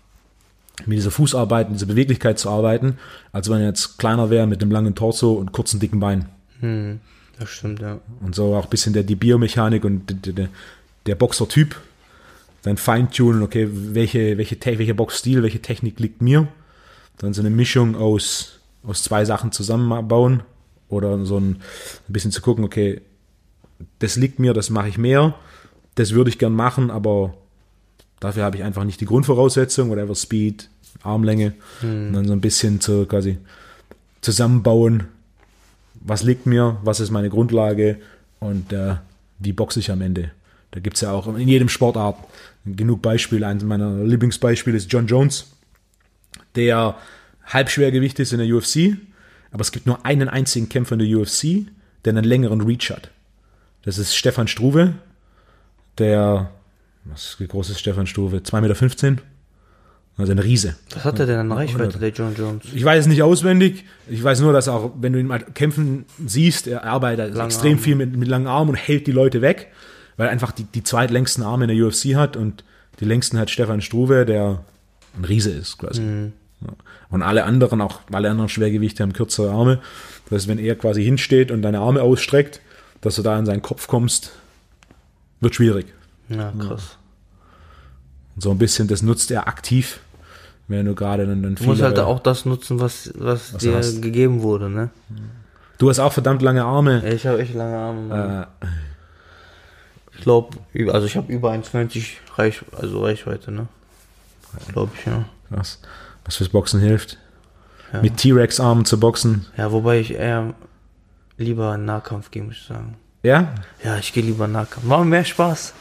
mit 0.86 0.98
dieser 0.98 1.10
Fußarbeit, 1.10 1.68
mit 1.68 1.76
dieser 1.76 1.86
Beweglichkeit 1.86 2.38
zu 2.38 2.50
arbeiten, 2.50 2.98
als 3.32 3.48
wenn 3.48 3.60
er 3.60 3.68
jetzt 3.68 3.98
kleiner 3.98 4.28
wäre 4.30 4.46
mit 4.46 4.60
einem 4.60 4.70
langen 4.70 4.94
Torso 4.94 5.32
und 5.32 5.52
kurzen, 5.52 5.80
dicken 5.80 6.00
Beinen. 6.00 6.26
Hm, 6.60 7.00
das 7.38 7.48
stimmt, 7.48 7.80
ja. 7.80 8.00
Und 8.20 8.34
so 8.34 8.54
auch 8.54 8.64
ein 8.64 8.70
bisschen 8.70 8.92
der, 8.92 9.02
die 9.02 9.16
Biomechanik 9.16 9.84
und 9.84 10.26
der, 10.26 10.48
der, 11.06 11.14
Boxer-Typ. 11.14 11.76
Dann 12.62 12.76
feintunen, 12.76 13.42
okay, 13.42 13.68
welche, 13.70 14.38
welche, 14.38 14.56
welcher 14.64 14.94
Boxstil, 14.94 15.42
welche 15.42 15.60
Technik 15.60 16.00
liegt 16.00 16.22
mir. 16.22 16.48
Dann 17.18 17.34
so 17.34 17.42
eine 17.42 17.50
Mischung 17.50 17.94
aus, 17.94 18.60
aus 18.82 19.02
zwei 19.02 19.24
Sachen 19.24 19.52
zusammenbauen. 19.52 20.42
Oder 20.88 21.24
so 21.24 21.38
ein, 21.38 21.50
ein 22.08 22.12
bisschen 22.12 22.30
zu 22.30 22.40
gucken, 22.40 22.64
okay, 22.64 23.00
das 23.98 24.16
liegt 24.16 24.38
mir, 24.38 24.54
das 24.54 24.70
mache 24.70 24.88
ich 24.88 24.98
mehr. 24.98 25.34
Das 25.94 26.12
würde 26.12 26.30
ich 26.30 26.38
gern 26.38 26.54
machen, 26.54 26.90
aber 26.90 27.34
dafür 28.20 28.44
habe 28.44 28.56
ich 28.56 28.64
einfach 28.64 28.84
nicht 28.84 29.00
die 29.00 29.06
Grundvoraussetzung, 29.06 29.90
whatever 29.90 30.14
Speed, 30.14 30.68
Armlänge. 31.02 31.54
Und 32.06 32.12
dann 32.12 32.26
so 32.26 32.32
ein 32.32 32.40
bisschen 32.40 32.80
zu 32.80 33.06
quasi 33.06 33.38
zusammenbauen, 34.20 35.04
was 35.94 36.22
liegt 36.22 36.46
mir, 36.46 36.78
was 36.82 37.00
ist 37.00 37.10
meine 37.10 37.30
Grundlage 37.30 37.98
und 38.40 38.72
äh, 38.72 38.96
wie 39.38 39.52
boxe 39.52 39.80
ich 39.80 39.90
am 39.90 40.00
Ende. 40.00 40.30
Da 40.70 40.80
gibt 40.80 40.96
es 40.96 41.02
ja 41.02 41.12
auch 41.12 41.26
in 41.26 41.48
jedem 41.48 41.68
Sportart 41.68 42.16
genug 42.64 43.02
Beispiele. 43.02 43.46
Eines 43.46 43.64
meiner 43.64 44.02
Lieblingsbeispiele 44.02 44.76
ist 44.76 44.92
John 44.92 45.06
Jones, 45.06 45.52
der 46.56 46.96
Halbschwergewicht 47.46 48.18
ist 48.18 48.32
in 48.32 48.38
der 48.38 48.54
UFC, 48.54 48.96
aber 49.50 49.60
es 49.60 49.72
gibt 49.72 49.86
nur 49.86 50.04
einen 50.04 50.28
einzigen 50.28 50.68
Kämpfer 50.68 50.94
in 50.94 51.00
der 51.00 51.18
UFC, 51.18 51.66
der 52.04 52.12
einen 52.12 52.24
längeren 52.24 52.60
Reach 52.60 52.90
hat. 52.90 53.10
Das 53.82 53.98
ist 53.98 54.16
Stefan 54.16 54.48
Struve, 54.48 54.94
der 55.98 56.50
Was, 57.04 57.36
wie 57.38 57.46
groß 57.46 57.70
ist 57.70 57.80
Stefan 57.80 58.06
Stuve? 58.06 58.38
2,15 58.38 59.10
Meter? 59.10 59.22
Also 60.16 60.30
ein 60.30 60.38
Riese. 60.38 60.76
Was 60.94 61.04
hat 61.04 61.18
er 61.18 61.26
denn 61.26 61.40
an 61.40 61.50
Reichweite, 61.50 61.98
der 61.98 62.10
John 62.10 62.34
Jones? 62.36 62.62
Ich 62.72 62.84
weiß 62.84 63.00
es 63.00 63.06
nicht 63.08 63.22
auswendig. 63.22 63.84
Ich 64.08 64.22
weiß 64.22 64.40
nur, 64.40 64.52
dass 64.52 64.68
auch, 64.68 64.92
wenn 65.00 65.12
du 65.12 65.18
ihn 65.18 65.26
mal 65.26 65.40
kämpfen 65.40 66.04
siehst, 66.24 66.68
er 66.68 66.84
arbeitet 66.84 67.34
Lange 67.34 67.46
extrem 67.46 67.72
Arme. 67.72 67.82
viel 67.82 67.96
mit, 67.96 68.16
mit 68.16 68.28
langen 68.28 68.46
Armen 68.46 68.70
und 68.70 68.76
hält 68.76 69.08
die 69.08 69.12
Leute 69.12 69.42
weg, 69.42 69.72
weil 70.16 70.28
er 70.28 70.32
einfach 70.32 70.52
die, 70.52 70.64
die 70.64 70.84
zweitlängsten 70.84 71.42
Arme 71.42 71.64
in 71.64 71.76
der 71.76 71.86
UFC 71.86 72.14
hat 72.14 72.36
und 72.36 72.62
die 73.00 73.06
längsten 73.06 73.38
hat 73.38 73.50
Stefan 73.50 73.80
Struve, 73.80 74.24
der 74.24 74.62
ein 75.16 75.24
Riese 75.24 75.50
ist 75.50 75.78
quasi. 75.78 76.00
Ja. 76.00 76.72
Und 77.10 77.22
alle 77.22 77.44
anderen, 77.44 77.80
auch 77.80 78.00
alle 78.12 78.30
anderen 78.30 78.48
Schwergewichte 78.48 79.02
haben 79.02 79.12
kürzere 79.12 79.50
Arme. 79.50 79.80
Das 80.26 80.42
heißt, 80.42 80.48
wenn 80.48 80.58
er 80.58 80.76
quasi 80.76 81.02
hinsteht 81.02 81.50
und 81.50 81.62
deine 81.62 81.80
Arme 81.80 82.02
ausstreckt, 82.02 82.60
dass 83.00 83.16
du 83.16 83.22
da 83.22 83.36
an 83.36 83.46
seinen 83.46 83.62
Kopf 83.62 83.88
kommst, 83.88 84.30
wird 85.40 85.56
schwierig. 85.56 85.86
Ja, 86.28 86.52
krass. 86.58 86.96
Und 88.34 88.42
so 88.42 88.50
ein 88.50 88.58
bisschen, 88.58 88.88
das 88.88 89.02
nutzt 89.02 89.30
er 89.30 89.46
aktiv, 89.46 90.00
wenn 90.68 90.86
du 90.86 90.94
gerade 90.94 91.26
dann, 91.26 91.42
dann 91.42 91.54
Du 91.54 91.64
musst 91.64 91.82
halt 91.82 91.98
auch 91.98 92.20
das 92.20 92.44
nutzen, 92.44 92.80
was, 92.80 93.12
was, 93.16 93.52
Was 93.54 93.60
dir 93.60 94.00
gegeben 94.00 94.42
wurde, 94.42 94.68
ne? 94.70 94.90
Du 95.78 95.88
hast 95.90 95.98
auch 95.98 96.12
verdammt 96.12 96.42
lange 96.42 96.64
Arme. 96.64 97.06
Ich 97.08 97.26
habe 97.26 97.40
echt 97.40 97.54
lange 97.54 97.76
Arme. 97.76 98.48
Äh, 98.62 98.66
Ich 100.16 100.22
glaube, 100.22 100.56
also 100.92 101.06
ich 101.06 101.16
habe 101.16 101.32
über 101.32 101.50
1,90 101.52 102.04
Reich, 102.36 102.62
also 102.76 103.02
Reichweite, 103.04 103.50
ne? 103.50 103.66
Glaube 104.72 104.92
ich, 104.98 105.04
ja. 105.06 105.24
was, 105.50 105.80
was 106.24 106.36
fürs 106.36 106.48
Boxen 106.48 106.80
hilft. 106.80 107.18
Ja. 107.92 108.00
Mit 108.02 108.16
T-Rex-Armen 108.16 108.84
zu 108.84 108.98
boxen. 108.98 109.46
Ja, 109.56 109.70
wobei 109.72 109.98
ich 110.00 110.14
eher 110.14 110.54
lieber 111.36 111.76
Nahkampf 111.76 112.30
gehe, 112.30 112.42
muss 112.42 112.54
ich 112.56 112.66
sagen. 112.66 112.96
Ja? 113.22 113.54
Ja, 113.82 113.98
ich 113.98 114.12
gehe 114.12 114.22
lieber 114.22 114.46
Nahkampf. 114.46 114.86
Macht 114.86 115.04
mehr 115.06 115.24
Spaß. 115.24 115.74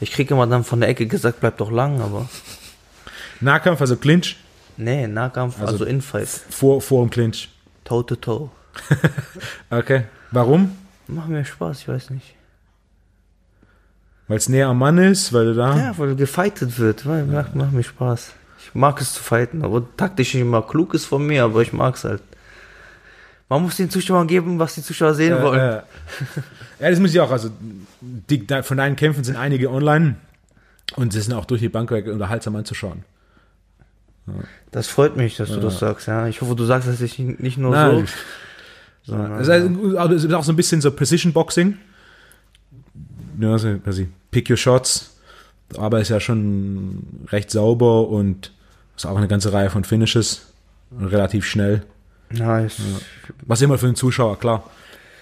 Ich 0.00 0.12
kriege 0.12 0.34
immer 0.34 0.46
dann 0.46 0.64
von 0.64 0.80
der 0.80 0.88
Ecke 0.88 1.06
gesagt, 1.06 1.40
bleib 1.40 1.58
doch 1.58 1.70
lang, 1.70 2.00
aber. 2.00 2.28
Nahkampf, 3.40 3.80
also 3.80 3.96
Clinch, 3.96 4.36
Nee, 4.76 5.06
Nahkampf, 5.06 5.60
also, 5.60 5.72
Also- 5.72 5.84
Infight. 5.84 6.28
vor, 6.28 6.80
vor 6.80 7.04
dem 7.04 7.10
Clinch. 7.10 7.50
Toe 7.84 8.04
to 8.06 8.16
toe. 8.16 8.50
Okay. 9.70 10.04
Warum? 10.30 10.76
Macht 11.06 11.28
mir 11.28 11.44
Spaß, 11.44 11.80
ich 11.80 11.88
weiß 11.88 12.10
nicht. 12.10 12.34
Weil 14.28 14.36
es 14.38 14.48
näher 14.48 14.68
am 14.68 14.78
Mann 14.78 14.96
ist, 14.98 15.32
weil 15.32 15.46
du 15.46 15.54
da. 15.54 15.76
Ja, 15.76 15.98
weil 15.98 16.14
gefightet 16.14 16.78
wird, 16.78 17.04
weil 17.06 17.24
macht, 17.26 17.54
macht 17.56 17.72
mir 17.72 17.82
Spaß. 17.82 18.32
Ich 18.64 18.74
mag 18.74 19.00
es 19.00 19.14
zu 19.14 19.22
fighten, 19.22 19.64
aber 19.64 19.82
taktisch 19.96 20.34
nicht 20.34 20.42
immer 20.42 20.62
klug 20.62 20.94
ist 20.94 21.06
von 21.06 21.26
mir, 21.26 21.44
aber 21.44 21.62
ich 21.62 21.72
mag 21.72 21.96
es 21.96 22.04
halt. 22.04 22.22
Man 23.50 23.62
muss 23.62 23.76
den 23.76 23.90
Zuschauern 23.90 24.26
geben, 24.28 24.58
was 24.58 24.76
die 24.76 24.82
Zuschauer 24.82 25.12
sehen 25.14 25.36
Äh, 25.36 25.42
wollen. 25.42 25.60
äh, 25.60 25.82
ja, 26.80 26.90
das 26.90 26.98
muss 27.00 27.10
ich 27.12 27.20
auch. 27.20 27.30
Also, 27.30 27.50
die, 28.00 28.46
von 28.62 28.76
deinen 28.78 28.96
Kämpfen 28.96 29.24
sind 29.24 29.36
einige 29.36 29.70
online 29.70 30.14
und 30.96 31.12
sie 31.12 31.20
sind 31.20 31.34
auch 31.34 31.44
durch 31.44 31.60
die 31.60 31.68
Bank 31.68 31.90
weg 31.90 32.06
unterhaltsam 32.06 32.56
anzuschauen. 32.56 33.02
Das 34.70 34.86
freut 34.86 35.16
mich, 35.16 35.36
dass 35.36 35.48
du 35.50 35.58
das 35.60 35.80
sagst, 35.80 36.06
ja. 36.06 36.28
Ich 36.28 36.40
hoffe, 36.40 36.54
du 36.54 36.64
sagst 36.64 36.88
das 36.88 37.00
nicht, 37.00 37.18
nicht 37.18 37.58
nur 37.58 37.72
Nein. 37.72 38.06
so. 39.04 39.12
sondern- 39.12 39.32
Es 39.40 39.42
ist 39.42 39.50
also- 39.50 39.98
aber 39.98 40.14
es 40.14 40.24
ist 40.24 40.32
auch 40.32 40.44
so 40.44 40.52
ein 40.52 40.56
bisschen 40.56 40.80
so 40.80 40.92
Precision 40.92 41.32
Boxing. 41.32 41.76
Ja, 43.40 43.58
so 43.58 43.76
quasi 43.78 44.08
Pick 44.30 44.48
your 44.48 44.56
shots. 44.56 45.16
Aber 45.76 46.00
ist 46.00 46.08
ja 46.10 46.20
schon 46.20 47.02
recht 47.28 47.50
sauber 47.50 48.08
und 48.08 48.52
ist 48.96 49.06
auch 49.06 49.16
eine 49.16 49.26
ganze 49.28 49.52
Reihe 49.52 49.70
von 49.70 49.82
Finishes. 49.82 50.52
Relativ 51.00 51.44
schnell. 51.46 51.82
Nice. 52.30 52.76
Was 53.46 53.60
immer 53.62 53.78
für 53.78 53.86
den 53.86 53.96
Zuschauer, 53.96 54.38
klar. 54.38 54.64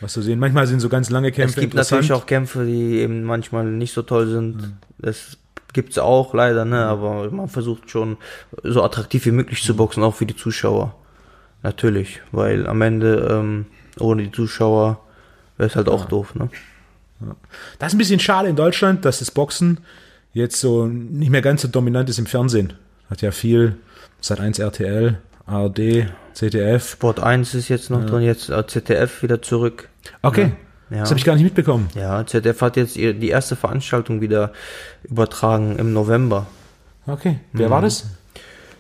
Was 0.01 0.13
zu 0.13 0.23
sehen. 0.23 0.39
Manchmal 0.39 0.67
sind 0.67 0.81
so 0.81 0.89
ganz 0.89 1.11
lange 1.11 1.31
Es 1.31 1.35
Kämpfe 1.35 1.61
gibt 1.61 1.73
interessant. 1.75 2.03
natürlich 2.03 2.13
auch 2.23 2.27
Kämpfe, 2.27 2.65
die 2.65 2.99
eben 2.99 3.25
manchmal 3.25 3.65
nicht 3.65 3.93
so 3.93 4.03
toll 4.03 4.29
sind. 4.29 4.75
Das 4.99 5.39
gibt's 5.73 5.99
auch 5.99 6.35
leider, 6.35 6.65
ne? 6.65 6.85
Aber 6.87 7.31
man 7.31 7.49
versucht 7.49 7.91
schon 7.91 8.17
so 8.63 8.83
attraktiv 8.83 9.27
wie 9.27 9.33
möglich 9.33 9.63
zu 9.63 9.75
boxen, 9.75 10.03
auch 10.03 10.15
für 10.15 10.27
die 10.27 10.37
Zuschauer. 10.37 10.95
Natürlich, 11.63 12.21
weil 12.31 12.67
am 12.69 12.81
Ende 12.83 13.29
ähm, 13.31 13.67
ohne 13.99 14.23
die 14.23 14.31
Zuschauer 14.33 15.01
wäre 15.57 15.69
es 15.69 15.75
halt 15.77 15.89
auch 15.89 16.05
doof, 16.05 16.35
ne? 16.35 16.49
Das 17.81 17.89
ist 17.89 17.95
ein 17.97 17.99
bisschen 17.99 18.21
schade 18.21 18.49
in 18.49 18.55
Deutschland, 18.55 19.05
dass 19.05 19.19
das 19.19 19.33
Boxen 19.33 19.81
jetzt 20.33 20.61
so 20.61 20.87
nicht 20.87 21.31
mehr 21.31 21.43
ganz 21.43 21.63
so 21.63 21.69
dominant 21.69 22.09
ist 22.09 22.21
im 22.21 22.27
Fernsehen. 22.27 22.75
Hat 23.11 23.23
ja 23.23 23.33
viel 23.33 23.75
seit 24.21 24.39
1 24.39 24.61
RTL, 24.61 25.19
ARD, 25.49 26.07
ZDF. 26.35 26.91
Sport 26.91 27.21
1 27.21 27.55
ist 27.55 27.69
jetzt 27.69 27.91
noch 27.91 28.05
drin, 28.05 28.23
jetzt 28.23 28.51
äh, 28.51 28.67
ZDF 28.67 29.23
wieder 29.23 29.41
zurück. 29.41 29.89
Okay, 30.23 30.53
Ja. 30.91 31.01
das 31.01 31.11
habe 31.11 31.19
ich 31.19 31.25
gar 31.25 31.35
nicht 31.35 31.45
mitbekommen. 31.45 31.89
Ja, 31.95 32.25
ZDF 32.27 32.61
hat 32.61 32.77
jetzt 32.77 32.97
die 32.97 33.29
erste 33.29 33.57
Veranstaltung 33.57 34.21
wieder 34.21 34.53
übertragen 35.05 35.77
im 35.79 35.93
November. 35.93 36.47
Okay, 37.07 37.41
wer 37.53 37.71
war 37.71 37.81
das? 37.81 38.07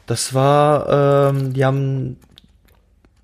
Das 0.07 0.35
war, 0.35 1.31
ähm, 1.31 1.55
die 1.55 1.65
haben 1.65 2.16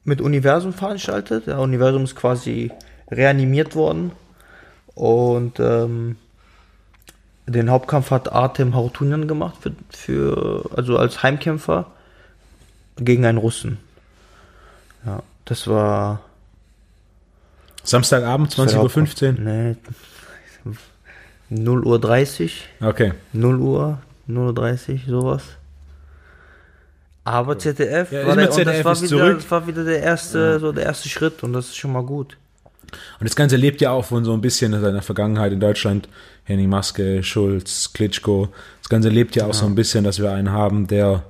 mit 0.05 0.21
Universum 0.21 0.73
veranstaltet. 0.73 1.47
Der 1.47 1.59
Universum 1.59 2.05
ist 2.05 2.17
quasi 2.17 2.71
reanimiert 3.11 3.75
worden. 3.75 4.13
Und 4.95 5.61
ähm, 5.61 6.17
den 7.47 7.71
Hauptkampf 7.71 8.11
hat 8.11 8.33
Artem 8.33 8.75
Hautunian 8.75 9.29
gemacht, 9.29 9.57
für, 9.61 9.73
für, 9.91 10.71
also 10.75 10.97
als 10.97 11.23
Heimkämpfer 11.23 11.87
gegen 12.97 13.25
einen 13.25 13.39
Russen. 13.39 13.79
Ja, 15.05 15.23
das 15.45 15.67
war. 15.69 16.21
Samstagabend, 17.83 18.53
das 18.53 18.59
war 18.59 18.67
der 18.67 18.81
20.15 18.81 19.27
Uhr. 19.27 19.41
Nee, 19.41 19.77
0 21.51 21.85
Uhr 21.85 22.01
30. 22.01 22.67
Okay. 22.81 23.13
0 23.33 23.61
Uhr, 23.61 23.99
0 24.27 24.47
Uhr 24.47 24.55
30, 24.55 25.03
sowas. 25.07 25.43
Aber 27.25 27.59
ZDF, 27.59 28.13
Ja, 28.13 28.27
war 28.27 28.37
der, 28.37 28.51
ZDF 28.51 28.83
das, 28.83 29.03
war 29.03 29.11
wieder, 29.11 29.35
das 29.35 29.51
war 29.51 29.67
wieder 29.67 29.85
der 29.85 30.03
erste, 30.03 30.61
so 30.61 30.73
der 30.73 30.85
erste 30.85 31.09
Schritt 31.09 31.43
und 31.43 31.53
das 31.53 31.67
ist 31.67 31.77
schon 31.77 31.93
mal 31.93 32.03
gut. 32.03 32.37
Und 33.19 33.29
das 33.29 33.35
Ganze 33.35 33.57
lebt 33.57 33.81
ja 33.81 33.91
auch 33.91 34.05
von 34.05 34.25
so 34.25 34.33
ein 34.33 34.41
bisschen 34.41 34.79
seiner 34.81 35.03
Vergangenheit 35.03 35.53
in 35.53 35.61
Deutschland. 35.61 36.09
Henning 36.45 36.69
Maske, 36.69 37.23
Schulz, 37.23 37.93
Klitschko. 37.93 38.49
Das 38.83 38.89
Ganze 38.89 39.09
lebt 39.09 39.35
ja 39.37 39.47
auch 39.47 39.55
so 39.55 39.65
ein 39.67 39.75
bisschen, 39.75 40.05
dass 40.05 40.21
wir 40.21 40.33
einen 40.33 40.53
haben, 40.53 40.87
der 40.87 41.25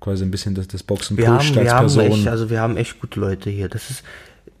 quasi 0.00 0.24
ein 0.24 0.30
bisschen 0.30 0.54
das, 0.54 0.68
das 0.68 0.82
Boxen 0.82 1.16
Wir 1.16 1.28
haben, 1.28 1.38
pusht 1.38 1.54
wir 1.54 1.76
als 1.76 1.96
haben 1.96 2.12
echt, 2.12 2.28
also 2.28 2.50
wir 2.50 2.60
haben 2.60 2.76
echt 2.76 3.00
gute 3.00 3.20
Leute 3.20 3.50
hier. 3.50 3.68
Das 3.68 3.90
ist, 3.90 4.04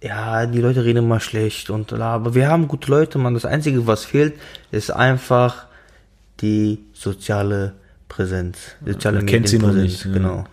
ja, 0.02 0.46
die 0.46 0.60
Leute 0.60 0.84
reden 0.84 1.04
immer 1.04 1.20
schlecht 1.20 1.70
und 1.70 1.92
aber 1.92 2.34
wir 2.34 2.48
haben 2.48 2.68
gute 2.68 2.90
Leute, 2.90 3.18
man. 3.18 3.34
Das 3.34 3.44
Einzige, 3.44 3.86
was 3.86 4.04
fehlt, 4.04 4.34
ist 4.70 4.90
einfach 4.90 5.66
die 6.40 6.80
soziale 6.92 7.74
Präsenz. 8.08 8.58
Soziale 8.84 9.18
man 9.18 9.26
kennt 9.26 9.48
sie 9.48 9.58
noch 9.58 9.72
nicht, 9.72 10.04
ja. 10.04 10.12
Genau. 10.12 10.44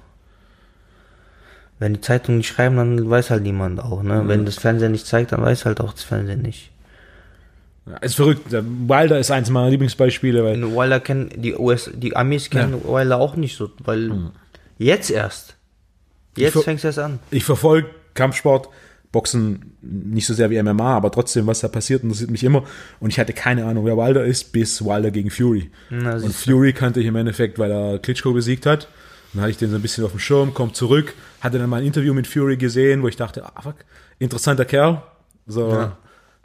Wenn 1.78 1.96
die 1.96 2.02
Zeitungen 2.02 2.38
nicht 2.38 2.48
schreiben, 2.48 2.78
dann 2.78 3.10
weiß 3.10 3.32
halt 3.32 3.44
niemand 3.44 3.82
auch, 3.82 4.02
ne? 4.02 4.24
Wenn 4.28 4.46
das 4.46 4.56
Fernsehen 4.56 4.94
nicht 4.94 5.06
zeigt, 5.06 5.34
dann 5.34 5.42
weiß 5.42 5.66
halt 5.66 5.82
auch 5.82 5.92
das 5.92 6.04
Fernsehen 6.04 6.42
nicht. 6.42 6.72
Ja, 7.86 7.98
ist 7.98 8.16
verrückt. 8.16 8.52
Der 8.52 8.64
Wilder 8.66 9.20
ist 9.20 9.30
eins 9.30 9.50
meiner 9.50 9.70
Lieblingsbeispiele, 9.70 10.44
weil 10.44 10.62
Wilder 10.64 11.00
kennen, 11.00 11.30
die 11.36 11.54
US, 11.56 11.92
die 11.94 12.16
Amis 12.16 12.50
kennen 12.50 12.84
Wilder 12.84 13.18
auch 13.18 13.36
nicht 13.36 13.58
so, 13.58 13.70
weil 13.84 14.32
jetzt 14.78 15.10
erst. 15.12 15.56
Jetzt 16.38 16.62
fängt 16.64 16.80
es 16.80 16.84
erst 16.86 17.00
an. 17.00 17.20
ich 17.32 17.44
verfolge 17.46 17.90
Kampfsport, 18.14 18.70
Boxen 19.12 19.78
nicht 19.82 20.28
so 20.28 20.34
sehr 20.34 20.50
wie 20.50 20.62
MMA, 20.62 20.98
aber 20.98 21.10
trotzdem, 21.10 21.48
was 21.48 21.62
da 21.62 21.70
passiert, 21.70 22.04
interessiert 22.04 22.30
mich 22.32 22.44
immer. 22.44 22.64
Und 23.00 23.12
ich 23.12 23.20
hatte 23.20 23.32
keine 23.32 23.66
Ahnung, 23.66 23.86
wer 23.86 23.96
Wilder 23.96 24.26
ist, 24.26 24.52
bis 24.52 24.84
Wilder 24.84 25.12
gegen 25.12 25.30
Fury. 25.32 25.72
Na, 25.90 26.16
und 26.16 26.34
Fury 26.36 26.74
kannte 26.74 27.00
ich 27.00 27.06
im 27.06 27.16
Endeffekt, 27.16 27.58
weil 27.58 27.72
er 27.72 28.00
Klitschko 28.00 28.34
besiegt 28.34 28.66
hat. 28.66 28.90
Dann 29.34 29.42
hatte 29.42 29.52
ich 29.52 29.58
den 29.58 29.70
so 29.70 29.78
ein 29.78 29.82
bisschen 29.82 30.04
auf 30.04 30.12
dem 30.12 30.20
Schirm, 30.20 30.54
kommt 30.54 30.76
zurück, 30.76 31.14
hatte 31.40 31.58
dann 31.60 31.70
mal 31.70 31.78
ein 31.82 31.86
Interview 31.86 32.14
mit 32.14 32.28
Fury 32.28 32.58
gesehen, 32.58 33.04
wo 33.04 33.08
ich 33.08 33.16
dachte, 33.16 33.46
ah, 33.46 33.62
fuck, 33.62 33.76
interessanter 34.20 34.66
Kerl. 34.66 35.02
So 35.48 35.70
Ja. 35.70 35.98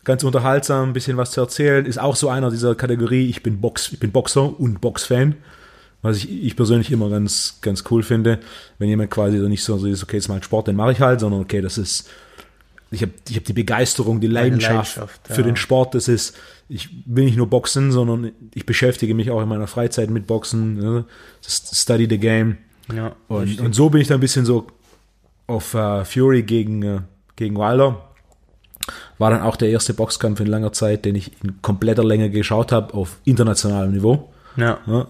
ganz 0.04 0.22
unterhaltsam, 0.22 0.90
ein 0.90 0.92
bisschen 0.92 1.16
was 1.16 1.32
zu 1.32 1.40
erzählen. 1.40 1.84
Ist 1.86 1.98
auch 1.98 2.14
so 2.14 2.28
einer 2.28 2.50
dieser 2.50 2.76
Kategorie, 2.76 3.28
ich 3.28 3.42
bin 3.42 3.60
Box, 3.60 3.90
ich 3.92 3.98
bin 3.98 4.12
Boxer 4.12 4.58
und 4.60 4.80
Boxfan. 4.80 5.34
Was 6.02 6.16
ich, 6.18 6.44
ich 6.44 6.56
persönlich 6.56 6.90
immer 6.90 7.10
ganz, 7.10 7.58
ganz 7.60 7.84
cool 7.90 8.02
finde, 8.02 8.40
wenn 8.78 8.88
jemand 8.88 9.10
quasi 9.10 9.38
so 9.38 9.48
nicht 9.48 9.62
so, 9.62 9.76
so 9.76 9.86
ist, 9.86 10.02
okay, 10.02 10.16
jetzt 10.16 10.28
mal 10.28 10.42
Sport, 10.42 10.68
den 10.68 10.76
mache 10.76 10.92
ich 10.92 11.00
halt, 11.00 11.20
sondern 11.20 11.42
okay, 11.42 11.60
das 11.60 11.76
ist, 11.76 12.08
ich 12.90 13.02
habe 13.02 13.12
ich 13.28 13.36
hab 13.36 13.44
die 13.44 13.52
Begeisterung, 13.52 14.20
die 14.20 14.26
Leidenschaft, 14.26 14.96
Leidenschaft, 14.96 15.20
für 15.28 15.42
ja. 15.42 15.46
den 15.46 15.56
Sport. 15.56 15.94
Das 15.94 16.08
ist, 16.08 16.36
ich 16.68 16.88
will 17.04 17.24
nicht 17.24 17.36
nur 17.36 17.48
boxen, 17.48 17.92
sondern 17.92 18.32
ich 18.54 18.66
beschäftige 18.66 19.14
mich 19.14 19.30
auch 19.30 19.42
in 19.42 19.48
meiner 19.48 19.66
Freizeit 19.66 20.10
mit 20.10 20.26
Boxen. 20.26 20.74
Ne? 20.74 21.04
Study 21.42 22.06
the 22.08 22.18
game. 22.18 22.58
Ja, 22.94 23.12
Und, 23.28 23.60
und 23.60 23.74
so 23.74 23.90
bin 23.90 24.00
ich 24.00 24.08
dann 24.08 24.18
ein 24.18 24.20
bisschen 24.20 24.44
so 24.44 24.66
auf 25.46 25.74
äh, 25.74 26.04
Fury 26.04 26.42
gegen, 26.42 26.82
äh, 26.82 27.00
gegen 27.36 27.56
Wilder. 27.56 28.08
War 29.18 29.30
dann 29.30 29.42
auch 29.42 29.56
der 29.56 29.68
erste 29.68 29.94
Boxkampf 29.94 30.40
in 30.40 30.46
langer 30.46 30.72
Zeit, 30.72 31.04
den 31.04 31.14
ich 31.14 31.32
in 31.44 31.60
kompletter 31.62 32.02
Länge 32.02 32.30
geschaut 32.30 32.72
habe, 32.72 32.94
auf 32.94 33.18
internationalem 33.24 33.92
Niveau. 33.92 34.32
ja. 34.56 34.78
Ja. 34.86 35.06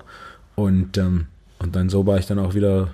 Und, 0.63 0.97
ähm, 0.99 1.27
und 1.59 1.77
dann 1.77 1.89
so 1.89 2.07
war 2.07 2.19
ich 2.19 2.27
dann 2.27 2.39
auch 2.39 2.55
wieder 2.55 2.89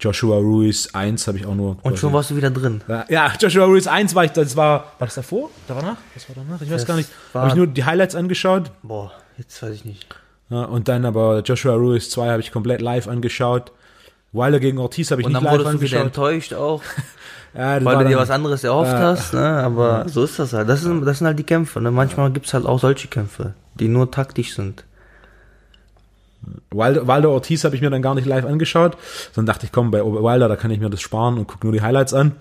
Joshua 0.00 0.36
Ruiz 0.36 0.90
1 0.92 1.26
habe 1.26 1.38
ich 1.38 1.46
auch 1.46 1.54
nur. 1.56 1.76
Und 1.82 1.98
schon 1.98 2.12
warst 2.12 2.30
du 2.30 2.36
wieder 2.36 2.50
drin. 2.50 2.80
Ja, 2.86 3.04
ja, 3.08 3.32
Joshua 3.40 3.64
Ruiz 3.64 3.86
1 3.88 4.14
war 4.14 4.24
ich, 4.24 4.30
das 4.32 4.56
war, 4.56 4.92
war 4.98 5.06
das 5.06 5.16
davor? 5.16 5.50
Da 5.66 5.74
war 5.74 5.82
nach? 5.82 5.96
Das 6.14 6.28
war 6.28 6.36
danach? 6.36 6.60
Ich 6.62 6.70
weiß 6.70 6.82
Das 6.82 6.86
gar 6.86 6.96
nicht. 6.96 7.08
Habe 7.34 7.48
ich 7.48 7.54
nur 7.54 7.66
die 7.66 7.84
Highlights 7.84 8.14
angeschaut. 8.14 8.70
Boah, 8.82 9.10
jetzt 9.38 9.60
weiß 9.62 9.74
ich 9.74 9.84
nicht. 9.84 10.06
Ja, 10.50 10.62
und 10.64 10.86
dann 10.88 11.04
aber 11.04 11.40
Joshua 11.40 11.74
Ruiz 11.74 12.10
2 12.10 12.30
habe 12.30 12.40
ich 12.40 12.52
komplett 12.52 12.80
live 12.80 13.08
angeschaut. 13.08 13.72
Wilder 14.32 14.60
gegen 14.60 14.78
Ortiz 14.78 15.10
habe 15.10 15.20
ich 15.22 15.26
Und 15.26 15.32
nicht 15.32 15.42
dann 15.44 15.52
live 15.52 15.64
wurdest 15.64 15.74
du 15.74 15.80
wieder 15.80 16.00
angeschaut. 16.00 16.06
enttäuscht 16.28 16.54
auch, 16.54 16.82
Ja, 17.54 17.82
weil 17.84 17.96
du 17.98 18.04
dir 18.04 18.10
dann- 18.10 18.18
was 18.20 18.30
anderes 18.30 18.62
erhofft 18.62 18.92
Ja. 18.92 18.98
hast, 19.00 19.32
ne? 19.34 19.40
Aber 19.40 20.06
so 20.08 20.22
ist 20.22 20.38
das 20.38 20.52
halt. 20.52 20.68
Das 20.68 20.82
sind, 20.82 21.04
das 21.04 21.18
sind 21.18 21.26
halt 21.26 21.38
die 21.38 21.44
Kämpfe, 21.44 21.80
ne? 21.80 21.90
Manchmal 21.90 22.30
gibt's 22.30 22.52
halt 22.54 22.66
auch 22.66 22.78
solche 22.78 23.08
Kämpfe, 23.08 23.54
die 23.74 23.88
nur 23.88 24.10
taktisch 24.10 24.54
sind. 24.54 24.84
Wilder, 26.70 27.06
Wilder 27.08 27.30
Ortiz 27.30 27.64
habe 27.64 27.74
ich 27.74 27.82
mir 27.82 27.90
dann 27.90 28.02
gar 28.02 28.14
nicht 28.14 28.26
live 28.26 28.44
angeschaut, 28.44 28.96
sondern 29.32 29.54
dachte 29.54 29.66
ich, 29.66 29.72
komm, 29.72 29.90
bei 29.90 30.04
Wilder, 30.04 30.48
da 30.48 30.56
kann 30.56 30.70
ich 30.70 30.80
mir 30.80 30.90
das 30.90 31.00
sparen 31.00 31.38
und 31.38 31.46
gucke 31.46 31.66
nur 31.66 31.72
die 31.72 31.82
Highlights 31.82 32.14
an. 32.14 32.32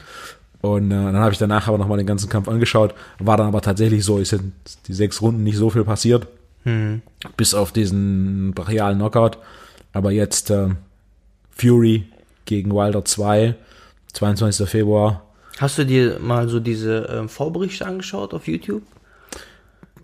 Und 0.62 0.92
äh, 0.92 0.96
dann 0.96 1.18
habe 1.18 1.32
ich 1.32 1.38
danach 1.38 1.68
aber 1.68 1.78
nochmal 1.78 1.98
den 1.98 2.08
ganzen 2.08 2.30
Kampf 2.30 2.48
angeschaut. 2.48 2.94
War 3.20 3.38
dann 3.38 3.48
aber 3.48 3.62
tatsächlich 3.62 4.04
so, 4.04 4.20
es 4.20 4.30
sind 4.30 4.54
die 4.88 4.94
sechs 4.94 5.22
Runden 5.22 5.44
nicht 5.44 5.58
so 5.58 5.70
viel 5.70 5.84
passiert. 5.84 6.28
Bis 7.38 7.54
auf 7.54 7.72
diesen 7.72 8.54
brachialen 8.54 8.98
Knockout. 8.98 9.38
Aber 9.94 10.12
jetzt 10.12 10.50
äh, 10.50 10.70
Fury 11.52 12.06
gegen 12.46 12.74
Wilder 12.74 13.06
2, 13.06 13.56
22. 14.14 14.68
Februar. 14.68 15.24
Hast 15.60 15.78
du 15.78 15.86
dir 15.86 16.20
mal 16.20 16.50
so 16.50 16.60
diese 16.60 17.08
ähm, 17.12 17.30
Vorberichte 17.30 17.86
angeschaut 17.86 18.34
auf 18.34 18.48
YouTube? 18.48 18.84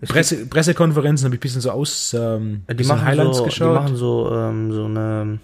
Es 0.04 0.10
Presse, 0.10 0.46
Pressekonferenzen 0.46 1.24
habe 1.24 1.34
ich 1.34 1.40
ein 1.40 1.42
bisschen 1.42 1.60
so 1.60 1.70
aus 1.70 2.14
ähm, 2.14 2.62
Die 2.68 2.74
bisschen 2.74 2.96
machen, 2.96 3.06
Highlights 3.06 3.38
so, 3.38 3.44
die 3.44 3.50
geschaut. 3.50 3.74
machen 3.74 3.96
so, 3.96 4.30
ähm, 4.32 4.72
so 4.72 4.84
eine, 4.84 5.38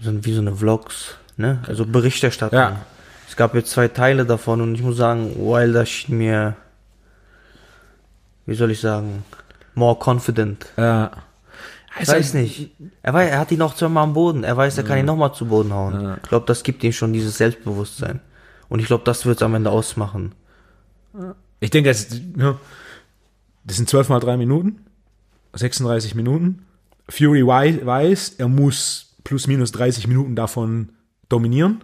so, 0.00 0.24
wie 0.24 0.32
so 0.32 0.40
eine 0.40 0.54
Vlogs, 0.54 1.14
ne? 1.36 1.62
Also 1.66 1.86
Berichterstattung. 1.86 2.58
Ja. 2.58 2.76
Es 3.28 3.36
gab 3.36 3.54
jetzt 3.54 3.70
zwei 3.70 3.86
Teile 3.86 4.26
davon 4.26 4.60
und 4.60 4.74
ich 4.74 4.82
muss 4.82 4.96
sagen, 4.96 5.36
Wilder 5.36 5.86
schien 5.86 6.18
mir, 6.18 6.56
wie 8.46 8.54
soll 8.56 8.72
ich 8.72 8.80
sagen, 8.80 9.22
more 9.74 9.96
confident. 9.96 10.66
Ja. 10.76 11.12
Ich 12.00 12.08
weiß 12.08 12.34
nicht. 12.34 12.70
Er, 13.02 13.14
weiß, 13.14 13.30
er 13.30 13.38
hat 13.38 13.52
ihn 13.52 13.62
auch 13.62 13.74
zweimal 13.74 14.04
am 14.04 14.14
Boden. 14.14 14.42
Er 14.42 14.56
weiß, 14.56 14.78
er 14.78 14.84
kann 14.84 14.98
ihn 14.98 15.06
nochmal 15.06 15.32
zu 15.32 15.46
Boden 15.46 15.72
hauen. 15.72 16.16
Ich 16.22 16.28
glaube, 16.28 16.46
das 16.46 16.62
gibt 16.62 16.82
ihm 16.82 16.92
schon 16.92 17.12
dieses 17.12 17.36
Selbstbewusstsein. 17.36 18.20
Und 18.68 18.80
ich 18.80 18.86
glaube, 18.86 19.04
das 19.04 19.26
wird 19.26 19.38
es 19.38 19.42
am 19.42 19.54
Ende 19.54 19.70
ausmachen. 19.70 20.32
Ich 21.58 21.70
denke, 21.70 21.90
das, 21.90 22.08
ja, 22.36 22.56
das 23.70 23.76
sind 23.76 23.88
12 23.88 24.08
mal 24.08 24.18
3 24.18 24.36
Minuten, 24.36 24.84
36 25.54 26.16
Minuten. 26.16 26.66
Fury 27.08 27.46
wei- 27.46 27.80
weiß, 27.86 28.34
er 28.38 28.48
muss 28.48 29.14
plus 29.22 29.46
minus 29.46 29.70
30 29.70 30.08
Minuten 30.08 30.34
davon 30.34 30.88
dominieren. 31.28 31.82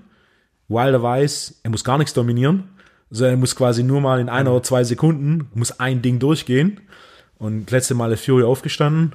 Wilder 0.69 1.01
weiß, 1.01 1.61
er 1.63 1.71
muss 1.71 1.85
gar 1.85 1.97
nichts 1.97 2.13
dominieren, 2.13 2.65
sondern 3.11 3.35
er 3.35 3.39
muss 3.39 3.55
quasi 3.55 3.85
nur 3.85 4.01
mal 4.01 4.19
in 4.19 4.29
einer 4.29 4.51
oder 4.51 4.65
zwei 4.65 4.83
Sekunden, 4.83 5.49
muss 5.55 5.79
ein 5.79 6.03
Ding 6.03 6.19
durchgehen. 6.19 6.81
Und 7.39 7.71
letzte 7.71 7.95
Mal 7.95 8.11
ist 8.13 8.25
Fury 8.25 8.43
aufgestanden. 8.43 9.15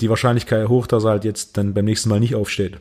Die 0.00 0.08
Wahrscheinlichkeit 0.08 0.68
hoch, 0.68 0.86
dass 0.86 1.04
er 1.04 1.10
halt 1.10 1.24
jetzt 1.24 1.56
dann 1.58 1.74
beim 1.74 1.84
nächsten 1.84 2.08
Mal 2.08 2.18
nicht 2.20 2.34
aufsteht. 2.34 2.78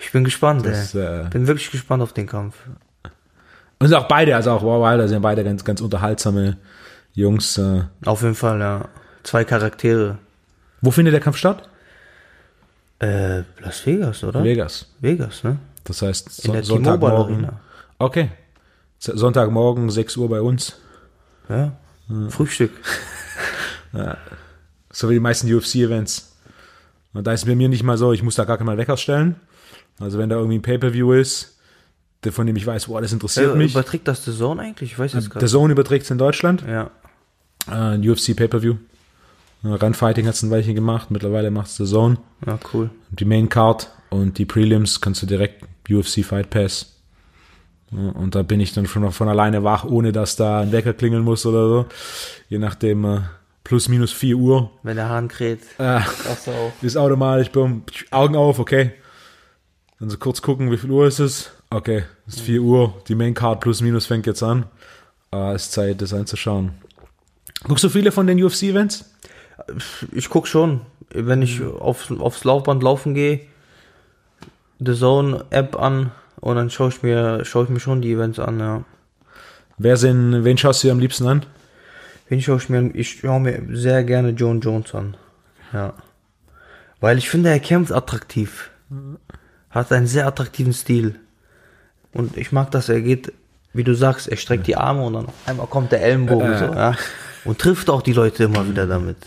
Ich 0.00 0.12
bin 0.12 0.22
gespannt, 0.24 0.64
Das, 0.64 0.94
äh, 0.94 1.26
Bin 1.30 1.46
wirklich 1.48 1.70
gespannt 1.70 2.02
auf 2.02 2.12
den 2.12 2.26
Kampf. 2.26 2.54
Und 3.78 3.94
auch 3.94 4.08
beide, 4.08 4.34
also 4.34 4.50
auch 4.52 4.62
Wilder 4.62 5.08
sind 5.08 5.22
beide 5.22 5.44
ganz, 5.44 5.64
ganz 5.64 5.80
unterhaltsame 5.80 6.56
Jungs. 7.12 7.58
Äh. 7.58 7.82
Auf 8.04 8.22
jeden 8.22 8.34
Fall, 8.34 8.60
ja. 8.60 8.88
Zwei 9.22 9.44
Charaktere. 9.44 10.18
Wo 10.80 10.90
findet 10.90 11.14
der 11.14 11.20
Kampf 11.20 11.36
statt? 11.36 11.68
Äh, 13.00 13.42
Las 13.60 13.84
Vegas, 13.86 14.24
oder? 14.24 14.42
Vegas. 14.42 14.86
Vegas, 15.00 15.44
ne? 15.44 15.58
Das 15.84 16.02
heißt, 16.02 16.44
In 16.44 16.52
der 16.52 16.64
Sonntagmorgen. 16.64 17.48
Okay. 17.98 18.30
Sonntagmorgen, 18.98 19.90
6 19.90 20.16
Uhr 20.16 20.28
bei 20.28 20.40
uns. 20.40 20.76
Ja. 21.48 21.72
Frühstück. 22.28 22.72
So 24.90 25.08
wie 25.08 25.14
die 25.14 25.20
meisten 25.20 25.52
UFC-Events. 25.52 26.36
Und 27.12 27.26
da 27.26 27.32
ist 27.32 27.40
es 27.40 27.46
bei 27.46 27.54
mir 27.54 27.68
nicht 27.68 27.82
mal 27.82 27.98
so, 27.98 28.12
ich 28.12 28.22
muss 28.22 28.34
da 28.34 28.44
gar 28.44 28.58
keinen 28.58 28.76
Wecker 28.76 28.96
stellen. 28.96 29.36
Also 30.00 30.18
wenn 30.18 30.28
da 30.28 30.36
irgendwie 30.36 30.58
ein 30.58 30.62
Pay-Per-View 30.62 31.12
ist, 31.12 31.57
von 32.30 32.46
dem 32.46 32.56
ich 32.56 32.66
weiß, 32.66 32.86
boah, 32.86 33.00
das 33.00 33.12
interessiert 33.12 33.54
Äh, 33.54 33.58
mich. 33.58 33.72
Überträgt 33.72 34.08
das 34.08 34.24
The 34.24 34.36
Zone 34.36 34.60
eigentlich? 34.62 34.92
Ich 34.92 34.98
weiß 34.98 35.12
jetzt 35.12 35.24
Der 35.24 35.30
gerade. 35.30 35.46
Zone 35.46 35.72
überträgt 35.72 36.04
es 36.04 36.10
in 36.10 36.18
Deutschland. 36.18 36.64
Ja. 36.66 36.90
Äh, 37.68 37.94
ein 37.94 38.08
UFC 38.08 38.34
Pay-Per-View. 38.36 38.74
Äh, 39.64 39.68
Runfighting 39.68 40.26
hat 40.26 40.34
es 40.34 40.42
ein 40.42 40.50
Weilchen 40.50 40.74
gemacht. 40.74 41.10
Mittlerweile 41.10 41.50
macht 41.50 41.68
es 41.68 41.76
The 41.76 41.84
Zone. 41.84 42.18
Ja, 42.46 42.58
cool. 42.72 42.90
Die 43.10 43.24
Main 43.24 43.48
Card 43.48 43.90
und 44.10 44.38
die 44.38 44.46
Prelims 44.46 45.00
kannst 45.00 45.22
du 45.22 45.26
direkt 45.26 45.64
UFC 45.90 46.24
Fight 46.24 46.50
Pass. 46.50 46.94
Ja, 47.90 48.10
Und 48.10 48.34
da 48.34 48.42
bin 48.42 48.60
ich 48.60 48.72
dann 48.74 48.86
schon 48.86 49.10
von 49.12 49.28
alleine 49.28 49.64
wach, 49.64 49.84
ohne 49.84 50.12
dass 50.12 50.36
da 50.36 50.60
ein 50.60 50.72
Wecker 50.72 50.92
klingeln 50.94 51.22
muss 51.24 51.46
oder 51.46 51.68
so. 51.68 51.86
Je 52.48 52.58
nachdem, 52.58 53.04
äh, 53.04 53.20
plus 53.64 53.88
minus 53.88 54.12
4 54.12 54.36
Uhr. 54.36 54.70
Wenn 54.82 54.96
der 54.96 55.08
Hahn 55.08 55.28
kräht. 55.28 55.60
Äh, 55.78 56.00
ist 56.82 56.96
automatisch, 56.96 57.50
bumm, 57.50 57.82
Augen 58.10 58.34
auf, 58.36 58.58
okay. 58.58 58.92
Dann 60.00 60.10
so 60.10 60.18
kurz 60.18 60.42
gucken, 60.42 60.70
wie 60.70 60.76
viel 60.76 60.90
Uhr 60.90 61.06
ist 61.06 61.18
es? 61.18 61.50
Okay, 61.70 62.04
es 62.26 62.36
ist 62.36 62.42
4 62.42 62.62
Uhr. 62.62 62.94
Die 63.08 63.14
Main 63.14 63.34
Card 63.34 63.60
plus 63.60 63.82
minus 63.82 64.06
fängt 64.06 64.26
jetzt 64.26 64.42
an. 64.42 64.64
Ah, 65.30 65.52
ist 65.52 65.72
Zeit, 65.72 66.00
das 66.00 66.14
anzuschauen. 66.14 66.72
Guckst 67.64 67.84
du 67.84 67.90
viele 67.90 68.10
von 68.10 68.26
den 68.26 68.42
UFC-Events? 68.42 69.04
Ich 70.12 70.30
guck 70.30 70.46
schon. 70.46 70.80
Wenn 71.10 71.42
ich 71.42 71.62
aufs, 71.62 72.10
aufs 72.10 72.44
Laufband 72.44 72.82
laufen 72.82 73.14
gehe, 73.14 73.40
The 74.78 74.94
Zone 74.94 75.44
App 75.50 75.78
an 75.78 76.12
und 76.40 76.56
dann 76.56 76.70
schaue 76.70 76.88
ich 76.88 77.02
mir, 77.02 77.44
schaue 77.44 77.64
ich 77.64 77.70
mir 77.70 77.80
schon 77.80 78.00
die 78.00 78.12
Events 78.12 78.38
an, 78.38 78.60
ja. 78.60 78.84
Wer 79.76 79.96
sind, 79.96 80.44
wen 80.44 80.58
schaust 80.58 80.82
du 80.82 80.88
dir 80.88 80.92
am 80.92 81.00
liebsten 81.00 81.26
an? 81.26 81.44
Wen 82.28 82.40
schaue 82.40 82.58
ich 82.58 82.68
mir, 82.68 82.90
ich 82.94 83.20
schaue 83.20 83.40
mir 83.40 83.62
sehr 83.72 84.04
gerne 84.04 84.30
John 84.30 84.60
Jones 84.60 84.94
an. 84.94 85.16
Ja. 85.72 85.94
Weil 87.00 87.18
ich 87.18 87.28
finde, 87.28 87.50
er 87.50 87.60
kämpft 87.60 87.92
attraktiv. 87.92 88.70
Hat 89.70 89.92
einen 89.92 90.06
sehr 90.06 90.26
attraktiven 90.26 90.72
Stil. 90.72 91.18
Und 92.18 92.36
ich 92.36 92.50
mag 92.50 92.72
das, 92.72 92.88
er 92.88 93.00
geht, 93.00 93.32
wie 93.72 93.84
du 93.84 93.94
sagst, 93.94 94.26
er 94.26 94.36
streckt 94.36 94.66
die 94.66 94.74
Arme 94.74 95.04
und 95.04 95.12
dann 95.12 95.28
einmal 95.46 95.68
kommt 95.68 95.92
der 95.92 96.02
Ellenbogen 96.02 96.58
so, 96.58 96.64
ja. 96.64 96.96
Und 97.44 97.60
trifft 97.60 97.88
auch 97.88 98.02
die 98.02 98.12
Leute 98.12 98.42
immer 98.42 98.68
wieder 98.68 98.88
damit. 98.88 99.18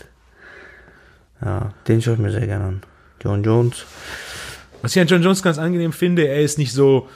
Ja, 1.42 1.72
den 1.88 2.02
schaue 2.02 2.14
ich 2.14 2.20
mir 2.20 2.30
sehr 2.30 2.46
gerne 2.46 2.64
an. 2.66 2.82
John 3.22 3.42
Jones. 3.42 3.86
Was 4.82 4.94
ich 4.94 5.00
an 5.00 5.08
John 5.08 5.22
Jones 5.22 5.42
ganz 5.42 5.56
angenehm 5.56 5.94
finde, 5.94 6.26
er 6.26 6.42
ist 6.42 6.58
nicht 6.58 6.70
so. 6.70 7.08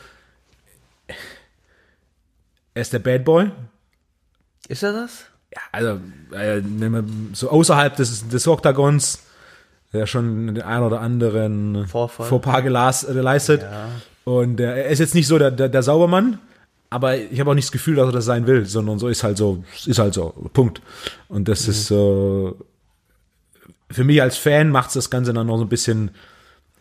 Er 2.73 2.81
ist 2.81 2.95
der 2.95 3.01
Bad 3.01 3.27
Boy. 3.27 3.51
Ist 4.69 4.83
er 4.83 4.95
das? 4.95 5.27
Ja, 5.55 5.61
also, 5.73 6.01
äh, 6.33 6.63
wenn 6.63 6.91
man 6.91 7.31
so 7.35 7.51
außerhalb 7.51 7.95
des, 7.97 8.27
des 8.27 8.49
Oktagons, 8.49 9.23
der 9.93 10.07
schon 10.07 10.55
den 10.55 10.63
ein 10.63 10.83
oder 10.83 11.03
anderen 11.03 11.87
Vorfall. 11.87 12.63
Gelas, 12.63 13.05
äh, 13.05 13.13
geleistet. 13.13 13.63
Und 14.27 14.59
äh, 14.59 14.83
er 14.83 14.87
ist 14.89 14.99
jetzt 14.99 15.15
nicht 15.15 15.29
so 15.29 15.39
der, 15.39 15.53
der, 15.53 15.69
der 15.69 15.85
Saubermann, 15.85 16.41
aber 16.91 17.17
ich 17.17 17.39
habe 17.39 17.49
auch 17.51 17.55
nicht 17.55 17.67
das 17.67 17.73
Gefühl, 17.73 17.95
dass 17.95 18.09
er 18.09 18.13
das 18.13 18.25
sein 18.25 18.49
will, 18.49 18.67
sondern 18.67 18.99
so 18.99 19.07
ist 19.07 19.23
halt 19.23 19.37
so, 19.37 19.63
ist 19.87 20.01
halt 20.01 20.15
so, 20.15 20.31
Punkt. 20.53 20.83
Und 21.29 21.47
das 21.47 21.69
ist 21.69 21.93
äh, 21.93 22.53
für 23.89 24.05
mich 24.05 24.21
als 24.21 24.37
Fan 24.37 24.71
macht 24.71 24.89
es 24.89 24.95
das 24.95 25.11
Ganze 25.11 25.33
dann 25.33 25.47
noch 25.47 25.59
so 25.59 25.65
ein 25.65 25.69
bisschen 25.69 26.11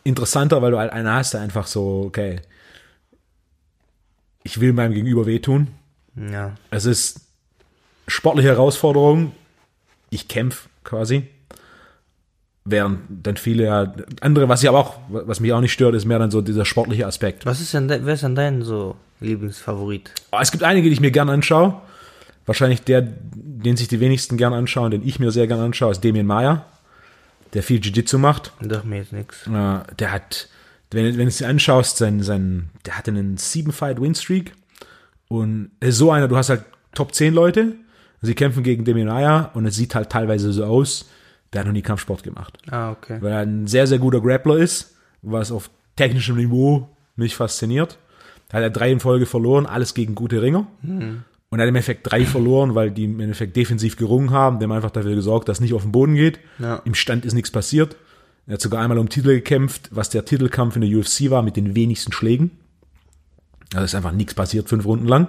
interessanter, 0.02 0.60
weil 0.60 0.72
du 0.72 0.78
halt 0.78 0.92
einen 0.92 1.08
hast, 1.08 1.34
der 1.34 1.40
einfach 1.40 1.68
so, 1.68 2.02
okay, 2.06 2.40
ich 4.42 4.60
will 4.60 4.72
meinem 4.72 4.92
Gegenüber 4.92 5.24
wehtun. 5.24 5.68
Ja. 6.16 6.56
Es 6.70 6.84
ist 6.84 7.20
sportliche 8.08 8.48
Herausforderung. 8.48 9.30
Ich 10.10 10.26
kämpfe 10.26 10.68
quasi. 10.82 11.28
Während 12.68 12.98
dann 13.08 13.36
viele 13.36 13.64
ja, 13.64 13.92
andere, 14.20 14.48
was 14.48 14.60
ich 14.62 14.68
aber 14.68 14.78
auch, 14.78 14.96
was 15.08 15.38
mich 15.38 15.52
auch 15.52 15.60
nicht 15.60 15.72
stört, 15.72 15.94
ist 15.94 16.04
mehr 16.04 16.18
dann 16.18 16.32
so 16.32 16.40
dieser 16.40 16.64
sportliche 16.64 17.06
Aspekt. 17.06 17.46
Was 17.46 17.60
ist 17.60 17.72
denn, 17.72 17.86
de- 17.86 18.00
wer 18.02 18.14
ist 18.14 18.24
denn 18.24 18.34
dein 18.34 18.62
so 18.62 18.96
Lieblingsfavorit? 19.20 20.10
Aber 20.32 20.42
es 20.42 20.50
gibt 20.50 20.64
einige, 20.64 20.88
die 20.88 20.92
ich 20.94 21.00
mir 21.00 21.12
gern 21.12 21.28
anschaue. 21.30 21.80
Wahrscheinlich 22.44 22.82
der, 22.82 23.02
den 23.02 23.76
sich 23.76 23.86
die 23.88 24.00
wenigsten 24.00 24.36
gern 24.36 24.52
anschauen, 24.52 24.90
den 24.90 25.06
ich 25.06 25.18
mir 25.20 25.30
sehr 25.30 25.46
gern 25.46 25.60
anschaue, 25.60 25.92
ist 25.92 26.04
Damien 26.04 26.26
Maya, 26.26 26.64
der 27.54 27.62
viel 27.62 27.80
Jiu-Jitsu 27.80 28.18
macht. 28.18 28.52
Sag 28.60 28.84
mir 28.84 28.96
jetzt 28.98 29.12
nichts. 29.12 29.48
Der 29.98 30.12
hat, 30.12 30.48
wenn, 30.90 31.04
wenn 31.06 31.16
du 31.18 31.26
es 31.26 31.38
dir 31.38 31.48
anschaust, 31.48 31.98
sein, 31.98 32.22
sein, 32.22 32.70
der 32.84 32.98
hatte 32.98 33.10
einen 33.12 33.36
7-Fight-Win-Streak. 33.36 34.52
Und 35.28 35.70
er 35.80 35.88
ist 35.88 35.98
so 35.98 36.10
einer, 36.10 36.28
du 36.28 36.36
hast 36.36 36.48
halt 36.50 36.64
Top 36.94 37.14
10 37.14 37.34
Leute, 37.34 37.74
sie 38.22 38.34
kämpfen 38.34 38.62
gegen 38.62 38.84
Damien 38.84 39.08
Maya 39.08 39.50
und 39.54 39.66
es 39.66 39.74
sieht 39.76 39.94
halt 39.94 40.10
teilweise 40.10 40.52
so 40.52 40.64
aus, 40.64 41.08
der 41.52 41.60
hat 41.60 41.66
noch 41.66 41.72
nie 41.72 41.82
Kampfsport 41.82 42.22
gemacht. 42.22 42.58
Ah, 42.70 42.90
okay. 42.90 43.18
Weil 43.20 43.32
er 43.32 43.38
ein 43.40 43.66
sehr, 43.66 43.86
sehr 43.86 43.98
guter 43.98 44.20
Grappler 44.20 44.56
ist, 44.58 44.96
was 45.22 45.52
auf 45.52 45.70
technischem 45.96 46.36
Niveau 46.36 46.88
mich 47.16 47.34
fasziniert. 47.36 47.98
Da 48.48 48.58
hat 48.58 48.64
er 48.64 48.70
drei 48.70 48.92
in 48.92 49.00
Folge 49.00 49.26
verloren, 49.26 49.66
alles 49.66 49.94
gegen 49.94 50.14
gute 50.14 50.42
Ringer. 50.42 50.66
Und 50.82 51.58
er 51.58 51.62
hat 51.62 51.68
im 51.68 51.74
Endeffekt 51.76 52.10
drei 52.10 52.24
verloren, 52.24 52.74
weil 52.74 52.90
die 52.90 53.04
im 53.04 53.20
Endeffekt 53.20 53.56
defensiv 53.56 53.96
gerungen 53.96 54.30
haben. 54.30 54.58
Die 54.58 54.64
haben 54.64 54.72
einfach 54.72 54.90
dafür 54.90 55.14
gesorgt, 55.14 55.48
dass 55.48 55.60
nicht 55.60 55.74
auf 55.74 55.82
den 55.82 55.92
Boden 55.92 56.14
geht. 56.14 56.38
Ja. 56.58 56.82
Im 56.84 56.94
Stand 56.94 57.24
ist 57.24 57.34
nichts 57.34 57.50
passiert. 57.50 57.96
Er 58.46 58.54
hat 58.54 58.60
sogar 58.60 58.82
einmal 58.82 58.98
um 58.98 59.08
Titel 59.08 59.28
gekämpft, 59.28 59.88
was 59.92 60.10
der 60.10 60.24
Titelkampf 60.24 60.76
in 60.76 60.82
der 60.82 60.90
UFC 60.98 61.30
war, 61.30 61.42
mit 61.42 61.56
den 61.56 61.74
wenigsten 61.74 62.12
Schlägen. 62.12 62.50
Also 63.72 63.84
ist 63.84 63.94
einfach 63.96 64.12
nichts 64.12 64.34
passiert, 64.34 64.68
fünf 64.68 64.84
Runden 64.84 65.06
lang. 65.08 65.28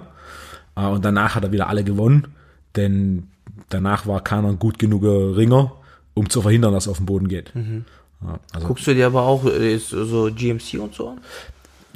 Äh, 0.76 0.86
Und 0.86 1.04
danach 1.04 1.34
hat 1.34 1.42
er 1.44 1.50
wieder 1.52 1.68
alle 1.68 1.82
gewonnen. 1.82 2.28
Denn 2.76 3.28
danach 3.70 4.06
war 4.06 4.22
keiner 4.22 4.48
ein 4.48 4.58
gut 4.60 4.78
genuger 4.78 5.36
Ringer, 5.36 5.72
um 6.18 6.28
zu 6.28 6.42
verhindern, 6.42 6.72
dass 6.72 6.86
er 6.86 6.92
auf 6.92 6.98
den 6.98 7.06
Boden 7.06 7.28
geht. 7.28 7.52
Ja, 7.54 8.40
also 8.52 8.66
Guckst 8.66 8.86
du 8.86 8.94
dir 8.94 9.06
aber 9.06 9.22
auch 9.22 9.44
äh, 9.46 9.78
so 9.78 10.30
GMC 10.34 10.80
und 10.80 10.94
so 10.94 11.10
an? 11.10 11.20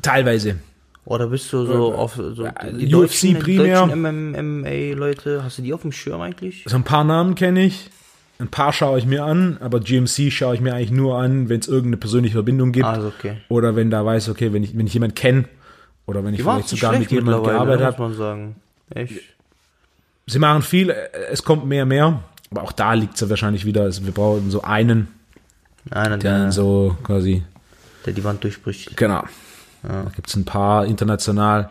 teilweise. 0.02 0.56
Oder 1.04 1.26
bist 1.26 1.52
du 1.52 1.66
so 1.66 1.94
auf 1.94 2.14
so 2.14 2.46
die 2.78 2.94
UFC 2.94 3.22
deutschen, 3.22 3.38
primär. 3.40 3.86
deutschen 3.86 4.60
MMA-Leute? 4.60 5.42
Hast 5.42 5.58
du 5.58 5.62
die 5.62 5.72
auf 5.74 5.82
dem 5.82 5.90
Schirm 5.90 6.20
eigentlich? 6.20 6.64
So 6.66 6.76
ein 6.76 6.84
paar 6.84 7.02
Namen 7.02 7.34
kenne 7.34 7.64
ich, 7.64 7.90
ein 8.38 8.48
paar 8.48 8.72
schaue 8.72 8.98
ich 8.98 9.06
mir 9.06 9.24
an, 9.24 9.58
aber 9.60 9.80
GMC 9.80 10.30
schaue 10.30 10.54
ich 10.54 10.60
mir 10.60 10.74
eigentlich 10.74 10.92
nur 10.92 11.18
an, 11.18 11.48
wenn 11.48 11.58
es 11.58 11.66
irgendeine 11.66 11.96
persönliche 11.96 12.34
Verbindung 12.34 12.70
gibt. 12.70 12.86
Also 12.86 13.08
okay. 13.08 13.38
Oder 13.48 13.74
wenn 13.74 13.90
da 13.90 14.04
weiß, 14.04 14.28
okay, 14.28 14.52
wenn 14.52 14.62
ich, 14.62 14.76
wenn 14.76 14.86
ich 14.86 14.94
jemanden 14.94 15.16
kenne 15.16 15.44
oder 16.06 16.24
wenn 16.24 16.34
ich 16.34 16.38
Die 16.38 16.44
vielleicht 16.44 16.68
sogar 16.68 16.96
mit 16.96 17.10
jemandem 17.10 17.44
gearbeitet 17.44 17.80
muss 17.80 17.94
habe. 17.94 18.02
man 18.02 18.14
sagen. 18.14 18.56
Echt? 18.90 19.20
Sie 20.26 20.38
machen 20.38 20.62
viel, 20.62 20.90
äh, 20.90 21.08
es 21.32 21.42
kommt 21.42 21.66
mehr, 21.66 21.84
mehr. 21.84 22.22
Aber 22.52 22.62
auch 22.62 22.72
da 22.72 22.92
liegt 22.92 23.14
es 23.14 23.20
ja 23.20 23.30
wahrscheinlich 23.30 23.64
wieder, 23.64 23.82
also 23.82 24.04
wir 24.04 24.12
brauchen 24.12 24.50
so 24.50 24.60
einen, 24.62 25.08
Einer, 25.90 26.18
der 26.18 26.38
der, 26.38 26.52
so 26.52 26.96
quasi, 27.02 27.42
der 28.04 28.12
die 28.12 28.22
Wand 28.24 28.44
durchbricht. 28.44 28.96
genau. 28.96 29.24
Da 29.82 30.12
gibt 30.14 30.28
es 30.28 30.36
ein 30.36 30.44
paar 30.44 30.84
international. 30.86 31.70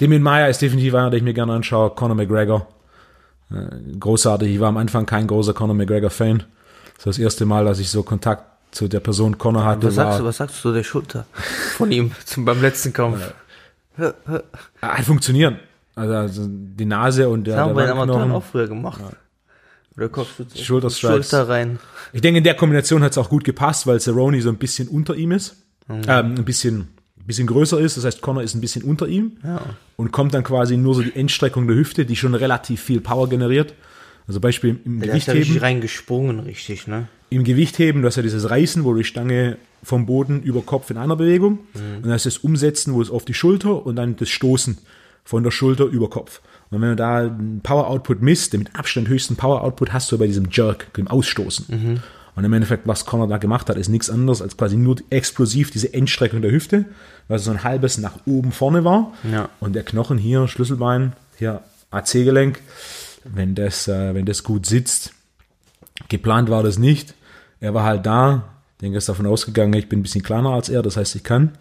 Damien 0.00 0.22
Meyer 0.22 0.48
ist 0.48 0.60
definitiv 0.62 0.94
einer, 0.94 1.10
den 1.10 1.18
ich 1.18 1.22
mir 1.22 1.34
gerne 1.34 1.52
anschaue. 1.52 1.90
Conor 1.90 2.16
McGregor. 2.16 2.66
Äh, 3.52 3.98
großartig. 4.00 4.52
Ich 4.52 4.58
war 4.58 4.70
am 4.70 4.78
Anfang 4.78 5.06
kein 5.06 5.28
großer 5.28 5.54
Conor 5.54 5.76
McGregor-Fan. 5.76 6.38
Das 6.38 6.98
ist 6.98 7.06
das 7.06 7.18
erste 7.18 7.46
Mal, 7.46 7.64
dass 7.64 7.78
ich 7.78 7.88
so 7.88 8.02
Kontakt 8.02 8.42
zu 8.72 8.88
der 8.88 8.98
Person 8.98 9.38
Conor 9.38 9.64
hatte. 9.64 9.86
Was 9.86 9.94
sagst, 9.94 10.12
war, 10.14 10.18
du, 10.18 10.24
was 10.24 10.36
sagst 10.38 10.56
du 10.56 10.60
zu 10.62 10.72
der 10.72 10.82
Schulter 10.82 11.24
von 11.76 11.92
ihm 11.92 12.10
zum, 12.24 12.44
beim 12.44 12.60
letzten 12.60 12.92
Kampf? 12.92 13.32
Ah, 13.96 14.14
hat 14.80 15.04
funktionieren. 15.04 15.58
Also, 15.94 16.14
also 16.14 16.46
die 16.48 16.84
Nase 16.84 17.28
und 17.28 17.44
der, 17.44 17.54
Das 17.56 17.62
haben 17.64 17.76
der 17.76 17.86
wir 17.86 17.92
in 17.92 17.98
Amateuren 17.98 18.32
auch 18.32 18.42
früher 18.44 18.66
gemacht. 18.66 19.00
Oder 19.96 20.12
zu- 20.12 20.62
Schulterstrikes. 20.62 21.30
Schulter 21.30 21.48
rein? 21.48 21.78
Ich 22.12 22.20
denke, 22.20 22.38
in 22.38 22.44
der 22.44 22.54
Kombination 22.54 23.02
hat 23.02 23.12
es 23.12 23.18
auch 23.18 23.28
gut 23.30 23.44
gepasst, 23.44 23.86
weil 23.86 23.98
Cerrone 24.00 24.40
so 24.42 24.48
ein 24.48 24.56
bisschen 24.58 24.88
unter 24.88 25.14
ihm 25.16 25.32
ist. 25.32 25.56
Mhm. 25.88 26.02
Ähm, 26.08 26.34
ein 26.38 26.44
bisschen, 26.44 26.78
ein 27.18 27.26
bisschen 27.26 27.46
größer 27.46 27.78
ist. 27.80 27.96
Das 27.96 28.04
heißt, 28.04 28.20
Connor 28.20 28.42
ist 28.42 28.54
ein 28.54 28.60
bisschen 28.60 28.82
unter 28.82 29.06
ihm. 29.08 29.32
Ja. 29.44 29.62
Und 29.96 30.12
kommt 30.12 30.34
dann 30.34 30.44
quasi 30.44 30.76
nur 30.76 30.94
so 30.94 31.02
die 31.02 31.14
Endstreckung 31.16 31.66
der 31.66 31.76
Hüfte, 31.76 32.04
die 32.04 32.16
schon 32.16 32.34
relativ 32.34 32.82
viel 32.82 33.00
Power 33.00 33.28
generiert. 33.28 33.74
Also 34.28 34.40
Beispiel 34.40 34.80
im 34.84 35.00
Der 35.00 35.14
ist 35.14 35.26
ja 35.28 35.32
Gewichtheben. 35.34 35.62
reingesprungen, 35.62 36.40
richtig, 36.40 36.86
ne? 36.88 37.06
Im 37.30 37.44
Gewichtheben, 37.44 38.02
du 38.02 38.08
hast 38.08 38.16
ja 38.16 38.22
dieses 38.22 38.50
Reißen, 38.50 38.84
wo 38.84 38.92
du 38.92 38.98
die 38.98 39.04
Stange 39.04 39.56
vom 39.82 40.04
Boden 40.06 40.42
über 40.42 40.62
Kopf 40.62 40.90
in 40.90 40.96
einer 40.96 41.16
Bewegung. 41.16 41.60
Und 41.74 42.02
dann 42.04 42.12
hast 42.12 42.24
du 42.24 42.28
das 42.30 42.38
Umsetzen, 42.38 42.92
wo 42.94 43.00
es 43.02 43.10
auf 43.10 43.24
die 43.24 43.34
Schulter 43.34 43.84
und 43.86 43.96
dann 43.96 44.16
das 44.16 44.28
Stoßen 44.28 44.78
von 45.24 45.42
der 45.42 45.50
Schulter 45.50 45.84
über 45.86 46.08
Kopf. 46.10 46.40
Und 46.70 46.80
wenn 46.80 46.90
du 46.90 46.96
da 46.96 47.18
einen 47.18 47.60
Power 47.62 47.86
Output 47.88 48.22
misst, 48.22 48.52
den 48.52 48.60
mit 48.60 48.76
Abstand 48.76 49.08
höchsten 49.08 49.36
Power 49.36 49.62
Output 49.62 49.92
hast 49.92 50.10
du 50.10 50.18
bei 50.18 50.26
diesem 50.26 50.48
Jerk, 50.50 50.92
dem 50.94 51.08
Ausstoßen. 51.08 51.66
Und 52.36 52.44
im 52.44 52.52
Endeffekt, 52.52 52.86
was 52.86 53.06
Conor 53.06 53.28
da 53.28 53.38
gemacht 53.38 53.70
hat, 53.70 53.76
ist 53.76 53.88
nichts 53.88 54.10
anderes 54.10 54.42
als 54.42 54.56
quasi 54.56 54.76
nur 54.76 54.96
explosiv 55.08 55.70
diese 55.70 55.94
Endstreckung 55.94 56.42
der 56.42 56.50
Hüfte, 56.50 56.84
weil 57.28 57.38
es 57.38 57.44
so 57.44 57.50
ein 57.50 57.64
halbes 57.64 57.96
nach 57.96 58.18
oben 58.26 58.52
vorne 58.52 58.84
war. 58.84 59.14
Ja. 59.30 59.48
Und 59.58 59.74
der 59.74 59.84
Knochen 59.84 60.18
hier, 60.18 60.46
Schlüsselbein, 60.46 61.14
hier 61.38 61.62
AC-Gelenk, 61.90 62.60
wenn 63.24 63.54
das, 63.54 63.88
äh, 63.88 64.14
wenn 64.14 64.26
das 64.26 64.42
gut 64.42 64.66
sitzt, 64.66 65.14
Geplant 66.08 66.50
war 66.50 66.62
das 66.62 66.78
nicht. 66.78 67.14
Er 67.60 67.72
war 67.72 67.84
halt 67.84 68.04
da. 68.04 68.44
Ich 68.74 68.80
denke, 68.82 68.96
er 68.96 68.98
ist 68.98 69.08
davon 69.08 69.26
ausgegangen, 69.26 69.72
ich 69.72 69.88
bin 69.88 70.00
ein 70.00 70.02
bisschen 70.02 70.22
kleiner 70.22 70.50
als 70.50 70.68
er, 70.68 70.82
das 70.82 70.98
heißt, 70.98 71.16
ich 71.16 71.24
kann. 71.24 71.52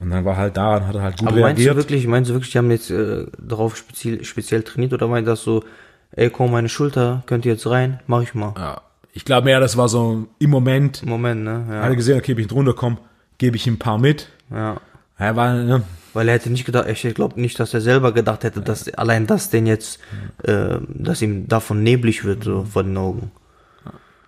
Und 0.00 0.10
dann 0.10 0.24
war 0.24 0.34
er 0.34 0.38
halt 0.38 0.56
da 0.56 0.76
und 0.76 0.86
hat 0.86 0.94
er 0.94 1.02
halt 1.02 1.18
gut 1.18 1.28
Aber 1.28 1.40
meinst 1.40 1.58
du 1.60 1.64
reagiert. 1.64 1.76
wirklich, 1.76 2.06
meinst 2.06 2.30
du 2.30 2.34
wirklich, 2.34 2.52
die 2.52 2.58
haben 2.58 2.70
jetzt 2.70 2.90
äh, 2.90 3.26
darauf 3.38 3.76
speziell, 3.76 4.24
speziell 4.24 4.62
trainiert 4.62 4.92
oder 4.92 5.08
meint 5.08 5.26
das 5.26 5.42
so, 5.42 5.64
ey 6.12 6.30
komm, 6.30 6.52
meine 6.52 6.68
Schulter, 6.68 7.22
könnt 7.26 7.44
ihr 7.44 7.52
jetzt 7.52 7.66
rein, 7.68 8.00
mach 8.06 8.22
ich 8.22 8.34
mal. 8.34 8.54
ja. 8.56 8.80
Ich 9.14 9.24
glaube 9.24 9.46
mehr, 9.46 9.58
das 9.58 9.76
war 9.76 9.88
so 9.88 10.26
im 10.38 10.50
Moment. 10.50 11.04
Moment, 11.04 11.42
ne? 11.42 11.66
Er 11.68 11.74
Ja. 11.76 11.82
hat 11.84 11.96
gesehen, 11.96 12.18
okay, 12.18 12.36
wenn 12.36 12.42
ich 12.42 12.48
drunter 12.48 12.74
komme, 12.74 12.98
gebe 13.38 13.56
ich 13.56 13.66
ihm 13.66 13.74
ein 13.74 13.78
paar 13.78 13.98
mit. 13.98 14.28
ja. 14.50 14.80
Er 15.20 15.34
war, 15.34 15.52
ne, 15.54 15.82
Weil 16.12 16.28
er 16.28 16.34
hätte 16.34 16.48
nicht 16.50 16.64
gedacht, 16.64 16.86
ich 16.88 17.02
glaube 17.16 17.40
nicht, 17.40 17.58
dass 17.58 17.74
er 17.74 17.80
selber 17.80 18.12
gedacht 18.12 18.44
hätte, 18.44 18.60
dass 18.60 18.88
allein 18.94 19.26
das 19.26 19.50
den 19.50 19.66
jetzt, 19.66 19.98
äh, 20.44 20.76
dass 20.90 21.20
ihm 21.22 21.48
davon 21.48 21.82
neblig 21.82 22.22
wird, 22.22 22.44
so 22.44 22.64
vor 22.64 22.84
den 22.84 22.96
Augen. 22.96 23.32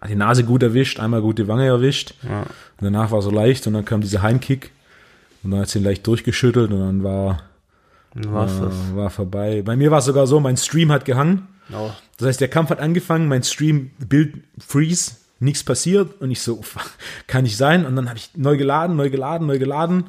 hat 0.01 0.11
die 0.11 0.17
Nase 0.17 0.43
gut 0.43 0.65
erwischt, 0.65 0.99
einmal 0.99 1.21
gut 1.23 1.39
die 1.39 1.47
Wange 1.47 1.67
erwischt. 1.67 2.15
Ja. 2.29 2.41
Und 2.41 2.47
danach 2.81 3.13
war 3.13 3.23
so 3.23 3.31
leicht 3.31 3.69
und 3.69 3.75
dann 3.75 3.85
kam 3.85 4.01
dieser 4.01 4.23
Heimkick. 4.23 4.73
Und 5.43 5.51
dann 5.53 5.61
hat 5.61 5.69
sie 5.69 5.79
ihn 5.79 5.85
leicht 5.85 6.07
durchgeschüttelt 6.07 6.71
und 6.71 6.81
dann 6.81 7.03
war, 7.05 7.43
Dann 8.15 8.33
war's 8.33 8.61
das. 8.61 8.75
äh, 8.93 8.97
war 8.97 9.11
vorbei. 9.11 9.63
Bei 9.63 9.77
mir 9.77 9.91
war 9.91 9.99
es 9.99 10.05
sogar 10.05 10.27
so, 10.27 10.39
mein 10.41 10.57
Stream 10.57 10.91
hat 10.93 11.05
gehangen. 11.05 11.49
Oh. 11.73 11.91
Das 12.19 12.29
heißt, 12.29 12.41
der 12.41 12.49
Kampf 12.49 12.71
hat 12.71 12.81
angefangen, 12.81 13.29
mein 13.29 13.43
Stream, 13.43 13.91
Bild 14.07 14.35
Freeze, 14.59 15.13
nichts 15.39 15.63
passiert 15.65 16.21
und 16.21 16.31
ich 16.31 16.43
so, 16.43 16.61
kann 17.27 17.45
nicht 17.45 17.57
sein. 17.57 17.87
Und 17.87 17.97
dann 17.97 18.09
habe 18.09 18.19
ich 18.19 18.31
neu 18.37 18.57
geladen, 18.57 18.97
neu 18.97 19.09
geladen, 19.09 19.47
neu 19.47 19.59
geladen, 19.59 20.05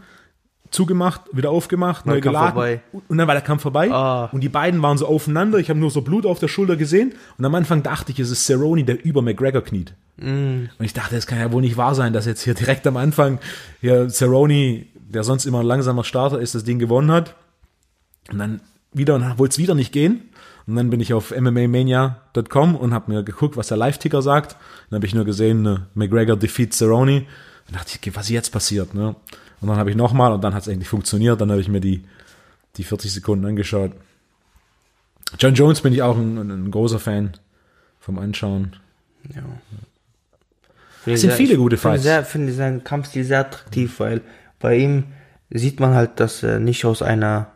zugemacht, 0.72 1.22
wieder 1.34 1.50
aufgemacht, 1.52 2.06
neu 2.06 2.14
Kampf 2.14 2.24
geladen. 2.24 2.54
vorbei. 2.54 2.82
Und 3.10 3.18
dann 3.18 3.28
war 3.28 3.36
der 3.36 3.44
Kampf 3.44 3.62
vorbei 3.62 3.92
Ah. 3.92 4.30
und 4.32 4.40
die 4.42 4.50
beiden 4.50 4.82
waren 4.82 4.98
so 4.98 5.06
aufeinander. 5.06 5.58
Ich 5.60 5.70
habe 5.70 5.80
nur 5.80 5.92
so 5.92 6.02
Blut 6.02 6.26
auf 6.26 6.40
der 6.40 6.48
Schulter 6.48 6.78
gesehen 6.78 7.14
und 7.38 7.44
am 7.46 7.54
Anfang 7.56 7.84
dachte 7.84 8.12
ich, 8.14 8.20
es 8.20 8.32
ist 8.32 8.46
Cerrone, 8.46 8.84
der 8.86 9.04
über 9.04 9.22
McGregor 9.22 9.62
kniet. 9.64 9.94
Mm. 10.18 10.68
Und 10.78 10.86
ich 10.86 10.94
dachte, 10.94 11.16
das 11.16 11.28
kann 11.28 11.40
ja 11.40 11.52
wohl 11.52 11.62
nicht 11.62 11.76
wahr 11.78 11.94
sein, 11.94 12.14
dass 12.14 12.26
jetzt 12.26 12.42
hier 12.44 12.54
direkt 12.54 12.88
am 12.88 12.96
Anfang 12.96 13.40
hier 13.82 14.10
Cerrone, 14.10 14.86
der 15.12 15.24
sonst 15.24 15.46
immer 15.46 15.60
ein 15.60 15.66
langsamer 15.66 16.04
Starter 16.04 16.40
ist, 16.40 16.56
das 16.56 16.64
Ding 16.64 16.80
gewonnen 16.80 17.12
hat. 17.12 17.36
Und 18.32 18.40
dann 18.40 18.62
wieder, 18.94 19.16
und 19.16 19.40
wollte 19.40 19.54
es 19.54 19.58
wieder 19.58 19.76
nicht 19.76 19.92
gehen. 19.92 20.30
Und 20.68 20.76
dann 20.76 20.90
bin 20.90 21.00
ich 21.00 21.14
auf 21.14 21.32
MMAmania.com 21.32 22.76
und 22.76 22.94
habe 22.94 23.12
mir 23.12 23.24
geguckt, 23.24 23.58
was 23.58 23.68
der 23.68 23.78
Live-Ticker 23.78 24.22
sagt. 24.22 24.56
Dann 24.90 24.98
habe 24.98 25.06
ich 25.06 25.16
nur 25.16 25.26
gesehen, 25.26 25.62
ne, 25.62 25.88
McGregor 25.96 26.38
defeat 26.38 26.74
Cerrone. 26.74 27.26
Dann 27.68 27.78
dachte 27.78 27.98
ich, 28.02 28.16
was 28.16 28.30
jetzt 28.30 28.52
passiert? 28.52 28.94
Ne? 28.94 29.16
Und 29.62 29.68
dann 29.68 29.78
habe 29.78 29.90
ich 29.90 29.96
nochmal 29.96 30.34
und 30.34 30.44
dann 30.44 30.54
hat 30.54 30.64
es 30.64 30.68
endlich 30.68 30.90
funktioniert. 30.90 31.40
Dann 31.42 31.52
habe 31.52 31.62
ich 31.62 31.68
mir 31.68 31.82
die, 31.82 32.04
die 32.78 32.84
40 32.84 33.12
Sekunden 33.14 33.46
angeschaut. 33.46 33.92
John 35.40 35.54
Jones 35.54 35.82
bin 35.82 35.94
ich 35.94 36.02
auch 36.02 36.18
ein, 36.18 36.38
ein, 36.38 36.72
großer 36.72 37.00
Fan 37.00 37.32
vom 38.00 38.20
Anschauen. 38.20 38.76
Ja. 39.34 39.44
Es 41.06 41.22
sind 41.22 41.34
viele 41.34 41.56
gute 41.58 41.78
Fights. 41.78 42.06
Ich 42.06 42.12
finde 42.12 42.26
finde 42.26 42.54
seinen 42.54 42.84
Kampfstil 42.84 43.24
sehr 43.24 43.40
attraktiv, 43.40 44.00
weil 44.00 44.22
bei 44.62 44.78
ihm 44.78 45.06
sieht 45.50 45.80
man 45.80 45.94
halt, 45.94 46.20
dass 46.20 46.44
er 46.44 46.60
nicht 46.60 46.86
aus 46.86 47.02
einer, 47.02 47.48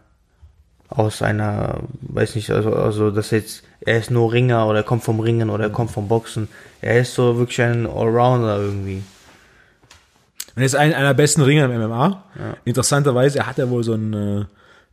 aus 0.90 1.22
einer, 1.22 1.82
weiß 2.02 2.36
nicht, 2.36 2.52
also, 2.52 2.74
also, 2.74 3.12
dass 3.12 3.32
jetzt, 3.32 3.64
er 3.82 4.00
ist 4.00 4.12
nur 4.12 4.34
Ringer 4.34 4.68
oder 4.68 4.80
er 4.80 4.84
kommt 4.84 5.04
vom 5.04 5.20
Ringen 5.20 5.50
oder 5.50 5.66
er 5.66 5.70
kommt 5.70 5.92
vom 5.92 6.08
Boxen. 6.08 6.48
Er 6.82 7.00
ist 7.00 7.14
so 7.14 7.38
wirklich 7.38 7.62
ein 7.62 7.86
Allrounder 7.86 8.60
irgendwie. 8.60 9.04
Und 10.56 10.62
er 10.62 10.66
ist 10.66 10.76
ein, 10.76 10.94
einer 10.94 11.08
der 11.10 11.14
besten 11.14 11.42
Ringer 11.42 11.66
im 11.66 11.82
MMA. 11.82 12.24
Interessanterweise, 12.66 13.40
er 13.40 13.48
hat 13.48 13.58
ja 13.58 13.70
wohl 13.70 13.84
so 13.84 13.94
einen 13.94 14.14
äh, 14.14 14.46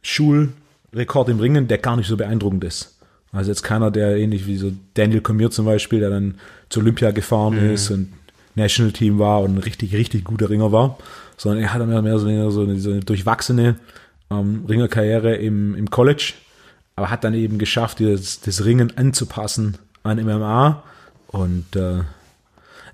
Schulrekord 0.03 1.29
im 1.29 1.41
Ringen, 1.41 1.69
der 1.69 1.79
gar 1.79 1.97
nicht 1.97 2.09
so 2.09 2.17
beeindruckend 2.17 2.65
ist. 2.65 2.99
Also 3.33 3.51
jetzt 3.51 3.63
keiner, 3.63 3.91
der 3.91 4.17
ähnlich 4.17 4.47
wie 4.47 4.57
so 4.57 4.73
Daniel 4.95 5.23
Cormier 5.23 5.51
zum 5.51 5.65
Beispiel, 5.65 6.01
der 6.01 6.11
dann 6.11 6.35
zu 6.69 6.81
Olympia 6.81 7.13
gefahren 7.13 7.57
ist 7.57 7.91
und 7.91 8.13
National 8.55 8.93
Team 8.93 9.19
war 9.19 9.41
und 9.41 9.55
ein 9.55 9.59
richtig, 9.59 9.95
richtig 9.95 10.25
guter 10.25 10.51
Ringer 10.51 10.71
war, 10.71 10.99
sondern 11.43 11.65
er 11.65 11.75
hat 11.75 11.85
mehr, 11.85 12.03
mehr 12.03 12.19
so 12.21 12.29
eine, 12.29 12.53
so 12.53 12.63
eine, 12.63 12.79
so 12.79 12.91
eine 12.91 13.01
durchwachsene 13.01 13.75
ähm, 14.31 14.65
Ringerkarriere 14.69 15.35
im, 15.35 15.75
im 15.75 15.91
College, 15.91 16.35
aber 16.95 17.11
hat 17.11 17.25
dann 17.25 17.35
eben 17.35 17.59
geschafft, 17.59 17.99
das, 17.99 18.41
das 18.43 18.65
Ringen 18.65 18.97
anzupassen 18.97 19.77
an 20.05 20.23
MMA 20.25 20.85
und 21.27 21.75
äh, 21.75 22.03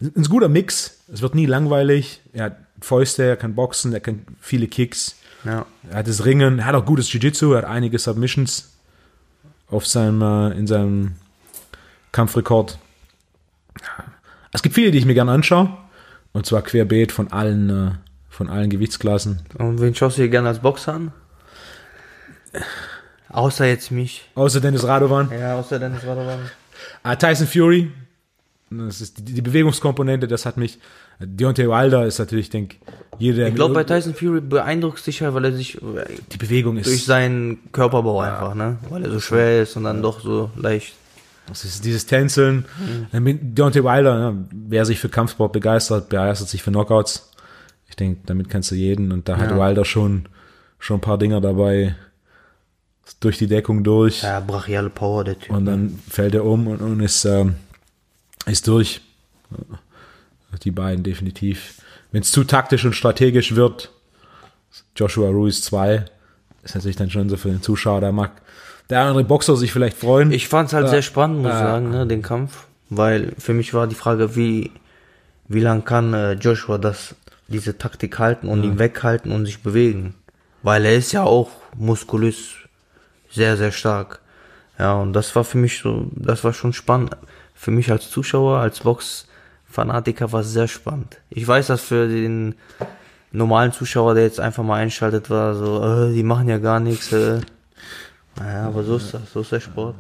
ein 0.00 0.22
guter 0.30 0.48
Mix. 0.48 0.98
Es 1.12 1.20
wird 1.20 1.34
nie 1.34 1.44
langweilig. 1.44 2.22
Er 2.32 2.44
hat 2.44 2.56
Fäuste, 2.80 3.24
er 3.24 3.36
kann 3.36 3.54
boxen, 3.54 3.92
er 3.92 4.00
kann 4.00 4.22
viele 4.40 4.66
Kicks. 4.66 5.16
Ja. 5.44 5.66
Er 5.90 5.98
hat 5.98 6.08
das 6.08 6.24
Ringen, 6.24 6.60
er 6.60 6.64
hat 6.64 6.74
auch 6.74 6.86
gutes 6.86 7.12
Jiu-Jitsu, 7.12 7.52
er 7.52 7.58
hat 7.58 7.64
einige 7.66 7.98
Submissions 7.98 8.70
auf 9.68 9.86
seinem, 9.86 10.22
äh, 10.22 10.56
in 10.58 10.66
seinem 10.66 11.16
Kampfrekord. 12.12 12.78
Es 14.52 14.62
gibt 14.62 14.74
viele, 14.74 14.90
die 14.90 14.96
ich 14.96 15.04
mir 15.04 15.12
gerne 15.14 15.32
anschaue. 15.32 15.68
Und 16.32 16.46
zwar 16.46 16.62
querbeet 16.62 17.12
von 17.12 17.30
allen, 17.30 17.68
äh, 17.68 17.90
von 18.39 18.48
allen 18.48 18.70
Gewichtsklassen. 18.70 19.40
Und 19.59 19.81
wen 19.81 19.97
schaust 19.97 20.16
du 20.16 20.23
dir 20.23 20.28
gerne 20.28 20.47
als 20.47 20.60
Boxer 20.60 20.94
an? 20.94 21.12
Außer 23.31 23.66
jetzt 23.66 23.90
mich. 23.90 24.31
Außer 24.36 24.60
Dennis 24.60 24.86
Radovan. 24.86 25.28
Ja, 25.36 25.59
außer 25.59 25.81
Dennis 25.81 26.05
Radovan. 26.06 26.39
Ah, 27.02 27.16
Tyson 27.16 27.48
Fury. 27.48 27.90
Das 28.70 29.01
ist 29.01 29.19
die, 29.19 29.35
die 29.35 29.43
Bewegungskomponente, 29.43 30.28
das 30.28 30.47
hat 30.47 30.56
mich. 30.56 30.78
Deontay 31.19 31.69
Wilder 31.69 32.06
ist 32.06 32.20
natürlich, 32.20 32.47
ich 32.47 32.51
denke, 32.51 32.77
jeder, 33.19 33.39
der 33.39 33.48
Ich 33.48 33.56
glaube, 33.56 33.74
bei 33.74 33.82
Tyson 33.82 34.15
Fury 34.15 34.40
beeindruckt 34.40 35.01
sich 35.01 35.20
halt, 35.20 35.35
weil 35.35 35.47
er 35.47 35.52
sich 35.52 35.78
die 36.32 36.36
Bewegung 36.36 36.77
ist. 36.77 36.86
durch 36.86 37.05
seinen 37.05 37.73
Körperbau 37.73 38.20
einfach, 38.20 38.55
ne? 38.55 38.78
Weil 38.89 39.05
er 39.05 39.10
so 39.10 39.19
schwer 39.19 39.62
ist 39.62 39.77
und 39.77 39.82
dann 39.82 40.01
doch 40.01 40.20
so 40.20 40.52
leicht. 40.55 40.94
Das 41.48 41.65
ist 41.65 41.85
dieses 41.85 42.06
Tänzeln. 42.06 42.66
Mhm. 43.10 43.55
Deontay 43.56 43.82
Wilder, 43.82 44.20
ja, 44.20 44.35
wer 44.52 44.85
sich 44.85 45.01
für 45.01 45.09
Kampfsport 45.09 45.52
begeistert, 45.52 46.09
begeistert 46.09 46.48
sich 46.48 46.62
für 46.62 46.70
Knockouts. 46.70 47.32
Ich 47.89 47.97
denke, 47.97 48.20
damit 48.27 48.48
kannst 48.51 48.70
du 48.70 48.74
jeden. 48.74 49.12
Und 49.12 49.28
da 49.28 49.36
hat 49.39 49.51
Ja. 49.51 49.56
Wilder 49.59 49.85
schon, 49.85 50.27
schon 50.78 50.98
ein 50.98 51.01
paar 51.02 51.19
Dinger 51.19 51.40
dabei. 51.40 51.94
durch 53.20 53.39
die 53.39 53.47
Deckung 53.47 53.85
durch 53.85 54.23
Ja, 54.23 54.39
brachiale 54.40 54.90
Power, 54.90 55.24
der 55.24 55.39
Typ. 55.39 55.51
und 55.51 55.65
dann 55.65 55.98
fällt 56.10 56.35
er 56.35 56.44
um 56.44 56.66
und, 56.66 56.82
und 56.82 57.01
ist, 57.01 57.24
ähm, 57.24 57.55
ist 58.44 58.69
durch. 58.69 59.01
Die 60.62 60.70
beiden 60.70 61.02
definitiv. 61.05 61.81
Wenn 62.12 62.20
es 62.20 62.31
zu 62.31 62.44
taktisch 62.44 62.85
und 62.85 62.93
strategisch 62.94 63.55
wird, 63.55 63.90
Joshua 64.94 65.31
Ruiz 65.31 65.62
2, 65.62 66.05
ist 66.62 66.74
natürlich 66.74 66.97
dann 66.97 67.10
schon 67.10 67.31
so 67.31 67.39
für 67.39 67.48
den 67.48 67.62
Zuschauer, 67.62 68.02
da 68.02 68.12
mag 68.12 68.32
der 68.90 69.01
andere 69.01 69.24
Boxer 69.24 69.56
sich 69.56 69.73
vielleicht 69.73 69.97
freuen. 69.97 70.31
Ich 70.31 70.47
fand's 70.48 70.74
halt 70.74 70.85
Ja. 70.85 70.90
sehr 70.90 71.02
spannend, 71.02 71.39
muss 71.39 71.52
ich 71.52 71.59
Ja. 71.59 71.66
sagen, 71.66 71.90
ne, 71.90 72.06
den 72.06 72.20
Kampf. 72.23 72.66
Weil 72.90 73.32
für 73.39 73.55
mich 73.55 73.73
war 73.73 73.86
die 73.86 73.94
Frage, 73.94 74.36
wie, 74.36 74.70
wie 75.48 75.60
lang 75.60 75.85
kann 75.86 76.12
äh, 76.15 76.32
Joshua 76.35 76.77
das, 76.78 77.15
diese 77.48 77.78
Taktik 77.78 78.18
halten 78.18 78.48
und 78.48 78.62
ihn 78.62 78.78
weghalten 78.78 79.32
und 79.32 79.46
sich 79.46 79.62
bewegen. 79.62 80.14
Weil 80.62 80.84
er 80.84 80.94
ist 80.94 81.12
ja 81.12 81.24
auch 81.24 81.50
muskulös 81.76 82.54
sehr, 83.30 83.56
sehr 83.56 83.72
stark. 83.72 84.20
Ja, 84.78 84.94
und 84.94 85.12
das 85.12 85.34
war 85.34 85.44
für 85.44 85.58
mich 85.58 85.80
so, 85.80 86.10
das 86.14 86.44
war 86.44 86.52
schon 86.52 86.72
spannend. 86.72 87.16
Für 87.54 87.70
mich 87.70 87.90
als 87.90 88.10
Zuschauer, 88.10 88.58
als 88.58 88.80
Box-Fanatiker 88.80 90.30
war 90.32 90.40
es 90.40 90.52
sehr 90.52 90.68
spannend. 90.68 91.18
Ich 91.30 91.46
weiß, 91.46 91.66
dass 91.68 91.82
für 91.82 92.06
den 92.06 92.54
normalen 93.32 93.72
Zuschauer, 93.72 94.14
der 94.14 94.24
jetzt 94.24 94.40
einfach 94.40 94.62
mal 94.62 94.76
einschaltet, 94.76 95.30
war 95.30 95.54
so, 95.54 95.82
äh, 95.82 96.12
die 96.12 96.22
machen 96.22 96.48
ja 96.48 96.58
gar 96.58 96.80
nichts. 96.80 97.12
Äh. 97.12 97.40
Naja, 98.36 98.66
aber 98.66 98.84
so 98.84 98.96
ist 98.96 99.12
das, 99.12 99.32
so 99.32 99.40
ist 99.40 99.52
der 99.52 99.60
Sport. 99.60 99.96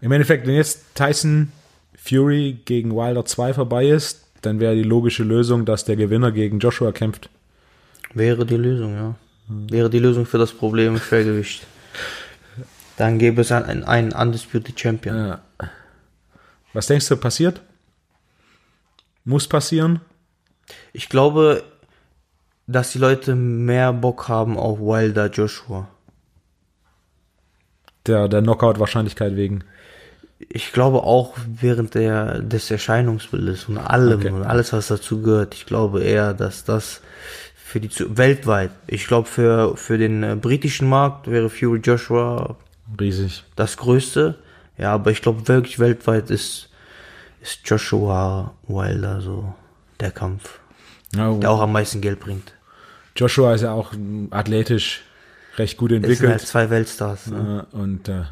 Im 0.00 0.12
Endeffekt, 0.12 0.46
wenn 0.46 0.54
jetzt 0.54 0.94
Tyson 0.94 1.52
Fury 1.96 2.60
gegen 2.64 2.94
Wilder 2.94 3.24
2 3.24 3.54
vorbei 3.54 3.86
ist, 3.86 4.26
dann 4.42 4.60
wäre 4.60 4.74
die 4.74 4.82
logische 4.82 5.22
Lösung, 5.24 5.64
dass 5.64 5.84
der 5.84 5.96
Gewinner 5.96 6.32
gegen 6.32 6.58
Joshua 6.58 6.92
kämpft. 6.92 7.30
Wäre 8.14 8.44
die 8.44 8.56
Lösung, 8.56 8.94
ja. 8.94 9.14
Wäre 9.48 9.90
die 9.90 9.98
Lösung 9.98 10.26
für 10.26 10.38
das 10.38 10.52
Problem 10.52 10.98
Schwergewicht. 10.98 11.66
Dann 12.96 13.18
gäbe 13.18 13.40
es 13.40 13.50
einen, 13.52 13.84
einen 13.84 14.12
Undisputed 14.12 14.78
Champion. 14.78 15.16
Ja. 15.16 15.42
Was 16.72 16.86
denkst 16.86 17.08
du, 17.08 17.16
passiert? 17.16 17.60
Muss 19.24 19.48
passieren? 19.48 20.00
Ich 20.92 21.08
glaube, 21.08 21.64
dass 22.66 22.92
die 22.92 22.98
Leute 22.98 23.34
mehr 23.34 23.92
Bock 23.92 24.28
haben 24.28 24.56
auf 24.56 24.78
Wilder 24.78 25.30
Joshua. 25.30 25.88
Der, 28.06 28.28
der 28.28 28.42
Knockout-Wahrscheinlichkeit 28.42 29.36
wegen. 29.36 29.64
Ich 30.48 30.72
glaube 30.72 31.02
auch 31.02 31.34
während 31.46 31.94
der, 31.94 32.40
des 32.40 32.70
Erscheinungsbildes 32.70 33.66
und 33.68 33.78
allem 33.78 34.20
Okay. 34.20 34.30
und 34.30 34.44
alles, 34.44 34.72
was 34.72 34.88
dazu 34.88 35.22
gehört. 35.22 35.54
Ich 35.54 35.66
glaube 35.66 36.02
eher, 36.02 36.34
dass 36.34 36.64
das 36.64 37.00
für 37.54 37.80
die 37.80 37.90
weltweit. 38.16 38.70
Ich 38.86 39.06
glaube 39.06 39.28
für 39.28 39.76
für 39.76 39.98
den 39.98 40.22
äh, 40.22 40.36
britischen 40.36 40.88
Markt 40.88 41.30
wäre 41.30 41.48
Fury 41.48 41.80
Joshua 41.80 42.56
Riesig. 43.00 43.44
das 43.56 43.76
Größte. 43.76 44.34
Ja, 44.78 44.92
aber 44.94 45.10
ich 45.10 45.22
glaube 45.22 45.46
wirklich 45.48 45.78
weltweit 45.78 46.30
ist, 46.30 46.68
ist 47.40 47.60
Joshua 47.64 48.52
Wilder 48.66 49.20
so 49.20 49.54
der 50.00 50.10
Kampf, 50.10 50.58
Ja, 51.14 51.32
der 51.34 51.50
auch 51.50 51.60
am 51.60 51.72
meisten 51.72 52.00
Geld 52.00 52.20
bringt. 52.20 52.52
Joshua 53.16 53.54
ist 53.54 53.60
ja 53.62 53.72
auch 53.72 53.92
athletisch 54.30 55.02
recht 55.56 55.76
gut 55.76 55.92
Es 55.92 55.96
sind 55.96 56.04
entwickelt. 56.04 56.30
halt 56.32 56.40
zwei 56.42 56.70
Weltstars. 56.70 57.26
Ne? 57.28 57.66
Und 57.72 58.08
äh, 58.08 58.22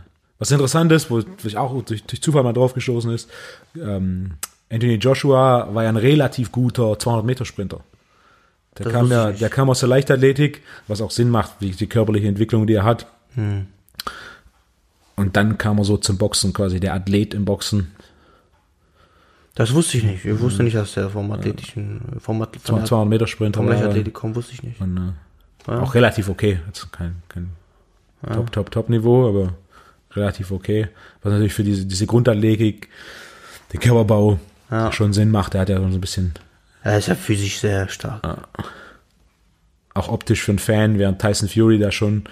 was 0.41 0.51
interessant 0.51 0.91
ist, 0.91 1.09
wo 1.11 1.21
ich 1.45 1.57
auch 1.57 1.81
durch, 1.85 2.03
durch 2.05 2.21
Zufall 2.21 2.43
mal 2.43 2.53
drauf 2.53 2.75
gestoßen 2.75 3.12
ist, 3.12 3.31
ähm, 3.77 4.33
Anthony 4.73 4.95
Joshua 4.95 5.69
war 5.73 5.83
ja 5.85 5.89
ein 5.91 5.97
relativ 5.97 6.51
guter 6.51 6.93
200-Meter-Sprinter. 6.95 7.81
Der 8.79 8.85
Das 8.85 8.93
kam 8.93 9.11
ja, 9.11 9.31
der 9.33 9.51
kam 9.51 9.69
aus 9.71 9.81
der 9.81 9.89
Leichtathletik, 9.89 10.62
was 10.89 11.01
auch 11.01 11.11
Sinn 11.11 11.29
macht, 11.31 11.53
wie 11.61 11.71
die 11.71 11.87
körperliche 11.89 12.27
Entwicklung, 12.29 12.67
die 12.67 12.75
er 12.75 12.85
hat. 12.85 13.07
Hm. 13.35 13.67
Und 15.17 15.37
dann 15.37 15.59
kam 15.59 15.79
er 15.79 15.85
so 15.85 15.97
zum 15.99 16.17
Boxen, 16.19 16.53
quasi 16.53 16.81
der 16.81 16.95
Athlet 16.95 17.35
im 17.35 17.45
Boxen. 17.45 17.93
Das 19.55 19.75
wusste 19.75 19.99
ich 19.99 20.05
nicht. 20.05 20.25
Ich 20.25 20.41
wusste 20.41 20.62
nicht, 20.62 20.77
dass 20.77 20.95
der 20.95 21.11
vom 21.11 21.31
athletischen, 21.33 22.01
vom, 22.19 22.41
Ath- 22.43 22.59
von 22.62 22.77
der- 22.77 22.87
200-Meter-Sprinter 22.87 23.59
vom. 23.61 23.69
Leichtathletik 23.69 24.15
kommt, 24.15 24.37
wusste 24.37 24.55
ich 24.55 24.62
nicht. 24.62 24.81
Und, 24.81 24.97
äh, 24.97 25.71
Ja. 25.71 25.81
Auch 25.83 25.95
relativ 25.95 26.29
okay. 26.31 26.61
Also 26.67 26.87
kein, 26.91 27.17
kein 27.29 27.51
Top, 28.33 28.51
Top, 28.53 28.71
Top-Niveau, 28.71 29.29
aber 29.29 29.53
relativ 30.12 30.51
okay. 30.51 30.89
Was 31.23 31.32
natürlich 31.32 31.55
für 31.55 31.65
diese, 31.65 31.87
diese 31.87 32.07
Grundathletik, 32.07 32.89
den 33.73 33.81
Körperbau 33.81 34.39
Ja. 34.70 34.93
schon 34.93 35.12
Sinn 35.12 35.31
macht. 35.31 35.55
Der 35.55 35.62
hat 35.62 35.69
ja 35.69 35.78
so 35.78 35.85
ein 35.85 36.01
bisschen 36.01 36.35
Er 36.82 36.99
ist 36.99 37.09
ja 37.09 37.15
physisch 37.15 37.59
sehr 37.61 37.89
stark. 37.89 38.23
auch 39.95 40.09
optisch 40.09 40.43
für 40.43 40.53
einen 40.53 40.59
Fan, 40.59 40.99
während 40.99 41.20
Tyson 41.20 41.49
Fury 41.49 41.78
da 41.78 41.91
schon 41.93 42.24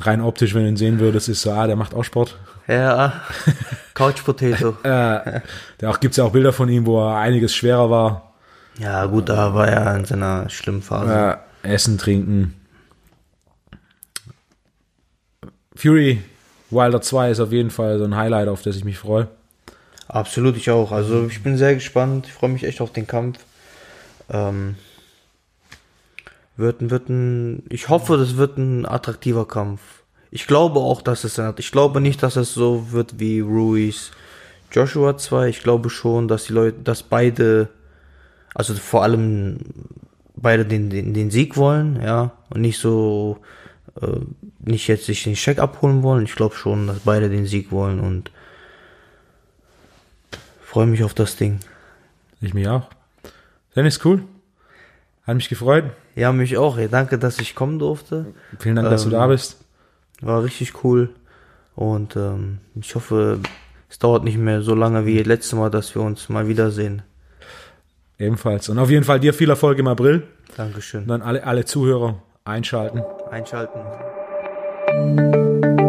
rein 0.00 0.20
optisch, 0.20 0.54
wenn 0.54 0.62
du 0.62 0.68
ihn 0.68 0.76
sehen 0.76 1.00
würdest, 1.00 1.28
ist 1.28 1.42
so, 1.42 1.50
ah, 1.52 1.66
der 1.66 1.76
macht 1.76 1.92
auch 1.94 2.04
Sport. 2.04 2.38
Ja, 2.68 3.20
Couch 3.94 4.24
Potato. 4.24 4.70
Äh, 4.84 5.40
da 5.78 5.90
auch, 5.90 5.98
gibt's 6.00 6.16
ja 6.18 6.24
auch 6.24 6.32
Bilder 6.32 6.52
von 6.52 6.68
ihm, 6.68 6.86
wo 6.86 7.00
er 7.04 7.16
einiges 7.18 7.54
schwerer 7.54 7.90
war. 7.90 8.34
Ja, 8.78 9.06
gut, 9.06 9.28
da 9.28 9.54
war 9.54 9.66
er 9.66 9.96
in 9.96 10.04
seiner 10.04 10.48
schlimmen 10.50 10.82
Phase. 10.82 11.38
Äh, 11.64 11.74
Essen, 11.74 11.98
Trinken. 11.98 12.54
Fury 15.74 16.22
Wilder 16.70 17.00
2 17.00 17.30
ist 17.30 17.40
auf 17.40 17.52
jeden 17.52 17.70
Fall 17.70 17.98
so 17.98 18.04
ein 18.04 18.16
Highlight, 18.16 18.48
auf 18.48 18.62
das 18.62 18.76
ich 18.76 18.84
mich 18.84 18.98
freue. 18.98 19.28
Absolut, 20.06 20.56
ich 20.56 20.70
auch. 20.70 20.92
Also 20.92 21.26
ich 21.26 21.42
bin 21.42 21.56
sehr 21.56 21.74
gespannt. 21.74 22.26
Ich 22.26 22.32
freue 22.32 22.50
mich 22.50 22.64
echt 22.64 22.80
auf 22.80 22.92
den 22.92 23.06
Kampf. 23.06 23.38
Ähm, 24.30 24.76
wird, 26.56 26.90
wird 26.90 27.08
ein, 27.08 27.62
ich 27.68 27.88
hoffe, 27.88 28.16
das 28.16 28.36
wird 28.36 28.58
ein 28.58 28.86
attraktiver 28.86 29.46
Kampf. 29.46 29.80
Ich 30.30 30.46
glaube 30.46 30.80
auch, 30.80 31.02
dass 31.02 31.24
es 31.24 31.38
ein, 31.38 31.54
ich 31.58 31.72
glaube 31.72 32.00
nicht, 32.00 32.22
dass 32.22 32.36
es 32.36 32.52
so 32.52 32.90
wird 32.92 33.18
wie 33.18 33.40
Ruiz 33.40 34.10
Joshua 34.72 35.16
2. 35.16 35.48
Ich 35.48 35.62
glaube 35.62 35.90
schon, 35.90 36.28
dass 36.28 36.44
die 36.44 36.52
Leute, 36.52 36.78
dass 36.82 37.02
beide, 37.02 37.68
also 38.54 38.74
vor 38.74 39.02
allem 39.02 39.58
beide 40.36 40.64
den, 40.66 40.90
den, 40.90 41.14
den 41.14 41.30
Sieg 41.30 41.56
wollen, 41.56 42.00
ja, 42.02 42.32
und 42.50 42.60
nicht 42.60 42.78
so, 42.78 43.38
äh, 44.00 44.20
nicht 44.68 44.86
jetzt 44.88 45.06
sich 45.06 45.24
den 45.24 45.34
Check 45.34 45.58
abholen 45.58 46.02
wollen. 46.02 46.24
Ich 46.24 46.34
glaube 46.34 46.54
schon, 46.54 46.86
dass 46.86 47.00
beide 47.00 47.28
den 47.28 47.46
Sieg 47.46 47.72
wollen 47.72 48.00
und 48.00 48.30
freue 50.62 50.86
mich 50.86 51.02
auf 51.02 51.14
das 51.14 51.36
Ding. 51.36 51.60
Ich 52.40 52.54
mich 52.54 52.68
auch. 52.68 52.88
Dennis, 53.74 54.04
cool. 54.04 54.22
Hat 55.26 55.36
mich 55.36 55.48
gefreut. 55.48 55.84
Ja, 56.14 56.32
mich 56.32 56.56
auch. 56.56 56.78
Ey. 56.78 56.88
Danke, 56.88 57.18
dass 57.18 57.38
ich 57.38 57.54
kommen 57.54 57.78
durfte. 57.78 58.26
Vielen 58.58 58.76
Dank, 58.76 58.88
dass 58.88 59.02
du 59.02 59.08
Ähm, 59.08 59.14
da 59.14 59.26
bist. 59.26 59.58
War 60.20 60.42
richtig 60.42 60.84
cool. 60.84 61.10
Und 61.74 62.16
ähm, 62.16 62.58
ich 62.80 62.94
hoffe, 62.94 63.40
es 63.88 63.98
dauert 63.98 64.24
nicht 64.24 64.38
mehr 64.38 64.62
so 64.62 64.74
lange 64.74 65.06
wie 65.06 65.22
letztes 65.22 65.52
Mal, 65.52 65.70
dass 65.70 65.94
wir 65.94 66.02
uns 66.02 66.28
mal 66.28 66.48
wiedersehen. 66.48 67.02
Ebenfalls. 68.18 68.68
Und 68.68 68.78
auf 68.78 68.90
jeden 68.90 69.04
Fall 69.04 69.20
dir 69.20 69.32
viel 69.32 69.48
Erfolg 69.50 69.78
im 69.78 69.86
April. 69.86 70.26
Dankeschön. 70.56 71.02
Und 71.02 71.08
dann 71.08 71.22
alle, 71.22 71.44
alle 71.44 71.64
Zuhörer 71.64 72.20
einschalten. 72.44 73.02
Einschalten. 73.30 73.78
Thank 74.90 75.80
you. 75.80 75.87